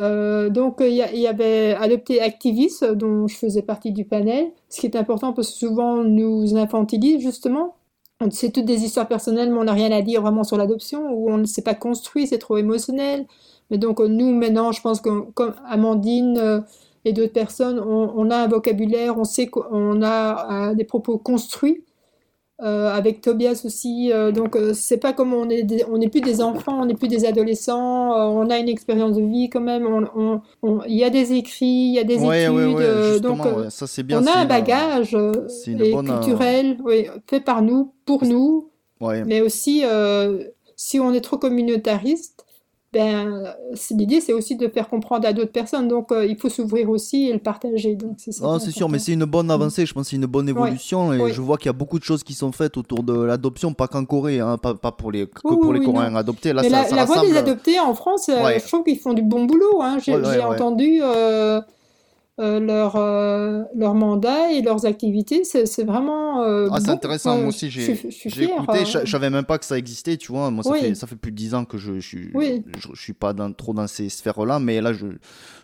Euh, 0.00 0.50
donc, 0.50 0.76
il 0.80 0.92
y, 0.92 1.26
avait 1.26 1.74
Adopté 1.74 2.20
Activiste, 2.20 2.84
dont 2.84 3.26
je 3.26 3.36
faisais 3.36 3.62
partie 3.62 3.92
du 3.92 4.04
panel, 4.04 4.50
ce 4.68 4.80
qui 4.80 4.86
est 4.86 4.96
important 4.96 5.32
parce 5.32 5.50
que 5.50 5.56
souvent 5.56 6.00
on 6.00 6.04
nous 6.04 6.56
infantilise 6.56 7.20
justement. 7.22 7.76
C'est 8.30 8.52
toutes 8.52 8.66
des 8.66 8.84
histoires 8.84 9.08
personnelles, 9.08 9.50
mais 9.50 9.58
on 9.58 9.64
n'a 9.64 9.72
rien 9.72 9.90
à 9.92 10.02
dire 10.02 10.20
vraiment 10.20 10.44
sur 10.44 10.58
l'adoption, 10.58 11.10
ou 11.10 11.30
on 11.30 11.38
ne 11.38 11.46
s'est 11.46 11.62
pas 11.62 11.74
construit, 11.74 12.26
c'est 12.26 12.36
trop 12.36 12.58
émotionnel. 12.58 13.26
Mais 13.70 13.78
donc, 13.78 14.00
nous, 14.00 14.34
maintenant, 14.34 14.72
je 14.72 14.82
pense 14.82 15.00
que 15.00 15.08
comme 15.32 15.54
Amandine 15.66 16.36
euh, 16.36 16.60
et 17.06 17.14
d'autres 17.14 17.32
personnes, 17.32 17.80
on, 17.80 18.12
on 18.14 18.30
a 18.30 18.36
un 18.36 18.48
vocabulaire, 18.48 19.18
on 19.18 19.24
sait 19.24 19.46
qu'on 19.46 20.02
a 20.02 20.74
des 20.74 20.84
propos 20.84 21.16
construits. 21.16 21.84
Euh, 22.62 22.90
avec 22.90 23.22
Tobias 23.22 23.62
aussi, 23.64 24.12
euh, 24.12 24.32
donc 24.32 24.54
euh, 24.54 24.74
c'est 24.74 24.98
pas 24.98 25.14
comme 25.14 25.32
on 25.32 25.48
est, 25.48 25.62
des- 25.62 25.82
on 25.90 25.96
n'est 25.96 26.10
plus 26.10 26.20
des 26.20 26.42
enfants, 26.42 26.82
on 26.82 26.84
n'est 26.84 26.94
plus 26.94 27.08
des 27.08 27.24
adolescents, 27.24 28.12
on 28.12 28.50
a 28.50 28.58
une 28.58 28.68
expérience 28.68 29.16
de 29.16 29.22
vie 29.22 29.48
quand 29.48 29.62
même, 29.62 29.86
on- 29.86 30.06
on- 30.14 30.40
on- 30.62 30.82
il 30.86 30.96
y 30.98 31.04
a 31.04 31.08
des 31.08 31.32
écrits, 31.32 31.64
il 31.66 31.94
y 31.94 31.98
a 31.98 32.04
des 32.04 32.18
Ouais, 32.18 32.42
études, 32.44 32.54
ouais, 32.54 32.74
ouais, 32.74 33.20
donc 33.20 33.38
ça 33.70 33.86
c'est 33.86 34.02
bien. 34.02 34.22
on 34.22 34.26
a 34.26 34.32
un 34.40 34.44
bagage 34.44 35.16
c'est 35.48 35.72
une 35.72 35.80
et 35.80 35.90
bonne, 35.92 36.06
culturel, 36.06 36.76
oui, 36.84 37.06
fait 37.30 37.40
par 37.40 37.62
nous, 37.62 37.94
pour 38.04 38.24
nous, 38.26 38.68
mais 39.26 39.40
aussi 39.40 39.82
si 40.76 41.00
on 41.00 41.14
est 41.14 41.20
trop 41.22 41.38
communautariste, 41.38 42.44
ben, 42.92 43.54
l'idée, 43.92 44.20
c'est 44.20 44.32
aussi 44.32 44.56
de 44.56 44.66
faire 44.68 44.88
comprendre 44.88 45.26
à 45.28 45.32
d'autres 45.32 45.52
personnes. 45.52 45.86
Donc, 45.86 46.10
euh, 46.10 46.26
il 46.26 46.36
faut 46.36 46.48
s'ouvrir 46.48 46.90
aussi 46.90 47.28
et 47.28 47.32
le 47.32 47.38
partager. 47.38 47.94
Donc, 47.94 48.14
c'est 48.18 48.32
c'est 48.32 48.70
sûr, 48.72 48.88
mais 48.88 48.98
c'est 48.98 49.12
une 49.12 49.24
bonne 49.26 49.50
avancée, 49.50 49.86
je 49.86 49.94
pense 49.94 50.08
c'est 50.08 50.16
une 50.16 50.26
bonne 50.26 50.48
évolution 50.48 51.12
et 51.12 51.32
je 51.32 51.40
vois 51.40 51.56
qu'il 51.56 51.66
y 51.66 51.70
a 51.70 51.72
beaucoup 51.74 51.98
de 51.98 52.04
choses 52.04 52.24
qui 52.24 52.34
sont 52.34 52.50
faites 52.52 52.76
autour 52.76 53.02
de 53.04 53.12
l'adoption, 53.20 53.72
pas 53.74 53.86
qu'en 53.86 54.04
Corée, 54.04 54.40
hein, 54.40 54.58
pas, 54.58 54.74
pas 54.74 54.90
pour 54.92 55.12
les, 55.12 55.26
que 55.26 55.40
Oui, 55.44 55.56
pour 55.56 55.68
oui, 55.70 55.78
les 55.78 55.84
Coréens 55.84 56.10
non. 56.10 56.16
adoptés. 56.16 56.52
Là, 56.52 56.62
Mais 56.62 56.70
ça, 56.70 56.82
la, 56.82 56.84
ça 56.88 56.96
la 56.96 57.04
voix 57.04 57.16
des 57.16 57.20
rassemble- 57.32 57.38
adoptés 57.38 57.78
en 57.80 57.94
France, 57.94 58.28
euh, 58.28 58.42
Ouais. 58.44 58.58
je 58.58 58.66
trouve 58.66 58.82
qu'ils 58.82 58.98
font 58.98 59.12
du 59.12 59.22
bon 59.22 59.44
boulot. 59.44 59.80
hein. 59.82 59.98
J'ai 60.04 60.14
entendu 60.42 61.00
euh, 61.02 61.06
euh, 61.06 61.60
leur, 62.60 62.96
euh, 62.96 63.62
leur 63.74 63.94
mandat 63.94 64.52
et 64.52 64.62
leurs 64.62 64.86
activités. 64.86 65.44
C'est 65.44 65.84
vraiment. 65.84 66.42
euh, 66.42 66.68
Ah, 66.72 66.80
c'est 66.80 66.90
intéressant, 66.90 67.36
moi 67.38 67.48
aussi 67.48 67.70
j'ai 67.70 67.92
écouté, 68.44 68.78
euh. 68.80 68.84
je, 69.04 69.10
savais 69.10 69.30
même 69.30 69.44
pas 69.44 69.58
que 69.58 69.64
ça 69.64 69.76
existait, 69.78 70.16
tu 70.16 70.32
vois. 70.32 70.50
Moi, 70.50 70.64
ça, 70.64 70.70
Oui. 70.70 70.80
fait, 70.80 70.94
ça 70.94 71.06
fait 71.06 71.16
plus 71.16 71.30
de 71.32 71.36
10 71.36 71.54
ans 71.54 71.64
que 71.64 71.78
je, 71.78 71.94
je, 72.00 72.06
suis, 72.08 72.30
Oui. 72.34 72.62
je, 72.78 72.88
je 72.94 73.00
suis 73.00 73.12
pas 73.12 73.32
dans, 73.32 73.52
trop 73.52 73.74
dans 73.74 73.86
ces 73.86 74.08
sphères-là, 74.08 74.58
mais 74.58 74.80
là, 74.80 74.92
je, 74.92 75.06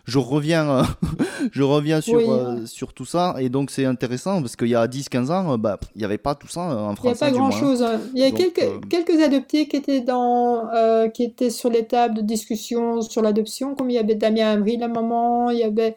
je 0.05 0.19
reviens, 0.19 0.69
euh, 0.69 0.83
je 1.51 1.63
reviens 1.63 2.01
sur, 2.01 2.17
Oui. 2.19 2.25
euh, 2.29 2.65
sur 2.65 2.93
tout 2.93 3.05
ça 3.05 3.35
et 3.39 3.49
donc 3.49 3.71
c'est 3.71 3.85
intéressant 3.85 4.41
parce 4.41 4.55
qu'il 4.55 4.67
y 4.69 4.75
a 4.75 4.85
10-15 4.87 5.31
ans, 5.31 5.53
euh, 5.53 5.57
bah, 5.57 5.79
il 5.95 5.99
n'y 5.99 6.05
avait 6.05 6.17
pas 6.17 6.35
tout 6.35 6.47
ça 6.47 6.69
euh, 6.71 6.75
en 6.75 6.93
Il 6.95 7.05
n'y 7.07 7.11
a 7.11 7.15
pas 7.15 7.31
grand-chose. 7.31 7.81
hein. 7.83 7.99
Il 8.13 8.21
y 8.21 8.23
a 8.23 8.29
Donc, 8.29 8.37
quelques, 8.39 8.63
euh, 8.63 8.79
quelques 8.89 9.21
adoptés 9.21 9.67
qui 9.67 9.75
étaient, 9.77 10.01
dans, 10.01 10.67
euh, 10.73 11.07
qui 11.09 11.23
étaient 11.23 11.49
sur 11.49 11.69
les 11.69 11.85
tables 11.85 12.15
de 12.15 12.21
discussion 12.21 13.01
sur 13.01 13.21
l'adoption, 13.21 13.75
comme 13.75 13.89
il 13.89 13.93
y 13.95 13.99
avait 13.99 14.15
Damien 14.15 14.51
Avril 14.51 14.81
à 14.83 14.85
un 14.85 14.89
moment, 14.89 15.49
il 15.49 15.59
y 15.59 15.63
avait 15.63 15.95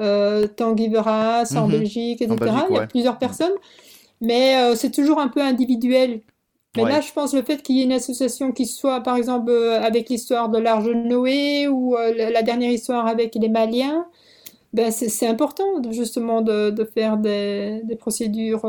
euh, 0.00 0.46
Tanguy 0.46 0.88
Veras 0.88 1.54
en 1.56 1.66
Mhm. 1.66 1.72
Belgique, 1.72 2.22
etc. 2.22 2.34
En 2.34 2.36
Belgique, 2.36 2.66
Il 2.70 2.74
y 2.76 2.78
a 2.78 2.82
plusieurs 2.84 3.18
personnes, 3.18 3.52
mais 4.20 4.56
euh, 4.62 4.76
c'est 4.76 4.90
toujours 4.92 5.20
un 5.20 5.28
peu 5.28 5.42
individuel. 5.42 6.22
Mais 6.76 6.84
Ouais. 6.84 6.90
là, 6.90 7.00
je 7.00 7.12
pense 7.12 7.34
le 7.34 7.42
fait 7.42 7.62
qu'il 7.62 7.76
y 7.76 7.80
ait 7.80 7.84
une 7.84 7.92
association 7.92 8.52
qui 8.52 8.66
soit, 8.66 9.02
par 9.02 9.16
exemple, 9.16 9.50
euh, 9.50 9.80
avec 9.82 10.08
l'histoire 10.10 10.48
de 10.50 10.58
l'Arche 10.58 10.84
de 10.86 10.94
Noé 10.94 11.68
ou 11.68 11.96
euh, 11.96 12.14
la, 12.14 12.42
dernière 12.42 12.70
histoire 12.70 13.06
avec 13.06 13.34
les 13.36 13.48
Maliens, 13.48 14.06
ben 14.74 14.90
c'est 14.92 15.26
important 15.26 15.64
justement 15.90 16.42
de, 16.42 16.70
de 16.70 16.84
faire 16.84 17.16
des, 17.18 17.80
des 17.84 17.96
procédures 17.96 18.64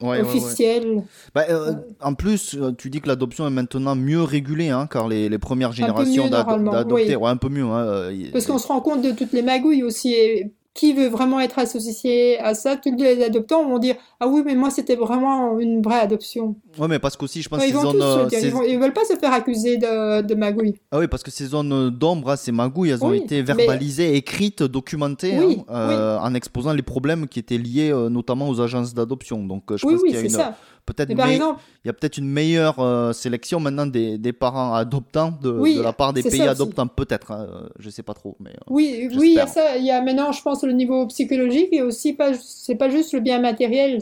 Ouais, 0.00 0.08
ouais, 0.08 0.16
ouais. 0.16 0.22
officielles. 0.22 1.02
Bah, 1.34 1.44
euh, 1.50 1.74
en 2.00 2.14
plus, 2.14 2.54
euh, 2.54 2.72
tu 2.76 2.90
dis 2.90 3.00
que 3.00 3.08
l'adoption 3.08 3.46
est 3.46 3.50
maintenant 3.50 3.94
mieux 3.94 4.22
régulée, 4.22 4.70
hein, 4.70 4.88
car 4.90 5.06
les, 5.06 5.28
les 5.28 5.38
premières 5.38 5.72
générations 5.72 6.24
mieux, 6.24 6.30
d'ado- 6.30 6.48
normalement, 6.48 6.72
d'adoptés, 6.72 7.14
oui. 7.16 7.28
un 7.28 7.36
peu 7.36 7.48
mieux. 7.48 7.64
hein, 7.64 7.84
euh, 7.84 8.30
Parce 8.32 8.46
qu'on 8.46 8.58
se 8.58 8.66
rend 8.66 8.80
compte 8.80 9.02
de 9.02 9.12
toutes 9.12 9.32
les 9.32 9.42
magouilles 9.42 9.82
aussi. 9.84 10.12
Et 10.14 10.50
qui 10.74 10.92
veut 10.94 11.08
vraiment 11.08 11.38
être 11.40 11.58
associé 11.58 12.38
à 12.40 12.54
ça? 12.54 12.76
Tous 12.76 12.94
les 12.96 13.22
adoptants 13.22 13.68
vont 13.68 13.78
dire 13.78 13.96
Ah 14.20 14.26
oui, 14.28 14.42
mais 14.44 14.54
moi 14.54 14.70
c'était 14.70 14.96
vraiment 14.96 15.58
une 15.58 15.82
vraie 15.82 16.00
adoption. 16.00 16.56
Ouais, 16.78 16.88
mais 16.88 16.98
parce 16.98 17.16
qu'aussi, 17.16 17.42
je 17.42 17.48
pense 17.48 17.58
Ouais, 17.60 17.70
que 17.70 17.72
ils 17.72 18.02
euh, 18.02 18.26
dire. 18.26 18.38
Ils, 18.42 18.50
vont- 18.50 18.62
ils 18.62 18.78
veulent 18.78 18.92
pas 18.94 19.04
se 19.04 19.14
faire 19.16 19.32
accuser 19.32 19.76
de, 19.76 20.22
de 20.22 20.34
magouille. 20.34 20.74
Ah 20.90 20.98
oui, 20.98 21.08
parce 21.08 21.22
que 21.22 21.30
ces 21.30 21.46
zones 21.46 21.90
d'ombre, 21.90 22.30
hein, 22.30 22.36
ces 22.36 22.52
magouilles, 22.52 22.90
elles 22.90 23.04
ont 23.04 23.10
Oui, 23.10 23.18
été 23.18 23.36
mais- 23.36 23.54
verbalisées, 23.54 24.16
écrites, 24.16 24.62
documentées, 24.62 25.38
Oui, 25.38 25.62
hein, 25.68 25.74
euh, 25.74 26.18
en 26.18 26.32
exposant 26.34 26.72
les 26.72 26.82
problèmes 26.82 27.28
qui 27.28 27.38
étaient 27.38 27.58
liés 27.58 27.90
euh, 27.92 28.08
notamment 28.08 28.48
aux 28.48 28.60
agences 28.60 28.94
d'adoption. 28.94 29.44
Donc, 29.44 29.64
je 29.76 29.86
Oui, 29.86 29.92
pense 29.94 30.02
oui, 30.02 30.08
qu'il 30.08 30.18
y 30.18 30.22
a 30.22 30.24
une, 30.24 30.30
ça. 30.30 30.56
Peut-être, 30.86 31.14
mais- 31.14 31.34
exemple, 31.34 31.60
il 31.84 31.88
y 31.88 31.90
a 31.90 31.92
peut-être 31.92 32.18
une 32.18 32.28
meilleure 32.28 32.78
euh, 32.80 33.12
sélection 33.12 33.60
maintenant 33.60 33.86
des, 33.86 34.18
des 34.18 34.32
parents 34.32 34.74
adoptants 34.74 35.32
de, 35.42 35.50
Oui, 35.50 35.76
de 35.76 35.82
la 35.82 35.92
part 35.92 36.12
des 36.12 36.22
pays 36.22 36.38
ça 36.38 36.50
adoptants, 36.50 36.86
peut-être. 36.88 37.30
hein, 37.32 37.68
je 37.78 37.90
sais 37.90 38.02
pas 38.02 38.14
trop, 38.14 38.36
mais. 38.40 38.50
euh, 38.50 38.70
Oui, 38.70 39.08
oui, 39.16 39.30
il 39.30 39.34
y 39.34 39.40
a 39.40 39.46
ça. 39.46 39.76
Il 39.76 39.84
y 39.84 39.90
a 39.90 40.00
maintenant, 40.02 40.32
je 40.32 40.42
pense, 40.42 40.62
le 40.64 40.72
niveau 40.72 41.06
psychologique 41.06 41.68
et 41.72 41.82
aussi 41.82 42.12
pas, 42.12 42.34
c'est 42.34 42.74
pas 42.76 42.88
juste 42.90 43.12
le 43.12 43.20
bien 43.20 43.38
matériel 43.40 44.00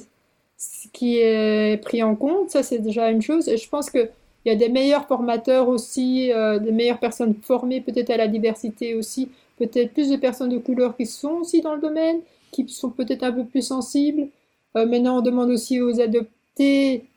qui 0.93 1.19
est 1.19 1.79
pris 1.83 2.03
en 2.03 2.15
compte. 2.17 2.51
Ça, 2.51 2.63
c'est 2.63 2.79
déjà 2.79 3.11
une 3.11 3.23
chose. 3.23 3.49
Et 3.49 3.57
je 3.57 3.69
pense 3.69 3.91
que 3.91 4.11
il 4.45 4.49
y 4.49 4.55
a 4.55 4.57
des 4.57 4.71
meilleurs 4.71 5.07
formateurs 5.07 5.69
aussi, 5.69 6.33
euh, 6.33 6.59
des 6.59 6.73
meilleures 6.73 6.99
personnes 6.99 7.35
formées 7.43 7.83
peut-être 7.83 8.09
à 8.11 8.17
la 8.17 8.27
diversité 8.27 8.95
aussi, 8.95 9.29
peut-être 9.59 9.93
plus 9.93 10.09
de 10.09 10.17
personnes 10.17 10.49
de 10.49 10.57
couleur 10.59 10.97
qui 10.97 11.05
sont 11.05 11.33
aussi 11.43 11.61
dans 11.61 11.75
le 11.75 11.81
domaine, 11.81 12.21
qui 12.51 12.67
sont 12.69 12.89
peut-être 12.91 13.23
un 13.23 13.33
peu 13.33 13.45
plus 13.45 13.61
sensibles. 13.61 14.29
Euh, 14.77 14.87
maintenant, 14.87 15.19
on 15.19 15.21
demande 15.21 15.51
aussi 15.51 15.81
aux 15.81 15.93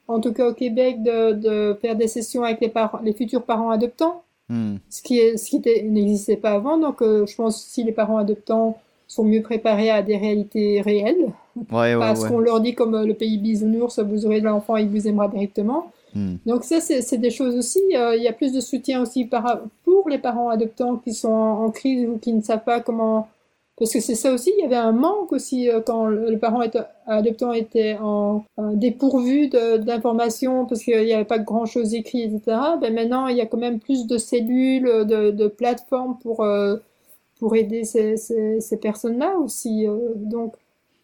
en 0.08 0.20
tout 0.20 0.34
cas 0.34 0.48
au 0.50 0.54
Québec, 0.54 1.02
de, 1.04 1.34
de 1.34 1.78
faire 1.82 1.96
des 1.96 2.08
sessions 2.08 2.44
avec 2.44 2.60
les 2.62 2.70
parents, 2.70 3.00
les 3.04 3.14
futurs 3.14 3.44
parents 3.44 3.70
adoptants 3.70 4.24
hmm. 4.50 4.76
ce 4.90 5.02
qui, 5.02 5.20
est, 5.20 5.38
ce 5.38 5.50
qui 5.50 5.60
n'existait 5.90 6.38
pas 6.38 6.52
avant. 6.52 6.78
Donc, 6.78 7.02
euh, 7.02 7.26
je 7.26 7.36
pense 7.36 7.64
que 7.64 7.70
si 7.72 7.84
les 7.84 7.92
parents 7.94 8.18
adoptants 8.18 8.78
sont 9.08 9.24
mieux 9.24 9.42
préparés 9.42 9.90
à 9.92 10.02
des 10.02 10.18
réalités 10.18 10.82
réelles, 10.82 11.32
Ouais, 11.72 11.94
ouais, 11.94 12.00
pas 12.00 12.10
à 12.10 12.16
ce 12.16 12.24
ouais. 12.24 12.30
qu'on 12.30 12.40
leur 12.40 12.60
dit 12.62 12.74
comme 12.74 12.96
euh, 12.96 13.06
le 13.06 13.14
pays 13.14 13.38
bisounours, 13.38 14.00
vous 14.00 14.26
aurez 14.26 14.40
l'enfant, 14.40 14.76
il 14.76 14.90
vous 14.90 15.08
aimera 15.08 15.28
directement. 15.28 15.92
Hmm. 16.16 16.36
Donc 16.48 16.64
ça, 16.64 16.80
c'est 16.82 17.02
c'est 17.02 17.18
des 17.20 17.30
choses 17.30 17.56
aussi. 17.56 17.80
euh, 17.96 18.16
il 18.16 18.24
y 18.24 18.28
a 18.28 18.34
plus 18.34 18.52
de 18.54 18.60
soutien 18.60 19.02
aussi 19.04 19.26
par, 19.26 19.60
pour 19.84 20.10
les 20.10 20.18
parents 20.18 20.50
adoptants 20.50 20.98
qui 20.98 21.14
sont 21.14 21.30
en, 21.32 21.66
en 21.66 21.70
crise 21.72 22.08
ou 22.10 22.18
qui 22.18 22.34
ne 22.34 22.42
savent 22.42 22.64
pas 22.64 22.80
comment... 22.82 23.28
Parce 23.78 23.92
que 23.92 24.00
c'est 24.00 24.14
ça 24.16 24.32
aussi, 24.32 24.52
il 24.58 24.62
y 24.62 24.66
avait 24.66 24.76
un 24.76 24.92
manque 24.92 25.32
aussi 25.32 25.68
euh, 25.70 25.82
quand 25.82 26.06
le, 26.06 26.38
parent 26.38 26.62
adoptant 27.08 27.54
était 27.54 27.98
en, 28.00 28.44
dépourvu 28.74 29.48
d'informations 29.50 30.66
parce 30.68 30.84
qu'il 30.84 31.04
n'y 31.04 31.14
avait 31.14 31.26
pas 31.26 31.40
grand-chose 31.40 31.94
écrit, 31.96 32.22
etc. 32.24 32.78
Ben 32.80 32.94
maintenant, 32.94 33.28
il 33.28 33.38
y 33.38 33.42
a 33.42 33.46
quand 33.48 33.58
même 33.58 33.80
plus 33.80 34.06
de 34.08 34.18
cellules, 34.20 34.84
de, 35.08 35.32
de 35.32 35.48
plateformes 35.48 36.18
pour, 36.22 36.42
euh, 36.44 36.78
pour 37.40 37.56
aider 37.56 37.84
ces, 37.84 38.16
ces, 38.18 38.62
ces 38.62 38.78
personnes-là 38.78 39.38
aussi. 39.38 39.88
euh. 39.88 39.98
donc, 40.16 40.54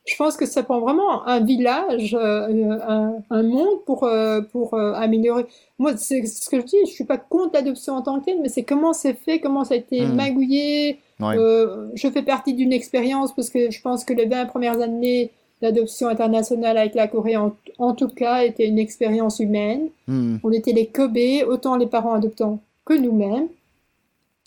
je 0.06 0.16
pense 0.16 0.38
que 0.38 0.46
ça 0.48 0.64
prend 0.64 0.80
vraiment 0.80 1.26
un 1.28 1.40
village, 1.44 2.16
un, 2.20 3.14
un 3.30 3.44
monde 3.44 3.84
pour, 3.86 4.10
pour 4.52 4.74
améliorer. 4.74 5.46
Moi, 5.78 5.98
c'est 5.98 6.26
ce 6.26 6.50
que 6.50 6.60
je 6.62 6.66
dis, 6.66 6.78
je 6.88 6.92
suis 6.92 7.04
pas 7.04 7.18
contre 7.20 7.52
l'adoption 7.54 7.94
en 7.96 8.02
tant 8.02 8.20
que 8.20 8.26
telle, 8.26 8.42
mais 8.42 8.50
c'est 8.50 8.64
comment 8.64 8.94
c'est 8.94 9.14
fait, 9.14 9.40
comment 9.40 9.64
ça 9.66 9.76
a 9.76 9.78
été 9.78 10.08
Mhm. 10.08 10.16
magouillé. 10.16 11.00
Ouais. 11.20 11.38
Euh, 11.38 11.90
je 11.96 12.08
fais 12.10 12.24
partie 12.24 12.54
d'une 12.54 12.72
expérience 12.74 13.34
parce 13.36 13.50
que 13.50 13.70
je 13.72 13.82
pense 13.82 14.04
que 14.06 14.14
les 14.14 14.26
20 14.26 14.46
premières 14.46 14.80
années 14.82 15.32
d'adoption 15.62 16.08
internationale 16.08 16.78
avec 16.78 16.96
la 16.96 17.08
Corée, 17.08 17.36
en, 17.36 17.54
en 17.78 17.94
tout 17.94 18.08
cas, 18.08 18.44
était 18.44 18.68
une 18.68 18.80
expérience 18.80 19.40
humaine. 19.40 19.90
Hmm. 20.08 20.38
On 20.44 20.52
était 20.52 20.72
les 20.72 20.88
Kobe, 20.88 21.18
autant 21.48 21.76
les 21.76 21.88
parents 21.88 22.14
adoptants 22.14 22.60
que 22.86 22.94
nous-mêmes 22.94 23.48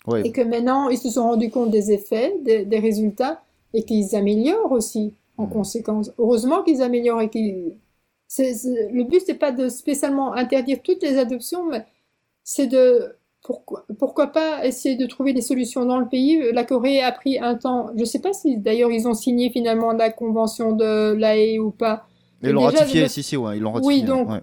Ouais. 0.05 0.21
et 0.27 0.31
que 0.33 0.41
maintenant 0.41 0.89
ils 0.89 0.97
se 0.97 1.09
sont 1.09 1.23
rendus 1.23 1.49
compte 1.49 1.71
des 1.71 1.93
effets, 1.93 2.35
des, 2.43 2.65
des 2.65 2.79
résultats, 2.79 3.41
et 3.73 3.83
qu'ils 3.83 4.15
améliorent 4.17 4.73
aussi 4.73 5.13
en 5.37 5.45
conséquence. 5.47 6.11
Heureusement 6.17 6.61
qu'ils 6.63 6.81
améliorent 6.81 7.21
et 7.21 7.29
qu'ils... 7.29 7.71
le 8.37 9.03
but, 9.03 9.21
c'est 9.25 9.35
pas 9.35 9.53
de 9.53 9.69
spécialement 9.69 10.33
interdire 10.33 10.79
toutes 10.83 11.01
les 11.03 11.17
adoptions, 11.17 11.65
mais 11.69 11.85
c'est 12.43 12.67
de... 12.67 13.15
Pourquoi, 13.43 13.85
pourquoi 13.99 14.27
pas 14.27 14.65
essayer 14.65 14.95
de 14.95 15.05
trouver 15.05 15.33
des 15.33 15.41
solutions 15.41 15.85
dans 15.85 15.99
le 15.99 16.07
pays? 16.07 16.41
La 16.53 16.63
Corée 16.63 17.01
a 17.01 17.11
pris 17.11 17.39
un 17.39 17.55
temps, 17.55 17.89
je 17.97 18.05
sais 18.05 18.19
pas 18.19 18.31
si 18.31 18.57
d'ailleurs 18.57 18.91
ils 18.91 19.07
ont 19.07 19.13
signé 19.13 19.49
finalement 19.49 19.91
la 19.91 20.09
convention 20.11 20.71
de 20.71 21.13
l'AE 21.13 21.59
ou 21.59 21.71
pas. 21.71 22.07
Ils 22.41 22.51
l'ont 22.51 22.61
ratifié, 22.61 23.07
si, 23.09 23.21
si, 23.23 23.35
ouais, 23.37 23.57
ils 23.57 23.61
l'ont 23.61 23.73
Oui, 23.73 24.01
ratifié. 24.01 24.07
donc, 24.07 24.29
ouais. 24.29 24.41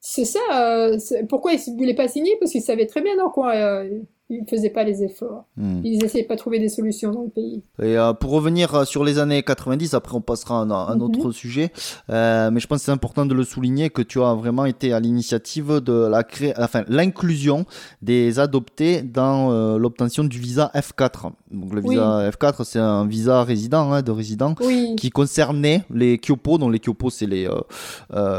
C'est 0.00 0.24
ça. 0.24 0.40
euh, 0.52 0.98
c'est- 0.98 1.24
pourquoi 1.28 1.52
ils 1.52 1.72
ne 1.72 1.78
voulaient 1.78 1.94
pas 1.94 2.08
signer? 2.08 2.36
Parce 2.40 2.52
qu'ils 2.52 2.62
savaient 2.62 2.86
très 2.86 3.02
bien 3.02 3.16
dans 3.16 3.30
quoi 3.30 3.54
euh, 3.54 4.00
ils 4.30 4.42
ne 4.42 4.46
faisaient 4.46 4.70
pas 4.70 4.84
les 4.84 5.02
efforts. 5.02 5.44
Hmm. 5.56 5.80
Ils 5.84 6.02
essayaient 6.04 6.24
pas 6.24 6.34
de 6.34 6.38
trouver 6.40 6.58
des 6.60 6.68
solutions 6.68 7.10
dans 7.10 7.22
le 7.24 7.28
pays. 7.30 7.62
Et 7.82 7.98
euh, 7.98 8.12
pour 8.12 8.30
revenir 8.30 8.74
euh, 8.74 8.84
sur 8.84 9.04
les 9.04 9.18
années 9.18 9.42
90, 9.42 9.92
après 9.94 10.14
on 10.16 10.20
passera 10.20 10.60
à 10.60 10.62
un, 10.62 10.70
un 10.70 10.94
Mhm. 10.96 11.02
autre 11.02 11.32
sujet, 11.32 11.72
euh, 12.10 12.50
mais 12.52 12.60
je 12.60 12.66
pense 12.66 12.78
que 12.78 12.84
c'est 12.84 12.92
important 12.92 13.26
de 13.26 13.34
le 13.34 13.42
souligner 13.44 13.90
que 13.90 14.02
tu 14.02 14.22
as 14.22 14.34
vraiment 14.34 14.64
été 14.66 14.92
à 14.92 15.00
l'initiative 15.00 15.80
de 15.80 16.06
la 16.06 16.22
cré... 16.24 16.54
enfin 16.58 16.84
l'inclusion 16.88 17.64
des 18.02 18.38
adoptés 18.38 19.02
dans 19.02 19.50
euh, 19.52 19.78
l'obtention 19.78 20.24
du 20.24 20.38
visa 20.38 20.70
F4. 20.74 21.32
Donc 21.50 21.74
le 21.74 21.80
Oui. 21.82 21.90
visa 21.96 22.30
F4, 22.30 22.64
c'est 22.64 22.78
un 22.78 23.06
visa 23.06 23.42
résident, 23.42 23.92
hein, 23.92 24.02
de 24.02 24.12
résident, 24.12 24.54
Oui. 24.60 24.94
qui 24.96 25.10
concernait 25.10 25.82
les 25.92 26.18
Kyopo. 26.18 26.58
Donc 26.58 26.72
les 26.72 26.78
Kyopo, 26.78 27.10
c'est 27.10 27.26
les 27.26 27.48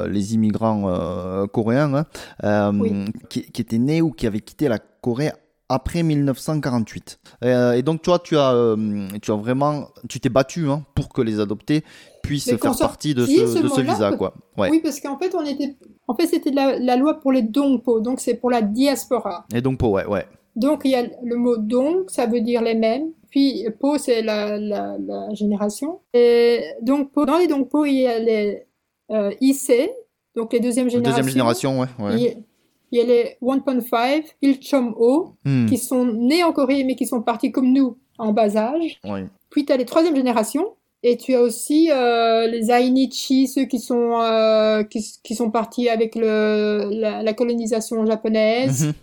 les 0.07 0.33
immigrants 0.35 1.47
coréens 1.51 2.05
hein, 2.43 2.71
Oui. 2.79 3.05
qui, 3.29 3.43
qui 3.51 3.61
étaient 3.61 3.77
nés 3.77 4.01
ou 4.01 4.11
qui 4.11 4.27
avaient 4.27 4.39
quitté 4.39 4.67
la 4.67 4.79
Corée 5.01 5.31
après 5.71 6.03
1948. 6.03 7.19
Euh, 7.43 7.73
et 7.73 7.81
donc 7.81 8.01
toi, 8.01 8.19
tu 8.19 8.37
as, 8.37 8.53
euh, 8.53 9.07
tu 9.21 9.31
as 9.31 9.35
vraiment, 9.35 9.87
tu 10.09 10.19
t'es 10.19 10.29
battu 10.29 10.69
hein, 10.69 10.83
pour 10.95 11.09
que 11.09 11.21
les 11.21 11.39
adoptés 11.39 11.83
puissent 12.23 12.51
Mais 12.51 12.57
faire 12.57 12.77
partie 12.77 13.13
de 13.13 13.25
ce, 13.25 13.31
ce 13.47 13.59
de 13.61 13.67
ce 13.67 13.79
mot-là, 13.81 13.93
visa, 13.93 14.11
quoi. 14.13 14.33
Ouais. 14.57 14.69
Oui, 14.69 14.79
parce 14.81 14.99
qu'en 14.99 15.17
fait, 15.17 15.33
on 15.35 15.43
était, 15.45 15.75
en 16.07 16.15
fait, 16.15 16.27
c'était 16.27 16.51
la, 16.51 16.77
la 16.79 16.95
loi 16.95 17.19
pour 17.19 17.31
les 17.31 17.41
dongpo, 17.41 17.99
donc 17.99 18.19
c'est 18.19 18.35
pour 18.35 18.51
la 18.51 18.61
diaspora. 18.61 19.45
Et 19.53 19.61
donc, 19.61 19.77
pour 19.79 19.91
ouais, 19.91 20.05
ouais. 20.05 20.25
Donc 20.55 20.81
il 20.83 20.91
y 20.91 20.95
a 20.95 21.03
le 21.23 21.35
mot 21.37 21.55
dong, 21.57 22.03
ça 22.09 22.25
veut 22.25 22.41
dire 22.41 22.61
les 22.61 22.75
mêmes. 22.75 23.11
Puis 23.29 23.65
po, 23.79 23.97
c'est 23.97 24.21
la, 24.21 24.59
la, 24.59 24.97
la 24.99 25.33
génération. 25.33 26.01
Et 26.13 26.61
donc 26.81 27.13
po- 27.13 27.25
dans 27.25 27.37
les 27.37 27.47
dongpo, 27.47 27.85
il 27.85 28.01
y 28.01 28.05
a 28.05 28.19
les 28.19 28.65
euh, 29.11 29.31
IC, 29.39 29.71
donc 30.35 30.51
les 30.51 30.59
deuxième 30.59 30.89
génération. 30.89 31.15
Deuxième 31.15 31.31
génération, 31.31 31.79
ouais. 31.79 31.87
ouais. 31.99 32.37
Il 32.91 32.99
y 32.99 33.01
a 33.01 33.05
les 33.05 33.37
1.5, 33.41 34.23
Ilchom-o, 34.41 35.35
Hmm. 35.45 35.65
qui 35.67 35.77
sont 35.77 36.05
nés 36.05 36.43
en 36.43 36.51
Corée, 36.53 36.83
mais 36.83 36.95
qui 36.95 37.05
sont 37.07 37.21
partis 37.21 37.51
comme 37.51 37.71
nous 37.71 37.97
en 38.17 38.31
bas 38.33 38.55
âge. 38.57 38.99
Puis 39.49 39.65
tu 39.65 39.73
as 39.73 39.77
les 39.77 39.85
troisième 39.85 40.15
génération. 40.15 40.65
Et 41.03 41.17
tu 41.17 41.33
as 41.33 41.41
aussi 41.41 41.89
euh, 41.91 42.45
les 42.45 42.69
Ainichi, 42.69 43.47
ceux 43.47 43.65
qui 43.65 43.79
sont, 43.79 44.19
euh, 44.21 44.83
qui, 44.83 45.03
qui 45.23 45.33
sont 45.33 45.49
partis 45.49 45.89
avec 45.89 46.13
le, 46.15 46.89
la, 46.91 47.23
la 47.23 47.33
colonisation 47.33 48.05
japonaise. 48.05 48.85
Mhm. 48.87 48.93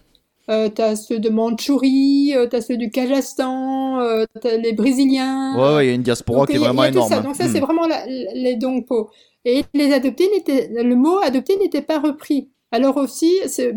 euh, 0.50 0.68
t'as 0.68 0.94
ceux 0.94 1.18
de 1.18 1.28
Mandchourie, 1.28 2.34
euh, 2.36 2.46
t'as 2.46 2.60
ceux 2.60 2.76
du 2.76 2.90
Kazakhstan, 2.90 3.98
euh, 4.00 4.24
t'as 4.40 4.56
les 4.58 4.72
Brésiliens. 4.72 5.56
Ouais, 5.56 5.74
ouais, 5.76 5.86
il 5.86 5.88
y 5.88 5.92
a 5.92 5.94
une 5.94 6.02
diaspora 6.02 6.46
qui 6.46 6.52
est 6.52 6.54
il 6.54 6.60
vraiment 6.60 6.84
il 6.84 6.90
énorme. 6.90 7.08
ça. 7.08 7.18
hein. 7.18 7.22
Donc 7.22 7.34
ça, 7.36 7.46
Hmm. 7.46 7.50
c'est 7.52 7.60
vraiment 7.60 7.86
la- 7.88 8.06
les 8.06 8.54
Dongpo. 8.56 9.10
Et 9.44 9.64
les 9.74 9.92
adoptés 9.92 10.28
n'étaient, 10.34 10.70
le 10.82 10.94
mot 10.94 11.18
adopté 11.18 11.56
n'était 11.56 11.82
pas 11.82 11.98
repris. 11.98 12.48
Alors 12.70 12.96
aussi, 12.98 13.32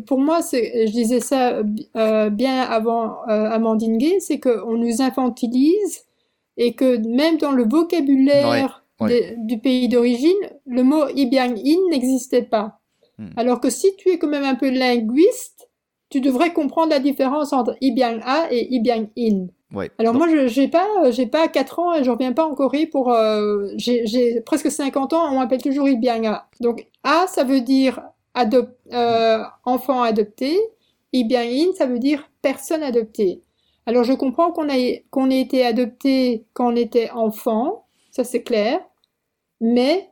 pour 0.05 0.19
moi, 0.19 0.39
je 0.51 0.91
disais 0.91 1.21
ça 1.21 1.61
euh, 1.95 2.29
bien 2.29 2.61
avant 2.61 3.21
euh, 3.29 3.49
Amandine 3.49 3.97
Gay, 3.97 4.19
c'est 4.19 4.39
qu'on 4.39 4.77
nous 4.77 5.01
infantilise 5.01 6.05
et 6.57 6.73
que 6.73 6.97
même 7.07 7.37
dans 7.37 7.51
le 7.51 7.63
vocabulaire 7.63 8.77
Ouais, 8.99 9.35
du 9.39 9.57
pays 9.57 9.87
d'origine, 9.87 10.37
le 10.67 10.83
mot 10.83 11.07
Ibiang-in 11.15 11.89
n'existait 11.89 12.43
pas. 12.43 12.79
Hmm. 13.17 13.29
Alors 13.35 13.59
que 13.59 13.71
si 13.71 13.95
tu 13.97 14.09
es 14.09 14.19
quand 14.19 14.27
même 14.27 14.43
un 14.43 14.53
peu 14.53 14.69
linguiste, 14.69 15.69
tu 16.09 16.21
devrais 16.21 16.53
comprendre 16.53 16.91
la 16.91 16.99
différence 16.99 17.51
entre 17.51 17.75
Ibiang-a 17.81 18.51
et 18.51 18.71
Ibiang-in. 18.75 19.47
Ouais. 19.73 19.89
Alors 19.97 20.13
Donc, 20.13 20.27
moi, 20.27 20.29
je 20.29 20.47
j'ai 20.47 20.67
pas, 20.67 20.85
j'ai 21.09 21.25
pas 21.25 21.47
4 21.47 21.79
ans 21.79 21.93
et 21.93 22.03
je 22.03 22.11
reviens 22.11 22.33
pas 22.33 22.45
en 22.45 22.53
Corée 22.53 22.85
pour, 22.85 23.11
euh, 23.11 23.69
j'ai 23.77 24.41
presque 24.45 24.69
50 24.69 25.13
ans, 25.13 25.31
on 25.31 25.39
m'appelle 25.39 25.61
toujours 25.61 25.87
Ibianga. 25.87 26.47
Donc 26.59 26.87
A, 27.03 27.25
ça 27.27 27.43
veut 27.43 27.61
dire 27.61 28.01
adop 28.33 28.69
euh, 28.93 29.43
enfant 29.65 30.01
adopté. 30.01 30.57
Ibiangin, 31.13 31.73
ça 31.77 31.85
veut 31.85 31.99
dire 31.99 32.29
personne 32.41 32.83
adoptée. 32.83 33.41
Alors 33.85 34.03
je 34.03 34.13
comprends 34.13 34.51
qu'on 34.51 34.69
a 34.69 34.75
qu'on 35.09 35.29
ait 35.29 35.41
été 35.41 35.65
adopté 35.65 36.45
quand 36.53 36.71
on 36.71 36.75
était 36.75 37.09
enfant, 37.11 37.85
ça 38.11 38.23
c'est 38.23 38.43
clair, 38.43 38.79
mais 39.59 40.09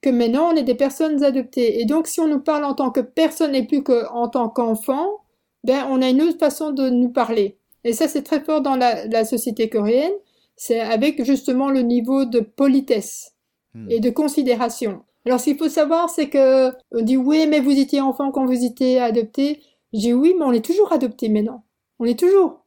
que 0.00 0.10
maintenant 0.10 0.52
on 0.52 0.56
est 0.56 0.64
des 0.64 0.74
personnes 0.74 1.22
adoptées. 1.22 1.80
Et 1.80 1.84
donc 1.84 2.06
si 2.06 2.20
on 2.20 2.28
nous 2.28 2.40
parle 2.40 2.64
en 2.64 2.74
tant 2.74 2.90
que 2.90 3.00
personne 3.00 3.54
et 3.54 3.66
plus 3.66 3.82
qu'en 3.82 4.28
tant 4.28 4.48
qu'enfant, 4.48 5.20
ben 5.64 5.86
on 5.90 6.02
a 6.02 6.08
une 6.08 6.22
autre 6.22 6.38
façon 6.38 6.72
de 6.72 6.88
nous 6.90 7.10
parler. 7.10 7.58
Et 7.84 7.92
ça, 7.92 8.08
c'est 8.08 8.22
très 8.22 8.40
fort 8.40 8.60
dans 8.62 8.76
la, 8.76 9.06
la 9.06 9.24
société 9.24 9.68
coréenne. 9.68 10.12
C'est 10.56 10.80
avec 10.80 11.24
justement 11.24 11.68
le 11.68 11.82
niveau 11.82 12.24
de 12.24 12.40
politesse 12.40 13.32
Hmm. 13.74 13.90
et 13.90 14.00
de 14.00 14.10
considération. 14.10 15.02
Alors, 15.26 15.38
ce 15.40 15.44
qu'il 15.44 15.58
faut 15.58 15.68
savoir, 15.68 16.10
c'est 16.10 16.28
que 16.28 16.70
on 16.92 17.02
dit 17.02 17.16
oui, 17.16 17.46
mais 17.46 17.60
vous 17.60 17.78
étiez 17.78 18.00
enfant 18.00 18.30
quand 18.32 18.44
vous 18.46 18.64
étiez 18.64 19.00
adopté. 19.00 19.62
Dis 19.92 20.12
oui, 20.12 20.34
mais 20.38 20.44
on 20.44 20.52
est 20.52 20.64
toujours 20.64 20.92
adopté 20.92 21.28
maintenant. 21.28 21.64
On 21.98 22.04
est 22.04 22.18
toujours. 22.18 22.64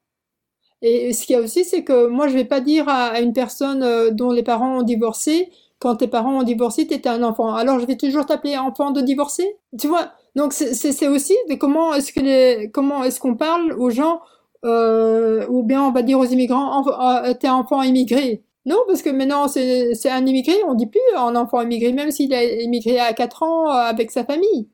Et 0.82 1.14
ce 1.14 1.26
qu'il 1.26 1.36
y 1.36 1.40
a 1.40 1.42
aussi, 1.42 1.66
c'est 1.66 1.84
que 1.84 2.08
moi, 2.08 2.28
je 2.28 2.34
vais 2.36 2.46
pas 2.46 2.62
dire 2.62 2.88
à, 2.90 3.20
une 3.22 3.34
personne 3.34 3.84
euh, 3.84 4.12
dont 4.12 4.32
les 4.32 4.44
parents 4.44 4.80
ont 4.80 4.84
divorcé, 4.84 5.50
quand 5.80 5.98
tes 5.98 6.08
parents 6.08 6.40
ont 6.40 6.44
divorcé, 6.44 6.88
t'étais 6.88 7.10
un 7.10 7.24
enfant. 7.24 7.54
Alors, 7.56 7.80
je 7.80 7.86
vais 7.86 7.98
toujours 7.98 8.26
t'appeler 8.26 8.58
enfant 8.58 8.92
de 8.92 9.02
divorcé. 9.02 9.58
Tu 9.80 9.88
vois? 9.88 10.12
Donc, 10.36 10.54
c'est- 10.54 11.08
aussi 11.08 11.36
de 11.50 11.56
comment 11.56 11.94
est-ce 11.94 12.14
que 12.14 12.20
les, 12.20 12.72
comment 12.72 13.04
est-ce 13.04 13.20
qu'on 13.20 13.36
parle 13.36 13.74
aux 13.74 13.90
gens 13.90 14.22
euh, 14.66 15.46
ou 15.50 15.64
bien 15.64 15.84
on 15.84 15.92
va 15.92 16.02
dire 16.02 16.20
aux 16.20 16.26
immigrants, 16.26 16.84
euh, 16.88 17.34
t'es 17.36 17.50
enfant 17.50 17.82
immigré. 17.84 18.44
Non, 18.66 18.78
parce 18.88 19.04
que 19.04 19.10
maintenant 19.12 19.48
c'est 19.48 20.10
un 20.10 20.26
immigré, 20.26 20.56
on 20.68 20.74
dit 20.74 20.88
plus 20.88 21.00
un 21.16 21.36
enfant 21.36 21.62
immigré, 21.62 21.94
même 21.94 22.10
s'il 22.12 22.34
a 22.34 22.44
immigré 22.44 23.00
à 23.00 23.14
4 23.14 23.44
ans 23.44 23.70
euh, 23.70 23.74
avec 23.74 24.10
sa 24.12 24.26
famille. 24.26 24.70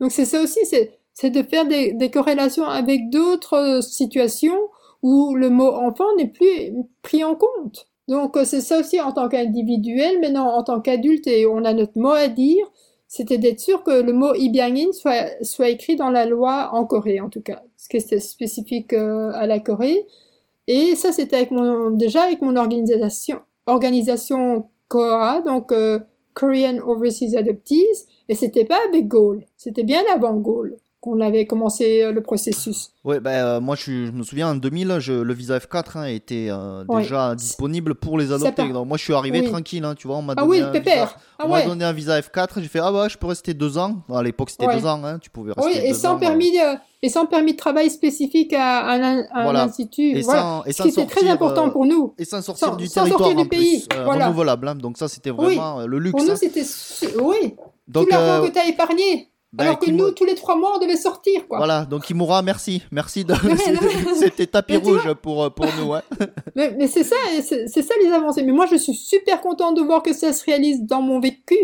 Donc 0.00 0.10
c'est 0.12 0.24
ça 0.24 0.42
aussi, 0.42 0.60
c'est 0.66 1.30
de 1.30 1.42
faire 1.42 1.66
des, 1.66 1.92
des 1.92 2.10
corrélations 2.10 2.64
avec 2.64 3.10
d'autres 3.10 3.54
euh, 3.54 3.80
situations 3.80 4.58
où 5.02 5.36
le 5.36 5.50
mot 5.50 5.68
enfant 5.72 6.04
n'est 6.16 6.28
plus 6.28 6.72
pris 7.02 7.22
en 7.22 7.36
compte. 7.36 7.88
Donc 8.08 8.36
euh, 8.36 8.44
c'est 8.44 8.60
ça 8.60 8.80
aussi 8.80 9.00
en 9.00 9.12
tant 9.12 9.28
qu'individuel, 9.28 10.20
maintenant 10.20 10.48
en 10.56 10.64
tant 10.64 10.80
qu'adulte 10.80 11.26
et 11.28 11.46
on 11.46 11.64
a 11.64 11.74
notre 11.74 11.98
mot 11.98 12.10
à 12.10 12.26
dire, 12.28 12.66
c'était 13.06 13.38
d'être 13.38 13.60
sûr 13.60 13.84
que 13.84 14.02
le 14.02 14.12
mot 14.12 14.34
Ibiangin 14.34 14.92
soit, 14.92 15.44
soit 15.44 15.68
écrit 15.68 15.96
dans 15.96 16.10
la 16.10 16.26
loi 16.26 16.70
en 16.72 16.84
Corée 16.84 17.20
en 17.20 17.28
tout 17.30 17.42
cas, 17.42 17.62
ce 17.76 17.88
qui 17.88 17.98
est 17.98 18.18
spécifique 18.18 18.92
à 18.92 19.46
la 19.46 19.60
Corée. 19.60 20.06
Et 20.68 20.94
ça 20.94 21.10
c'était 21.12 21.36
avec 21.36 21.50
mon, 21.50 21.90
déjà 21.90 22.22
avec 22.24 22.42
mon 22.42 22.54
organisation, 22.54 23.40
organisation 23.66 24.68
donc 25.44 25.72
euh, 25.72 25.98
Korean 26.34 26.78
Overseas 26.86 27.36
Adoptees, 27.36 28.06
et 28.28 28.34
c'était 28.34 28.64
pas 28.64 28.78
avec 28.88 29.08
Gaulle, 29.08 29.44
c'était 29.56 29.82
bien 29.82 30.02
avant 30.14 30.34
Gaulle 30.34 30.76
qu'on 31.10 31.20
avait 31.20 31.46
commencé 31.46 32.02
euh, 32.02 32.12
le 32.12 32.22
processus. 32.22 32.90
Ouais, 33.04 33.20
ben, 33.20 33.30
euh, 33.30 33.60
moi 33.60 33.74
je, 33.76 34.10
me 34.10 34.22
souviens 34.22 34.50
en 34.50 34.54
2000, 34.54 34.96
je- 34.98 35.12
le 35.12 35.34
visa 35.34 35.58
F4 35.58 35.96
hein, 35.98 36.04
était 36.04 36.48
euh, 36.50 36.84
Ouais. 36.88 37.02
déjà 37.02 37.34
disponible 37.34 37.94
pour 37.94 38.18
les 38.18 38.32
part- 38.66 38.72
Donc 38.72 38.88
moi 38.88 38.96
je 38.98 39.04
suis 39.04 39.14
arrivé 39.14 39.40
Oui. 39.40 39.46
tranquille, 39.48 39.84
hein, 39.84 39.94
tu 39.94 40.06
vois, 40.06 40.16
on 40.18 40.22
m'a 40.22 40.34
Ah 40.36 40.42
donné 40.42 40.50
oui, 40.50 40.56
visa, 40.58 40.70
Ah 41.38 41.44
on 41.44 41.48
m'a 41.48 41.54
ouais. 41.56 41.66
donné 41.66 41.84
un 41.84 41.92
visa 41.92 42.18
F4, 42.20 42.60
j'ai 42.60 42.68
fait 42.68 42.80
ah 42.80 42.92
bah 42.92 43.08
je 43.08 43.16
peux 43.16 43.26
rester 43.26 43.54
deux 43.54 43.78
ans. 43.78 44.02
À 44.12 44.22
l'époque 44.22 44.50
c'était 44.50 44.66
Ouais. 44.66 44.76
deux 44.76 44.86
ans, 44.86 45.02
hein, 45.04 45.18
tu 45.20 45.30
pouvais 45.30 45.52
rester 45.52 45.72
Oui, 45.72 45.78
et 45.84 45.88
deux 45.92 45.94
sans 45.98 46.14
ans, 46.14 46.18
permis 46.18 46.50
de, 46.52 46.76
et 47.02 47.08
sans 47.08 47.26
permis 47.26 47.52
de 47.52 47.56
travail 47.58 47.90
spécifique 47.90 48.52
à, 48.52 48.88
un, 48.90 49.20
à 49.32 49.40
un 49.40 49.42
Voilà. 49.44 49.62
institut. 49.64 50.16
Et 50.18 50.22
voilà. 50.22 50.40
sans- 50.42 50.64
et 50.64 50.72
Ce 50.72 50.82
qui 50.82 50.88
était 50.88 51.06
très 51.06 51.20
sortir, 51.20 51.32
important 51.32 51.70
pour 51.70 51.86
nous. 51.86 52.14
Et 52.18 52.24
sans 52.24 52.42
sortir 52.42 52.68
Sans- 52.68 52.76
du 52.76 52.86
sans 52.86 53.02
territoire 53.04 53.20
sortir 53.30 53.36
du 53.36 53.42
en 53.46 53.48
pays, 53.48 53.86
plus, 53.88 53.96
euh, 53.98 54.04
voilà. 54.04 54.26
renouvelable. 54.26 54.68
hein. 54.68 54.74
donc 54.74 54.98
ça 54.98 55.08
c'était 55.08 55.30
Oui. 55.30 55.54
vraiment 55.56 55.86
le 55.86 55.98
luxe. 55.98 56.12
Pour 56.12 56.24
nous, 56.24 56.32
hein. 56.32 56.36
c'était, 56.36 56.64
oui, 57.22 57.54
Donc 57.86 58.06
tout 58.08 58.10
l'argent 58.12 58.44
euh, 58.44 58.48
que 58.48 58.52
tu 58.52 58.58
as 58.58 58.66
épargné. 58.68 59.28
Ben, 59.52 59.64
alors 59.64 59.78
que 59.78 59.90
nous, 59.90 60.10
tous 60.10 60.24
les 60.24 60.34
trois 60.34 60.56
mois, 60.56 60.74
on 60.76 60.78
devait 60.78 60.96
sortir, 60.96 61.48
quoi. 61.48 61.58
Voilà, 61.58 61.84
donc 61.86 62.04
Kimura, 62.04 62.42
merci, 62.42 62.82
merci 62.92 63.24
de 63.24 63.34
c'était 64.14 64.46
tapis 64.46 64.76
rouge 64.76 65.12
pour 65.22 65.44
euh, 65.44 65.50
pour 65.50 65.66
nous. 65.80 65.94
hein. 65.94 66.02
Mais, 66.54 66.74
mais 66.76 66.86
c'est 66.88 67.04
ça, 67.04 67.16
c'est 67.42 67.82
ça 67.82 67.94
les 68.02 68.10
avancées. 68.10 68.42
Mais 68.42 68.52
moi, 68.52 68.66
je 68.70 68.76
suis 68.76 68.94
super 68.94 69.40
contente 69.40 69.76
de 69.76 69.82
voir 69.82 70.02
que 70.02 70.12
ça 70.12 70.32
se 70.32 70.44
réalise 70.44 70.82
dans 70.82 71.00
mon 71.00 71.20
vécu. 71.20 71.56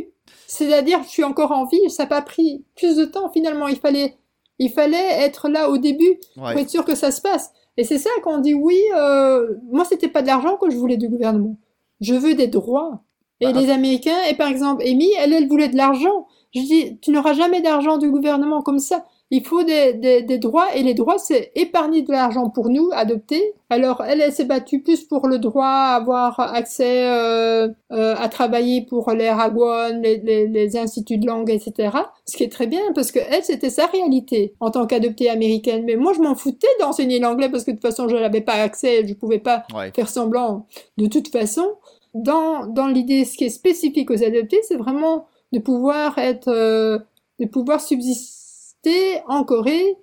C'est-à-dire, 0.47 1.01
je 1.05 1.09
suis 1.09 1.25
encore 1.25 1.53
en 1.53 1.67
vie. 1.67 1.91
Ça 1.91 2.05
n'a 2.05 2.09
pas 2.09 2.23
pris 2.23 2.65
plus 2.77 2.97
de 2.97 3.05
temps. 3.05 3.31
Finalement, 3.33 3.67
il 3.69 3.77
fallait, 3.77 4.17
il 4.59 4.71
fallait 4.71 5.21
être 5.23 5.49
là 5.49 5.69
au 5.69 5.79
début 5.79 6.19
pour 6.37 6.49
être 6.61 6.71
sûr 6.71 6.85
que 6.85 6.95
ça 6.95 7.11
se 7.11 7.21
passe. 7.21 7.51
Et 7.77 7.83
c'est 7.85 7.99
ça 7.99 8.11
qu'on 8.23 8.39
dit 8.39 8.55
oui. 8.55 8.79
Euh, 8.97 9.55
moi, 9.71 9.85
c'était 9.85 10.09
pas 10.09 10.23
de 10.23 10.29
l'argent 10.29 10.57
que 10.57 10.71
je 10.71 10.77
voulais 10.77 10.97
du 10.97 11.09
gouvernement. 11.09 11.59
Je 12.01 12.15
veux 12.15 12.35
des 12.35 12.47
droits. 12.47 13.03
Et 13.41 13.47
Bah, 13.47 13.61
les 13.61 13.69
Américains, 13.71 14.23
et 14.31 14.35
par 14.37 14.49
exemple, 14.49 14.85
Amy, 14.87 15.11
elle, 15.19 15.33
elle 15.33 15.49
voulait 15.49 15.69
de 15.69 15.77
l'argent. 15.77 16.29
Je 16.55 16.61
dis, 16.61 16.99
tu 17.01 17.11
n'auras 17.11 17.33
jamais 17.35 17.61
d'argent 17.61 17.99
du 17.99 18.11
gouvernement 18.11 18.63
comme 18.63 18.79
ça. 18.79 19.05
Il 19.31 19.45
faut 19.45 19.65
des, 19.65 19.95
des, 19.95 20.23
des 20.23 20.39
droits, 20.39 20.77
et 20.77 20.83
les 20.83 20.95
droits, 20.95 21.19
c'est 21.19 21.51
épargner 21.57 22.03
de 22.03 22.13
l'argent 22.13 22.51
pour 22.51 22.69
nous, 22.69 22.91
adopter. 22.93 23.55
Alors, 23.71 24.05
elle, 24.07 24.21
elle 24.21 24.33
s'est 24.33 24.45
battue 24.45 24.81
plus 24.83 25.03
pour 25.03 25.27
le 25.27 25.39
droit 25.39 25.65
à 25.67 25.95
avoir 25.97 26.39
accès 26.39 27.09
euh, 27.09 27.69
euh, 27.91 28.15
à 28.17 28.29
travailler 28.29 28.83
pour 28.83 29.11
les 29.11 29.31
Ragwon, 29.31 30.01
les, 30.03 30.19
les, 30.19 30.47
les 30.47 30.77
instituts 30.77 31.19
de 31.19 31.27
langue, 31.27 31.51
etc. 31.51 31.97
Ce 32.27 32.37
qui 32.37 32.45
est 32.45 32.53
très 32.53 32.67
bien, 32.69 32.83
parce 32.95 33.11
que 33.11 33.19
elle, 33.31 33.43
c'était 33.43 33.71
sa 33.71 33.87
réalité 33.87 34.55
en 34.61 34.71
tant 34.71 34.87
qu'adoptée 34.87 35.31
américaine. 35.31 35.85
Mais 35.87 35.97
moi, 35.97 36.13
je 36.15 36.21
m'en 36.21 36.37
foutais 36.37 36.69
d'enseigner 36.79 37.19
l'anglais, 37.19 37.49
parce 37.49 37.65
que 37.65 37.73
de 37.73 37.77
toute 37.77 37.87
façon, 37.87 38.09
je 38.09 38.15
n'avais 38.17 38.43
pas 38.43 38.55
accès, 38.55 39.05
je 39.09 39.15
pouvais 39.15 39.41
pas 39.41 39.65
Ouais. 39.75 39.91
faire 39.97 40.09
semblant. 40.09 40.67
De 40.99 41.07
toute 41.07 41.29
façon, 41.29 41.67
dans, 42.13 42.67
dans 42.67 42.87
l'idée, 42.87 43.25
ce 43.25 43.37
qui 43.37 43.45
est 43.47 43.49
spécifique 43.51 44.11
aux 44.11 44.23
adoptés, 44.23 44.61
c'est 44.69 44.77
vraiment 44.77 45.27
de 45.55 45.61
pouvoir 45.61 46.19
être, 46.19 46.49
euh, 46.49 46.99
de 47.41 47.47
pouvoir 47.47 47.81
subsister 47.81 49.23
en 49.29 49.45
Corée 49.45 49.97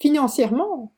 financièrement, 0.00 0.92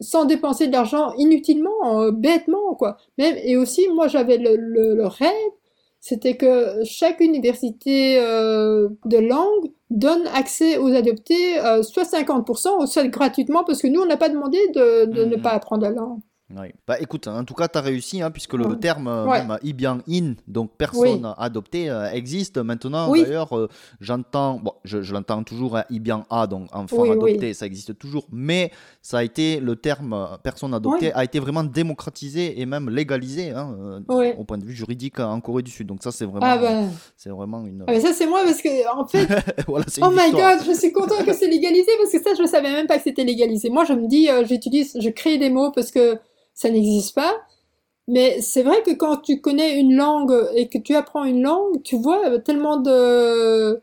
sans 0.00 0.24
dépenser 0.26 0.66
de 0.68 0.72
l'argent 0.72 1.12
inutilement, 1.18 2.02
euh, 2.02 2.10
bêtement, 2.12 2.74
quoi. 2.76 2.98
Même, 3.18 3.36
et 3.44 3.56
aussi, 3.56 3.88
moi, 3.90 4.08
j'avais 4.08 4.38
le, 4.38 4.56
le, 4.56 4.94
le 4.94 5.06
rêve, 5.06 5.52
c'était 6.00 6.36
que 6.36 6.82
chaque 6.84 7.20
université 7.20 8.18
euh, 8.20 8.88
de 9.06 9.18
langue 9.18 9.70
donne 9.90 10.26
accès 10.34 10.78
aux 10.78 10.88
adoptés, 10.94 11.58
euh, 11.60 11.82
soit 11.82 12.04
50%, 12.04 12.82
ou 12.82 12.86
soit 12.86 13.06
gratuitement, 13.08 13.64
parce 13.64 13.82
que 13.82 13.88
nous, 13.88 14.00
on 14.02 14.06
n'a 14.06 14.16
pas 14.18 14.28
demandé 14.30 14.58
de, 14.74 15.06
de 15.06 15.24
ne 15.24 15.36
Mhm. 15.36 15.42
pas 15.42 15.50
apprendre 15.52 15.82
la 15.84 15.90
langue. 15.92 16.20
Ouais. 16.56 16.74
Bah 16.86 16.96
écoute, 17.00 17.28
en 17.28 17.44
tout 17.44 17.54
cas, 17.54 17.68
tu 17.68 17.78
as 17.78 17.80
réussi, 17.80 18.20
hein, 18.22 18.30
puisque 18.30 18.54
le 18.54 18.66
Ouais. 18.66 18.76
terme 18.76 19.08
euh, 19.08 19.26
Ouais. 19.26 19.44
même 19.44 19.58
Ibiang 19.62 20.00
In, 20.08 20.34
donc 20.46 20.72
personne 20.76 21.32
adoptée, 21.38 21.88
euh, 21.90 22.10
existe 22.10 22.58
maintenant. 22.58 23.10
Oui. 23.10 23.22
D'ailleurs, 23.22 23.56
euh, 23.56 23.68
j'entends, 24.00 24.58
bon, 24.62 24.72
je, 24.84 25.02
je 25.02 25.12
l'entends 25.14 25.42
toujours, 25.44 25.76
hein, 25.76 25.84
Ibiang 25.90 26.24
A, 26.30 26.46
donc 26.46 26.68
enfant 26.74 27.02
Oui, 27.02 27.10
adopté, 27.10 27.54
ça 27.54 27.66
existe 27.66 27.98
toujours, 27.98 28.26
mais 28.30 28.70
ça 29.00 29.18
a 29.18 29.22
été, 29.24 29.60
le 29.60 29.76
terme 29.76 30.28
personne 30.42 30.74
adoptée 30.74 31.12
a 31.12 31.24
été 31.24 31.38
vraiment 31.38 31.64
démocratisé 31.64 32.60
et 32.60 32.66
même 32.66 32.90
légalisé 32.90 33.50
hein, 33.50 34.02
au 34.08 34.44
point 34.44 34.58
de 34.58 34.64
vue 34.64 34.74
juridique 34.74 35.20
en 35.20 35.40
Corée 35.40 35.62
du 35.62 35.70
Sud. 35.70 35.86
Donc 35.86 36.02
ça, 36.02 36.12
c'est 36.12 36.24
vraiment, 36.26 36.46
Ah 36.46 36.58
ben, 36.58 36.88
c'est 37.16 37.30
vraiment 37.30 37.64
une. 37.64 37.84
ah 37.86 37.92
ben 37.92 38.00
ça 38.00 38.12
c'est 38.12 38.26
moi 38.26 38.40
parce 38.44 38.60
que 38.60 38.94
en 38.96 39.06
fait, 39.06 39.26
voilà, 39.66 39.84
oh 40.02 40.10
my 40.10 40.30
god, 40.32 40.60
je 40.66 40.72
suis 40.72 40.92
contente 40.92 41.24
que 41.24 41.32
c'est 41.32 41.48
légalisé 41.48 41.90
parce 41.98 42.12
que 42.12 42.22
ça 42.22 42.30
je 42.38 42.46
savais 42.46 42.70
même 42.70 42.86
pas 42.86 42.96
que 42.98 43.04
c'était 43.04 43.24
légalisé. 43.24 43.70
Moi 43.70 43.84
je 43.84 43.92
me 43.94 44.06
dis, 44.06 44.28
euh, 44.28 44.44
j'utilise, 44.46 44.96
je 45.00 45.08
crée 45.08 45.38
des 45.38 45.50
mots 45.50 45.70
parce 45.72 45.90
que 45.90 46.18
ça 46.54 46.70
n'existe 46.70 47.14
pas. 47.14 47.34
Mais 48.08 48.40
c'est 48.40 48.62
vrai 48.62 48.82
que 48.82 48.90
quand 48.92 49.18
tu 49.18 49.40
connais 49.40 49.78
une 49.78 49.94
langue 49.94 50.34
et 50.56 50.68
que 50.68 50.78
tu 50.78 50.94
apprends 50.96 51.24
une 51.24 51.42
langue, 51.42 51.82
tu 51.84 51.96
vois 51.96 52.38
tellement 52.40 52.76
de, 52.78 53.80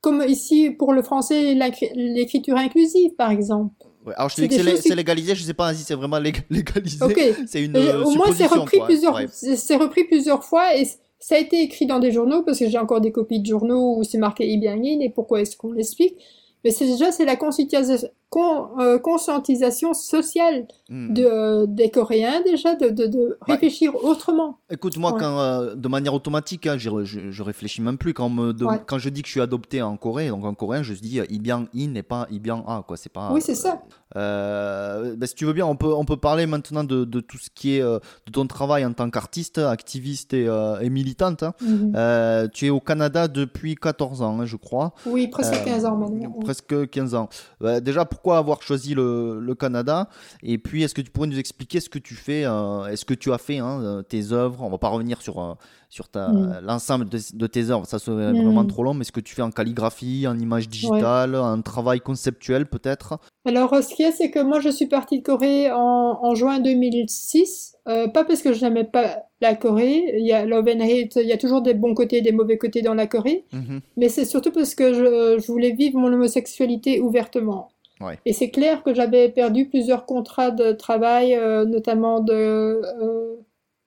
comme 0.00 0.22
ici 0.26 0.70
pour 0.70 0.92
le 0.94 1.02
français, 1.02 1.54
l'écriture 1.94 2.56
inclusive 2.56 3.14
par 3.16 3.30
exemple. 3.30 3.74
Ouais, 4.06 4.14
alors 4.16 4.30
je 4.30 4.36
te 4.36 4.40
dis 4.40 4.48
que 4.48 4.76
c'est 4.76 4.94
légalisé, 4.94 5.34
je 5.34 5.42
sais 5.42 5.54
pas 5.54 5.74
si 5.74 5.82
c'est 5.82 5.94
vraiment 5.94 6.18
lég- 6.18 6.42
légalisé. 6.50 7.04
Ok. 7.04 7.20
C'est 7.46 7.62
une 7.62 7.76
Et 7.76 7.88
euh, 7.88 8.04
au 8.04 8.10
moins, 8.12 8.32
c'est 8.32 8.46
repris 8.46 8.78
Ouais. 8.78 9.76
repris 9.76 10.04
plusieurs 10.04 10.44
fois 10.44 10.74
et 10.76 10.86
ça 11.18 11.34
a 11.34 11.38
été 11.38 11.60
écrit 11.60 11.84
dans 11.86 11.98
des 11.98 12.10
journaux 12.10 12.42
parce 12.42 12.58
que 12.60 12.68
j'ai 12.70 12.78
encore 12.78 13.00
des 13.02 13.12
copies 13.12 13.40
de 13.40 13.46
journaux 13.46 13.98
où 13.98 14.04
c'est 14.04 14.18
marqué 14.18 14.48
Ibiangin 14.48 15.00
et 15.00 15.10
pourquoi 15.10 15.42
est-ce 15.42 15.56
qu'on 15.56 15.72
l'explique. 15.72 16.14
Mais 16.64 16.70
c'est 16.70 16.86
déjà, 16.86 17.12
c'est 17.12 17.24
la 17.24 17.36
conscientisation, 17.36 18.08
con- 18.30 18.68
euh, 18.80 18.98
conscientisation 18.98 19.94
sociale 19.94 20.66
Hmm. 20.90 21.12
de, 21.12 21.22
euh, 21.24 21.66
des 21.68 21.90
Coréens 21.90 22.40
déjà, 22.44 22.74
de, 22.74 22.88
de, 22.88 23.06
de 23.06 23.18
Ouais. 23.18 23.36
réfléchir 23.54 23.94
autrement. 24.04 24.58
Écoute, 24.70 24.96
moi, 24.96 25.12
Ouais. 25.12 25.20
quand, 25.20 25.38
euh, 25.38 25.74
de 25.74 25.88
manière 25.88 26.14
automatique, 26.14 26.66
hein, 26.66 26.76
je, 26.78 26.90
je, 27.04 27.30
je 27.30 27.42
réfléchis 27.42 27.80
même 27.82 27.98
plus. 27.98 28.14
Quand, 28.14 28.26
on 28.26 28.30
me 28.30 28.52
de- 28.52 28.64
Ouais. 28.64 28.80
quand 28.86 28.98
je 28.98 29.08
dis 29.08 29.22
que 29.22 29.28
je 29.28 29.32
suis 29.32 29.40
adopté 29.40 29.82
en 29.82 29.96
Corée, 29.96 30.28
donc 30.28 30.44
en 30.44 30.54
coréen, 30.54 30.82
je 30.82 30.94
dis 30.94 31.20
euh, 31.20 31.26
Ibiang 31.30 31.66
In 31.76 31.94
et 31.94 32.02
pas 32.02 32.26
Ibiang 32.30 32.64
A. 32.66 32.82
Quoi. 32.86 32.96
C'est 32.96 33.12
pas, 33.12 33.30
oui, 33.32 33.40
c'est 33.42 33.54
ça. 33.54 33.80
Euh, 34.16 35.14
ben, 35.16 35.26
si 35.26 35.34
tu 35.34 35.44
veux 35.44 35.52
bien, 35.52 35.66
on 35.66 35.76
peut, 35.76 35.92
on 35.94 36.04
peut 36.04 36.16
parler 36.16 36.46
maintenant 36.46 36.84
de, 36.84 37.04
de 37.04 37.20
tout 37.20 37.38
ce 37.38 37.48
qui 37.54 37.76
est 37.76 37.82
euh, 37.82 37.98
de 38.26 38.32
ton 38.32 38.46
travail 38.46 38.84
en 38.84 38.92
tant 38.92 39.08
qu'artiste, 39.10 39.58
activiste 39.58 40.34
et, 40.34 40.46
euh, 40.48 40.78
et 40.80 40.90
militante. 40.90 41.42
hein. 41.42 41.54
Mhm. 41.60 42.48
Tu 42.52 42.66
es 42.66 42.70
au 42.70 42.80
Canada 42.80 43.28
depuis 43.28 43.74
14 43.74 44.22
ans, 44.22 44.40
hein, 44.40 44.46
je 44.46 44.56
crois. 44.56 44.92
Oui, 45.06 45.28
presque 45.28 45.54
euh, 45.54 45.64
15 45.64 45.84
ans 45.84 45.96
maintenant. 45.96 46.32
oui. 46.36 46.44
Presque 46.44 46.88
15 46.90 47.14
ans. 47.14 47.28
Euh, 47.62 47.80
déjà, 47.80 48.04
pourquoi 48.04 48.38
avoir 48.38 48.62
choisi 48.62 48.94
le, 48.94 49.40
le 49.40 49.54
Canada? 49.54 50.08
Et 50.42 50.58
puis, 50.58 50.82
est-ce 50.82 50.94
que 50.94 51.02
tu 51.02 51.10
pourrais 51.10 51.28
nous 51.28 51.38
expliquer 51.38 51.80
ce 51.80 51.88
que 51.88 51.98
tu 51.98 52.14
fais 52.14 52.42
Est-ce 52.90 53.04
que 53.04 53.14
tu 53.14 53.32
as 53.32 53.38
fait 53.38 53.58
hein, 53.58 54.02
tes 54.08 54.32
œuvres? 54.32 54.62
On 54.62 54.70
va 54.70 54.78
pas 54.78 54.88
revenir 54.88 55.20
sur, 55.22 55.56
sur 55.90 56.08
ta- 56.08 56.28
Mm. 56.28 56.60
l'ensemble 56.62 57.08
de, 57.08 57.18
de 57.34 57.46
tes 57.46 57.70
œuvres, 57.70 57.86
ça 57.86 57.98
serait 57.98 58.32
Mm. 58.32 58.42
vraiment 58.44 58.64
trop 58.66 58.82
long. 58.82 58.94
Mais 58.94 59.04
ce 59.04 59.12
que 59.12 59.20
tu 59.20 59.34
fais 59.34 59.42
en 59.42 59.50
calligraphie, 59.50 60.26
en 60.26 60.38
image 60.38 60.68
digitale, 60.68 61.34
en 61.36 61.60
travail 61.62 62.00
conceptuel 62.00 62.66
peut-être? 62.66 63.18
Alors, 63.46 63.74
ce 63.82 63.94
qu'il 63.98 64.06
y 64.06 64.08
a, 64.08 64.12
c'est 64.12 64.30
que 64.30 64.38
moi, 64.38 64.60
je 64.60 64.68
suis 64.68 64.86
partie 64.86 65.18
de 65.18 65.24
Corée 65.24 65.72
en, 65.72 66.18
en 66.22 66.34
juin 66.36 66.60
2006. 66.60 67.76
Euh, 67.88 68.06
pas 68.06 68.24
parce 68.24 68.42
que 68.42 68.52
je 68.52 68.64
n'aimais 68.64 68.84
pas 68.84 69.24
la 69.40 69.56
Corée. 69.56 70.14
Il 70.16 70.24
y 70.24 70.32
a 70.32 70.44
love 70.44 70.68
and 70.68 70.80
hate, 70.80 71.16
il 71.16 71.26
y 71.26 71.32
a 71.32 71.36
toujours 71.36 71.62
des 71.62 71.74
bons 71.74 71.94
côtés 71.94 72.18
et 72.18 72.20
des 72.20 72.32
mauvais 72.32 72.58
côtés 72.58 72.80
dans 72.80 72.94
la 72.94 73.08
Corée. 73.08 73.44
Mhm. 73.52 73.80
Mais 73.96 74.08
c'est 74.08 74.24
surtout 74.24 74.52
parce 74.52 74.76
que 74.76 74.94
je, 74.94 75.38
je 75.40 75.46
voulais 75.50 75.72
vivre 75.72 75.98
mon 75.98 76.12
homosexualité 76.12 77.00
ouvertement. 77.00 77.70
Ouais. 78.00 78.18
Et 78.24 78.32
c'est 78.32 78.50
clair 78.50 78.84
que 78.84 78.94
j'avais 78.94 79.28
perdu 79.28 79.66
plusieurs 79.68 80.06
contrats 80.06 80.52
de 80.52 80.70
travail, 80.70 81.34
euh, 81.34 81.64
notamment 81.64 82.20
de, 82.20 82.32
euh, 82.32 83.34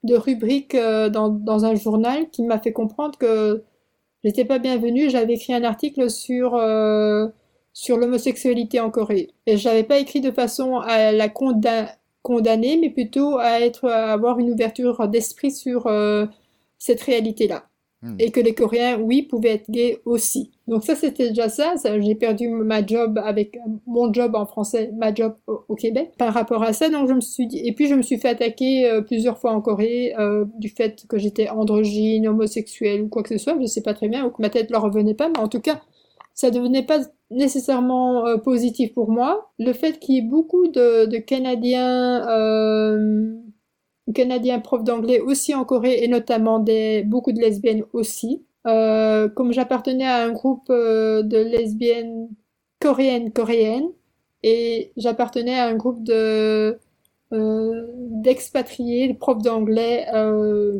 de 0.03 0.15
rubriques 0.15 0.75
euh, 0.75 1.09
dans, 1.09 1.29
dans 1.29 1.63
un 1.63 1.75
journal 1.75 2.29
qui 2.29 2.43
m'a 2.43 2.59
fait 2.59 2.73
comprendre 2.73 3.17
que 3.17 3.63
j'étais 4.25 4.43
pas 4.43 4.59
bienvenue. 4.59 5.09
J'avais 5.09 5.35
écrit 5.35 5.53
un 5.53 5.63
article 5.63 6.09
sur, 6.09 6.55
sur 7.73 7.97
l'homosexualité 7.97 8.79
en 8.79 8.89
Corée. 8.91 9.29
Et 9.45 9.57
j'avais 9.57 9.83
pas 9.83 9.99
écrit 9.99 10.21
de 10.21 10.31
façon 10.31 10.77
à 10.77 11.11
la 11.11 11.27
conda- 11.29 11.95
condamner, 12.21 12.77
mais 12.77 12.89
plutôt 12.89 13.37
à 13.37 13.61
être, 13.61 13.87
à 13.89 14.13
avoir 14.13 14.39
une 14.39 14.51
ouverture 14.51 15.07
d'esprit 15.07 15.51
sur 15.51 15.87
euh, 15.87 16.25
cette 16.77 17.01
réalité-là 17.01 17.65
Hmm. 18.03 18.15
et 18.17 18.31
que 18.31 18.39
les 18.39 18.55
Coréens, 18.55 18.97
oui, 18.99 19.21
pouvaient 19.21 19.49
être 19.51 19.69
gays 19.69 19.99
aussi. 20.05 20.49
Donc 20.67 20.83
ça, 20.83 20.95
c'était 20.95 21.29
déjà 21.29 21.49
ça. 21.49 21.77
ça 21.77 21.99
j'ai 22.01 22.15
perdu 22.15 22.49
ma 22.49 22.83
job 22.83 23.19
avec 23.23 23.59
mon 23.85 24.11
job 24.11 24.33
en 24.33 24.47
français, 24.47 24.91
ma 24.97 25.13
job 25.13 25.35
au, 25.45 25.59
au 25.69 25.75
Québec. 25.75 26.13
Par 26.17 26.33
rapport 26.33 26.63
à 26.63 26.73
ça, 26.73 26.89
donc 26.89 27.07
je 27.07 27.13
me 27.13 27.21
suis 27.21 27.45
dit, 27.45 27.59
et 27.63 27.73
puis 27.73 27.87
je 27.87 27.93
me 27.93 28.01
suis 28.01 28.17
fait 28.17 28.29
attaquer 28.29 28.89
euh, 28.89 29.01
plusieurs 29.01 29.37
fois 29.37 29.51
en 29.51 29.61
Corée 29.61 30.15
euh, 30.17 30.45
du 30.57 30.69
fait 30.69 31.05
que 31.07 31.19
j'étais 31.19 31.49
androgyne, 31.49 32.27
homosexuelle 32.27 33.03
ou 33.03 33.07
quoi 33.07 33.21
que 33.21 33.29
ce 33.29 33.37
soit. 33.37 33.55
Je 33.61 33.67
sais 33.67 33.81
pas 33.83 33.93
très 33.93 34.07
bien, 34.07 34.25
ou 34.25 34.31
que 34.31 34.41
ma 34.41 34.49
tête 34.49 34.71
leur 34.71 34.81
revenait 34.81 35.13
pas, 35.13 35.29
mais 35.29 35.37
en 35.37 35.47
tout 35.47 35.61
cas, 35.61 35.79
ça 36.33 36.49
devenait 36.49 36.83
pas 36.83 37.01
nécessairement 37.31 38.27
euh, 38.27 38.37
positif 38.37 38.93
pour 38.93 39.09
moi. 39.09 39.51
Le 39.57 39.73
fait 39.73 39.99
qu'il 39.99 40.15
y 40.15 40.17
ait 40.19 40.21
beaucoup 40.21 40.67
de, 40.67 41.05
de 41.05 41.17
Canadiens 41.17 42.27
euh, 42.29 43.33
Canadiens 44.13 44.59
profs 44.59 44.83
d'anglais 44.83 45.19
aussi 45.19 45.55
en 45.55 45.63
Corée 45.63 46.03
et 46.03 46.07
notamment 46.07 46.59
des, 46.59 47.03
beaucoup 47.03 47.31
de 47.31 47.39
lesbiennes 47.39 47.83
aussi. 47.93 48.45
Euh, 48.67 49.27
comme 49.29 49.53
j'appartenais 49.53 50.05
à 50.05 50.23
un 50.23 50.31
groupe 50.31 50.69
de 50.69 51.37
lesbiennes 51.37 52.29
coréennes 52.79 53.31
coréennes 53.31 53.89
et 54.43 54.91
j'appartenais 54.97 55.57
à 55.57 55.67
un 55.67 55.75
groupe 55.75 56.03
de 56.03 56.77
d'expatriés, 57.31 59.07
de 59.07 59.17
profs 59.17 59.41
d'anglais 59.41 60.05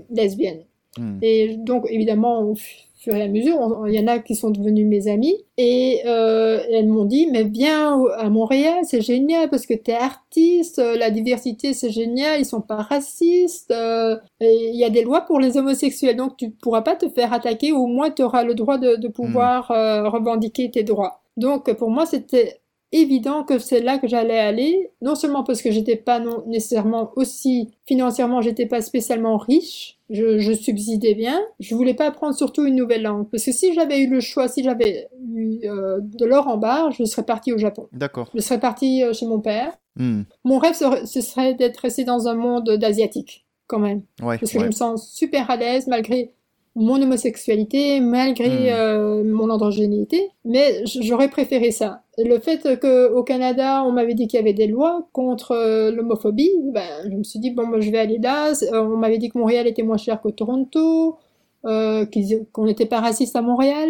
lesbiennes. 0.10 0.66
Hmm. 0.98 1.20
Et 1.22 1.56
donc 1.58 1.86
évidemment 1.90 2.54
fur 3.02 3.16
et 3.16 3.24
à 3.24 3.28
mesure, 3.28 3.84
il 3.88 3.96
y 3.96 4.00
en 4.00 4.08
a 4.08 4.20
qui 4.20 4.36
sont 4.36 4.52
devenus 4.52 4.86
mes 4.86 5.08
amis 5.08 5.36
et 5.58 6.02
euh, 6.06 6.62
elles 6.70 6.88
m'ont 6.88 7.06
dit 7.06 7.28
mais 7.32 7.44
viens 7.44 8.00
à 8.18 8.30
Montréal, 8.30 8.82
c'est 8.84 9.02
génial 9.02 9.50
parce 9.50 9.66
que 9.66 9.74
t'es 9.74 9.94
artiste, 9.94 10.78
euh, 10.78 10.96
la 10.98 11.10
diversité 11.10 11.74
c'est 11.74 11.90
génial, 11.90 12.40
ils 12.40 12.46
sont 12.46 12.62
pas 12.62 12.84
racistes, 12.84 13.72
euh, 13.72 14.18
et 14.40 14.70
il 14.70 14.76
y 14.76 14.86
a 14.86 14.92
des 14.92 15.04
lois 15.04 15.22
pour 15.22 15.40
les 15.40 15.58
homosexuels 15.58 16.16
donc 16.16 16.38
tu 16.38 16.52
pourras 16.52 16.84
pas 16.84 16.96
te 16.96 17.10
faire 17.10 17.34
attaquer, 17.34 17.72
au 17.72 17.88
moins 17.88 18.12
tu 18.12 18.22
auras 18.22 18.44
le 18.44 18.54
droit 18.54 18.78
de, 18.78 18.96
de 18.96 19.08
pouvoir 19.08 19.72
euh, 19.72 20.08
revendiquer 20.08 20.70
tes 20.70 20.84
droits. 20.84 21.24
Donc 21.38 21.74
pour 21.74 21.90
moi 21.90 22.06
c'était 22.06 22.61
évident 22.92 23.44
que 23.44 23.58
c'est 23.58 23.82
là 23.82 23.98
que 23.98 24.08
j'allais 24.08 24.40
aller, 24.40 24.92
non 25.02 25.16
seulement 25.16 25.44
parce 25.44 25.62
que 25.62 25.72
j'étais 25.72 25.96
pas 25.96 26.20
non 26.20 26.44
nécessairement 26.48 27.12
aussi 27.16 27.72
financièrement, 27.86 28.42
j'étais 28.42 28.66
pas 28.66 28.82
spécialement 28.82 29.38
riche, 29.38 29.98
je, 30.10 30.40
je 30.40 30.52
subsidais 30.52 31.14
bien, 31.14 31.40
je 31.60 31.74
voulais 31.74 31.94
pas 31.94 32.08
apprendre 32.08 32.36
surtout 32.36 32.66
une 32.66 32.76
nouvelle 32.76 33.04
langue, 33.04 33.30
parce 33.30 33.46
que 33.46 33.52
si 33.52 33.74
j'avais 33.74 34.02
eu 34.02 34.10
le 34.10 34.20
choix, 34.20 34.48
si 34.48 34.64
j'avais 34.64 35.08
eu 35.34 35.60
euh, 35.64 36.00
de 36.02 36.26
l'or 36.26 36.48
en 36.48 36.58
barre, 36.58 36.92
je 36.92 37.04
serais 37.06 37.24
partie 37.24 37.54
au 37.54 37.58
Japon. 37.58 37.88
D'accord. 37.94 38.30
Je 38.36 38.42
serais 38.42 38.60
partie 38.60 39.04
euh, 39.04 39.14
chez 39.14 39.26
mon 39.26 39.40
père. 39.40 39.74
Hmm. 39.96 40.24
Mon 40.44 40.58
rêve, 40.58 40.76
ce 40.76 41.22
serait 41.22 41.54
d'être 41.54 41.78
resté 41.78 42.04
dans 42.04 42.28
un 42.28 42.34
monde 42.34 42.70
d'asiatique, 42.78 43.46
quand 43.68 43.80
même. 43.80 44.02
Ouais, 44.22 44.38
Parce 44.38 44.52
que 44.52 44.58
ouais. 44.58 44.64
je 44.64 44.68
me 44.68 44.72
sens 44.72 45.12
super 45.12 45.50
à 45.50 45.56
l'aise 45.56 45.88
malgré 45.88 46.34
mon 46.76 47.02
homosexualité, 47.02 48.00
malgré 48.00 48.50
Hmm. 48.50 48.74
euh, 48.74 49.24
mon 49.26 49.50
androgénéité, 49.50 50.30
mais 50.46 50.84
j'aurais 50.86 51.30
préféré 51.30 51.72
ça. 51.72 52.04
Le 52.18 52.40
fait 52.40 52.80
que 52.80 53.12
au 53.14 53.24
Canada, 53.24 53.84
on 53.86 53.92
m'avait 53.92 54.14
dit 54.14 54.28
qu'il 54.28 54.40
y 54.40 54.42
avait 54.42 54.54
des 54.54 54.68
lois 54.68 55.08
contre 55.12 55.52
euh, 55.52 55.92
l'homophobie, 55.92 56.52
ben, 56.74 56.88
je 57.10 57.16
me 57.16 57.24
suis 57.24 57.40
dit, 57.40 57.52
bon, 57.52 57.68
moi, 57.68 57.80
je 57.82 57.92
vais 57.92 57.98
aller 58.00 58.20
là. 58.20 58.52
Euh, 58.74 58.82
on 58.84 58.98
m'avait 58.98 59.18
dit 59.18 59.30
que 59.30 59.38
Montréal 59.38 59.68
était 59.68 59.84
moins 59.84 59.98
cher 59.98 60.22
que 60.22 60.30
Toronto, 60.30 61.18
euh, 61.66 62.06
qu'on 62.54 62.66
n'était 62.66 62.86
pas 62.86 63.02
raciste 63.02 63.36
à 63.36 63.42
Montréal, 63.42 63.90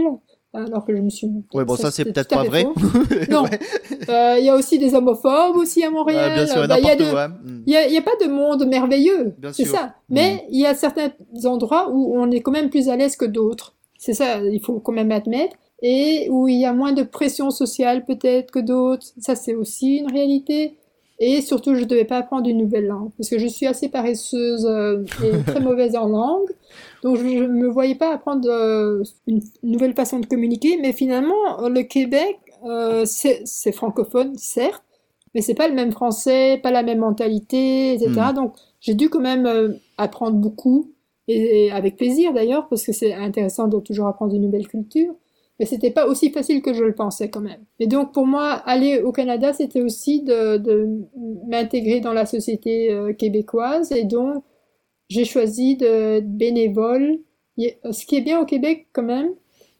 alors 0.53 0.85
que 0.85 0.95
je 0.95 1.01
me 1.01 1.09
suis... 1.09 1.29
Ouais, 1.53 1.63
bon, 1.63 1.77
ça, 1.77 1.91
c'est 1.91 2.03
peut-être 2.03 2.29
pas 2.29 2.43
vrai. 2.43 2.65
Non. 3.29 3.45
Euh, 4.09 4.35
il 4.39 4.45
y 4.45 4.49
a 4.49 4.55
aussi 4.55 4.77
des 4.79 4.93
homophobes 4.93 5.55
aussi 5.55 5.83
à 5.83 5.89
Montréal. 5.89 6.31
Ouais, 6.31 6.35
bien 6.35 6.47
sûr, 6.47 6.67
Ben, 6.67 6.77
il 6.77 6.85
y 6.85 6.89
a 6.89 6.95
de-. 6.95 7.03
Hmm. 7.03 7.63
il 7.65 7.71
n'y 7.71 7.77
a, 7.77 7.87
il 7.87 7.93
y 7.93 7.97
a 7.97 8.01
pas 8.01 8.15
de 8.21 8.29
monde 8.29 8.65
merveilleux, 8.67 9.33
Bien 9.37 9.53
c'est 9.53 9.65
ça. 9.65 9.95
Mais 10.09 10.45
il 10.49 10.59
y 10.59 10.65
a 10.65 10.73
certains 10.75 11.11
endroits 11.45 11.89
où 11.89 12.19
on 12.19 12.29
est 12.31 12.41
quand 12.41 12.51
même 12.51 12.69
plus 12.69 12.89
à 12.89 12.97
l'aise 12.97 13.15
que 13.15 13.25
d'autres. 13.25 13.75
C'est 13.97 14.13
ça, 14.13 14.39
il 14.39 14.59
faut 14.59 14.79
quand 14.79 14.91
même 14.91 15.11
admettre. 15.11 15.55
Et 15.83 16.27
où 16.29 16.47
il 16.47 16.59
y 16.59 16.65
a 16.65 16.73
moins 16.73 16.91
de 16.91 17.03
pression 17.03 17.49
sociale 17.49 18.05
peut-être 18.05 18.51
que 18.51 18.59
d'autres. 18.59 19.07
Ça, 19.19 19.35
c'est 19.35 19.55
aussi 19.55 19.97
une 19.97 20.11
réalité. 20.11 20.75
Et 21.23 21.41
surtout, 21.41 21.75
je 21.75 21.81
ne 21.81 21.85
devais 21.85 22.03
pas 22.03 22.17
apprendre 22.17 22.49
une 22.49 22.57
nouvelle 22.57 22.87
langue. 22.87 23.11
Parce 23.15 23.29
que 23.29 23.37
je 23.37 23.45
suis 23.45 23.67
assez 23.67 23.89
paresseuse 23.89 24.65
euh, 24.65 25.03
et 25.23 25.43
très 25.45 25.59
mauvaise 25.61 25.95
en 25.95 26.07
langue. 26.07 26.49
Donc, 27.03 27.17
je 27.17 27.23
ne 27.23 27.47
me 27.47 27.67
voyais 27.67 27.93
pas 27.93 28.11
apprendre 28.11 28.49
euh, 28.49 29.03
une 29.27 29.39
nouvelle 29.61 29.93
façon 29.93 30.19
de 30.19 30.25
communiquer. 30.25 30.79
Mais 30.81 30.93
finalement, 30.93 31.67
le 31.69 31.83
Québec, 31.83 32.39
euh, 32.65 33.03
c'est 33.05 33.71
francophone, 33.71 34.35
certes. 34.35 34.83
Mais 35.35 35.41
c'est 35.41 35.53
pas 35.53 35.67
le 35.67 35.75
même 35.75 35.91
français, 35.91 36.59
pas 36.61 36.71
la 36.71 36.81
même 36.81 36.99
mentalité, 36.99 37.93
etc. 37.93 38.11
Hmm. 38.31 38.35
Donc, 38.35 38.55
j'ai 38.79 38.95
dû 38.95 39.09
quand 39.09 39.21
même 39.21 39.77
apprendre 39.99 40.37
beaucoup. 40.37 40.91
Et, 41.27 41.65
et 41.65 41.71
avec 41.71 41.97
plaisir 41.97 42.33
d'ailleurs, 42.33 42.67
parce 42.67 42.83
que 42.83 42.93
c'est 42.93 43.13
intéressant 43.13 43.67
de 43.67 43.79
toujours 43.79 44.07
apprendre 44.07 44.33
une 44.33 44.41
nouvelle 44.41 44.67
culture. 44.67 45.13
Mais 45.61 45.67
c'était 45.67 45.91
pas 45.91 46.07
aussi 46.07 46.31
facile 46.31 46.63
que 46.63 46.73
je 46.73 46.83
le 46.83 46.95
pensais 46.95 47.29
quand 47.29 47.39
même. 47.41 47.63
Et 47.79 47.85
donc 47.85 48.13
pour 48.13 48.25
moi, 48.25 48.45
aller 48.65 48.99
au 49.03 49.11
Canada, 49.11 49.53
c'était 49.53 49.81
aussi 49.83 50.23
de, 50.23 50.57
de 50.57 50.89
m'intégrer 51.47 51.99
dans 51.99 52.13
la 52.13 52.25
société 52.25 52.91
euh, 52.91 53.13
québécoise. 53.13 53.91
Et 53.91 54.05
donc, 54.05 54.43
j'ai 55.07 55.23
choisi 55.23 55.77
de 55.77 56.17
être 56.17 56.31
bénévole. 56.35 57.19
Ce 57.59 58.07
qui 58.07 58.15
est 58.15 58.21
bien 58.21 58.39
au 58.41 58.45
Québec 58.45 58.87
quand 58.91 59.03
même, 59.03 59.35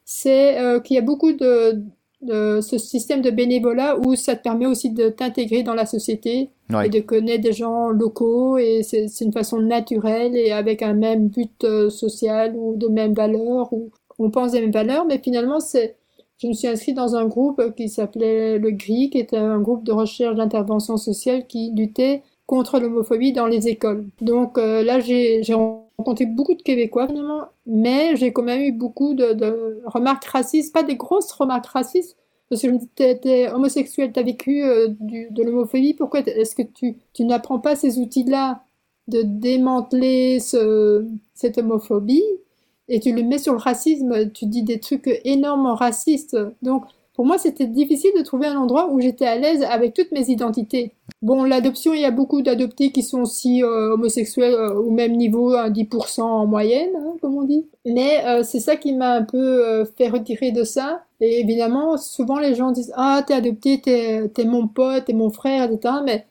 c'est 0.05 0.59
euh, 0.59 0.79
qu'il 0.81 0.97
y 0.97 0.99
a 0.99 1.01
beaucoup 1.01 1.31
de, 1.33 1.81
de 2.21 2.61
ce 2.61 2.77
système 2.77 3.23
de 3.23 3.31
bénévolat 3.31 3.97
où 4.05 4.13
ça 4.15 4.35
te 4.35 4.43
permet 4.43 4.67
aussi 4.67 4.91
de 4.91 5.09
t'intégrer 5.09 5.63
dans 5.63 5.73
la 5.73 5.87
société 5.87 6.51
Ouais. 6.71 6.85
et 6.85 6.89
de 6.89 7.01
connaître 7.01 7.41
des 7.43 7.51
gens 7.51 7.89
locaux 7.89 8.57
et 8.57 8.81
c'est 8.83 9.07
une 9.19 9.33
façon 9.33 9.59
naturelle 9.59 10.37
et 10.37 10.51
avec 10.53 10.81
un 10.81 10.93
même 10.93 11.27
but 11.27 11.65
euh, 11.65 11.89
social 11.89 12.53
ou 12.55 12.77
de 12.77 12.87
mêmes 12.87 13.13
valeurs 13.13 13.73
ou 13.73 13.89
on 14.21 14.29
pense 14.29 14.51
des 14.51 14.61
mêmes 14.61 14.71
valeurs 14.71 15.05
mais 15.05 15.19
finalement 15.19 15.59
c'est 15.59 15.95
je 16.37 16.47
me 16.47 16.53
suis 16.53 16.67
inscrite 16.67 16.95
dans 16.95 17.15
un 17.15 17.27
groupe 17.27 17.75
qui 17.75 17.87
s'appelait 17.87 18.57
le 18.57 18.71
GRI 18.71 19.09
qui 19.11 19.19
était 19.19 19.37
un 19.37 19.59
groupe 19.59 19.83
de 19.83 19.91
recherche 19.91 20.35
d'intervention 20.35 20.97
sociale 20.97 21.45
qui 21.45 21.71
luttait 21.75 22.23
contre 22.47 22.79
l'homophobie 22.79 23.31
dans 23.31 23.45
les 23.45 23.67
écoles. 23.67 24.07
Donc 24.21 24.57
euh, 24.57 24.83
là 24.83 24.99
j'ai 24.99 25.41
rencontré 25.53 26.25
beaucoup 26.25 26.55
de 26.55 26.61
Québécois 26.61 27.07
finalement 27.07 27.45
mais 27.65 28.15
j'ai 28.15 28.33
quand 28.33 28.43
même 28.43 28.61
eu 28.61 28.71
beaucoup 28.71 29.13
de, 29.13 29.81
remarques 29.85 30.25
racistes 30.25 30.73
pas 30.73 30.83
des 30.83 30.95
grosses 30.95 31.31
remarques 31.31 31.67
racistes 31.67 32.17
parce 32.49 32.63
que 32.63 32.67
je 32.67 32.73
me 32.73 32.79
dis, 32.79 32.89
t'es, 32.89 33.49
homosexuel, 33.49 34.11
t'as 34.11 34.23
vécu 34.23 34.61
euh, 34.61 34.89
de 34.89 35.41
l'homophobie, 35.41 35.93
pourquoi 35.93 36.19
est-ce 36.19 36.53
que 36.53 36.63
tu, 36.63 36.97
n'apprends 37.21 37.59
pas 37.59 37.77
ces 37.77 37.97
outils-là 37.97 38.65
de 39.07 39.21
démanteler 39.21 40.41
ce, 40.41 41.07
cette 41.33 41.57
homophobie? 41.57 42.25
Et 42.91 42.99
tu 42.99 43.13
le 43.13 43.23
mets 43.23 43.37
sur 43.37 43.53
le 43.53 43.59
racisme, 43.59 44.31
tu 44.31 44.45
dis 44.45 44.63
des 44.63 44.79
trucs 44.79 45.09
énormément 45.23 45.75
racistes. 45.75 46.37
Donc, 46.61 46.83
pour 47.13 47.25
moi, 47.25 47.37
c'était 47.37 47.67
difficile 47.67 48.11
de 48.17 48.21
trouver 48.21 48.47
un 48.47 48.57
endroit 48.57 48.89
où 48.91 48.99
j'étais 48.99 49.25
à 49.25 49.37
l'aise 49.37 49.63
avec 49.63 49.93
toutes 49.93 50.11
mes 50.11 50.29
identités. 50.29 50.93
Bon, 51.21 51.43
l'adoption, 51.43 51.93
il 51.93 52.01
y 52.01 52.05
a 52.05 52.11
beaucoup 52.11 52.41
d'adoptés 52.41 52.91
qui 52.91 53.03
sont 53.03 53.21
aussi 53.21 53.63
euh, 53.63 53.93
homosexuels 53.93 54.53
euh, 54.53 54.73
au 54.73 54.89
même 54.89 55.15
niveau, 55.15 55.53
à 55.53 55.69
10% 55.69 56.21
en 56.21 56.47
moyenne, 56.47 56.89
hein, 56.97 57.13
comme 57.21 57.37
on 57.37 57.43
dit. 57.43 57.67
Mais 57.85 58.25
euh, 58.25 58.43
c'est 58.43 58.59
ça 58.59 58.75
qui 58.75 58.93
m'a 58.93 59.13
un 59.13 59.23
peu 59.23 59.85
fait 59.97 60.09
retirer 60.09 60.51
de 60.51 60.63
ça. 60.63 61.03
Et 61.19 61.39
évidemment, 61.39 61.97
souvent 61.97 62.39
les 62.39 62.55
gens 62.55 62.71
disent 62.71 62.93
Ah, 62.95 63.23
t'es 63.25 63.35
adopté, 63.35 63.79
t'es, 63.81 64.27
t'es 64.33 64.45
mon 64.45 64.67
pote, 64.67 65.05
t'es 65.05 65.13
mon 65.13 65.29
frère, 65.29 65.69
etc. 65.71 65.95
Mais 66.03 66.25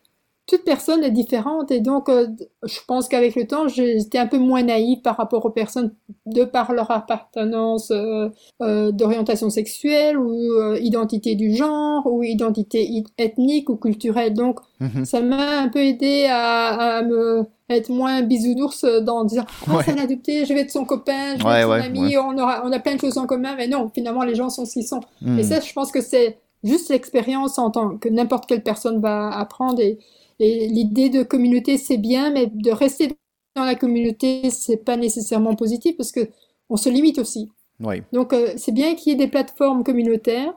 toute 0.50 0.64
personne 0.64 1.04
est 1.04 1.12
différente 1.12 1.70
et 1.70 1.78
donc 1.78 2.08
euh, 2.08 2.26
je 2.64 2.80
pense 2.88 3.06
qu'avec 3.06 3.36
le 3.36 3.46
temps 3.46 3.68
j'étais 3.68 4.18
un 4.18 4.26
peu 4.26 4.38
moins 4.38 4.64
naïve 4.64 5.00
par 5.00 5.16
rapport 5.16 5.46
aux 5.46 5.50
personnes 5.50 5.94
de 6.26 6.42
par 6.42 6.72
leur 6.72 6.90
appartenance 6.90 7.92
euh, 7.92 8.28
euh, 8.60 8.90
d'orientation 8.90 9.48
sexuelle 9.48 10.18
ou 10.18 10.74
identité 10.74 11.36
du 11.36 11.54
genre 11.54 12.04
ou 12.04 12.24
identité 12.24 13.04
ethnique 13.16 13.70
ou 13.70 13.76
culturelle 13.76 14.34
donc 14.34 14.58
mhm. 14.80 15.04
ça 15.04 15.20
m'a 15.20 15.60
un 15.60 15.68
peu 15.68 15.78
aidé 15.78 16.26
à, 16.28 16.96
à, 16.96 17.02
me 17.02 17.44
être 17.68 17.88
moins 17.88 18.22
bisounours 18.22 18.84
dans 18.84 19.24
disant 19.24 19.44
oh, 19.68 19.76
ouais. 19.76 19.84
c'est 19.84 20.00
adopté 20.00 20.46
je 20.46 20.52
vais 20.52 20.62
être 20.62 20.72
son 20.72 20.84
copain 20.84 21.38
je 21.38 21.44
vais 21.44 21.60
être 21.60 21.66
son 21.66 21.70
ami 21.70 22.18
on 22.18 22.36
aura 22.36 22.62
on 22.64 22.72
a 22.72 22.80
plein 22.80 22.96
de 22.96 23.00
choses 23.00 23.18
en 23.18 23.26
commun 23.26 23.54
mais 23.56 23.68
non 23.68 23.88
finalement 23.94 24.24
les 24.24 24.34
gens 24.34 24.50
sont 24.50 24.64
ce 24.64 24.72
qu'ils 24.72 24.86
sont 24.88 25.00
et 25.22 25.26
mhm. 25.26 25.42
ça 25.44 25.60
je 25.60 25.72
pense 25.72 25.92
que 25.92 26.00
c'est 26.00 26.38
juste 26.64 26.90
l'expérience 26.90 27.56
en 27.56 27.70
tant 27.70 27.98
que 27.98 28.08
n'importe 28.08 28.46
quelle 28.46 28.64
personne 28.64 29.00
va 29.00 29.30
apprendre 29.30 29.80
et 29.80 30.00
et 30.40 30.66
l'idée 30.66 31.10
de 31.10 31.22
communauté, 31.22 31.76
c'est 31.76 31.98
bien, 31.98 32.30
mais 32.30 32.46
de 32.46 32.70
rester 32.70 33.12
dans 33.54 33.64
la 33.64 33.74
communauté, 33.74 34.48
c'est 34.50 34.78
pas 34.78 34.96
nécessairement 34.96 35.54
positif 35.54 35.96
parce 35.96 36.12
que 36.12 36.28
on 36.70 36.76
se 36.76 36.88
limite 36.88 37.18
aussi. 37.18 37.50
Oui. 37.80 38.02
Donc, 38.12 38.32
euh, 38.32 38.54
c'est 38.56 38.72
bien 38.72 38.94
qu'il 38.94 39.12
y 39.12 39.14
ait 39.14 39.18
des 39.18 39.30
plateformes 39.30 39.84
communautaires 39.84 40.54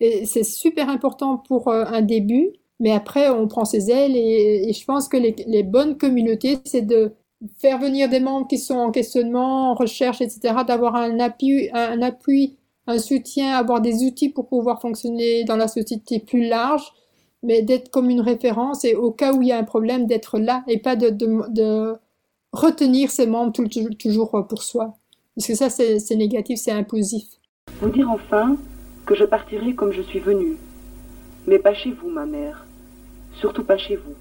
et 0.00 0.26
c'est 0.26 0.44
super 0.44 0.88
important 0.90 1.38
pour 1.38 1.68
euh, 1.68 1.84
un 1.86 2.02
début, 2.02 2.50
mais 2.78 2.92
après, 2.92 3.30
on 3.30 3.48
prend 3.48 3.64
ses 3.64 3.90
ailes 3.90 4.16
et, 4.16 4.70
je 4.72 4.84
pense 4.84 5.08
que 5.08 5.16
les, 5.16 5.34
les 5.46 5.62
bonnes 5.62 5.96
communautés, 5.96 6.58
c'est 6.64 6.82
de 6.82 7.12
faire 7.58 7.78
venir 7.78 8.08
des 8.08 8.20
membres 8.20 8.46
qui 8.46 8.58
sont 8.58 8.76
en 8.76 8.90
questionnement, 8.90 9.70
en 9.70 9.74
recherche, 9.74 10.20
etc., 10.20 10.56
d'avoir 10.66 10.94
un 10.96 11.20
appui, 11.20 11.70
un 11.72 12.02
appui, 12.02 12.56
un 12.86 12.98
soutien, 12.98 13.56
avoir 13.56 13.80
des 13.80 14.04
outils 14.04 14.28
pour 14.28 14.46
pouvoir 14.48 14.80
fonctionner 14.80 15.44
dans 15.44 15.56
la 15.56 15.68
société 15.68 16.18
plus 16.18 16.46
large 16.48 16.92
mais 17.42 17.62
d'être 17.62 17.90
comme 17.90 18.10
une 18.10 18.20
référence 18.20 18.84
et 18.84 18.94
au 18.94 19.10
cas 19.10 19.32
où 19.32 19.42
il 19.42 19.48
y 19.48 19.52
a 19.52 19.58
un 19.58 19.64
problème, 19.64 20.06
d'être 20.06 20.38
là 20.38 20.62
et 20.68 20.78
pas 20.78 20.96
de, 20.96 21.10
de, 21.10 21.94
retenir 22.52 23.10
ses 23.10 23.26
membres 23.26 23.52
tout, 23.52 23.66
toujours 23.98 24.46
pour 24.48 24.62
soi. 24.62 24.94
Parce 25.36 25.46
que 25.46 25.54
ça, 25.54 25.70
c'est 25.70 26.16
négatif, 26.16 26.58
c'est 26.58 26.72
imposif. 26.72 27.24
Vous 27.80 27.88
dire 27.88 28.10
enfin 28.10 28.56
que 29.06 29.14
je 29.14 29.24
partirai 29.24 29.74
comme 29.74 29.92
je 29.92 30.02
suis 30.02 30.20
venue. 30.20 30.56
Mais 31.46 31.58
pas 31.58 31.74
chez 31.74 31.90
vous, 31.90 32.08
ma 32.08 32.26
mère. 32.26 32.66
Surtout 33.40 33.64
pas 33.64 33.78
chez 33.78 33.96
vous. 33.96 34.14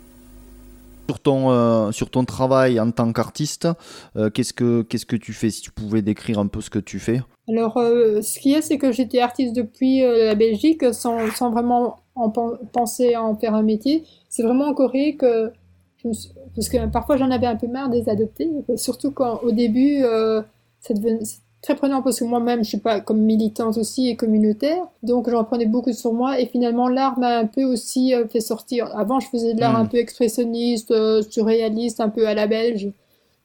Sur 1.09 1.19
ton, 1.19 1.51
euh, 1.51 1.91
sur 1.91 2.09
ton 2.09 2.23
travail 2.23 2.79
en 2.79 2.89
tant 2.91 3.11
qu'artiste, 3.11 3.67
euh, 4.15 4.29
qu'est-ce 4.29 4.53
que 4.53 4.81
qu'est-ce 4.83 5.05
que 5.05 5.17
tu 5.17 5.33
fais? 5.33 5.49
Si 5.49 5.61
tu 5.61 5.71
pouvais 5.71 6.01
décrire 6.01 6.39
un 6.39 6.47
peu 6.47 6.61
ce 6.61 6.69
que 6.69 6.79
tu 6.79 6.99
fais. 6.99 7.21
Alors, 7.49 7.75
euh, 7.77 8.21
ce 8.21 8.39
qui 8.39 8.53
est, 8.53 8.61
c'est 8.61 8.77
que 8.77 8.93
j'étais 8.93 9.19
artiste 9.19 9.53
depuis 9.53 10.01
la 10.01 10.35
Belgique 10.35 10.93
sans, 10.93 11.29
sans 11.31 11.51
vraiment 11.51 11.97
en 12.15 12.29
penser 12.29 13.13
à 13.13 13.23
en 13.23 13.35
faire 13.35 13.55
un 13.55 13.63
métier. 13.63 14.03
C'est 14.29 14.43
vraiment 14.43 14.65
en 14.65 14.73
Corée 14.73 15.15
que 15.15 15.51
je 15.97 16.07
me 16.07 16.13
suis... 16.13 16.31
parce 16.55 16.69
que 16.69 16.85
parfois 16.87 17.17
j'en 17.17 17.31
avais 17.31 17.47
un 17.47 17.55
peu 17.55 17.67
marre 17.67 17.89
des 17.89 18.09
adoptés, 18.09 18.49
surtout 18.75 19.11
quand 19.11 19.39
au 19.43 19.51
début 19.51 20.03
euh, 20.03 20.41
ça 20.79 20.93
devenait 20.93 21.19
très 21.61 21.75
prenant 21.75 22.01
parce 22.01 22.19
que 22.19 22.25
moi-même 22.25 22.63
je 22.63 22.69
suis 22.69 22.79
pas 22.79 22.99
comme 22.99 23.19
militante 23.19 23.77
aussi 23.77 24.09
et 24.09 24.15
communautaire, 24.15 24.83
donc 25.03 25.29
j'en 25.29 25.43
prenais 25.43 25.67
beaucoup 25.67 25.93
sur 25.93 26.13
moi 26.13 26.39
et 26.39 26.47
finalement 26.47 26.87
l'art 26.87 27.19
m'a 27.19 27.37
un 27.37 27.45
peu 27.45 27.63
aussi 27.63 28.13
euh, 28.13 28.27
fait 28.27 28.39
sortir. 28.39 28.87
Avant 28.97 29.19
je 29.19 29.27
faisais 29.27 29.53
de 29.53 29.59
l'art 29.59 29.75
un 29.75 29.83
hmm. 29.83 29.89
peu 29.89 29.97
expressionniste, 29.97 30.91
euh, 30.91 31.21
surréaliste, 31.29 31.99
un 31.99 32.09
peu 32.09 32.27
à 32.27 32.33
la 32.33 32.47
belge, 32.47 32.91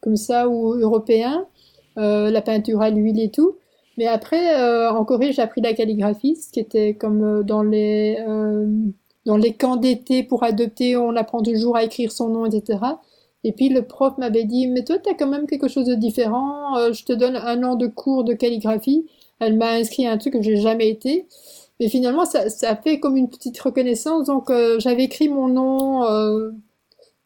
comme 0.00 0.16
ça 0.16 0.48
ou 0.48 0.74
européen, 0.74 1.46
euh, 1.98 2.30
la 2.30 2.40
peinture 2.40 2.80
à 2.80 2.90
l'huile 2.90 3.20
et 3.20 3.30
tout. 3.30 3.56
Mais 3.96 4.06
après, 4.06 4.60
euh, 4.60 4.90
en 4.90 5.04
Corée, 5.04 5.32
j'ai 5.32 5.42
appris 5.42 5.60
la 5.60 5.72
calligraphie, 5.72 6.36
ce 6.36 6.50
qui 6.52 6.60
était 6.60 6.94
comme 6.94 7.24
euh, 7.24 7.42
dans 7.42 7.62
les 7.62 8.18
euh, 8.28 8.66
dans 9.24 9.36
les 9.36 9.54
camps 9.54 9.76
d'été 9.76 10.22
pour 10.22 10.44
adopter, 10.44 10.96
on 10.96 11.16
apprend 11.16 11.42
toujours 11.42 11.76
à 11.76 11.84
écrire 11.84 12.12
son 12.12 12.28
nom, 12.28 12.46
etc. 12.46 12.78
Et 13.44 13.52
puis 13.52 13.68
le 13.70 13.82
prof 13.82 14.16
m'avait 14.18 14.44
dit, 14.44 14.68
mais 14.68 14.84
toi, 14.84 14.98
tu 14.98 15.10
as 15.10 15.14
quand 15.14 15.26
même 15.26 15.46
quelque 15.46 15.68
chose 15.68 15.86
de 15.86 15.94
différent, 15.94 16.92
je 16.92 17.04
te 17.04 17.12
donne 17.12 17.36
un 17.36 17.62
an 17.64 17.76
de 17.76 17.86
cours 17.86 18.24
de 18.24 18.34
calligraphie. 18.34 19.06
Elle 19.40 19.56
m'a 19.56 19.72
inscrit 19.72 20.06
à 20.06 20.12
un 20.12 20.18
truc 20.18 20.34
que 20.34 20.42
j'ai 20.42 20.56
jamais 20.56 20.88
été. 20.88 21.26
Mais 21.80 21.88
finalement, 21.88 22.24
ça, 22.24 22.48
ça 22.50 22.76
fait 22.76 23.00
comme 23.00 23.16
une 23.16 23.28
petite 23.28 23.58
reconnaissance. 23.60 24.26
Donc, 24.26 24.50
j'avais 24.78 25.04
écrit 25.04 25.28
mon 25.28 25.48
nom 25.48 26.02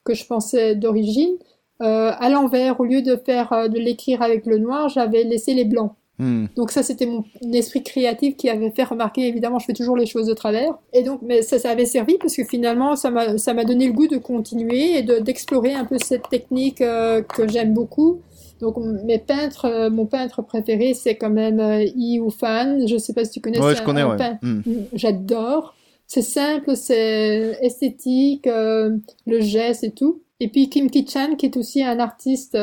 que 0.05 0.14
je 0.14 0.26
pensais 0.26 0.74
d'origine 0.74 1.36
à 1.80 2.28
l'envers. 2.30 2.80
Au 2.80 2.84
lieu 2.84 3.02
de 3.02 3.16
faire 3.16 3.68
de 3.68 3.78
l'écrire 3.78 4.22
avec 4.22 4.47
le 4.47 4.59
noir, 4.59 4.88
j'avais 4.88 5.24
laissé 5.24 5.55
les 5.55 5.64
blancs. 5.64 5.92
Hmm. 6.20 6.47
Donc 6.55 6.70
ça, 6.70 6.82
c'était 6.82 7.06
mon 7.06 7.24
esprit 7.52 7.82
créatif 7.82 8.36
qui 8.36 8.48
avait 8.48 8.70
fait 8.70 8.84
remarquer, 8.84 9.26
évidemment, 9.26 9.59
je 9.59 9.64
fais 9.64 9.72
toujours 9.72 9.97
les 9.97 10.06
choses 10.06 10.26
de 10.26 10.34
travers. 10.34 10.78
Et 10.92 11.02
donc, 11.02 11.20
mais 11.22 11.42
ça, 11.42 11.59
ça 11.59 11.70
avait 11.70 11.86
servi 11.86 12.18
parce 12.18 12.36
que 12.36 12.44
finalement, 12.44 12.94
ça 12.94 13.10
m'a, 13.10 13.64
donné 13.64 13.86
le 13.86 13.92
goût 13.92 14.06
de 14.06 14.18
continuer 14.18 14.98
et 14.98 15.02
de, 15.02 15.18
d'explorer 15.18 15.74
un 15.74 15.84
peu 15.84 15.97
cette 15.98 16.28
technique 16.28 16.80
euh, 16.82 17.22
que 17.22 17.48
j'aime 17.48 17.74
beaucoup. 17.74 18.20
Donc 18.60 18.76
mes 18.78 19.18
peintres, 19.18 19.64
euh, 19.64 19.90
mon 19.90 20.06
peintre 20.06 20.42
préféré, 20.42 20.94
c'est 20.94 21.16
quand 21.16 21.30
même 21.30 21.60
euh, 21.60 21.82
Yi 21.82 22.20
Fan. 22.38 22.86
Je 22.86 22.98
sais 22.98 23.14
pas 23.14 23.24
si 23.24 23.32
tu 23.32 23.40
connais. 23.40 23.59
Ouais, 23.59 23.74
je 23.74 23.82
connais, 23.82 24.05
ouais. 24.05 24.16
Hmm. 24.42 24.60
J'adore. 24.92 25.74
C'est 26.06 26.22
simple, 26.22 26.74
c'est 26.74 27.59
esthétique, 27.62 28.47
euh, 28.48 28.97
le 29.26 29.40
geste 29.40 29.84
et 29.84 29.92
tout. 29.92 30.22
Et 30.40 30.48
puis 30.48 30.68
Kim 30.68 30.90
Ki-chan, 30.90 31.36
qui 31.36 31.47
est 31.47 31.56
aussi 31.56 31.84
un 31.84 32.01
artiste 32.01 32.59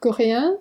coréen, 0.00 0.56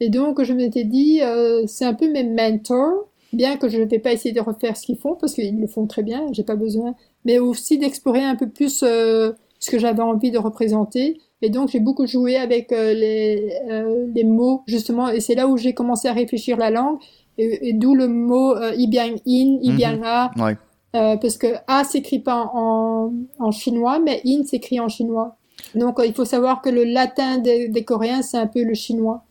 et 0.00 0.08
donc, 0.10 0.42
je 0.42 0.52
m'étais 0.52 0.84
dit, 0.84 1.20
euh, 1.22 1.64
c'est 1.66 1.84
un 1.84 1.94
peu 1.94 2.10
mes 2.10 2.24
mentors, 2.24 3.08
bien 3.32 3.56
que 3.56 3.68
je 3.68 3.78
ne 3.78 3.84
vais 3.84 3.98
pas 3.98 4.12
essayer 4.12 4.32
de 4.32 4.40
refaire 4.40 4.76
ce 4.76 4.86
qu'ils 4.86 4.98
font, 4.98 5.16
parce 5.16 5.34
qu'ils 5.34 5.60
le 5.60 5.66
font 5.66 5.86
très 5.86 6.02
bien, 6.02 6.26
j'ai 6.32 6.44
pas 6.44 6.56
besoin, 6.56 6.94
mais 7.24 7.38
aussi 7.38 7.78
d'explorer 7.78 8.22
un 8.22 8.36
peu 8.36 8.48
plus 8.48 8.82
euh, 8.82 9.32
ce 9.58 9.70
que 9.70 9.78
j'avais 9.78 10.02
envie 10.02 10.30
de 10.30 10.38
représenter. 10.38 11.20
Et 11.40 11.50
donc, 11.50 11.68
j'ai 11.68 11.80
beaucoup 11.80 12.06
joué 12.06 12.36
avec 12.36 12.72
euh, 12.72 12.94
les, 12.94 13.52
euh, 13.70 14.06
les 14.14 14.24
mots, 14.24 14.62
justement, 14.66 15.08
et 15.08 15.20
c'est 15.20 15.34
là 15.34 15.46
où 15.46 15.56
j'ai 15.56 15.72
commencé 15.72 16.08
à 16.08 16.12
réfléchir 16.12 16.56
la 16.56 16.70
langue, 16.70 16.98
et, 17.40 17.72
d'où 17.72 17.94
le 17.94 18.08
mot 18.08 18.56
euh, 18.56 18.72
in, 18.72 19.58
ibian 19.62 19.96
mhm. 19.96 20.02
a, 20.02 20.30
ouais. 20.36 20.56
parce 20.92 21.36
que 21.36 21.46
a 21.68 21.84
s'écrit 21.84 22.18
pas 22.18 22.50
en, 22.52 23.12
en 23.38 23.50
chinois, 23.52 24.00
mais 24.00 24.20
in 24.26 24.42
s'écrit 24.44 24.80
en 24.80 24.88
chinois. 24.88 25.36
Donc, 25.76 26.00
il 26.04 26.12
faut 26.12 26.24
savoir 26.24 26.60
que 26.62 26.70
le 26.70 26.82
latin 26.82 27.38
des, 27.38 27.68
des 27.68 27.84
Coréens, 27.84 28.22
c'est 28.22 28.38
un 28.38 28.46
peu 28.48 28.64
le 28.64 28.74
chinois. 28.74 29.22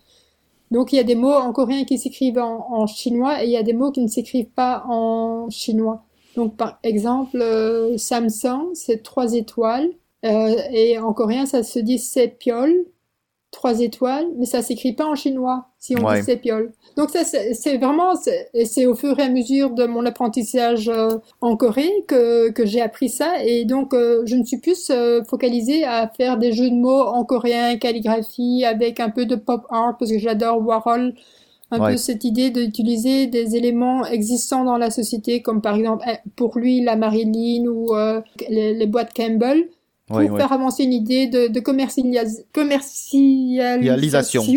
Donc 0.72 0.92
il 0.92 0.98
y 0.98 1.00
a 1.00 1.04
des 1.04 1.16
mots 1.16 1.34
en 1.34 1.52
coréen 1.54 1.86
qui 1.86 1.98
s'écrivent 1.98 2.40
en, 2.40 2.86
chinois 2.88 3.44
et 3.44 3.46
il 3.46 3.52
y 3.52 3.58
a 3.58 3.64
des 3.64 3.74
mots 3.74 3.92
qui 3.92 4.02
ne 4.02 4.08
s'écrivent 4.08 4.50
pas 4.50 4.84
en 4.88 5.50
chinois. 5.50 6.04
Donc 6.36 6.56
par 6.56 6.80
exemple, 6.84 7.42
euh, 7.42 7.98
Samsung, 7.98 8.74
c'est 8.74 9.04
trois 9.04 9.34
étoiles. 9.34 9.90
Euh, 10.26 10.56
et 10.72 10.98
en 10.98 11.14
coréen, 11.14 11.46
ça 11.46 11.64
se 11.64 11.80
dit 11.80 12.00
sepiol, 12.00 12.74
trois 13.52 13.80
étoiles, 13.80 14.28
mais 14.38 14.46
ça 14.46 14.62
s'écrit 14.62 14.94
pas 14.94 15.06
en 15.06 15.16
chinois 15.16 15.68
si 15.80 15.96
on 15.96 16.12
dit 16.12 16.24
sepiol. 16.24 16.74
Donc 16.98 17.12
ça, 17.12 17.24
c'est 17.24 17.78
vraiment, 17.78 18.14
c'est 18.16 18.86
au 18.86 18.96
fur 18.96 19.18
et 19.20 19.24
à 19.24 19.30
mesure 19.30 19.72
de 19.72 19.86
mon 19.86 20.06
apprentissage 20.06 20.90
euh, 20.90 21.18
en 21.42 21.56
Corée 21.56 21.92
que, 22.08 22.50
que 22.50 22.66
j'ai 22.66 22.82
appris 22.82 23.10
ça. 23.10 23.44
Et 23.44 23.66
donc, 23.66 23.94
euh, 23.94 24.24
je 24.26 24.36
me 24.36 24.44
suis 24.44 24.58
plus 24.58 24.90
euh, 24.90 25.24
focalisée 25.24 25.86
à 25.86 26.08
faire 26.10 26.38
des 26.38 26.52
jeux 26.52 26.70
de 26.70 26.76
mots 26.76 27.04
en 27.04 27.24
coréen, 27.24 27.78
calligraphie, 27.78 28.66
avec 28.66 29.00
un 29.00 29.10
peu 29.10 29.26
de 29.26 29.36
pop 29.36 29.66
art, 29.70 29.96
parce 29.98 30.12
que 30.12 30.20
j'adore 30.20 30.66
Warhol. 30.66 31.14
Un 31.70 31.86
peu 31.86 31.98
cette 31.98 32.24
idée 32.24 32.50
d'utiliser 32.50 33.28
des 33.28 33.58
éléments 33.58 34.06
existants 34.06 34.64
dans 34.64 34.78
la 34.78 34.90
société, 34.90 35.42
comme 35.42 35.62
par 35.62 35.76
exemple, 35.76 36.06
pour 36.38 36.58
lui, 36.58 36.82
la 36.82 36.96
Marilyn 36.96 37.66
ou 37.68 37.94
les, 38.50 38.74
les, 38.74 38.88
boîtes 38.88 39.14
Campbell, 39.14 39.68
pour 40.08 40.38
faire 40.38 40.54
avancer 40.54 40.84
une 40.84 40.94
idée 40.94 41.28
de, 41.28 41.48
de 41.48 41.60
commercialisation. 41.60 44.44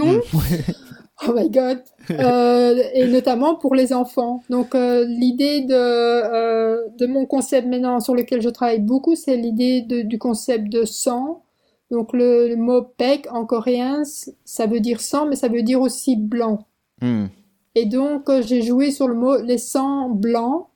Oh 1.29 1.33
my 1.35 1.51
god. 1.51 1.83
Euh, 2.11 2.83
et 2.95 3.07
notamment 3.07 3.55
pour 3.55 3.75
les 3.75 3.93
enfants. 3.93 4.43
Donc 4.49 4.75
euh, 4.75 5.05
l'idée 5.05 5.61
de, 5.61 5.75
euh, 5.75 6.89
de 6.99 7.07
mon 7.07 7.27
concept 7.27 7.69
maintenant 7.69 8.01
sur 8.01 8.15
lequel 8.15 8.41
je 8.41 8.49
travaille 8.49 8.81
beaucoup, 8.81 9.15
c'est 9.15 9.37
l'idée 9.37 9.83
du 9.83 10.19
concept 10.19 10.71
de 10.71 10.85
sang. 10.85 11.43
Donc 11.91 12.13
le, 12.13 12.55
mot 12.57 12.83
pek 12.83 13.29
en 13.31 13.45
coréen, 13.45 14.03
ça 14.45 14.67
veut 14.67 14.81
dire 14.81 15.01
sang, 15.01 15.27
mais 15.27 15.37
ça 15.37 15.49
veut 15.49 15.63
dire 15.63 15.81
aussi 15.81 16.17
blanc. 16.17 16.67
Hmm. 17.03 17.27
Et 17.75 17.85
donc 17.85 18.31
j'ai 18.41 18.63
joué 18.63 18.91
sur 18.91 19.07
le 19.07 19.15
mot 19.15 19.41
les 19.43 19.59
sangs 19.59 20.09
blancs 20.09 20.69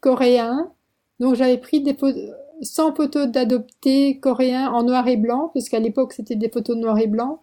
coréens. 0.00 0.70
Donc 1.18 1.34
j'avais 1.34 1.58
pris 1.58 1.80
des 1.80 1.94
100 2.62 2.94
photos 2.94 3.26
d'adoptés 3.28 4.18
coréens 4.20 4.70
en 4.72 4.82
noir 4.82 5.06
et 5.08 5.16
blanc, 5.16 5.50
parce 5.54 5.68
qu'à 5.68 5.80
l'époque 5.80 6.12
c'était 6.12 6.36
des 6.36 6.48
photos 6.48 6.76
de 6.76 6.82
noir 6.82 6.98
et 6.98 7.06
blanc. 7.06 7.40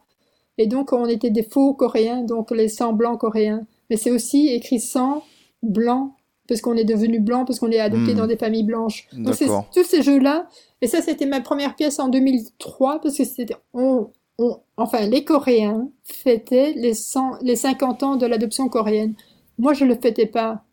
Et 0.57 0.67
donc, 0.67 0.93
on 0.93 1.05
était 1.07 1.31
des 1.31 1.43
faux 1.43 1.73
coréens, 1.73 2.23
donc 2.23 2.49
les 2.51 2.69
sangs 2.69 2.93
blancs 2.93 3.19
coréens. 3.19 3.65
Mais 3.89 3.97
c'est 3.97 4.11
aussi 4.11 4.47
écrit 4.47 4.79
sang 4.79 5.21
blanc 5.61 6.15
parce 6.47 6.61
qu'on 6.61 6.75
est 6.75 6.85
devenu 6.85 7.19
blanc, 7.19 7.43
parce 7.43 7.59
qu'on 7.59 7.71
est 7.71 7.79
adopté 7.79 8.13
Hmm. 8.13 8.17
dans 8.17 8.27
des 8.27 8.37
familles 8.37 8.63
blanches. 8.63 9.07
Donc 9.13 9.33
c'est 9.35 9.47
tous 9.73 9.83
ces 9.83 10.01
jeux-là. 10.01 10.47
Et 10.81 10.87
ça, 10.87 11.01
c'était 11.01 11.25
ma 11.25 11.41
première 11.41 11.75
pièce 11.75 11.99
en 11.99 12.07
2003, 12.07 13.01
parce 13.01 13.17
que 13.17 13.23
c'était, 13.25 13.55
on, 13.73 14.07
on- 14.37 14.59
enfin, 14.77 15.07
les 15.07 15.23
Coréens 15.25 15.89
fêtaient 16.03 16.71
les 16.73 16.93
100, 16.93 17.37
les 17.41 17.55
50 17.55 18.03
ans 18.03 18.15
de 18.15 18.25
l'adoption 18.25 18.69
coréenne. 18.69 19.15
Moi, 19.57 19.73
je 19.73 19.83
le 19.85 19.95
fêtais 19.95 20.27
pas. 20.27 20.63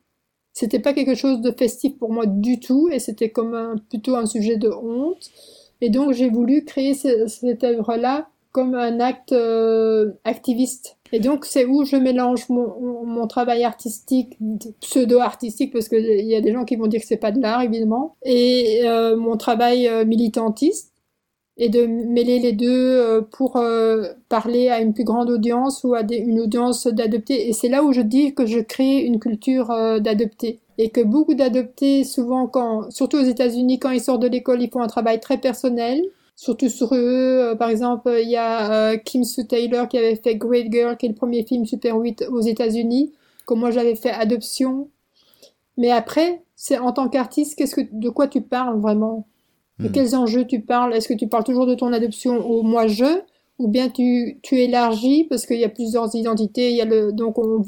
C'était 0.52 0.78
pas 0.80 0.92
quelque 0.92 1.14
chose 1.14 1.40
de 1.40 1.50
festif 1.50 1.96
pour 1.98 2.12
moi 2.12 2.26
du 2.26 2.60
tout, 2.60 2.88
et 2.92 2.98
c'était 2.98 3.30
comme 3.30 3.54
un, 3.54 3.76
plutôt 3.90 4.16
un 4.16 4.26
sujet 4.26 4.56
de 4.56 4.68
honte. 4.70 5.30
Et 5.80 5.90
donc, 5.90 6.12
j'ai 6.12 6.28
voulu 6.30 6.64
créer 6.64 6.94
ce- 6.94 7.26
cette 7.26 7.64
œuvre-là 7.64 8.28
comme 8.52 8.74
un 8.74 9.00
acte 9.00 9.32
euh, 9.32 10.12
activiste. 10.24 10.98
Et 11.12 11.20
donc, 11.20 11.44
c'est 11.46 11.64
où 11.64 11.84
je 11.84 11.96
mélange 11.96 12.48
mon, 12.50 13.04
mon 13.04 13.26
travail 13.26 13.64
artistique, 13.64 14.36
pseudo-artistique, 14.80 15.72
parce 15.72 15.88
qu'il 15.88 16.04
y 16.26 16.34
a 16.34 16.40
des 16.40 16.52
gens 16.52 16.64
qui 16.64 16.76
vont 16.76 16.86
dire 16.86 17.00
que 17.00 17.06
c'est 17.06 17.16
pas 17.16 17.32
de 17.32 17.40
l'art, 17.40 17.62
évidemment, 17.62 18.16
et 18.24 18.82
euh, 18.84 19.16
mon 19.16 19.36
travail 19.36 19.88
euh, 19.88 20.04
militantiste, 20.04 20.91
et 21.62 21.68
de 21.68 21.86
mêler 21.86 22.40
les 22.40 22.51
deux 22.51 22.98
euh, 22.98 23.20
pour 23.20 23.56
euh, 23.56 24.09
parler 24.28 24.68
à 24.68 24.80
une 24.80 24.93
plus 24.93 25.05
grande 25.05 25.30
audience 25.30 25.84
ou 25.84 25.94
à 25.94 26.01
une 26.01 26.40
audience 26.40 26.89
d'adoptés. 26.89 27.48
Et 27.48 27.52
c'est 27.52 27.68
là 27.68 27.84
où 27.84 27.93
je 27.93 28.01
dis 28.01 28.34
que 28.34 28.47
je 28.47 28.59
crée 28.59 28.98
une 28.98 29.20
culture 29.20 29.70
euh, 29.70 30.01
d'adoptés. 30.01 30.59
Et 30.78 30.90
que 30.90 31.01
beaucoup 31.01 31.34
d'adoptés, 31.34 32.02
souvent, 32.02 32.51
surtout 32.90 33.18
aux 33.18 33.24
États-Unis, 33.24 33.78
quand 33.78 33.90
ils 33.90 34.01
sortent 34.01 34.22
de 34.22 34.26
l'école, 34.26 34.60
ils 34.60 34.70
font 34.70 34.82
un 34.82 34.89
travail 34.89 35.20
très 35.20 35.39
personnel 35.39 36.02
surtout 36.34 36.68
sur 36.68 36.93
eux. 36.94 37.55
Par 37.56 37.68
exemple, 37.68 38.10
il 38.20 38.28
y 38.28 38.36
a 38.36 38.97
Kim 38.97 39.22
Sue 39.22 39.47
Taylor 39.47 39.86
qui 39.86 39.98
avait 39.98 40.16
fait 40.16 40.34
Great 40.34 40.72
Girl, 40.72 40.97
qui 40.97 41.06
est 41.06 41.10
le 41.10 41.14
premier 41.14 41.44
film 41.44 41.64
Super 41.64 41.97
8 41.97 42.24
aux 42.32 42.40
États-Unis, 42.40 43.12
comme 43.47 43.60
moi 43.60 43.70
j'avais 43.70 43.94
fait 43.94 44.10
Adoption. 44.10 44.89
Mais 45.76 45.93
après, 45.93 46.43
c'est 46.56 46.78
en 46.78 46.90
tant 46.90 47.09
qu'artiste, 47.09 47.62
de 47.93 48.09
quoi 48.09 48.26
tu 48.26 48.40
parles 48.40 48.80
vraiment? 48.80 49.28
De 49.80 49.88
Hmm. 49.88 49.92
quels 49.92 50.16
enjeux 50.16 50.46
tu 50.46 50.60
parles? 50.60 50.94
Est-ce 50.94 51.08
que 51.08 51.14
tu 51.14 51.28
parles 51.28 51.44
toujours 51.44 51.66
de 51.66 51.74
ton 51.74 51.92
adoption 51.92 52.44
au 52.46 52.62
moi-je 52.62 53.04
Ou 53.58 53.68
bien 53.68 53.88
tu, 53.90 54.38
tu 54.42 54.56
élargis 54.60 55.24
parce 55.24 55.46
qu'il 55.46 55.58
y 55.58 55.64
a 55.64 55.68
plusieurs 55.68 56.14
identités, 56.14 56.70
il 56.70 56.76
y 56.76 56.80
a 56.82 56.84
le, 56.84 57.12
donc 57.12 57.38
on, 57.38 57.64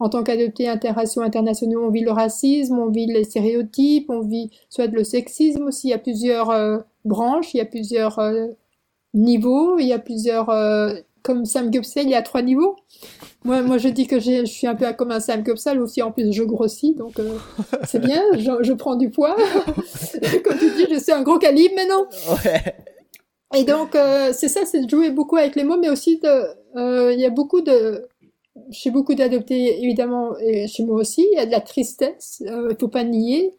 en 0.00 0.08
tant 0.08 0.22
qu'adopté 0.24 0.68
interraciaux 0.68 1.22
internationaux, 1.22 1.84
on 1.84 1.90
vit 1.90 2.02
le 2.02 2.10
racisme, 2.12 2.78
on 2.78 2.90
vit 2.90 3.06
les 3.06 3.24
stéréotypes, 3.24 4.10
on 4.10 4.20
vit 4.20 4.50
soit 4.70 4.86
le 4.88 5.04
sexisme 5.04 5.64
aussi. 5.64 5.88
Il 5.88 5.90
y 5.90 5.94
a 5.94 5.98
plusieurs 5.98 6.50
euh, 6.50 6.78
branches, 7.04 7.54
il 7.54 7.58
y 7.58 7.60
a 7.60 7.66
plusieurs 7.66 8.18
euh, 8.18 8.48
niveaux, 9.14 9.78
il 9.78 9.86
y 9.86 9.92
a 9.92 9.98
plusieurs. 9.98 10.50
euh, 10.50 10.94
comme 11.22 11.44
Sam 11.46 11.70
Gupsel, 11.70 12.04
il 12.06 12.10
y 12.10 12.14
a 12.14 12.22
trois 12.22 12.42
niveaux. 12.42 12.76
Moi, 13.44 13.60
moi 13.60 13.76
je 13.76 13.88
dis 13.88 14.06
que 14.06 14.18
je 14.18 14.46
suis 14.46 14.66
un 14.66 14.74
peu 14.74 14.90
comme 14.94 15.10
un 15.10 15.20
Sam 15.20 15.42
Gupsel 15.42 15.78
aussi. 15.80 16.00
En 16.00 16.10
plus, 16.10 16.32
je 16.32 16.42
grossis, 16.42 16.94
donc 16.94 17.18
euh, 17.18 17.36
c'est 17.86 17.98
bien. 17.98 18.22
Je, 18.32 18.62
je 18.62 18.72
prends 18.72 18.96
du 18.96 19.10
poids. 19.10 19.36
comme 20.44 20.58
tu 20.58 20.70
dis, 20.76 20.86
je 20.90 20.98
suis 20.98 21.12
un 21.12 21.22
gros 21.22 21.38
calibre 21.38 21.74
maintenant. 21.74 22.06
Ouais. 22.30 22.74
Et 23.54 23.64
donc, 23.64 23.94
euh, 23.94 24.32
c'est 24.32 24.48
ça, 24.48 24.64
c'est 24.64 24.80
de 24.80 24.90
jouer 24.90 25.10
beaucoup 25.10 25.36
avec 25.36 25.56
les 25.56 25.64
mots, 25.64 25.78
mais 25.78 25.90
aussi 25.90 26.18
de, 26.18 26.78
euh, 26.78 27.12
il 27.12 27.20
y 27.20 27.26
a 27.26 27.30
beaucoup 27.30 27.60
de, 27.60 28.08
chez 28.70 28.90
beaucoup 28.90 29.14
d'adoptés, 29.14 29.82
évidemment, 29.84 30.36
et 30.38 30.66
chez 30.66 30.82
moi 30.82 30.96
aussi, 30.96 31.24
il 31.32 31.36
y 31.36 31.40
a 31.40 31.46
de 31.46 31.52
la 31.52 31.60
tristesse, 31.60 32.42
il 32.44 32.76
faut 32.80 32.88
pas 32.88 33.04
nier. 33.04 33.54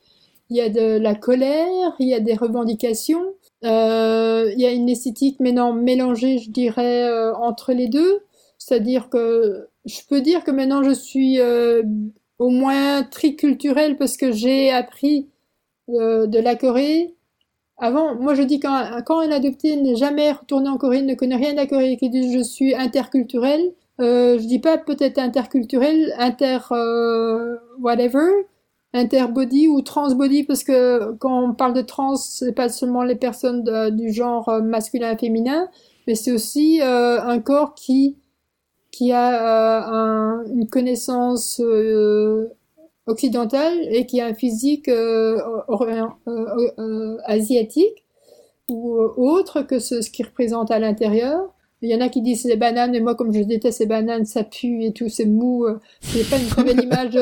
Il 0.50 0.58
y 0.58 0.62
a 0.62 0.70
de 0.70 1.00
la 1.00 1.16
colère, 1.16 1.94
il 2.00 2.08
y 2.08 2.14
a 2.14 2.20
des 2.20 2.36
revendications, 2.36 3.34
il 3.64 4.56
y 4.58 4.66
a 4.66 4.72
une 4.72 4.90
esthétique 4.90 5.40
maintenant 5.40 5.74
mélangée, 5.74 6.40
je 6.40 6.50
dirais, 6.52 7.10
entre 7.36 7.72
les 7.72 7.88
deux. 7.88 8.20
C'est-à-dire 8.58 9.10
que 9.10 9.68
je 9.86 10.00
peux 10.10 10.22
dire 10.22 10.44
que 10.44 10.52
maintenant 10.52 10.84
je 10.84 10.94
suis 10.94 11.40
euh, 11.40 11.84
au 12.40 12.50
moins 12.50 13.04
triculturelle 13.04 13.98
parce 13.98 14.18
que 14.18 14.32
j'ai 14.32 14.72
appris 14.72 15.30
euh, 15.90 16.28
de 16.28 16.40
la 16.40 16.56
Corée, 16.56 17.16
avant, 17.78 18.16
moi 18.16 18.34
je 18.36 18.42
dis 18.42 18.60
quand, 18.60 18.74
un 18.74 19.32
adopté 19.32 19.76
n'est 19.76 19.96
jamais 19.96 20.32
retourné 20.32 20.70
en 20.70 20.78
Corée, 20.78 21.02
ne 21.02 21.14
connaît 21.14 21.36
rien 21.36 21.52
de 21.52 21.58
la 21.58 21.68
Corée, 21.68 21.98
qui 21.98 22.10
dit 22.10 22.34
je 22.34 22.44
suis 22.44 22.74
interculturel, 22.74 23.74
euh, 24.02 24.40
je 24.40 24.46
dis 24.46 24.60
pas 24.60 24.78
peut-être 24.78 25.20
interculturel, 25.20 26.14
inter 26.18 26.60
euh, 26.72 27.56
whatever, 27.80 28.28
interbody 28.94 29.68
ou 29.68 29.82
transbody, 29.82 30.44
parce 30.44 30.64
que 30.64 31.14
quand 31.20 31.50
on 31.50 31.54
parle 31.54 31.74
de 31.74 31.82
trans, 31.82 32.16
c'est 32.16 32.54
pas 32.54 32.70
seulement 32.70 33.04
les 33.04 33.16
personnes 33.16 33.64
du 33.92 34.12
genre 34.12 34.62
masculin 34.64 35.12
et 35.12 35.18
féminin, 35.18 35.70
mais 36.08 36.16
c'est 36.16 36.32
aussi 36.32 36.80
un 36.82 37.40
corps 37.40 37.76
qui 37.76 38.16
qui 38.96 39.12
a 39.12 39.28
euh, 39.28 39.82
un- 40.00 40.46
une 40.54 40.68
connaissance 40.70 41.60
euh, 41.64 42.48
occidentale 43.08 43.78
et 43.96 44.06
qui 44.06 44.22
a 44.22 44.26
un 44.28 44.34
physique 44.34 44.88
euh, 44.88 45.38
asiatique 47.26 48.06
ou 48.70 48.98
autre 49.18 49.62
que 49.64 49.80
ce, 49.80 50.02
ce 50.02 50.10
qu'il 50.10 50.26
représente 50.26 50.72
à 50.72 50.80
l'intérieur. 50.80 51.54
Il 51.82 51.90
y 51.90 51.96
en 51.96 52.02
a 52.02 52.08
qui 52.10 52.22
disent 52.22 52.44
c'est 52.44 52.48
des 52.48 52.56
bananes, 52.56 52.92
mais 52.92 53.02
moi 53.02 53.16
comme 53.16 53.34
je 53.34 53.42
déteste 53.44 53.80
ces 53.80 53.86
bananes, 53.86 54.26
ça 54.26 54.44
pue 54.44 54.84
et 54.86 54.94
tout, 54.94 55.10
c'est 55.10 55.26
mou, 55.26 55.66
c'est 56.02 56.28
pas 56.30 56.38
une 56.38 56.48
très 56.48 56.64
belle 56.64 56.82
image 56.84 57.14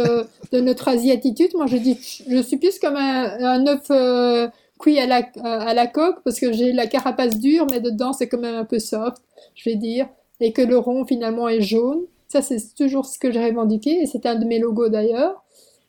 de 0.54 0.60
notre 0.62 0.88
asiatitude. 0.88 1.52
Moi 1.56 1.66
je 1.66 1.78
dis, 1.78 1.98
je 2.30 2.41
suis 2.41 2.58
plus 2.58 2.78
comme 2.80 2.95
un, 2.95 3.26
un 3.56 3.68
œuf 3.68 3.88
euh, 3.90 4.48
cuit 4.80 5.00
à 5.00 5.08
la, 5.08 5.22
à 5.44 5.74
la 5.74 5.88
coque 5.88 6.20
parce 6.24 6.40
que 6.40 6.54
j'ai 6.54 6.72
la 6.72 6.86
carapace 6.88 7.40
dure, 7.40 7.66
mais 7.72 7.82
dedans 7.82 8.14
c'est 8.14 8.28
quand 8.30 8.40
même 8.40 8.56
un 8.56 8.66
peu 8.66 8.80
soft, 8.80 9.22
je 9.56 9.70
vais 9.70 9.76
dire, 9.76 10.08
et 10.40 10.54
que 10.54 10.62
le 10.62 10.78
rond 10.78 11.06
finalement 11.06 11.48
est 11.50 11.62
jaune. 11.62 12.02
Ça 12.28 12.42
c'est 12.42 12.74
toujours 12.76 13.06
ce 13.06 13.20
que 13.20 13.32
j'ai 13.32 13.46
revendiqué 13.46 14.02
et 14.02 14.06
c'est 14.06 14.26
un 14.26 14.36
de 14.36 14.46
mes 14.46 14.60
logos 14.60 14.90
d'ailleurs 14.90 15.44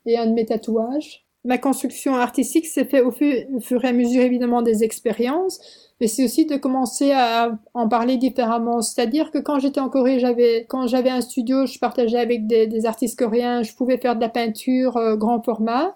et 0.06 0.18
un 0.18 0.26
de 0.26 0.32
mes 0.32 0.46
tatouages. 0.46 1.24
Ma 1.44 1.58
construction 1.58 2.14
artistique 2.14 2.66
s'est 2.66 2.86
fait 2.86 3.02
au 3.02 3.10
fur, 3.10 3.34
au 3.54 3.60
fur 3.60 3.84
et 3.84 3.88
à 3.88 3.92
mesure 3.92 4.22
évidemment 4.22 4.62
des 4.62 4.82
expériences, 4.82 5.60
mais 6.00 6.06
c'est 6.06 6.24
aussi 6.24 6.46
de 6.46 6.56
commencer 6.56 7.12
à 7.12 7.58
en 7.74 7.86
parler 7.86 8.16
différemment. 8.16 8.80
C'est-à-dire 8.80 9.30
que 9.30 9.38
quand 9.38 9.58
j'étais 9.58 9.80
en 9.80 9.90
Corée, 9.90 10.18
j'avais, 10.18 10.64
quand 10.68 10.86
j'avais 10.86 11.10
un 11.10 11.20
studio, 11.20 11.66
je 11.66 11.78
partageais 11.78 12.18
avec 12.18 12.46
des, 12.46 12.66
des 12.66 12.86
artistes 12.86 13.18
coréens, 13.18 13.62
je 13.62 13.74
pouvais 13.74 13.98
faire 13.98 14.16
de 14.16 14.22
la 14.22 14.30
peinture 14.30 14.96
euh, 14.96 15.16
grand 15.16 15.42
format. 15.42 15.94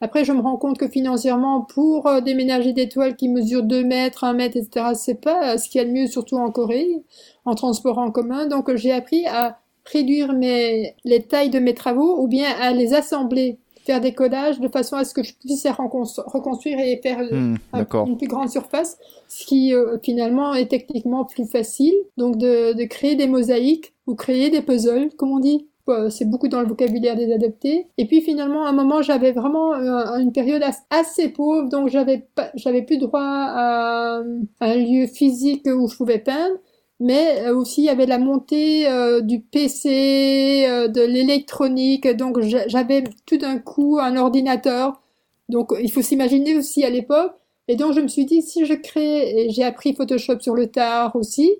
Après, 0.00 0.24
je 0.24 0.32
me 0.32 0.40
rends 0.40 0.56
compte 0.58 0.76
que 0.78 0.88
financièrement, 0.88 1.62
pour 1.62 2.06
euh, 2.06 2.20
déménager 2.20 2.72
des 2.72 2.88
toiles 2.88 3.16
qui 3.16 3.28
mesurent 3.28 3.62
2 3.62 3.82
mètres, 3.84 4.24
1 4.24 4.34
mètre, 4.34 4.56
etc., 4.56 4.88
c'est 4.94 5.20
pas 5.20 5.54
euh, 5.54 5.58
ce 5.58 5.68
qu'il 5.68 5.80
y 5.80 5.84
a 5.84 5.86
de 5.86 5.92
mieux, 5.92 6.06
surtout 6.06 6.36
en 6.36 6.50
Corée, 6.50 7.02
en 7.44 7.54
transport 7.54 7.98
en 7.98 8.10
commun. 8.10 8.46
Donc, 8.46 8.74
j'ai 8.76 8.92
appris 8.92 9.24
à 9.26 9.58
réduire 9.86 10.32
mes, 10.32 10.94
les 11.04 11.22
tailles 11.22 11.50
de 11.50 11.58
mes 11.60 11.72
travaux 11.74 12.20
ou 12.20 12.26
bien 12.28 12.48
à 12.60 12.72
les 12.72 12.92
assembler, 12.92 13.58
faire 13.86 14.00
des 14.00 14.12
collages 14.12 14.58
de 14.58 14.68
façon 14.68 14.96
à 14.96 15.04
ce 15.04 15.14
que 15.14 15.22
je 15.22 15.32
puisse 15.34 15.62
les 15.64 15.70
reconstru- 15.70 16.24
reconstruire 16.26 16.78
et 16.80 16.98
faire 17.02 17.20
euh, 17.20 17.30
Hmm, 17.36 17.56
un- 17.72 17.84
une 18.08 18.16
plus 18.18 18.26
grande 18.26 18.50
surface, 18.50 18.98
ce 19.28 19.46
qui 19.46 19.72
euh, 19.72 19.96
finalement 20.02 20.52
est 20.54 20.66
techniquement 20.66 21.24
plus 21.24 21.46
facile. 21.46 21.94
Donc 22.16 22.36
de, 22.36 22.72
de 22.74 22.84
créer 22.84 23.14
des 23.14 23.28
mosaïques 23.28 23.94
ou 24.08 24.14
créer 24.16 24.50
des 24.50 24.60
puzzles, 24.60 25.10
comme 25.16 25.30
on 25.30 25.38
dit. 25.38 25.68
Euh, 25.88 26.10
C'est 26.10 26.24
beaucoup 26.24 26.48
dans 26.48 26.60
le 26.60 26.66
vocabulaire 26.66 27.16
des 27.16 27.32
adoptés. 27.32 27.86
Et 27.98 28.06
puis 28.06 28.20
finalement, 28.20 28.64
à 28.66 28.70
un 28.70 28.72
moment, 28.72 29.02
j'avais 29.02 29.32
vraiment 29.32 29.72
euh, 29.74 30.18
une 30.18 30.32
période 30.32 30.62
as- 30.62 30.84
assez 30.90 31.28
pauvre, 31.28 31.68
donc 31.68 31.88
j'avais 31.88 32.28
j'avais 32.54 32.82
plus 32.82 32.98
droit 32.98 33.20
à, 33.22 34.20
un 34.60 34.74
lieu 34.76 35.06
physique 35.06 35.66
où 35.66 35.88
je 35.88 35.96
pouvais 35.96 36.18
peindre. 36.18 36.56
Mais 36.98 37.42
euh, 37.46 37.54
aussi, 37.54 37.82
il 37.82 37.84
y 37.86 37.88
avait 37.90 38.06
la 38.06 38.18
montée 38.18 38.86
du 39.22 39.40
PC, 39.40 40.88
de 40.88 41.02
l'électronique. 41.02 42.08
Donc, 42.16 42.40
j'a- 42.40 42.66
j'avais 42.68 43.04
tout 43.26 43.36
d'un 43.38 43.58
coup 43.58 43.98
un 44.00 44.16
ordinateur. 44.16 45.00
Donc, 45.48 45.72
il 45.80 45.90
faut 45.92 46.02
s'imaginer 46.02 46.56
aussi 46.56 46.84
à 46.84 46.90
l'époque. 46.90 47.32
Et 47.68 47.76
donc, 47.76 47.92
je 47.94 48.00
me 48.00 48.08
suis 48.08 48.24
dit, 48.26 48.42
si 48.42 48.64
je 48.64 48.74
crée, 48.74 49.46
et 49.46 49.50
j'ai 49.50 49.64
appris 49.64 49.94
Photoshop 49.94 50.40
sur 50.40 50.54
le 50.54 50.68
tard 50.68 51.16
aussi, 51.16 51.50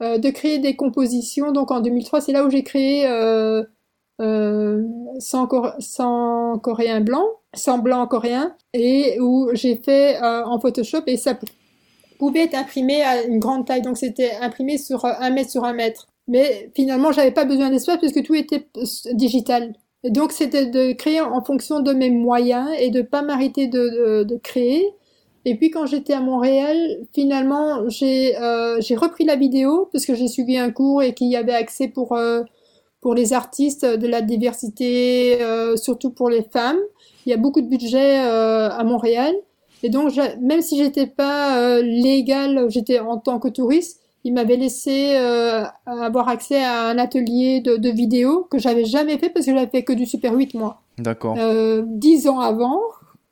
de 0.00 0.30
créer 0.30 0.58
des 0.58 0.76
compositions. 0.76 1.52
Donc, 1.52 1.70
en 1.70 1.80
2003, 1.80 2.20
c'est 2.20 2.32
là 2.32 2.44
où 2.44 2.50
j'ai 2.50 2.62
créé 2.62 3.06
euh, 3.06 3.62
euh, 4.20 4.84
100, 5.18 5.46
Cor- 5.48 5.74
100 5.80 6.58
coréens 6.60 7.00
blancs, 7.00 7.28
100 7.54 7.78
blancs 7.78 8.08
coréens, 8.10 8.56
et 8.74 9.18
où 9.20 9.50
j'ai 9.54 9.76
fait 9.76 10.22
euh, 10.22 10.44
en 10.44 10.60
Photoshop, 10.60 11.02
et 11.06 11.16
ça 11.16 11.36
pouvait 12.18 12.44
être 12.44 12.54
imprimé 12.54 13.02
à 13.02 13.22
une 13.24 13.38
grande 13.38 13.66
taille. 13.66 13.82
Donc, 13.82 13.96
c'était 13.98 14.32
imprimé 14.40 14.78
sur 14.78 15.04
euh, 15.04 15.12
un 15.20 15.30
mètre 15.30 15.50
sur 15.50 15.64
un 15.64 15.72
mètre. 15.72 16.08
Mais 16.26 16.70
finalement, 16.76 17.12
j'avais 17.12 17.30
pas 17.30 17.44
besoin 17.44 17.70
d'espace 17.70 17.98
parce 18.00 18.12
que 18.12 18.20
tout 18.20 18.34
était 18.34 18.68
euh, 18.76 18.84
digital. 19.14 19.74
Et 20.04 20.10
donc, 20.10 20.32
c'était 20.32 20.66
de 20.66 20.92
créer 20.92 21.20
en 21.20 21.42
fonction 21.42 21.80
de 21.80 21.92
mes 21.92 22.10
moyens 22.10 22.68
et 22.78 22.90
de 22.90 23.02
pas 23.02 23.22
m'arrêter 23.22 23.66
de, 23.68 23.78
de, 23.88 24.24
de 24.24 24.36
créer. 24.36 24.84
Et 25.48 25.54
puis 25.54 25.70
quand 25.70 25.86
j'étais 25.86 26.12
à 26.12 26.20
Montréal, 26.20 26.76
finalement, 27.14 27.88
j'ai 27.88 28.36
euh, 28.36 28.82
j'ai 28.82 28.96
repris 28.96 29.24
la 29.24 29.34
vidéo 29.34 29.88
parce 29.90 30.04
que 30.04 30.14
j'ai 30.14 30.28
suivi 30.28 30.58
un 30.58 30.70
cours 30.70 31.02
et 31.02 31.14
qu'il 31.14 31.28
y 31.28 31.36
avait 31.36 31.54
accès 31.54 31.88
pour 31.88 32.12
euh, 32.12 32.42
pour 33.00 33.14
les 33.14 33.32
artistes 33.32 33.86
de 33.86 34.06
la 34.06 34.20
diversité, 34.20 35.40
euh, 35.40 35.74
surtout 35.76 36.10
pour 36.10 36.28
les 36.28 36.42
femmes. 36.42 36.76
Il 37.24 37.30
y 37.30 37.32
a 37.32 37.38
beaucoup 37.38 37.62
de 37.62 37.66
budget 37.66 38.18
à 38.18 38.84
Montréal. 38.84 39.34
Et 39.82 39.88
donc, 39.88 40.12
même 40.42 40.60
si 40.60 40.76
j'étais 40.76 41.06
pas 41.06 41.80
légale, 41.80 42.66
j'étais 42.68 42.98
en 42.98 43.16
tant 43.16 43.38
que 43.38 43.48
touriste, 43.48 44.00
il 44.24 44.34
m'avait 44.34 44.56
laissé 44.56 45.14
avoir 45.86 46.28
accès 46.28 46.62
à 46.62 46.88
un 46.88 46.98
atelier 46.98 47.60
de, 47.60 47.76
de 47.76 47.90
vidéo 47.90 48.46
que 48.50 48.58
j'avais 48.58 48.84
jamais 48.84 49.18
fait 49.18 49.30
parce 49.30 49.46
que 49.46 49.54
j'avais 49.54 49.70
fait 49.70 49.84
que 49.84 49.92
du 49.92 50.06
Super 50.06 50.34
8 50.34 50.54
moi. 50.54 50.80
D'accord. 50.98 51.36
10 51.36 52.28
ans 52.28 52.40
avant, 52.40 52.80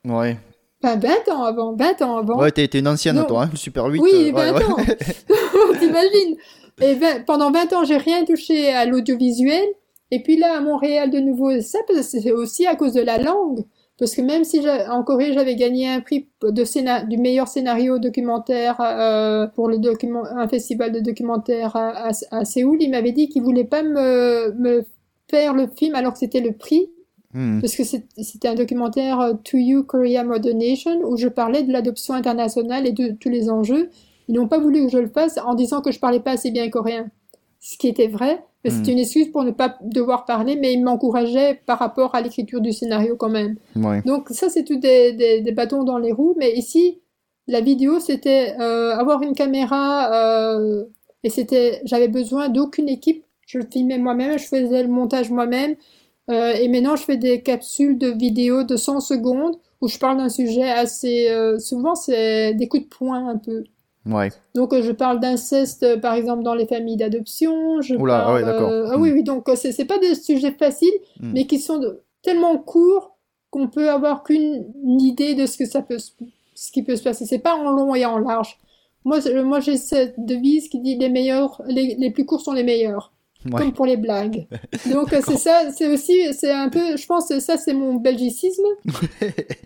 Ouais. 0.05 0.37
Enfin 0.83 0.97
20 0.97 1.31
ans 1.33 1.43
avant, 1.43 1.75
20 1.75 2.01
ans 2.01 2.17
avant. 2.17 2.39
Ouais, 2.39 2.51
t'es 2.51 2.65
une 2.79 2.87
ancienne, 2.87 3.15
Non. 3.17 3.25
toi, 3.25 3.43
hein, 3.43 3.49
le 3.51 3.57
Super 3.57 3.85
8. 3.85 3.99
Oui, 3.99 4.11
euh, 4.29 4.31
20 4.33 4.51
ouais, 4.53 4.57
ouais. 4.57 4.63
ans. 4.71 4.77
T'imagines 5.79 6.37
Et 6.81 6.93
vingt- 6.95 7.25
pendant 7.25 7.51
20 7.51 7.73
ans, 7.73 7.83
j'ai 7.85 7.97
rien 7.97 8.23
touché 8.25 8.69
à 8.71 8.85
l'audiovisuel. 8.85 9.65
Et 10.11 10.21
puis 10.23 10.37
là, 10.37 10.57
à 10.57 10.61
Montréal, 10.61 11.09
de 11.09 11.19
nouveau, 11.19 11.59
ça, 11.61 11.79
c'est 12.01 12.31
aussi 12.31 12.65
à 12.65 12.75
cause 12.75 12.93
de 12.93 13.01
la 13.01 13.17
langue. 13.17 13.63
Parce 13.99 14.13
que 14.13 14.21
même 14.21 14.43
si 14.43 14.61
en 14.89 15.03
Corée, 15.03 15.33
j'avais 15.33 15.55
gagné 15.55 15.89
un 15.89 16.01
prix 16.01 16.29
de 16.43 17.05
du 17.09 17.17
meilleur 17.17 17.47
scénario 17.47 17.97
documentaire 17.97 18.79
euh, 18.79 19.47
pour 19.47 19.67
le 19.67 19.79
document 19.79 20.23
un 20.23 20.47
festival 20.47 20.91
de 20.91 20.99
documentaire 20.99 21.75
à, 21.75 22.09
à, 22.09 22.11
à 22.31 22.45
Séoul, 22.45 22.77
il 22.79 22.91
m'avait 22.91 23.11
dit 23.11 23.27
qu'il 23.27 23.41
voulait 23.41 23.63
pas 23.65 23.81
me, 23.81 24.51
me 24.59 24.85
faire 25.31 25.53
le 25.55 25.65
film 25.75 25.95
alors 25.95 26.13
que 26.13 26.19
c'était 26.19 26.41
le 26.41 26.51
prix 26.51 26.91
Hmm. 27.37 27.61
parce 27.61 27.75
que 27.75 27.83
c'était 27.83 28.47
un 28.47 28.55
documentaire 28.55 29.19
euh, 29.19 29.33
To 29.43 29.57
You 29.57 29.83
Korea 29.83 30.23
Modern 30.23 30.57
Nation 30.57 31.01
où 31.03 31.17
je 31.17 31.27
parlais 31.27 31.61
de 31.61 31.71
l'adoption 31.71 32.15
internationale 32.15 32.87
et 32.87 32.93
de 32.93 33.09
tous 33.19 33.29
les 33.29 33.49
enjeux. 33.51 33.89
Ils 34.27 34.33
n'ont 34.35 34.47
pas 34.47 34.57
voulu 34.57 34.85
que 34.85 34.91
je 34.91 34.97
le 34.97 35.07
fasse 35.07 35.37
en 35.37 35.53
disant 35.53 35.81
que 35.81 35.91
je 35.91 35.99
parlais 35.99 36.19
pas 36.19 36.31
assez 36.31 36.49
bien 36.49 36.67
coréen. 36.69 37.11
Ce 37.59 37.77
qui 37.77 37.87
était 37.87 38.07
vrai, 38.07 38.43
mais 38.63 38.71
Hmm. 38.71 38.73
c'était 38.77 38.91
une 38.93 38.99
excuse 38.99 39.31
pour 39.31 39.43
ne 39.43 39.51
pas 39.51 39.77
devoir 39.83 40.25
parler, 40.25 40.55
mais 40.55 40.73
ils 40.73 40.83
m'encourageaient 40.83 41.61
par 41.65 41.77
rapport 41.79 42.15
à 42.15 42.21
l'écriture 42.21 42.59
du 42.61 42.73
scénario 42.73 43.15
quand 43.17 43.29
même. 43.29 43.55
Ouais. 43.75 44.01
Donc 44.05 44.29
ça, 44.29 44.49
c'est 44.49 44.63
tout 44.63 44.79
des, 44.79 45.13
des, 45.13 45.41
des 45.41 45.51
bâtons 45.51 45.83
dans 45.83 45.99
les 45.99 46.11
roues. 46.11 46.33
Mais 46.37 46.53
ici, 46.53 46.99
la 47.47 47.61
vidéo, 47.61 47.99
c'était 47.99 48.55
euh, 48.59 48.95
avoir 48.95 49.21
une 49.21 49.33
caméra 49.33 50.11
euh, 50.13 50.85
et 51.23 51.29
c'était, 51.29 51.81
j'avais 51.85 52.07
besoin 52.07 52.49
d'aucune 52.49 52.89
équipe. 52.89 53.23
Je 53.45 53.59
le 53.59 53.65
filmais 53.71 53.97
moi-même, 53.99 54.37
je 54.39 54.45
faisais 54.45 54.81
le 54.83 54.89
montage 54.89 55.29
moi-même. 55.29 55.75
Euh, 56.29 56.53
et 56.53 56.67
maintenant, 56.67 56.95
je 56.95 57.03
fais 57.03 57.17
des 57.17 57.41
capsules 57.41 57.97
de 57.97 58.07
vidéos 58.09 58.63
de 58.63 58.75
100 58.75 58.99
secondes 58.99 59.55
où 59.81 59.87
je 59.87 59.97
parle 59.97 60.17
d'un 60.17 60.29
sujet 60.29 60.69
assez... 60.69 61.29
euh, 61.29 61.57
souvent, 61.59 61.95
c'est 61.95 62.53
des 62.53 62.67
coups 62.67 62.83
de 62.83 62.87
poing 62.89 63.27
un 63.29 63.37
peu. 63.37 63.63
Ouais. 64.05 64.29
Donc, 64.55 64.73
euh, 64.73 64.81
je 64.81 64.91
parle 64.91 65.19
d'inceste, 65.19 65.99
par 66.01 66.13
exemple, 66.15 66.43
dans 66.43 66.55
les 66.55 66.65
familles 66.65 66.97
d'adoption. 66.97 67.81
Je 67.81 67.95
Oula, 67.95 68.25
ah 68.27 68.33
ouais, 68.33 68.43
d'accord. 68.43 68.71
ah 68.91 68.97
oui, 68.97 69.11
Mm. 69.11 69.13
oui, 69.13 69.23
donc 69.23 69.49
c'est 69.55 69.71
c'est 69.71 69.85
pas 69.85 69.99
des 69.99 70.15
sujets 70.15 70.51
faciles, 70.51 70.89
Mm. 71.19 71.31
mais 71.33 71.45
qui 71.45 71.59
sont 71.59 71.77
de- 71.77 72.01
tellement 72.21 72.57
courts 72.57 73.17
qu'on 73.49 73.67
peut 73.67 73.89
avoir 73.89 74.23
qu'une 74.23 74.65
une 74.83 75.01
idée 75.01 75.33
de 75.35 75.45
ce 75.45 75.57
que 75.57 75.65
ça 75.65 75.81
peut, 75.81 75.97
ce 75.99 76.71
qui 76.71 76.83
peut 76.83 76.95
se 76.95 77.03
passer. 77.03 77.25
C'est 77.25 77.39
pas 77.39 77.55
en 77.55 77.69
long 77.71 77.95
et 77.95 78.05
en 78.05 78.17
large. 78.17 78.57
Moi, 79.05 79.19
moi 79.43 79.59
j'ai 79.61 79.77
cette 79.77 80.15
devise 80.17 80.67
qui 80.69 80.79
dit 80.79 80.97
les 80.97 81.07
meilleurs, 81.09 81.61
les, 81.67 81.95
les 81.95 82.09
plus 82.09 82.25
courts 82.25 82.41
sont 82.41 82.51
les 82.53 82.63
meilleurs. 82.63 83.13
Ouais. 83.53 83.61
Comme 83.61 83.73
pour 83.73 83.85
les 83.85 83.97
blagues. 83.97 84.47
Donc 84.91 85.13
euh, 85.13 85.21
c'est 85.25 85.37
ça, 85.37 85.71
c'est 85.75 85.87
aussi, 85.87 86.17
c'est 86.33 86.51
un 86.51 86.69
peu, 86.69 86.97
je 86.97 87.05
pense 87.05 87.27
que 87.29 87.39
ça 87.39 87.57
c'est 87.57 87.73
mon 87.73 87.95
belgicisme. 87.95 88.63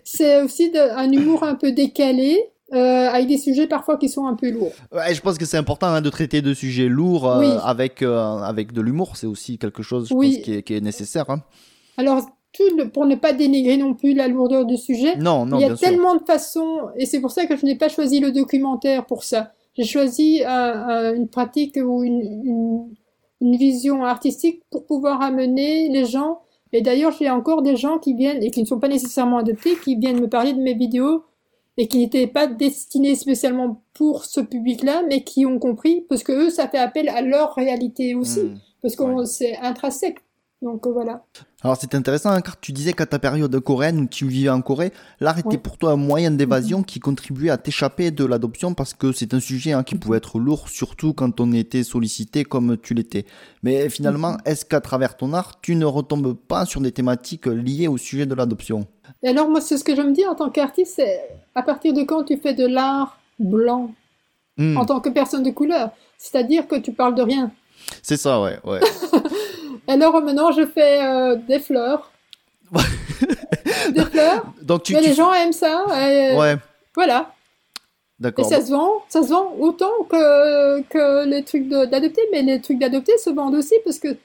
c'est 0.04 0.42
aussi 0.42 0.70
de- 0.70 0.78
un 0.96 1.10
humour 1.10 1.42
un 1.44 1.54
peu 1.54 1.72
décalé, 1.72 2.38
euh, 2.72 3.08
avec 3.10 3.28
des 3.28 3.38
sujets 3.38 3.66
parfois 3.66 3.96
qui 3.98 4.08
sont 4.08 4.26
un 4.26 4.34
peu 4.34 4.50
lourds. 4.50 4.72
Ouais, 4.92 5.14
je 5.14 5.20
pense 5.20 5.36
que 5.38 5.44
c'est 5.44 5.56
important 5.58 5.88
hein, 5.88 6.00
de 6.00 6.10
traiter 6.10 6.40
de 6.42 6.54
sujets 6.54 6.88
lourds 6.88 7.28
euh, 7.30 7.40
Oui. 7.40 7.50
avec, 7.64 8.02
euh, 8.02 8.36
avec 8.38 8.72
de 8.72 8.80
l'humour. 8.80 9.16
C'est 9.16 9.26
aussi 9.26 9.58
quelque 9.58 9.82
chose, 9.82 10.08
je 10.08 10.14
Oui. 10.14 10.36
pense, 10.36 10.44
qui 10.44 10.54
est, 10.54 10.62
qui 10.62 10.74
est 10.74 10.80
nécessaire. 10.80 11.28
hein. 11.28 11.42
Alors, 11.98 12.22
tout 12.52 12.62
le- 12.76 12.88
pour 12.88 13.06
ne 13.06 13.14
pas 13.14 13.32
dénigrer 13.32 13.76
non 13.76 13.94
plus 13.94 14.14
la 14.14 14.28
lourdeur 14.28 14.64
du 14.66 14.76
sujet, 14.76 15.16
Non, 15.16 15.44
non, 15.46 15.58
il 15.58 15.62
y 15.62 15.64
a 15.64 15.76
sûr. 15.76 15.80
tellement 15.88 16.16
de 16.16 16.22
façons, 16.24 16.78
et 16.96 17.06
c'est 17.06 17.20
pour 17.20 17.30
ça 17.30 17.46
que 17.46 17.56
je 17.56 17.64
n'ai 17.66 17.76
pas 17.76 17.88
choisi 17.88 18.20
le 18.20 18.32
documentaire 18.32 19.04
pour 19.06 19.24
ça. 19.24 19.52
J'ai 19.76 19.84
choisi 19.84 20.42
un- 20.44 20.50
un- 20.52 21.14
une 21.14 21.28
pratique 21.28 21.78
ou 21.82 22.02
une, 22.04 22.20
une, 22.20 22.94
une 23.42 23.56
vision 23.56 24.04
artistique 24.04 24.62
pour 24.70 24.86
pouvoir 24.86 25.20
amener 25.20 25.88
les 25.90 26.06
gens. 26.06 26.40
Et 26.72 26.80
d'ailleurs, 26.80 27.12
j'ai 27.18 27.28
encore 27.28 27.60
des 27.60 27.76
gens 27.76 27.98
qui 27.98 28.14
viennent, 28.14 28.42
et 28.42 28.50
qui 28.50 28.62
ne 28.62 28.66
sont 28.66 28.78
pas 28.80 28.88
nécessairement 28.88 29.38
adoptés, 29.38 29.76
qui 29.84 29.96
viennent 29.96 30.20
me 30.20 30.28
parler 30.28 30.54
de 30.54 30.60
mes 30.60 30.72
vidéos, 30.74 31.24
et 31.76 31.88
qui 31.88 31.98
n'étaient 31.98 32.26
pas 32.26 32.46
destinées 32.46 33.14
spécialement 33.16 33.82
pour 33.94 34.24
ce 34.24 34.40
public-là, 34.40 35.02
mais 35.08 35.22
qui 35.24 35.44
ont 35.44 35.58
compris, 35.58 36.06
parce 36.08 36.22
que 36.22 36.32
eux, 36.32 36.50
ça 36.50 36.68
fait 36.68 36.78
appel 36.78 37.08
à 37.08 37.20
leur 37.20 37.54
réalité 37.54 38.14
aussi, 38.14 38.40
Hmm. 38.40 38.58
parce 38.80 38.96
que 38.96 39.24
c'est 39.24 39.56
intrinsèque. 39.58 40.20
Donc 40.62 40.86
voilà. 40.86 41.24
Alors 41.64 41.76
c'est 41.80 41.94
intéressant 41.94 42.30
hein, 42.30 42.40
car 42.40 42.58
tu 42.60 42.72
disais 42.72 42.92
qu'à 42.92 43.06
ta 43.06 43.18
période 43.18 43.58
coréenne 43.60 44.00
où 44.00 44.06
tu 44.06 44.26
vivais 44.26 44.48
en 44.48 44.62
Corée, 44.62 44.92
l'art 45.20 45.38
était 45.38 45.58
pour 45.58 45.78
toi 45.78 45.92
un 45.92 45.96
moyen 45.96 46.30
d'évasion 46.30 46.82
qui 46.82 47.00
contribuait 47.00 47.50
à 47.50 47.58
t'échapper 47.58 48.10
de 48.10 48.24
l'adoption 48.24 48.74
parce 48.74 48.94
que 48.94 49.12
c'est 49.12 49.34
un 49.34 49.40
sujet 49.40 49.72
hein, 49.72 49.82
qui 49.82 49.94
pouvait 49.94 50.18
être 50.18 50.38
lourd, 50.38 50.68
surtout 50.68 51.12
quand 51.12 51.40
on 51.40 51.52
était 51.52 51.84
sollicité 51.84 52.44
comme 52.44 52.76
tu 52.76 52.94
l'étais. 52.94 53.26
Mais 53.62 53.88
finalement, 53.88 54.38
est-ce 54.44 54.64
qu'à 54.64 54.80
travers 54.80 55.16
ton 55.16 55.32
art, 55.32 55.60
tu 55.60 55.76
ne 55.76 55.84
retombes 55.84 56.34
pas 56.34 56.66
sur 56.66 56.80
des 56.80 56.92
thématiques 56.92 57.46
liées 57.46 57.88
au 57.88 57.96
sujet 57.96 58.26
de 58.26 58.34
l'adoption? 58.34 58.86
Et 59.22 59.28
alors, 59.28 59.48
moi, 59.48 59.60
c'est 59.60 59.78
ce 59.78 59.84
que 59.84 59.94
je 59.94 60.02
me 60.02 60.12
dis 60.12 60.26
en 60.26 60.34
tant 60.34 60.50
qu'artiste, 60.50 60.94
c'est 60.96 61.20
à 61.54 61.62
partir 61.62 61.92
de 61.92 62.02
quand 62.02 62.24
tu 62.24 62.36
fais 62.38 62.54
de 62.54 62.66
l'art 62.66 63.20
blanc 63.38 63.92
Hmm, 64.58 64.76
en 64.76 64.84
tant 64.84 65.00
que 65.00 65.08
personne 65.08 65.42
de 65.42 65.50
couleur? 65.50 65.90
C'est-à-dire 66.18 66.68
que 66.68 66.76
tu 66.76 66.92
parles 66.92 67.14
de 67.14 67.22
rien. 67.22 67.50
C'est 68.02 68.16
ça, 68.16 68.40
ouais, 68.40 68.58
ouais. 68.64 68.80
Alors 69.88 70.20
maintenant, 70.22 70.52
je 70.52 70.66
fais 70.66 71.04
euh, 71.04 71.36
des 71.36 71.58
fleurs. 71.58 72.10
des 73.92 74.04
fleurs. 74.04 74.44
Donc 74.62 74.82
tu, 74.84 74.94
Mais 74.94 75.00
tu- 75.02 75.08
les 75.08 75.14
gens 75.14 75.32
aiment 75.32 75.52
ça. 75.52 75.84
et 76.08 76.36
ouais, 76.36 76.56
Voilà. 76.94 77.32
Et 78.20 78.22
d'accord. 78.22 78.44
ça 78.48 78.60
se 78.64 78.70
vend. 78.70 79.02
Ça 79.08 79.22
se 79.22 79.28
vend 79.30 79.52
autant 79.58 79.90
que, 80.08 80.80
que 80.82 81.26
les 81.26 81.42
trucs 81.42 81.68
d'adopter. 81.68 82.22
Mais 82.32 82.42
les 82.42 82.60
trucs 82.60 82.78
d'adopter 82.78 83.18
se 83.18 83.30
vendent 83.30 83.54
aussi 83.56 83.74
parce 83.84 83.98
que 83.98 84.16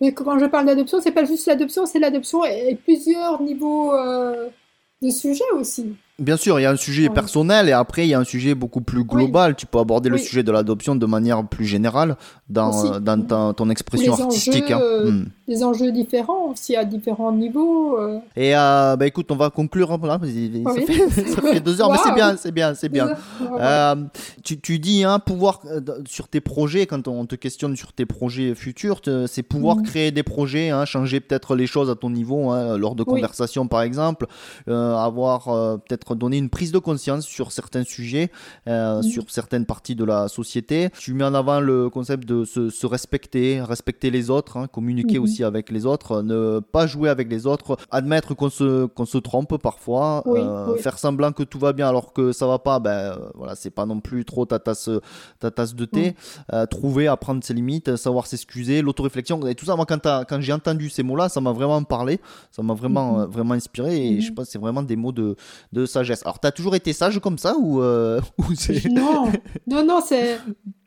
mais 0.00 0.12
quand 0.12 0.38
je 0.38 0.44
parle 0.44 0.66
d'adoption, 0.66 1.00
c'est 1.00 1.10
pas 1.10 1.24
juste 1.24 1.46
l'adoption, 1.46 1.86
c'est 1.86 1.98
l'adoption 1.98 2.44
et, 2.44 2.68
et 2.70 2.74
plusieurs 2.76 3.40
niveaux 3.40 3.94
euh, 3.94 4.48
de 5.00 5.08
sujets 5.10 5.50
aussi. 5.54 5.94
Bien 6.18 6.38
sûr, 6.38 6.58
il 6.58 6.62
y 6.62 6.66
a 6.66 6.70
un 6.70 6.76
sujet 6.76 7.10
personnel 7.10 7.68
et 7.68 7.72
après 7.72 8.06
il 8.06 8.08
y 8.08 8.14
a 8.14 8.18
un 8.18 8.24
sujet 8.24 8.54
beaucoup 8.54 8.80
plus 8.80 9.04
global. 9.04 9.54
Tu 9.54 9.66
peux 9.66 9.78
aborder 9.78 10.08
le 10.08 10.16
sujet 10.16 10.42
de 10.42 10.50
l'adoption 10.50 10.96
de 10.96 11.04
manière 11.04 11.46
plus 11.46 11.66
générale 11.66 12.16
dans, 12.48 12.86
euh, 12.86 13.00
dans 13.00 13.20
ta- 13.20 13.52
ton 13.54 13.68
expression 13.68 14.16
les 14.16 14.22
artistique. 14.22 14.70
hein. 14.70 14.76
enjeux, 14.78 15.10
Hmm. 15.10 15.24
Des 15.46 15.62
enjeux 15.62 15.92
différents 15.92 16.50
aussi 16.50 16.74
à 16.74 16.84
différents 16.84 17.30
niveaux. 17.32 17.98
euh. 17.98 18.18
Et 18.34 18.56
euh, 18.56 18.96
bah 18.96 19.06
écoute, 19.06 19.30
on 19.30 19.36
va 19.36 19.50
conclure. 19.50 19.92
hein, 19.92 19.98
ça, 20.00 20.80
fait, 20.80 21.08
ça 21.34 21.42
fait 21.42 21.60
deux 21.60 21.80
heures, 21.82 21.92
mais 21.92 21.98
c'est 22.02 22.14
bien, 22.14 22.36
c'est 22.36 22.50
bien, 22.50 22.74
c'est 22.74 22.88
bien. 22.88 23.10
Euh, 23.60 23.94
tu, 24.42 24.58
tu 24.58 24.78
dis 24.78 25.04
hein, 25.04 25.18
pouvoir 25.18 25.60
sur 26.08 26.28
tes 26.28 26.40
projets 26.40 26.86
quand 26.86 27.06
on 27.08 27.26
te 27.26 27.34
questionne 27.36 27.76
sur 27.76 27.92
tes 27.92 28.06
projets 28.06 28.54
futurs, 28.54 29.02
te- 29.02 29.26
c'est 29.26 29.42
pouvoir 29.42 29.76
Mhm. 29.76 29.82
créer 29.82 30.10
des 30.12 30.22
projets, 30.22 30.70
hein, 30.70 30.84
changer 30.86 31.20
peut-être 31.20 31.54
les 31.54 31.66
choses 31.66 31.90
à 31.90 31.94
ton 31.94 32.08
niveau 32.10 32.50
hein, 32.50 32.78
lors 32.78 32.94
de 32.94 33.04
conversations 33.04 33.68
par 33.68 33.82
exemple, 33.82 34.26
avoir 34.66 35.48
euh, 35.48 35.76
peut-être 36.06 36.18
donné 36.18 36.38
une 36.38 36.48
prise 36.50 36.72
de 36.72 36.78
conscience 36.78 37.26
sur 37.26 37.52
certains 37.52 37.84
sujets, 37.84 38.30
euh, 38.68 38.96
Mhm. 38.98 39.02
sur 39.02 39.30
certaines 39.30 39.66
parties 39.66 39.94
de 39.94 40.04
la 40.04 40.28
société. 40.28 40.90
Tu 40.98 41.12
mets 41.14 41.24
en 41.24 41.34
avant 41.34 41.60
le 41.60 41.90
concept 41.90 42.26
de 42.28 42.44
se, 42.44 42.70
se 42.70 42.86
respecter, 42.86 43.60
respecter 43.62 44.10
les 44.10 44.30
autres, 44.30 44.56
hein, 44.56 44.66
communiquer 44.68 45.18
Mhm. 45.18 45.24
aussi 45.24 45.44
avec 45.44 45.70
les 45.70 45.86
autres, 45.86 46.22
ne 46.22 46.60
pas 46.60 46.86
jouer 46.86 47.08
avec 47.10 47.28
les 47.30 47.46
autres, 47.46 47.76
admettre 47.90 48.34
qu'on 48.34 48.50
se 48.50 48.86
qu'on 48.86 49.04
se 49.06 49.18
trompe 49.18 49.56
parfois, 49.58 50.22
Oui, 50.26 50.40
euh, 50.42 50.74
oui. 50.74 50.78
faire 50.80 50.98
semblant 50.98 51.32
que 51.32 51.42
tout 51.42 51.58
va 51.58 51.72
bien 51.72 51.88
alors 51.88 52.12
que 52.12 52.32
ça 52.32 52.46
va 52.46 52.58
pas, 52.58 52.78
ben 52.78 52.90
euh, 52.90 53.16
voilà, 53.34 53.54
c'est 53.54 53.70
pas 53.70 53.86
non 53.86 54.00
plus 54.00 54.24
trop 54.24 54.46
ta 54.46 54.58
tasse, 54.58 54.88
ta 55.40 55.50
tasse 55.50 55.74
de 55.74 55.84
thé. 55.84 56.14
Euh, 56.52 56.66
trouver, 56.66 57.08
apprendre 57.08 57.42
ses 57.42 57.54
limites, 57.54 57.88
euh, 57.88 57.96
savoir 57.96 58.26
s'excuser, 58.26 58.82
l'autoréflexion 58.82 59.44
et 59.46 59.54
tout 59.54 59.64
ça. 59.66 59.76
Moi, 59.76 59.86
quand, 59.86 60.00
quand 60.28 60.40
j'ai 60.40 60.52
entendu 60.52 60.88
ces 60.90 61.02
mots-là, 61.02 61.28
ça 61.28 61.40
m'a 61.40 61.52
vraiment 61.52 61.82
parlé, 61.82 62.20
ça 62.50 62.62
m'a 62.62 62.74
vraiment, 62.74 63.14
Mhm. 63.14 63.20
euh, 63.20 63.26
vraiment 63.26 63.54
inspiré 63.54 64.06
et 64.06 64.14
Mhm. 64.16 64.20
je 64.20 64.32
pense 64.32 64.46
que 64.46 64.52
c'est 64.52 64.58
vraiment 64.58 64.82
des 64.82 64.96
mots 64.96 65.12
de, 65.12 65.36
de 65.72 65.86
sagesse. 65.98 66.22
Alors, 66.24 66.38
t'as 66.38 66.52
toujours 66.52 66.74
été 66.74 66.92
sage 66.92 67.18
comme 67.20 67.38
ça 67.38 67.56
ou, 67.58 67.82
euh, 67.82 68.20
ou. 68.38 68.44
Non, 68.90 69.32
non, 69.66 69.84
non, 69.84 70.00
c'est 70.04 70.38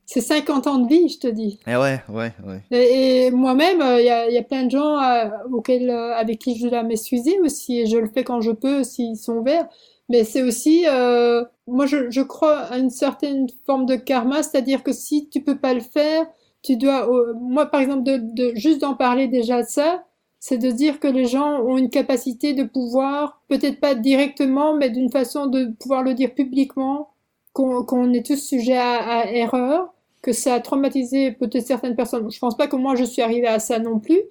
c'est 0.05 0.21
50 0.21 0.65
ans 0.65 0.79
de 0.79 0.87
vie, 0.89 1.07
je 1.07 1.19
te 1.19 1.27
dis. 1.27 1.59
Eh 1.67 1.75
ouais, 1.75 2.01
ouais, 2.09 2.33
ouais. 2.43 2.61
Et, 2.71 3.27
et 3.27 3.31
moi-même, 3.31 3.77
il 3.99 4.05
y, 4.05 4.09
a, 4.09 4.27
y 4.27 4.39
a 4.39 4.41
plein 4.41 4.63
de 4.63 4.71
gens 4.71 4.97
euh, 4.99 5.29
auxquels, 5.51 5.87
euh, 5.91 6.15
avec 6.15 6.39
qui 6.39 6.57
je 6.57 6.67
dois 6.67 6.81
m'excuser 6.81 7.39
aussi, 7.41 7.81
et 7.81 7.85
je 7.85 7.95
le 7.97 8.07
fais 8.07 8.23
quand 8.23 8.41
je 8.41 8.49
peux, 8.49 8.83
s'ils 8.83 9.17
sont 9.17 9.43
verts. 9.43 9.67
Mais 10.09 10.23
c'est 10.23 10.41
aussi, 10.41 10.85
euh, 10.87 11.43
moi, 11.67 11.85
je, 11.85 12.09
je 12.09 12.21
crois 12.21 12.57
à 12.57 12.79
une 12.79 12.89
certaine 12.89 13.45
forme 13.67 13.85
de 13.85 13.95
karma, 13.95 14.41
c'est-à-dire 14.41 14.81
que 14.81 14.93
si 14.93 15.29
tu 15.29 15.41
peux 15.43 15.59
pas 15.59 15.75
le 15.75 15.81
faire, 15.81 16.25
tu 16.63 16.75
dois, 16.75 17.07
euh, 17.07 17.33
moi, 17.39 17.67
par 17.67 17.81
exemple, 17.81 18.01
de, 18.01 18.17
de 18.17 18.55
juste 18.55 18.81
d'en 18.81 18.95
parler 18.95 19.27
déjà 19.27 19.61
de 19.61 19.67
ça, 19.67 20.03
c'est 20.39 20.57
de 20.57 20.71
dire 20.71 20.99
que 20.99 21.07
les 21.07 21.25
gens 21.25 21.61
ont 21.61 21.77
une 21.77 21.89
capacité 21.89 22.53
de 22.53 22.63
pouvoir, 22.63 23.41
peut-être 23.49 23.79
pas 23.79 23.95
directement, 23.95 24.75
mais 24.75 24.89
d'une 24.89 25.11
façon 25.11 25.47
de 25.47 25.65
pouvoir 25.79 26.03
le 26.03 26.13
dire 26.13 26.33
publiquement, 26.33 27.09
qu'on 27.53 28.13
est 28.13 28.25
tous 28.25 28.37
sujets 28.37 28.77
à, 28.77 29.19
à 29.19 29.25
erreur, 29.31 29.93
que 30.21 30.33
ça 30.33 30.55
a 30.55 30.59
traumatisé 30.59 31.31
peut-être 31.31 31.65
certaines 31.65 31.95
personnes. 31.95 32.29
Je 32.29 32.39
pense 32.39 32.57
pas 32.57 32.67
que 32.67 32.75
moi 32.75 32.95
je 32.95 33.03
suis 33.03 33.21
arrivée 33.21 33.47
à 33.47 33.59
ça 33.59 33.79
non 33.79 33.99
plus, 33.99 34.21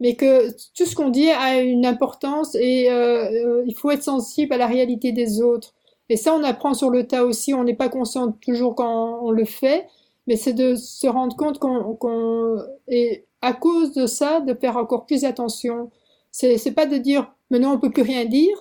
mais 0.00 0.16
que 0.16 0.50
tout 0.76 0.84
ce 0.84 0.96
qu'on 0.96 1.10
dit 1.10 1.30
a 1.30 1.60
une 1.60 1.86
importance 1.86 2.56
et 2.56 2.90
euh, 2.90 3.30
euh, 3.30 3.64
il 3.66 3.74
faut 3.74 3.90
être 3.90 4.02
sensible 4.02 4.52
à 4.52 4.56
la 4.56 4.66
réalité 4.66 5.12
des 5.12 5.40
autres. 5.40 5.74
Et 6.08 6.16
ça, 6.16 6.34
on 6.34 6.42
apprend 6.42 6.74
sur 6.74 6.90
le 6.90 7.06
tas 7.06 7.24
aussi. 7.24 7.54
On 7.54 7.64
n'est 7.64 7.76
pas 7.76 7.88
conscient 7.88 8.32
toujours 8.32 8.74
quand 8.74 9.20
on 9.22 9.30
le 9.30 9.44
fait, 9.44 9.86
mais 10.26 10.36
c'est 10.36 10.52
de 10.52 10.74
se 10.74 11.06
rendre 11.06 11.36
compte 11.36 11.58
qu'on, 11.58 12.58
et 12.88 13.24
à 13.42 13.52
cause 13.52 13.92
de 13.92 14.06
ça, 14.06 14.40
de 14.40 14.54
faire 14.54 14.76
encore 14.76 15.06
plus 15.06 15.24
attention. 15.24 15.90
C'est, 16.30 16.58
c'est 16.58 16.72
pas 16.72 16.86
de 16.86 16.96
dire 16.96 17.32
maintenant 17.50 17.74
on 17.74 17.78
peut 17.78 17.90
plus 17.90 18.02
rien 18.02 18.24
dire, 18.24 18.56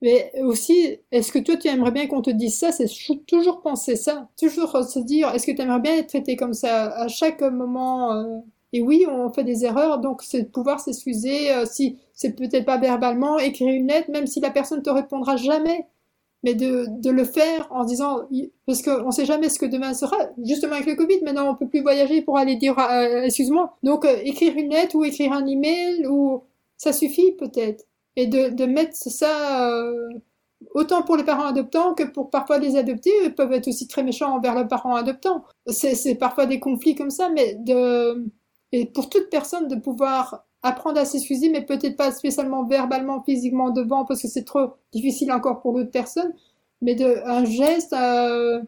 mais 0.00 0.32
aussi, 0.42 0.98
est-ce 1.10 1.32
que 1.32 1.38
toi 1.40 1.56
tu 1.56 1.68
aimerais 1.68 1.90
bien 1.90 2.06
qu'on 2.06 2.22
te 2.22 2.30
dise 2.30 2.56
ça? 2.56 2.70
C'est 2.72 2.86
toujours 3.26 3.60
penser 3.62 3.96
ça, 3.96 4.28
toujours 4.38 4.84
se 4.84 4.98
dire, 5.00 5.30
est-ce 5.34 5.46
que 5.46 5.52
tu 5.52 5.60
aimerais 5.62 5.80
bien 5.80 5.96
être 5.96 6.08
traité 6.08 6.36
comme 6.36 6.54
ça? 6.54 6.86
À 6.94 7.08
chaque 7.08 7.42
moment 7.42 8.12
euh, 8.12 8.38
Et 8.72 8.80
oui, 8.80 9.06
on 9.08 9.30
fait 9.32 9.44
des 9.44 9.64
erreurs, 9.64 9.98
donc 9.98 10.22
c'est 10.22 10.42
de 10.42 10.48
pouvoir 10.48 10.78
s'excuser 10.80 11.50
euh, 11.52 11.64
si 11.66 11.98
c'est 12.14 12.32
peut-être 12.34 12.64
pas 12.64 12.78
verbalement, 12.78 13.38
écrire 13.38 13.68
une 13.68 13.88
lettre, 13.88 14.10
même 14.10 14.26
si 14.26 14.40
la 14.40 14.50
personne 14.50 14.82
te 14.82 14.90
répondra 14.90 15.36
jamais 15.36 15.86
mais 16.44 16.54
de, 16.54 16.86
de 16.88 17.10
le 17.10 17.24
faire 17.24 17.66
en 17.70 17.84
disant 17.84 18.28
parce 18.66 18.82
qu'on 18.82 19.10
sait 19.10 19.24
jamais 19.24 19.48
ce 19.48 19.58
que 19.58 19.66
demain 19.66 19.94
sera. 19.94 20.16
Justement 20.44 20.74
avec 20.74 20.86
le 20.86 20.94
Covid 20.94 21.22
maintenant 21.24 21.50
on 21.50 21.54
peut 21.56 21.68
plus 21.68 21.82
voyager 21.82 22.22
pour 22.22 22.38
aller 22.38 22.56
dire 22.56 22.78
euh, 22.78 23.22
excuse-moi. 23.24 23.76
Donc 23.82 24.04
euh, 24.04 24.16
écrire 24.24 24.56
une 24.56 24.70
lettre 24.70 24.96
ou 24.96 25.04
écrire 25.04 25.32
un 25.32 25.46
email 25.46 26.06
ou 26.06 26.44
ça 26.76 26.92
suffit 26.92 27.32
peut-être. 27.32 27.84
Et 28.16 28.26
de, 28.26 28.48
de 28.50 28.66
mettre 28.66 28.96
ça 28.96 29.70
euh, 29.72 30.08
autant 30.74 31.02
pour 31.02 31.16
les 31.16 31.24
parents 31.24 31.46
adoptants 31.46 31.94
que 31.94 32.04
pour 32.04 32.30
parfois 32.30 32.58
les 32.58 32.76
adoptés 32.76 33.12
ils 33.24 33.34
peuvent 33.34 33.52
être 33.52 33.68
aussi 33.68 33.86
très 33.88 34.02
méchants 34.02 34.34
envers 34.36 34.56
le 34.56 34.66
parent 34.66 34.96
adoptant 34.96 35.44
c'est 35.68 36.16
parfois 36.16 36.46
des 36.46 36.58
conflits 36.58 36.96
comme 36.96 37.10
ça 37.10 37.28
mais 37.30 37.54
de 37.54 38.26
et 38.72 38.86
pour 38.86 39.08
toute 39.08 39.30
personne 39.30 39.68
de 39.68 39.76
pouvoir 39.76 40.47
apprendre 40.62 40.98
à 40.98 41.04
s'excuser, 41.04 41.50
mais 41.50 41.64
peut-être 41.64 41.96
pas 41.96 42.10
spécialement 42.12 42.64
verbalement, 42.64 43.22
physiquement 43.22 43.70
devant, 43.70 44.04
parce 44.04 44.22
que 44.22 44.28
c'est 44.28 44.44
trop 44.44 44.72
difficile 44.92 45.32
encore 45.32 45.60
pour 45.60 45.72
l'autre 45.72 45.90
personne, 45.90 46.32
mais 46.82 46.94
de 46.94 47.22
un 47.24 47.44
geste, 47.44 47.92
euh, 47.92 48.60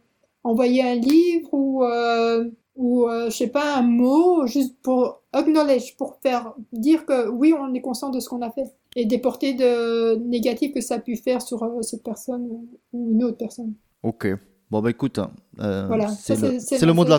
envoyer 0.45 0.83
un 0.83 0.95
livre 0.95 1.53
ou 1.53 1.85
euh, 1.85 2.49
ou 2.77 3.09
euh, 3.09 3.29
je 3.29 3.37
sais 3.37 3.49
pas 3.49 3.77
un 3.77 3.83
mot, 3.83 4.47
juste 4.47 4.77
pour 4.83 5.21
acknowledge, 5.33 5.97
pour 5.97 6.17
faire 6.23 6.55
dire 6.73 7.05
que 7.05 7.29
oui, 7.29 7.53
on 7.53 7.75
est 7.75 7.81
conscient 7.81 8.11
de 8.11 8.21
ce 8.21 8.29
qu'on 8.29 8.43
a 8.43 8.51
fait 8.51 8.73
et 8.97 9.05
des 9.05 9.19
portées 9.19 9.55
de 9.55 10.17
négatives 10.17 10.73
que 10.73 10.81
ça 10.81 10.95
a 10.95 10.99
pu 10.99 11.17
faire 11.17 11.43
sur 11.43 11.63
euh, 11.63 11.83
cette 11.83 12.03
personne 12.03 12.43
ou, 12.43 12.69
une 12.95 13.23
autre 13.25 13.37
personne. 13.37 13.75
Ok. 14.03 14.29
Bon 14.71 14.81
bah 14.81 14.91
écoute, 14.91 15.19
voilà, 15.59 16.09
c'est 16.09 16.41
le, 16.41 16.87
le, 16.87 16.93
mot 16.93 17.05
de 17.05 17.11
la, 17.11 17.19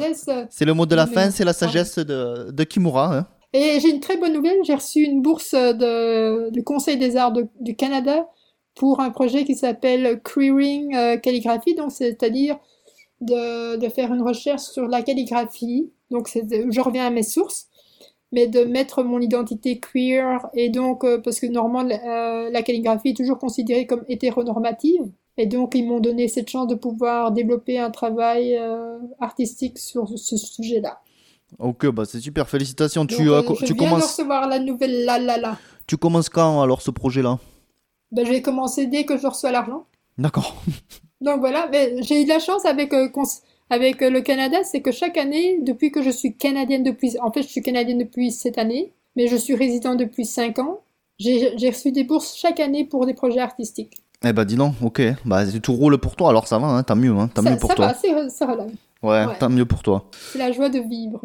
c'est 0.49 0.63
le 0.63 0.73
mot 0.73 0.85
de 0.85 0.95
la 0.95 1.05
fin, 1.05 1.29
c'est 1.31 1.43
la 1.43 1.51
sagesse 1.51 1.99
de, 1.99 2.49
de 2.49 2.63
Kimura. 2.63 3.17
Hein. 3.17 3.27
Et 3.53 3.79
j'ai 3.81 3.89
une 3.89 3.99
très 3.99 4.17
bonne 4.17 4.33
nouvelle, 4.33 4.59
j'ai 4.63 4.75
reçu 4.75 5.01
une 5.01 5.21
bourse 5.21 5.53
de, 5.53 6.49
du 6.51 6.63
Conseil 6.63 6.97
des 6.97 7.17
arts 7.17 7.33
du 7.33 7.75
Canada 7.75 8.29
pour 8.75 9.01
un 9.01 9.09
projet 9.09 9.43
qui 9.43 9.55
s'appelle 9.55 10.21
Queering 10.23 10.95
euh, 10.95 11.17
Calligraphie, 11.17 11.75
donc 11.75 11.91
c'est-à-dire 11.91 12.57
de, 13.19 13.75
de, 13.77 13.89
faire 13.89 14.13
une 14.13 14.21
recherche 14.21 14.61
sur 14.61 14.87
la 14.87 15.01
calligraphie. 15.01 15.91
Donc 16.09 16.29
je 16.33 16.81
reviens 16.81 17.05
à 17.05 17.09
mes 17.09 17.23
sources, 17.23 17.67
mais 18.31 18.47
de 18.47 18.63
mettre 18.63 19.03
mon 19.03 19.19
identité 19.19 19.79
queer 19.79 20.49
et 20.53 20.69
donc 20.69 21.03
euh, 21.03 21.19
parce 21.19 21.39
que 21.39 21.47
normalement 21.47 21.89
euh, 21.93 22.49
la 22.49 22.61
calligraphie 22.61 23.09
est 23.09 23.17
toujours 23.17 23.37
considérée 23.37 23.85
comme 23.85 24.05
hétéronormative. 24.07 25.11
Et 25.37 25.45
donc 25.45 25.75
ils 25.75 25.85
m'ont 25.85 25.99
donné 25.99 26.27
cette 26.27 26.49
chance 26.49 26.67
de 26.67 26.75
pouvoir 26.75 27.31
développer 27.31 27.79
un 27.79 27.89
travail 27.89 28.59
artistique 29.19 29.79
sur 29.79 30.07
ce 30.17 30.37
sujet-là. 30.37 30.99
Ok, 31.59 31.87
bah 31.87 32.03
c'est 32.05 32.19
super, 32.19 32.49
félicitations. 32.49 33.05
tu, 33.05 33.29
euh, 33.29 33.41
je 33.41 33.65
tu 33.65 33.73
viens 33.73 33.75
commences... 33.75 33.99
de 33.99 34.07
recevoir 34.07 34.47
la 34.47 34.59
nouvelle 34.59 35.05
la 35.05 35.19
la 35.19 35.37
la. 35.37 35.57
Tu 35.87 35.97
commences 35.97 36.29
quand 36.29 36.61
alors 36.61 36.81
ce 36.81 36.91
projet-là? 36.91 37.39
Bah, 38.11 38.23
Je 38.25 38.29
vais 38.29 38.41
commencer 38.41 38.87
dès 38.87 39.05
que 39.05 39.17
je 39.17 39.27
reçois 39.27 39.51
l'argent. 39.51 39.85
D'accord. 40.17 40.55
Donc 41.21 41.39
voilà, 41.39 41.67
mais 41.71 42.01
j'ai 42.01 42.21
eu 42.21 42.23
de 42.23 42.29
la 42.29 42.39
chance 42.39 42.65
avec, 42.65 42.93
euh, 42.93 43.09
avec 43.69 44.01
euh, 44.01 44.09
le 44.09 44.21
Canada, 44.21 44.57
c'est 44.63 44.81
que 44.81 44.91
chaque 44.91 45.17
année, 45.17 45.59
depuis 45.61 45.91
que 45.91 46.01
je 46.01 46.09
suis 46.09 46.35
canadienne 46.35 46.83
depuis... 46.83 47.15
En 47.21 47.31
fait, 47.31 47.43
je 47.43 47.47
suis 47.47 47.61
canadienne 47.61 47.99
depuis 47.99 48.31
cette 48.31 48.57
année, 48.57 48.93
mais 49.15 49.27
je 49.27 49.35
suis 49.35 49.55
résident 49.55 49.95
depuis 49.95 50.25
5 50.25 50.59
ans. 50.59 50.79
J'ai 51.19 51.69
reçu 51.69 51.91
des 51.91 52.03
bourses 52.03 52.35
chaque 52.35 52.59
année 52.59 52.85
pour 52.85 53.05
des 53.05 53.13
projets 53.13 53.41
artistiques. 53.41 54.01
Eh 54.23 54.33
bah 54.33 54.45
dis 54.45 54.55
donc, 54.55 54.73
ok, 54.83 55.01
bah 55.25 55.45
tout 55.61 55.73
roule 55.73 55.97
pour 55.97 56.15
toi, 56.15 56.29
alors 56.29 56.47
ça 56.47 56.59
va, 56.59 56.67
hein, 56.67 56.83
t'as 56.83 56.93
mieux, 56.93 57.11
hein, 57.11 57.29
t'as 57.33 57.41
mieux 57.41 57.57
pour 57.57 57.69
ça 57.71 57.75
toi. 57.75 57.87
Va, 57.87 57.93
c'est, 57.95 58.45
Ouais, 59.03 59.25
tant 59.39 59.49
mieux 59.49 59.65
pour 59.65 59.81
toi. 59.81 60.09
C'est 60.11 60.37
la 60.37 60.51
joie 60.51 60.69
de 60.69 60.79
vivre. 60.79 61.21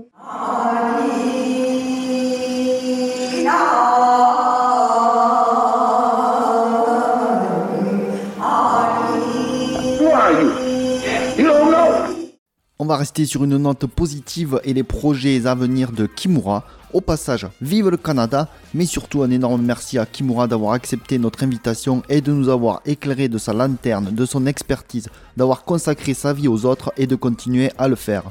On 12.86 12.88
va 12.88 12.98
rester 12.98 13.26
sur 13.26 13.42
une 13.42 13.56
note 13.56 13.84
positive 13.86 14.60
et 14.62 14.72
les 14.72 14.84
projets 14.84 15.44
à 15.48 15.56
venir 15.56 15.90
de 15.90 16.06
Kimura. 16.06 16.64
Au 16.92 17.00
passage, 17.00 17.48
vive 17.60 17.88
le 17.88 17.96
Canada, 17.96 18.48
mais 18.74 18.86
surtout 18.86 19.24
un 19.24 19.30
énorme 19.32 19.62
merci 19.62 19.98
à 19.98 20.06
Kimura 20.06 20.46
d'avoir 20.46 20.70
accepté 20.70 21.18
notre 21.18 21.42
invitation 21.42 22.04
et 22.08 22.20
de 22.20 22.30
nous 22.30 22.48
avoir 22.48 22.82
éclairé 22.86 23.28
de 23.28 23.38
sa 23.38 23.52
lanterne, 23.52 24.14
de 24.14 24.24
son 24.24 24.46
expertise, 24.46 25.08
d'avoir 25.36 25.64
consacré 25.64 26.14
sa 26.14 26.32
vie 26.32 26.46
aux 26.46 26.64
autres 26.64 26.92
et 26.96 27.08
de 27.08 27.16
continuer 27.16 27.72
à 27.76 27.88
le 27.88 27.96
faire. 27.96 28.22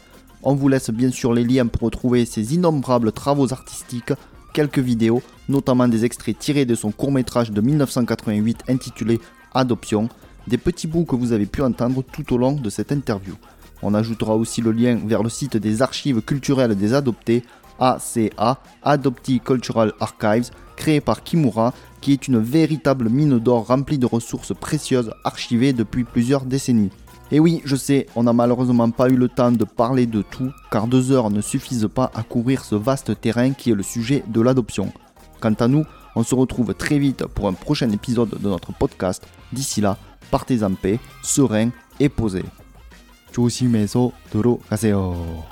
On 0.41 0.55
vous 0.55 0.69
laisse 0.69 0.89
bien 0.89 1.11
sûr 1.11 1.33
les 1.33 1.43
liens 1.43 1.67
pour 1.67 1.81
retrouver 1.81 2.23
ses 2.23 2.55
innombrables 2.55 3.11
travaux 3.11 3.51
artistiques, 3.51 4.13
quelques 4.53 4.79
vidéos, 4.79 5.21
notamment 5.49 5.89
des 5.89 6.05
extraits 6.05 6.39
tirés 6.39 6.65
de 6.65 6.75
son 6.75 6.91
court 6.91 7.11
métrage 7.11 7.51
de 7.51 7.59
1988 7.59 8.63
intitulé 8.69 9.19
Adoption, 9.53 10.07
des 10.47 10.57
petits 10.57 10.87
bouts 10.87 11.03
que 11.03 11.17
vous 11.17 11.33
avez 11.33 11.45
pu 11.45 11.61
entendre 11.61 12.03
tout 12.03 12.33
au 12.33 12.37
long 12.37 12.53
de 12.53 12.69
cette 12.69 12.93
interview. 12.93 13.33
On 13.81 13.93
ajoutera 13.93 14.35
aussi 14.35 14.61
le 14.61 14.71
lien 14.71 14.99
vers 15.05 15.23
le 15.23 15.29
site 15.29 15.57
des 15.57 15.81
archives 15.81 16.21
culturelles 16.21 16.75
des 16.75 16.93
adoptés, 16.93 17.43
ACA, 17.79 18.59
Adoptee 18.83 19.39
Cultural 19.39 19.93
Archives, 19.99 20.51
créé 20.75 21.01
par 21.01 21.23
Kimura, 21.23 21.73
qui 22.01 22.13
est 22.13 22.27
une 22.27 22.39
véritable 22.39 23.09
mine 23.09 23.39
d'or 23.39 23.67
remplie 23.67 23.97
de 23.97 24.05
ressources 24.05 24.53
précieuses 24.53 25.11
archivées 25.23 25.73
depuis 25.73 26.03
plusieurs 26.03 26.45
décennies. 26.45 26.91
Et 27.31 27.39
oui, 27.39 27.61
je 27.65 27.75
sais, 27.75 28.05
on 28.15 28.23
n'a 28.23 28.33
malheureusement 28.33 28.91
pas 28.91 29.09
eu 29.09 29.15
le 29.15 29.27
temps 29.27 29.51
de 29.51 29.63
parler 29.63 30.05
de 30.05 30.21
tout, 30.21 30.51
car 30.71 30.87
deux 30.87 31.11
heures 31.11 31.31
ne 31.31 31.41
suffisent 31.41 31.89
pas 31.93 32.11
à 32.13 32.21
couvrir 32.21 32.63
ce 32.63 32.75
vaste 32.75 33.19
terrain 33.19 33.51
qui 33.51 33.71
est 33.71 33.75
le 33.75 33.83
sujet 33.83 34.23
de 34.27 34.41
l'adoption. 34.41 34.93
Quant 35.41 35.53
à 35.53 35.67
nous, 35.67 35.85
on 36.15 36.23
se 36.23 36.35
retrouve 36.35 36.73
très 36.75 36.99
vite 36.99 37.25
pour 37.25 37.47
un 37.47 37.53
prochain 37.53 37.89
épisode 37.89 38.29
de 38.29 38.47
notre 38.47 38.73
podcast. 38.73 39.25
D'ici 39.51 39.81
là, 39.81 39.97
partez 40.29 40.63
en 40.63 40.73
paix, 40.73 40.99
serein 41.23 41.71
et 41.99 42.09
posé. 42.09 42.43
조심해서 43.35 44.11
들어가세요. 44.29 45.43